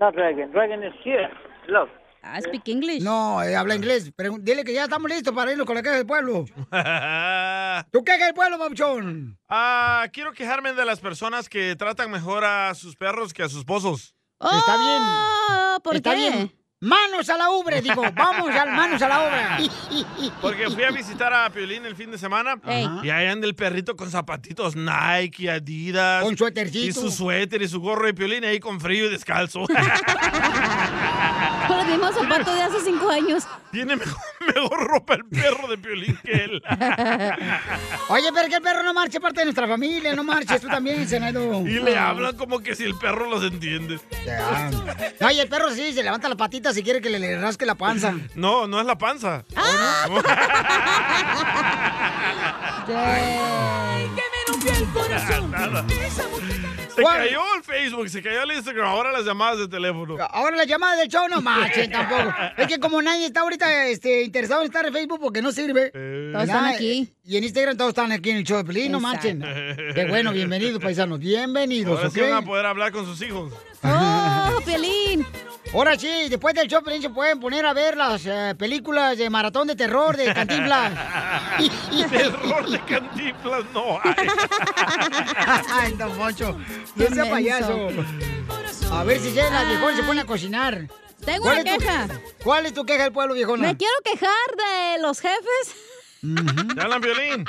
No, 0.00 0.10
Dragon. 0.10 0.50
Dragon 0.50 0.82
is 0.82 0.94
here. 1.04 1.30
Look. 1.68 1.88
I 2.24 2.40
speak 2.40 2.68
English. 2.68 3.02
No, 3.02 3.42
eh, 3.42 3.56
habla 3.56 3.74
inglés. 3.74 4.12
Dile 4.40 4.64
que 4.64 4.72
ya 4.72 4.84
estamos 4.84 5.10
listos 5.10 5.34
para 5.34 5.50
irnos 5.50 5.66
con 5.66 5.74
la 5.74 5.82
queja 5.82 5.96
del 5.96 6.06
pueblo. 6.06 6.44
¿Tu 7.90 8.04
queja 8.04 8.26
del 8.26 8.34
pueblo, 8.34 8.58
Pabuchón? 8.58 9.38
Ah, 9.48 10.06
quiero 10.12 10.32
quejarme 10.32 10.72
de 10.72 10.84
las 10.84 11.00
personas 11.00 11.48
que 11.48 11.74
tratan 11.74 12.10
mejor 12.10 12.44
a 12.44 12.74
sus 12.74 12.94
perros 12.96 13.32
que 13.32 13.42
a 13.42 13.48
sus 13.48 13.58
esposos. 13.60 14.14
Está 14.40 14.76
bien. 14.76 15.02
Oh, 15.02 15.80
¿Por 15.82 15.96
Está 15.96 16.10
qué? 16.10 16.16
bien. 16.16 16.52
Manos 16.82 17.30
a 17.30 17.36
la 17.36 17.48
ubre, 17.48 17.80
digo. 17.80 18.02
Vamos, 18.12 18.50
al 18.50 18.72
manos 18.72 19.00
a 19.02 19.08
la 19.08 19.22
obra. 19.22 19.58
Porque 20.42 20.68
fui 20.68 20.82
a 20.82 20.90
visitar 20.90 21.32
a 21.32 21.48
Piolín 21.48 21.86
el 21.86 21.94
fin 21.94 22.10
de 22.10 22.18
semana 22.18 22.56
y 23.04 23.08
ahí 23.08 23.28
anda 23.28 23.46
el 23.46 23.54
perrito 23.54 23.94
con 23.94 24.10
zapatitos 24.10 24.74
Nike, 24.74 25.48
Adidas. 25.48 26.24
Con 26.24 26.36
suétercito. 26.36 26.88
Y 26.88 26.92
su 26.92 27.12
suéter 27.12 27.62
y 27.62 27.68
su 27.68 27.80
gorro 27.80 28.06
de 28.06 28.14
Piolín 28.14 28.44
ahí 28.44 28.58
con 28.58 28.80
frío 28.80 29.04
y 29.06 29.10
descalzo. 29.10 29.64
Con 31.68 31.76
los 31.76 31.86
mismos 31.86 32.14
zapatos 32.16 32.52
de 32.52 32.62
hace 32.62 32.80
cinco 32.80 33.08
años. 33.10 33.44
Tiene 33.70 33.94
mejor, 33.94 34.20
mejor 34.54 34.86
ropa 34.88 35.14
el 35.14 35.24
perro 35.26 35.68
de 35.68 35.78
Piolín 35.78 36.18
que 36.24 36.32
él. 36.32 36.62
Oye, 38.08 38.28
pero 38.34 38.48
que 38.48 38.56
el 38.56 38.62
perro 38.62 38.82
no 38.82 38.92
marche 38.92 39.20
parte 39.20 39.42
de 39.42 39.44
nuestra 39.44 39.68
familia, 39.68 40.16
no 40.16 40.24
marches 40.24 40.60
tú 40.60 40.66
también, 40.66 41.06
Senado. 41.08 41.60
Y 41.60 41.78
le 41.78 41.96
hablan 41.96 42.36
como 42.36 42.58
que 42.58 42.74
si 42.74 42.82
el 42.82 42.96
perro 42.96 43.30
los 43.30 43.44
entiende. 43.44 44.00
Ya. 44.26 44.68
Ay, 45.20 45.38
el 45.38 45.48
perro 45.48 45.70
sí, 45.70 45.92
se 45.92 46.02
levanta 46.02 46.28
las 46.28 46.36
patitas 46.36 46.71
si 46.72 46.82
quiere 46.82 47.00
que 47.00 47.10
le, 47.10 47.18
le 47.18 47.38
rasque 47.40 47.66
la 47.66 47.74
panza. 47.74 48.14
No, 48.34 48.66
no 48.66 48.80
es 48.80 48.86
la 48.86 48.96
panza. 48.98 49.44
¡Que 52.86 52.92
me 52.92 54.44
rompió 54.48 54.72
el 54.72 54.84
corazón. 54.92 55.50
Nada. 55.52 55.84
Se 56.94 57.00
¿Cuál? 57.00 57.24
cayó 57.24 57.40
el 57.56 57.62
Facebook, 57.64 58.08
se 58.10 58.22
cayó 58.22 58.42
el 58.42 58.52
Instagram, 58.52 58.86
ahora 58.86 59.12
las 59.12 59.24
llamadas 59.24 59.58
de 59.60 59.68
teléfono. 59.68 60.18
Ahora 60.30 60.56
la 60.56 60.64
llamada 60.64 60.96
del 60.96 61.08
show 61.08 61.26
no 61.28 61.40
marchen 61.40 61.90
tampoco. 61.90 62.34
Es 62.58 62.66
que 62.66 62.78
como 62.78 63.00
nadie 63.00 63.24
está 63.26 63.40
ahorita 63.40 63.86
este, 63.86 64.22
interesado 64.22 64.60
en 64.60 64.66
estar 64.66 64.84
en 64.84 64.92
Facebook 64.92 65.18
porque 65.20 65.40
no 65.40 65.52
sirve. 65.52 65.90
Todos 66.32 66.44
están 66.44 66.66
aquí. 66.66 67.10
Y 67.24 67.36
en 67.38 67.44
Instagram 67.44 67.78
todos 67.78 67.90
están 67.90 68.12
aquí 68.12 68.30
en 68.30 68.38
el 68.38 68.44
show 68.44 68.58
de 68.58 68.64
Pelín, 68.64 68.92
no 68.92 69.00
marchen. 69.00 69.40
Qué 69.94 70.04
bueno, 70.08 70.32
bienvenidos, 70.32 70.82
paisanos. 70.82 71.18
Bienvenidos, 71.18 71.96
Ahora 71.96 72.08
¿ok? 72.08 72.14
sí 72.14 72.20
van 72.20 72.32
a 72.34 72.42
poder 72.42 72.66
hablar 72.66 72.92
con 72.92 73.06
sus 73.06 73.22
hijos. 73.22 73.54
¡Oh, 73.84 74.60
Piolín! 74.64 75.26
Ahora 75.74 75.98
sí, 75.98 76.28
después 76.28 76.54
del 76.54 76.68
show, 76.68 76.82
se 77.00 77.08
pueden 77.08 77.40
poner 77.40 77.64
a 77.64 77.72
ver 77.72 77.96
las 77.96 78.26
eh, 78.26 78.54
películas 78.58 79.16
de 79.16 79.30
maratón 79.30 79.66
de 79.68 79.74
terror 79.74 80.16
de 80.16 80.32
Cantinflas. 80.34 80.92
Terror 82.10 82.68
de 82.68 82.80
Cantinflas 82.84 83.64
no 83.72 83.98
hay. 84.02 84.14
Ay, 85.70 85.92
don 85.94 86.12
Poncho, 86.12 86.58
no 86.94 87.06
sea 87.06 87.30
payaso. 87.30 87.88
A 88.90 89.04
ver 89.04 89.18
si 89.20 89.32
ya 89.32 89.48
la 89.48 89.64
viejona 89.64 89.96
se 89.96 90.02
pone 90.02 90.20
a 90.20 90.24
cocinar. 90.26 90.88
Tengo 91.24 91.44
¿Cuál 91.44 91.60
una 91.60 91.70
es 91.70 91.76
tu- 91.78 91.80
queja. 91.84 92.08
¿Cuál 92.44 92.66
es 92.66 92.74
tu 92.74 92.84
queja 92.84 93.04
del 93.04 93.12
pueblo, 93.12 93.32
viejona? 93.34 93.68
Me 93.68 93.76
quiero 93.76 93.94
quejar 94.04 94.28
de 94.56 95.00
los 95.00 95.20
jefes. 95.20 95.74
¿Ya 96.76 96.82
hablan 96.82 97.00
violín? 97.00 97.44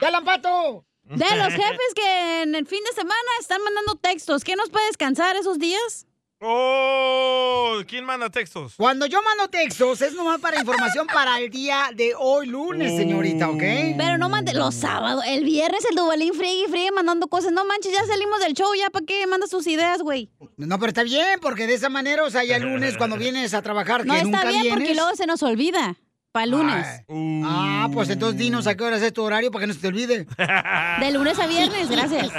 ¡Ya 0.00 0.08
hablan 0.08 0.24
pato! 0.24 0.84
De 1.08 1.36
los 1.36 1.48
jefes 1.52 1.94
que 1.94 2.42
en 2.42 2.54
el 2.54 2.66
fin 2.66 2.80
de 2.84 2.92
semana 2.94 3.18
están 3.40 3.62
mandando 3.62 3.94
textos. 3.96 4.44
¿Qué 4.44 4.56
nos 4.56 4.70
puede 4.70 4.86
descansar 4.86 5.36
esos 5.36 5.58
días? 5.58 6.06
Oh, 6.40 7.80
¿quién 7.88 8.04
manda 8.04 8.30
textos? 8.30 8.74
Cuando 8.76 9.06
yo 9.06 9.20
mando 9.22 9.48
textos 9.48 10.00
es 10.02 10.14
nomás 10.14 10.40
para 10.40 10.60
información 10.60 11.06
para 11.12 11.40
el 11.40 11.50
día 11.50 11.90
de 11.92 12.14
hoy 12.16 12.46
lunes, 12.46 12.96
señorita, 12.96 13.48
¿ok? 13.50 13.62
Pero 13.96 14.18
no 14.18 14.28
mande 14.28 14.54
los 14.54 14.74
sábados. 14.74 15.24
El 15.26 15.42
viernes 15.44 15.84
el 15.90 15.96
Dubalín 15.96 16.32
friegue 16.34 16.64
y 16.66 16.70
friegue 16.70 16.92
mandando 16.92 17.26
cosas. 17.26 17.50
No 17.50 17.64
manches, 17.64 17.92
ya 17.92 18.04
salimos 18.06 18.38
del 18.40 18.54
show. 18.54 18.72
¿Ya 18.74 18.88
para 18.90 19.04
qué 19.04 19.26
mandas 19.26 19.50
tus 19.50 19.66
ideas, 19.66 20.00
güey? 20.02 20.30
No, 20.56 20.78
pero 20.78 20.90
está 20.90 21.02
bien, 21.02 21.40
porque 21.40 21.66
de 21.66 21.74
esa 21.74 21.88
manera, 21.88 22.22
o 22.22 22.30
sea, 22.30 22.44
ya 22.44 22.56
el 22.56 22.62
lunes 22.62 22.96
cuando 22.96 23.16
vienes 23.16 23.52
a 23.54 23.62
trabajar, 23.62 24.06
No 24.06 24.12
que 24.14 24.20
está 24.20 24.30
nunca 24.30 24.48
bien 24.48 24.62
vienes. 24.62 24.78
porque 24.78 24.94
luego 24.94 25.16
se 25.16 25.26
nos 25.26 25.42
olvida. 25.42 25.96
Para 26.32 26.44
el 26.44 26.50
lunes. 26.50 27.04
Ah, 27.44 27.88
pues 27.92 28.10
entonces 28.10 28.38
dinos 28.38 28.66
a 28.66 28.76
qué 28.76 28.84
hora 28.84 28.96
es 28.96 29.12
tu 29.12 29.22
horario 29.22 29.50
para 29.50 29.62
que 29.62 29.68
no 29.68 29.74
se 29.74 29.80
te 29.80 29.88
olvide. 29.88 30.26
De 31.00 31.12
lunes 31.12 31.38
a 31.38 31.46
viernes, 31.46 31.90
gracias. 31.90 32.30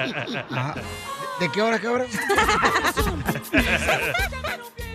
¿De 1.40 1.52
qué 1.52 1.62
hora, 1.62 1.78
a 1.78 1.80
qué 1.80 1.88
hora? 1.88 2.06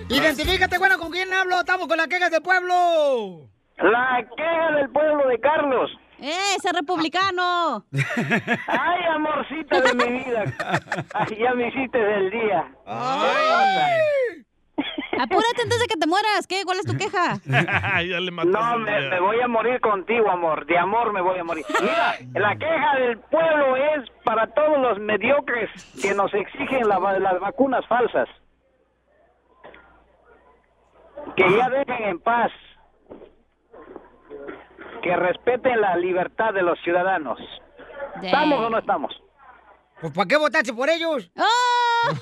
Identifícate, 0.09 0.79
bueno, 0.79 0.99
¿con 0.99 1.11
quién 1.11 1.33
hablo? 1.33 1.59
Estamos 1.61 1.89
con 1.89 1.97
las 1.97 2.07
quejas 2.07 2.31
del 2.31 2.43
pueblo. 2.43 3.49
La 3.79 4.25
queja 4.37 4.77
del 4.77 4.91
pueblo 4.91 5.27
de 5.29 5.41
Carlos. 5.41 5.91
¡Eh, 6.21 6.55
ese 6.57 6.71
republicano! 6.73 7.85
Ay, 7.93 9.05
amorcita 9.15 9.81
de 9.81 9.95
mi 9.95 10.25
vida. 10.25 10.45
Ay, 11.12 11.37
ya 11.39 11.55
me 11.55 11.69
hiciste 11.69 11.99
del 11.99 12.31
día. 12.31 12.65
Apúrate 14.77 15.63
antes 15.63 15.79
de 15.79 15.87
que 15.87 15.97
te 15.97 16.07
mueras. 16.07 16.47
¿Qué? 16.49 16.63
¿Cuál 16.65 16.79
es 16.79 16.87
tu 16.87 16.97
queja? 16.97 17.39
ya 18.03 18.21
le 18.21 18.31
mataste 18.31 18.59
No, 18.59 18.79
me, 18.79 19.21
voy 19.21 19.41
a 19.41 19.49
morir 19.49 19.81
contigo, 19.81 20.31
amor. 20.31 20.67
De 20.67 20.77
amor 20.77 21.13
me 21.13 21.21
voy 21.21 21.39
a 21.39 21.45
morir. 21.45 21.65
Mira, 21.81 22.17
la 22.35 22.57
queja 22.57 22.97
del 22.97 23.19
pueblo 23.19 23.77
es 23.77 24.11
para 24.25 24.47
todos 24.49 24.79
los 24.79 24.99
mediocres 24.99 25.71
que 26.01 26.15
nos 26.15 26.33
exigen 26.35 26.89
la 26.89 26.99
las 27.19 27.41
vacunas 27.41 27.87
falsas. 27.87 28.29
Que 31.37 31.57
ya 31.57 31.71
dejen 31.71 32.09
en 32.09 32.19
paz. 32.19 32.51
Que 35.03 35.17
respeten 35.17 35.81
la 35.81 35.97
libertad 35.97 36.53
de 36.55 36.63
los 36.63 36.79
ciudadanos. 36.81 37.39
¿Estamos 38.23 38.59
o 38.61 38.71
no 38.71 38.79
estamos? 38.79 39.24
Pues 40.01 40.12
¿para 40.12 40.27
qué 40.29 40.37
votaste 40.37 40.73
por 40.73 40.89
ellos? 40.91 41.31
La 42.15 42.16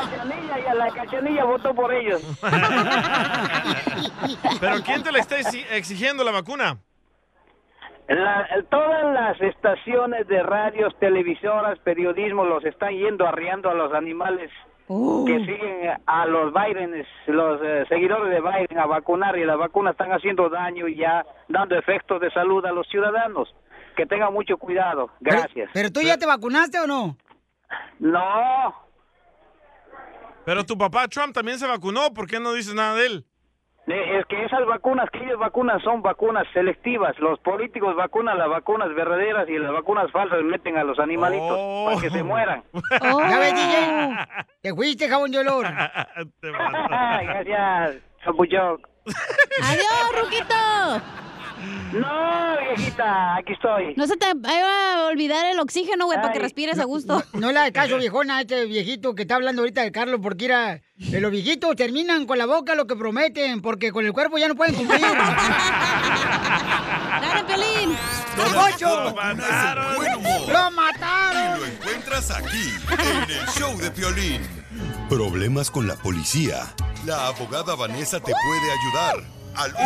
cachanilla, 0.00 0.58
ya 0.64 0.74
la 0.74 0.88
cachanilla 0.90 1.44
votó 1.44 1.74
por 1.74 1.92
ellos. 1.92 2.22
¿Pero 4.60 4.76
quién 4.84 5.02
te 5.02 5.10
le 5.12 5.18
está 5.18 5.36
exi- 5.38 5.66
exigiendo 5.72 6.22
la 6.24 6.30
vacuna? 6.30 6.78
La- 8.08 8.46
todas 8.70 9.12
las 9.12 9.40
estaciones 9.40 10.26
de 10.28 10.42
radios, 10.42 10.94
televisoras, 11.00 11.78
periodismo 11.80 12.44
los 12.44 12.64
están 12.64 12.92
yendo 12.94 13.26
arriando 13.26 13.68
a 13.70 13.74
los 13.74 13.92
animales 13.92 14.50
que 14.88 15.38
siguen 15.40 15.98
a 16.06 16.24
los 16.24 16.50
Biden, 16.54 17.04
los 17.26 17.60
eh, 17.62 17.84
seguidores 17.90 18.30
de 18.30 18.40
Biden 18.40 18.78
a 18.78 18.86
vacunar 18.86 19.36
y 19.36 19.44
las 19.44 19.58
vacunas 19.58 19.92
están 19.92 20.12
haciendo 20.12 20.48
daño 20.48 20.88
y 20.88 20.96
ya 20.96 21.26
dando 21.48 21.76
efectos 21.76 22.22
de 22.22 22.30
salud 22.30 22.64
a 22.64 22.72
los 22.72 22.88
ciudadanos. 22.88 23.54
Que 23.98 24.06
tengan 24.06 24.32
mucho 24.32 24.56
cuidado. 24.56 25.10
Gracias. 25.18 25.68
¿Pero 25.74 25.90
tú 25.90 26.00
ya 26.00 26.16
te 26.16 26.24
vacunaste 26.24 26.78
o 26.78 26.86
no? 26.86 27.16
No. 27.98 28.74
Pero 30.44 30.64
tu 30.64 30.78
papá 30.78 31.08
Trump 31.08 31.34
también 31.34 31.58
se 31.58 31.66
vacunó, 31.66 32.14
¿por 32.14 32.28
qué 32.28 32.38
no 32.38 32.52
dices 32.52 32.74
nada 32.74 32.94
de 32.94 33.06
él? 33.06 33.24
Eh, 33.88 34.18
Es 34.20 34.26
que 34.26 34.44
esas 34.44 34.64
vacunas 34.66 35.10
que 35.10 35.18
ellos 35.18 35.36
vacunan 35.40 35.80
son 35.80 36.00
vacunas 36.00 36.46
selectivas. 36.52 37.18
Los 37.18 37.40
políticos 37.40 37.96
vacunan 37.96 38.38
las 38.38 38.48
vacunas 38.48 38.94
verdaderas 38.94 39.48
y 39.48 39.58
las 39.58 39.72
vacunas 39.72 40.12
falsas 40.12 40.44
meten 40.44 40.76
a 40.78 40.84
los 40.84 40.96
animalitos 41.00 41.58
para 41.86 42.00
que 42.00 42.10
se 42.10 42.22
mueran. 42.22 42.62
¿Ya 43.02 43.38
ves, 43.40 43.54
DJ? 43.54 44.16
Te 44.62 44.74
fuiste, 44.76 45.08
jabón 45.08 45.32
de 45.32 45.38
olor. 45.40 45.66
Gracias, 46.40 47.96
Chapuchón. 48.24 48.80
¡Adiós, 49.64 50.22
Ruquito! 50.22 51.02
No, 51.92 52.56
viejita, 52.76 53.36
aquí 53.36 53.52
estoy. 53.54 53.94
No 53.96 54.06
se 54.06 54.16
te 54.16 54.26
vaya 54.34 54.94
a 54.94 55.06
olvidar 55.06 55.46
el 55.46 55.58
oxígeno, 55.58 56.06
güey, 56.06 56.20
para 56.20 56.32
que 56.32 56.38
respires 56.38 56.78
a 56.78 56.84
gusto. 56.84 57.22
No 57.32 57.50
le 57.52 57.58
hagas 57.58 57.72
caso, 57.72 57.96
viejona, 57.96 58.38
a 58.38 58.40
este 58.42 58.66
viejito 58.66 59.14
que 59.14 59.22
está 59.22 59.36
hablando 59.36 59.62
ahorita 59.62 59.82
de 59.82 59.92
Carlos, 59.92 60.20
porque 60.22 60.44
era, 60.46 60.74
eh, 60.74 61.20
los 61.20 61.30
viejitos 61.30 61.76
terminan 61.76 62.26
con 62.26 62.36
la 62.38 62.46
boca 62.46 62.74
lo 62.74 62.86
que 62.86 62.96
prometen, 62.96 63.62
porque 63.62 63.90
con 63.90 64.04
el 64.04 64.12
cuerpo 64.12 64.36
ya 64.38 64.48
no 64.48 64.54
pueden 64.54 64.74
cumplir. 64.74 65.00
¡Dale, 67.20 67.44
Pelín! 67.44 67.96
¡Don 68.36 68.52
Poncho! 68.52 69.04
Lo 69.04 69.14
mataron. 69.14 69.96
Buen 69.96 70.14
humor. 70.14 70.48
¡Lo 70.52 70.70
mataron! 70.70 71.56
Y 71.56 71.60
lo 71.60 71.66
encuentras 71.66 72.30
aquí, 72.30 72.72
en 72.92 73.30
el 73.30 73.46
show 73.48 73.76
de 73.78 73.90
Piolín. 73.90 74.42
Problemas 75.08 75.70
con 75.70 75.88
la 75.88 75.96
policía. 75.96 76.74
La 77.06 77.28
abogada 77.28 77.74
Vanessa 77.74 78.20
te 78.20 78.32
puede 78.32 78.72
ayudar. 78.72 79.37
Al 79.58 79.74
1 79.74 79.82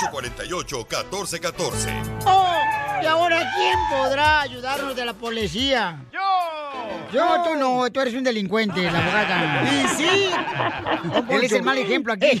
848 0.00 0.76
1414 0.88 1.90
¡Oh! 2.24 2.50
¿Y 3.02 3.06
ahora 3.06 3.52
quién 3.54 3.78
podrá 3.90 4.40
ayudarnos 4.40 4.96
de 4.96 5.04
la 5.04 5.12
policía? 5.12 6.02
¡Yo! 6.10 6.20
Yo, 7.12 7.42
tú 7.42 7.56
no, 7.56 7.90
tú 7.90 8.00
eres 8.00 8.14
un 8.14 8.22
delincuente, 8.22 8.82
la 8.82 8.98
abogada. 8.98 9.68
Y 9.72 9.88
sí. 9.88 10.30
Él 11.28 11.42
es 11.42 11.52
el 11.52 11.62
mal 11.64 11.76
ejemplo 11.76 12.12
aquí. 12.12 12.40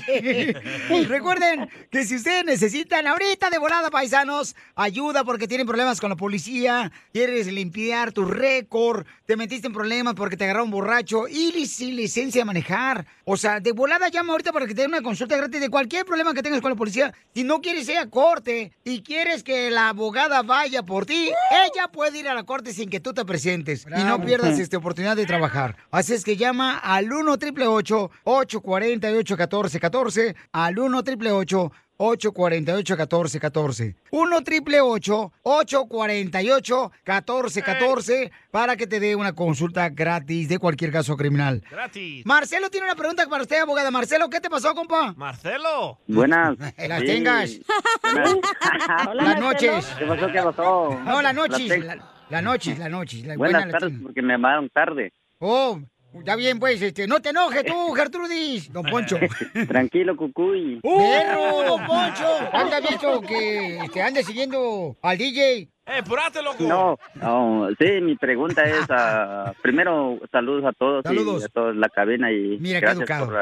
Recuerden 1.08 1.68
que 1.90 2.04
si 2.04 2.16
ustedes 2.16 2.44
necesitan 2.44 3.06
ahorita 3.06 3.50
de 3.50 3.58
volada, 3.58 3.90
paisanos, 3.90 4.54
ayuda 4.76 5.24
porque 5.24 5.48
tienen 5.48 5.66
problemas 5.66 6.00
con 6.00 6.10
la 6.10 6.16
policía, 6.16 6.92
quieres 7.12 7.48
limpiar 7.48 8.12
tu 8.12 8.24
récord, 8.24 9.06
te 9.26 9.36
metiste 9.36 9.66
en 9.66 9.72
problemas 9.72 10.14
porque 10.14 10.36
te 10.36 10.44
agarraron 10.44 10.70
borracho 10.70 11.26
y 11.26 11.66
sin 11.66 11.96
licencia 11.96 12.42
de 12.42 12.44
manejar. 12.44 13.06
O 13.24 13.36
sea, 13.36 13.58
de 13.58 13.72
volada 13.72 14.08
llama 14.08 14.32
ahorita 14.32 14.52
para 14.52 14.66
que 14.66 14.74
te 14.74 14.82
den 14.82 14.90
una 14.90 15.02
consulta 15.02 15.36
gratis 15.36 15.60
de 15.60 15.68
cualquier 15.68 15.89
problema 16.04 16.32
que 16.34 16.42
tengas 16.42 16.60
con 16.60 16.70
la 16.70 16.76
policía. 16.76 17.12
Si 17.34 17.44
no 17.44 17.60
quieres 17.60 17.88
ir 17.88 17.98
a 17.98 18.08
corte 18.08 18.72
y 18.84 19.02
quieres 19.02 19.42
que 19.42 19.70
la 19.70 19.88
abogada 19.90 20.42
vaya 20.42 20.82
por 20.82 21.06
ti, 21.06 21.30
ella 21.50 21.88
puede 21.92 22.18
ir 22.18 22.28
a 22.28 22.34
la 22.34 22.44
corte 22.44 22.72
sin 22.72 22.88
que 22.88 23.00
tú 23.00 23.12
te 23.12 23.24
presentes 23.24 23.84
y 23.86 23.90
no 23.90 24.04
Bravo. 24.04 24.24
pierdas 24.24 24.58
esta 24.58 24.78
oportunidad 24.78 25.16
de 25.16 25.26
trabajar. 25.26 25.76
Así 25.90 26.14
es 26.14 26.24
que 26.24 26.36
llama 26.36 26.78
al 26.78 27.12
1 27.12 27.32
888 27.32 28.10
848 28.24 29.36
1414 29.36 30.36
al 30.52 30.78
1 30.78 30.98
888 30.98 31.72
848 32.02 32.94
1414 32.96 33.94
1 34.10 34.36
888 34.36 35.32
848 35.42 36.92
1414 37.04 38.32
para 38.50 38.76
que 38.76 38.86
te 38.86 39.00
dé 39.00 39.14
una 39.16 39.34
consulta 39.34 39.88
gratis 39.90 40.48
de 40.48 40.58
cualquier 40.58 40.90
caso 40.92 41.14
criminal. 41.16 41.62
Gratis. 41.70 42.24
Marcelo 42.24 42.70
tiene 42.70 42.86
una 42.86 42.94
pregunta 42.96 43.26
para 43.28 43.42
usted, 43.42 43.60
abogada. 43.60 43.90
Marcelo, 43.90 44.30
¿qué 44.30 44.40
te 44.40 44.48
pasó, 44.48 44.74
compa? 44.74 45.12
Marcelo. 45.16 45.98
Buenas. 46.06 46.56
Las 46.88 47.00
Sí. 47.00 47.06
tengas. 47.06 47.60
Buenas. 48.02 48.34
Las 49.14 49.40
noches. 49.40 49.86
¿Qué 49.98 50.06
pasó? 50.06 50.26
¿Qué 50.28 50.42
pasó? 50.42 51.00
No, 51.04 51.20
las 51.22 51.34
noches. 51.34 51.68
tengo. 51.68 51.84
La, 51.86 51.96
la 52.30 52.42
noches, 52.42 52.78
la 52.78 52.88
noches. 52.88 53.24
La 53.26 53.36
Buenas 53.36 53.64
buena 53.64 53.78
tardes, 53.78 53.98
porque 54.02 54.22
me 54.22 54.32
llamaron 54.34 54.68
tarde. 54.70 55.12
Oh, 55.38 55.80
está 56.18 56.36
bien, 56.36 56.58
pues, 56.58 56.80
este, 56.82 57.06
no 57.06 57.20
te 57.20 57.30
enojes 57.30 57.64
tú, 57.64 57.92
Gertrudis, 57.94 58.72
don 58.72 58.84
Poncho. 58.84 59.18
Tranquilo, 59.68 60.16
cucuy. 60.16 60.80
¡Perro, 60.82 61.64
don 61.66 61.86
Poncho! 61.86 62.26
¿Anda 62.52 62.80
visto 62.80 63.20
que 63.22 63.78
este, 63.78 64.02
ande 64.02 64.22
siguiendo 64.24 64.96
al 65.02 65.18
DJ? 65.18 65.68
¡Eh, 65.86 66.02
purate, 66.06 66.40
loco! 66.42 66.62
No, 66.62 66.98
no, 67.16 67.68
sí, 67.78 68.00
mi 68.00 68.14
pregunta 68.16 68.62
es, 68.62 68.86
primero, 69.60 70.18
saludos 70.30 70.64
a 70.64 70.72
todos 70.72 71.02
Saludos. 71.02 71.42
y 71.42 71.44
a 71.46 71.48
toda 71.48 71.72
la 71.74 71.88
cabina 71.88 72.30
y 72.30 72.58
Mira, 72.60 72.78
qué 72.78 72.86
gracias 72.86 73.10
educado. 73.10 73.26
por, 73.26 73.36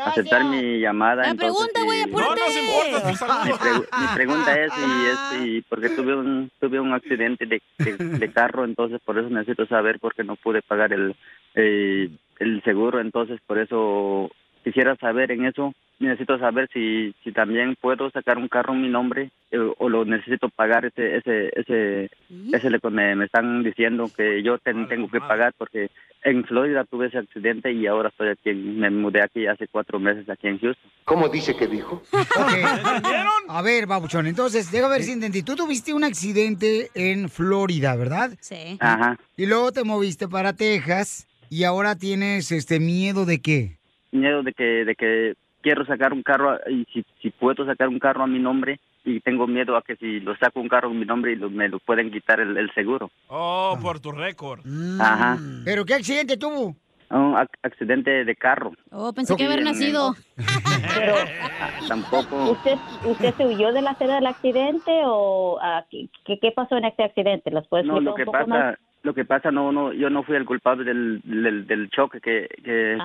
ah, 0.00 0.04
aceptar 0.06 0.44
mi 0.46 0.80
llamada. 0.80 1.22
La 1.22 1.28
entonces, 1.30 1.54
pregunta, 1.72 1.82
güey, 1.84 1.98
y- 2.00 2.02
apúrate. 2.02 2.40
No 2.40 2.46
nos 2.46 2.56
importa 2.56 3.10
tu 3.10 3.16
saludo. 3.16 3.44
Mi, 3.44 3.52
pregu- 3.52 4.00
mi 4.00 4.14
pregunta 4.16 4.60
es, 4.64 4.72
y 4.76 5.06
es 5.06 5.46
y 5.46 5.60
porque 5.68 5.90
tuve 5.90 6.16
un 6.16 6.50
tuve 6.58 6.80
un 6.80 6.92
accidente 6.92 7.46
de, 7.46 7.62
de, 7.78 7.96
de 7.96 8.32
carro, 8.32 8.64
entonces 8.64 9.00
por 9.04 9.16
eso 9.18 9.28
necesito 9.28 9.66
saber 9.66 10.00
porque 10.00 10.24
no 10.24 10.34
pude 10.34 10.60
pagar 10.62 10.92
el 10.92 11.14
eh, 11.54 12.08
el 12.38 12.62
seguro, 12.64 13.00
entonces 13.00 13.40
por 13.46 13.58
eso 13.58 14.30
quisiera 14.64 14.96
saber 14.96 15.30
en 15.32 15.44
eso, 15.46 15.72
necesito 15.98 16.38
saber 16.38 16.68
si 16.72 17.14
si 17.22 17.30
también 17.32 17.76
puedo 17.80 18.10
sacar 18.10 18.38
un 18.38 18.48
carro 18.48 18.72
en 18.74 18.82
mi 18.82 18.88
nombre 18.88 19.30
eh, 19.52 19.58
o 19.78 19.88
lo 19.88 20.04
necesito 20.04 20.48
pagar 20.48 20.84
ese 20.84 21.16
ese 21.16 21.52
ese 21.54 22.10
ese 22.52 22.80
que 22.80 22.90
me, 22.90 23.14
me 23.14 23.26
están 23.26 23.62
diciendo 23.62 24.10
que 24.16 24.42
yo 24.42 24.58
ten- 24.58 24.88
tengo 24.88 25.08
que 25.08 25.20
pagar 25.20 25.52
porque 25.56 25.90
en 26.24 26.44
Florida 26.44 26.84
tuve 26.84 27.06
ese 27.08 27.18
accidente 27.18 27.72
y 27.72 27.86
ahora 27.88 28.08
estoy 28.08 28.28
aquí, 28.28 28.52
me 28.52 28.90
mudé 28.90 29.22
aquí 29.22 29.46
hace 29.46 29.66
cuatro 29.66 29.98
meses 29.98 30.28
aquí 30.30 30.46
en 30.46 30.58
Houston. 30.60 30.90
¿Cómo 31.04 31.28
dice 31.28 31.56
que 31.56 31.66
dijo? 31.66 32.00
A 33.48 33.62
ver, 33.62 33.86
babuchón, 33.86 34.26
entonces, 34.26 34.70
déjame 34.70 34.94
ver 34.94 35.02
si 35.02 35.12
entendí. 35.12 35.42
Tú 35.42 35.56
tuviste 35.56 35.92
un 35.92 36.04
accidente 36.04 36.90
en 36.94 37.28
Florida, 37.28 37.96
¿verdad? 37.96 38.30
Sí. 38.40 38.76
Ajá. 38.80 39.18
Y 39.36 39.46
luego 39.46 39.72
te 39.72 39.82
moviste 39.84 40.28
para 40.28 40.52
Texas 40.52 41.26
y 41.52 41.64
ahora 41.64 41.96
tienes 41.96 42.50
este 42.50 42.80
miedo 42.80 43.26
de 43.26 43.42
qué? 43.42 43.76
miedo 44.10 44.42
de 44.42 44.52
que 44.54 44.64
de 44.86 44.94
que 44.94 45.34
quiero 45.60 45.84
sacar 45.84 46.14
un 46.14 46.22
carro 46.22 46.50
a- 46.52 46.60
y 46.70 46.86
si, 46.92 47.04
si 47.20 47.28
puedo 47.30 47.66
sacar 47.66 47.88
un 47.88 47.98
carro 47.98 48.22
a 48.22 48.26
mi 48.26 48.38
nombre 48.38 48.80
y 49.04 49.20
tengo 49.20 49.46
miedo 49.46 49.76
a 49.76 49.82
que 49.82 49.96
si 49.96 50.20
lo 50.20 50.34
saco 50.36 50.60
un 50.60 50.68
carro 50.68 50.88
a 50.88 50.94
mi 50.94 51.04
nombre 51.04 51.32
y 51.32 51.36
lo- 51.36 51.50
me 51.50 51.68
lo 51.68 51.78
pueden 51.78 52.10
quitar 52.10 52.40
el, 52.40 52.56
el 52.56 52.72
seguro. 52.72 53.10
Oh, 53.28 53.76
por 53.82 54.00
tu 54.00 54.12
récord. 54.12 54.60
Ajá. 54.98 55.38
¿Pero 55.64 55.84
qué 55.84 55.92
accidente 55.94 56.38
tuvo? 56.38 56.74
Un 57.10 57.34
ac- 57.34 57.58
accidente 57.62 58.24
de 58.24 58.36
carro. 58.36 58.72
Oh, 58.90 59.12
pensé 59.12 59.36
que 59.36 59.44
haber 59.44 59.60
Sí, 59.62 59.68
en- 59.68 59.72
nacido. 59.72 60.14
Tampoco. 61.88 62.52
¿Usted, 62.52 62.76
¿Usted 63.04 63.34
se 63.34 63.46
huyó 63.46 63.72
de 63.72 63.82
la 63.82 63.90
escena 63.92 64.14
del 64.16 64.26
accidente 64.26 64.90
o 65.04 65.58
ah, 65.60 65.84
¿qué, 65.90 66.08
qué- 66.24 66.52
pasó 66.52 66.76
en 66.78 66.84
este 66.86 67.04
accidente? 67.04 67.50
¿Los 67.50 67.66
puedes 67.68 67.86
No, 67.86 68.00
lo 68.00 68.14
que 68.14 68.22
un 68.22 68.26
poco 68.26 68.38
pasa, 68.38 68.46
más? 68.46 68.78
Lo 69.02 69.14
que 69.14 69.24
pasa 69.24 69.50
no 69.50 69.72
no 69.72 69.92
yo 69.92 70.10
no 70.10 70.22
fui 70.22 70.36
el 70.36 70.44
culpable 70.44 70.84
del 70.84 71.20
del, 71.24 71.66
del 71.66 71.90
choque 71.90 72.20
que 72.20 72.48
que, 72.64 72.98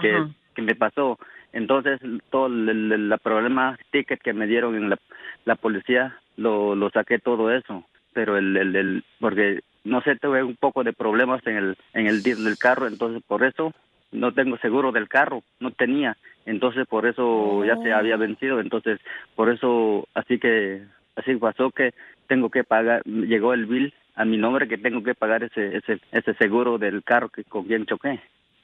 que 0.55 0.61
me 0.61 0.75
pasó. 0.75 1.17
Entonces, 1.53 1.99
todo 2.29 2.47
el, 2.47 2.67
el- 2.69 2.91
el 3.11 3.19
problema, 3.19 3.77
ticket 3.91 4.21
que 4.21 4.33
me 4.33 4.47
dieron 4.47 4.75
en 4.75 4.89
la, 4.89 4.97
la 5.45 5.55
policía, 5.55 6.17
lo, 6.35 6.75
lo 6.75 6.89
saqué 6.89 7.19
todo 7.19 7.51
eso. 7.51 7.83
Pero 8.13 8.37
el, 8.37 8.57
el, 8.57 8.75
el- 8.75 9.03
porque, 9.19 9.61
no 9.83 10.01
sé, 10.01 10.15
tuve 10.17 10.43
un 10.43 10.55
poco 10.55 10.83
de 10.83 10.93
problemas 10.93 11.45
en 11.47 11.55
el, 11.57 11.77
en 11.93 12.07
el 12.07 12.21
del 12.23 12.57
carro, 12.57 12.87
entonces 12.87 13.23
por 13.25 13.43
eso 13.43 13.73
no 14.11 14.33
tengo 14.33 14.57
seguro 14.57 14.91
del 14.91 15.07
carro, 15.07 15.43
no 15.59 15.71
tenía. 15.71 16.17
Entonces, 16.45 16.87
por 16.87 17.05
eso 17.05 17.63
ya 17.65 17.77
se 17.77 17.93
había 17.93 18.17
vencido. 18.17 18.59
Entonces, 18.59 18.99
por 19.35 19.49
eso, 19.49 20.07
así 20.13 20.39
que, 20.39 20.81
así 21.15 21.35
pasó 21.35 21.71
que 21.71 21.93
tengo 22.27 22.49
que 22.49 22.63
pagar, 22.63 23.03
llegó 23.05 23.53
el 23.53 23.65
bill 23.67 23.93
a 24.17 24.25
mi 24.25 24.35
nombre 24.35 24.67
que 24.67 24.77
tengo 24.77 25.01
que 25.03 25.13
pagar 25.15 25.43
ese, 25.43 25.77
ese, 25.77 25.99
ese 26.11 26.33
seguro 26.33 26.77
del 26.77 27.03
carro 27.03 27.29
que 27.29 27.43
con 27.43 27.63
quien 27.65 27.85
choqué. 27.85 28.19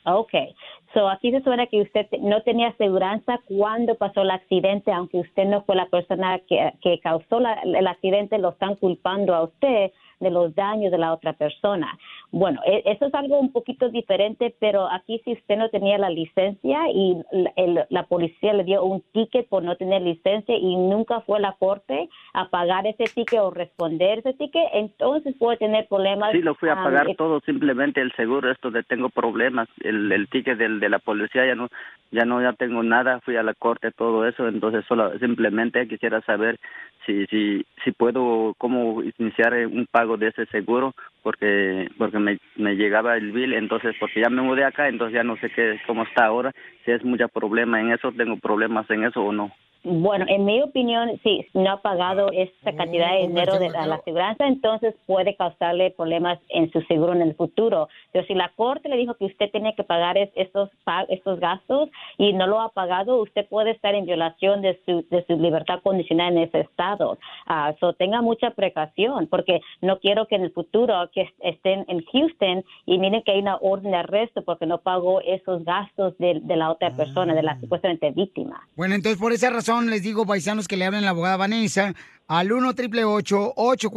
Okay, 0.05 0.53
so 0.93 1.07
aquí 1.07 1.31
se 1.31 1.41
suena 1.41 1.67
que 1.67 1.81
usted 1.81 2.07
te- 2.09 2.17
no 2.17 2.41
tenía 2.41 2.69
aseguranza 2.69 3.39
cuando 3.47 3.95
pasó 3.95 4.23
el 4.23 4.31
accidente, 4.31 4.91
aunque 4.91 5.19
usted 5.19 5.45
no 5.45 5.61
fue 5.63 5.77
la 5.77 5.85
persona 5.85 6.39
que, 6.39 6.73
que 6.81 6.99
causó 6.99 7.39
la- 7.39 7.61
el 7.63 7.87
accidente, 7.87 8.37
lo 8.37 8.49
están 8.49 8.75
culpando 8.75 9.33
a 9.33 9.43
usted 9.43 9.91
de 10.23 10.31
los 10.31 10.55
daños 10.55 10.91
de 10.91 10.97
la 10.97 11.13
otra 11.13 11.33
persona. 11.33 11.97
Bueno, 12.31 12.61
e- 12.65 12.83
eso 12.85 13.05
es 13.05 13.13
algo 13.13 13.39
un 13.39 13.51
poquito 13.51 13.89
diferente, 13.89 14.55
pero 14.59 14.89
aquí 14.91 15.21
si 15.23 15.33
usted 15.33 15.57
no 15.57 15.69
tenía 15.69 15.97
la 15.97 16.09
licencia 16.09 16.79
y 16.91 17.17
la, 17.31 17.51
el- 17.55 17.85
la 17.89 18.03
policía 18.07 18.53
le 18.53 18.63
dio 18.63 18.83
un 18.83 19.01
ticket 19.11 19.47
por 19.47 19.63
no 19.63 19.75
tener 19.75 20.01
licencia 20.01 20.55
y 20.57 20.75
nunca 20.75 21.21
fue 21.21 21.37
a 21.37 21.41
la 21.41 21.53
corte 21.53 22.09
a 22.33 22.49
pagar 22.49 22.87
ese 22.87 23.05
ticket 23.05 23.39
o 23.39 23.51
responder 23.51 24.19
ese 24.19 24.33
ticket, 24.33 24.63
entonces 24.73 25.35
puede 25.37 25.57
tener 25.57 25.87
problemas. 25.87 26.31
Sí, 26.31 26.41
lo 26.41 26.55
fui 26.55 26.69
a 26.69 26.75
pagar 26.75 27.15
todo, 27.15 27.39
simplemente 27.41 28.01
el 28.01 28.11
seguro, 28.13 28.49
esto 28.51 28.71
de 28.71 28.83
tengo 28.83 29.09
problemas, 29.09 29.67
el, 29.81 30.11
el 30.11 30.27
ticket 30.29 30.57
del, 30.57 30.79
de 30.79 30.89
la 30.89 30.99
policía 30.99 31.45
ya 31.45 31.55
no, 31.55 31.69
ya 32.11 32.25
no, 32.25 32.41
ya 32.41 32.53
tengo 32.53 32.83
nada, 32.83 33.19
fui 33.21 33.35
a 33.35 33.43
la 33.43 33.53
corte, 33.53 33.91
todo 33.91 34.27
eso, 34.27 34.47
entonces 34.47 34.85
solo, 34.87 35.17
simplemente 35.19 35.87
quisiera 35.87 36.21
saber 36.21 36.59
si, 37.05 37.25
si, 37.27 37.65
si 37.83 37.91
puedo, 37.91 38.53
cómo 38.57 39.01
iniciar 39.17 39.53
eh, 39.53 39.65
un 39.65 39.85
pago 39.91 40.12
de 40.17 40.27
ese 40.29 40.45
seguro, 40.47 40.93
porque, 41.21 41.89
porque 41.97 42.19
me, 42.19 42.37
me 42.55 42.75
llegaba 42.75 43.17
el 43.17 43.31
bill, 43.31 43.53
entonces, 43.53 43.95
porque 43.99 44.21
ya 44.21 44.29
me 44.29 44.41
mudé 44.41 44.63
acá, 44.63 44.87
entonces 44.87 45.15
ya 45.15 45.23
no 45.23 45.37
sé 45.37 45.49
qué, 45.49 45.79
cómo 45.87 46.03
está 46.03 46.25
ahora, 46.25 46.51
si 46.85 46.91
es 46.91 47.03
mucho 47.03 47.27
problema 47.29 47.79
en 47.79 47.91
eso, 47.91 48.11
tengo 48.11 48.37
problemas 48.37 48.89
en 48.89 49.05
eso 49.05 49.21
o 49.21 49.31
no. 49.31 49.51
Bueno, 49.83 50.25
en 50.29 50.45
mi 50.45 50.61
opinión, 50.61 51.19
si 51.23 51.45
no 51.53 51.71
ha 51.71 51.81
pagado 51.81 52.29
esta 52.31 52.73
cantidad 52.73 53.11
de 53.13 53.27
dinero 53.27 53.59
de 53.59 53.67
a 53.67 53.85
la 53.85 53.95
aseguranza, 53.95 54.47
entonces 54.47 54.95
puede 55.05 55.35
causarle 55.35 55.91
problemas 55.91 56.39
en 56.49 56.71
su 56.71 56.81
seguro 56.83 57.11
en 57.11 57.21
el 57.21 57.35
futuro. 57.35 57.89
Pero 58.13 58.25
si 58.25 58.33
la 58.33 58.49
corte 58.55 58.87
le 58.87 58.95
dijo 58.95 59.15
que 59.15 59.25
usted 59.25 59.51
tenía 59.51 59.73
que 59.73 59.83
pagar 59.83 60.17
es- 60.17 60.31
estos 60.35 60.69
estos 61.09 61.39
gastos 61.41 61.89
y 62.17 62.31
no 62.31 62.47
lo 62.47 62.61
ha 62.61 62.69
pagado, 62.69 63.21
usted 63.21 63.45
puede 63.47 63.71
estar 63.71 63.93
en 63.93 64.05
violación 64.05 64.61
de 64.61 64.79
su 64.85 65.05
de 65.09 65.25
su 65.25 65.33
libertad 65.37 65.81
condicional 65.83 66.31
en 66.37 66.43
ese 66.43 66.61
estado. 66.61 67.17
Ah, 67.45 67.73
so 67.81 67.91
tenga 67.91 68.21
mucha 68.21 68.51
precaución, 68.51 69.27
porque 69.27 69.59
no 69.81 69.99
quiero 69.99 70.27
que 70.27 70.35
en 70.35 70.43
el 70.43 70.51
futuro 70.51 70.93
que 71.13 71.23
est- 71.23 71.35
estén 71.41 71.83
en 71.89 72.03
Houston 72.05 72.63
y 72.85 72.97
miren 72.99 73.21
que 73.23 73.31
hay 73.33 73.39
una 73.39 73.57
orden 73.57 73.91
de 73.91 73.97
arresto 73.97 74.43
porque 74.43 74.65
no 74.65 74.77
pagó 74.77 75.19
esos 75.21 75.65
gastos 75.65 76.17
de, 76.19 76.39
de 76.41 76.55
la 76.55 76.71
otra 76.71 76.91
persona, 76.95 77.33
de 77.35 77.43
la 77.43 77.59
supuestamente 77.59 78.11
víctima. 78.11 78.65
Bueno, 78.77 78.95
entonces 78.95 79.19
por 79.19 79.33
esa 79.33 79.49
razón 79.49 79.72
les 79.81 80.01
digo, 80.01 80.25
paisanos, 80.25 80.67
que 80.67 80.77
le 80.77 80.85
hablen 80.85 81.01
a 81.01 81.05
la 81.05 81.09
abogada 81.11 81.37
Vanessa 81.37 81.93
al 82.27 82.51
1 82.51 82.73
triple 82.73 83.03
848 83.03 83.89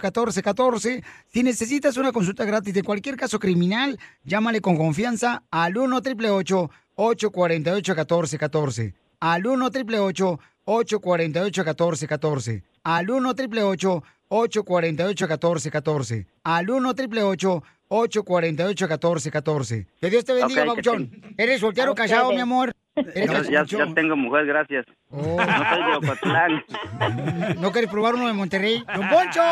1414 0.00 1.02
Si 1.32 1.42
necesitas 1.42 1.96
una 1.96 2.12
consulta 2.12 2.44
gratis 2.44 2.72
de 2.72 2.82
cualquier 2.82 3.16
caso 3.16 3.38
criminal, 3.38 3.98
llámale 4.24 4.60
con 4.60 4.76
confianza 4.76 5.42
al 5.50 5.76
1 5.76 6.00
triple 6.02 6.30
848 6.30 7.30
1414 7.94 8.94
Al 9.20 9.46
1 9.46 9.70
triple 9.70 9.98
848 9.98 11.00
1414 11.64 12.62
Al 12.84 13.10
1 13.10 13.34
triple 13.34 13.62
848 13.62 14.64
1414 14.64 16.26
Al 16.44 16.70
1 16.70 16.94
triple 16.94 17.22
848 17.22 18.86
1414 18.88 19.86
Que 20.00 20.10
Dios 20.10 20.24
te 20.24 20.32
bendiga, 20.32 20.62
Ok, 20.62 20.80
que 20.80 20.88
Babuchón. 20.90 21.34
¿Eres 21.36 21.60
soltero 21.60 21.92
o 21.92 21.94
casado, 21.94 22.28
ustedes. 22.28 22.36
mi 22.36 22.42
amor? 22.42 22.72
¿Eres 22.96 23.48
Ya, 23.48 23.64
ya, 23.64 23.94
tengo 23.94 24.16
mujer, 24.16 24.46
gracias. 24.46 24.86
Oh. 25.10 25.36
No 25.36 25.70
soy 25.70 25.84
de 25.84 25.96
Ocotlán. 25.96 26.64
¿No 27.60 27.70
quieres 27.72 27.90
probar 27.90 28.14
uno 28.14 28.26
de 28.26 28.32
Monterrey? 28.32 28.84
¡Don 28.94 29.08
Poncho! 29.08 29.42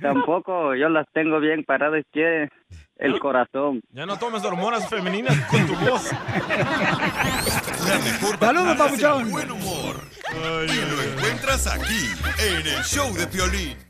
Tampoco, 0.00 0.74
yo 0.74 0.88
las 0.88 1.06
tengo 1.12 1.40
bien 1.40 1.64
paradas, 1.64 2.04
quiere 2.12 2.50
el 2.96 3.18
corazón. 3.18 3.80
Ya 3.90 4.06
no 4.06 4.18
tomes 4.18 4.44
hormonas 4.44 4.88
femeninas 4.88 5.36
con 5.46 5.66
tu 5.66 5.74
voz. 5.74 6.10
Saludos, 8.40 8.76
papuchón. 8.76 9.30
buen 9.30 9.50
humor. 9.50 9.96
y 10.66 10.96
lo 10.96 11.02
encuentras 11.02 11.66
aquí, 11.66 12.10
en 12.38 12.66
el 12.66 12.82
show 12.84 13.12
de 13.14 13.26
Piolín. 13.26 13.87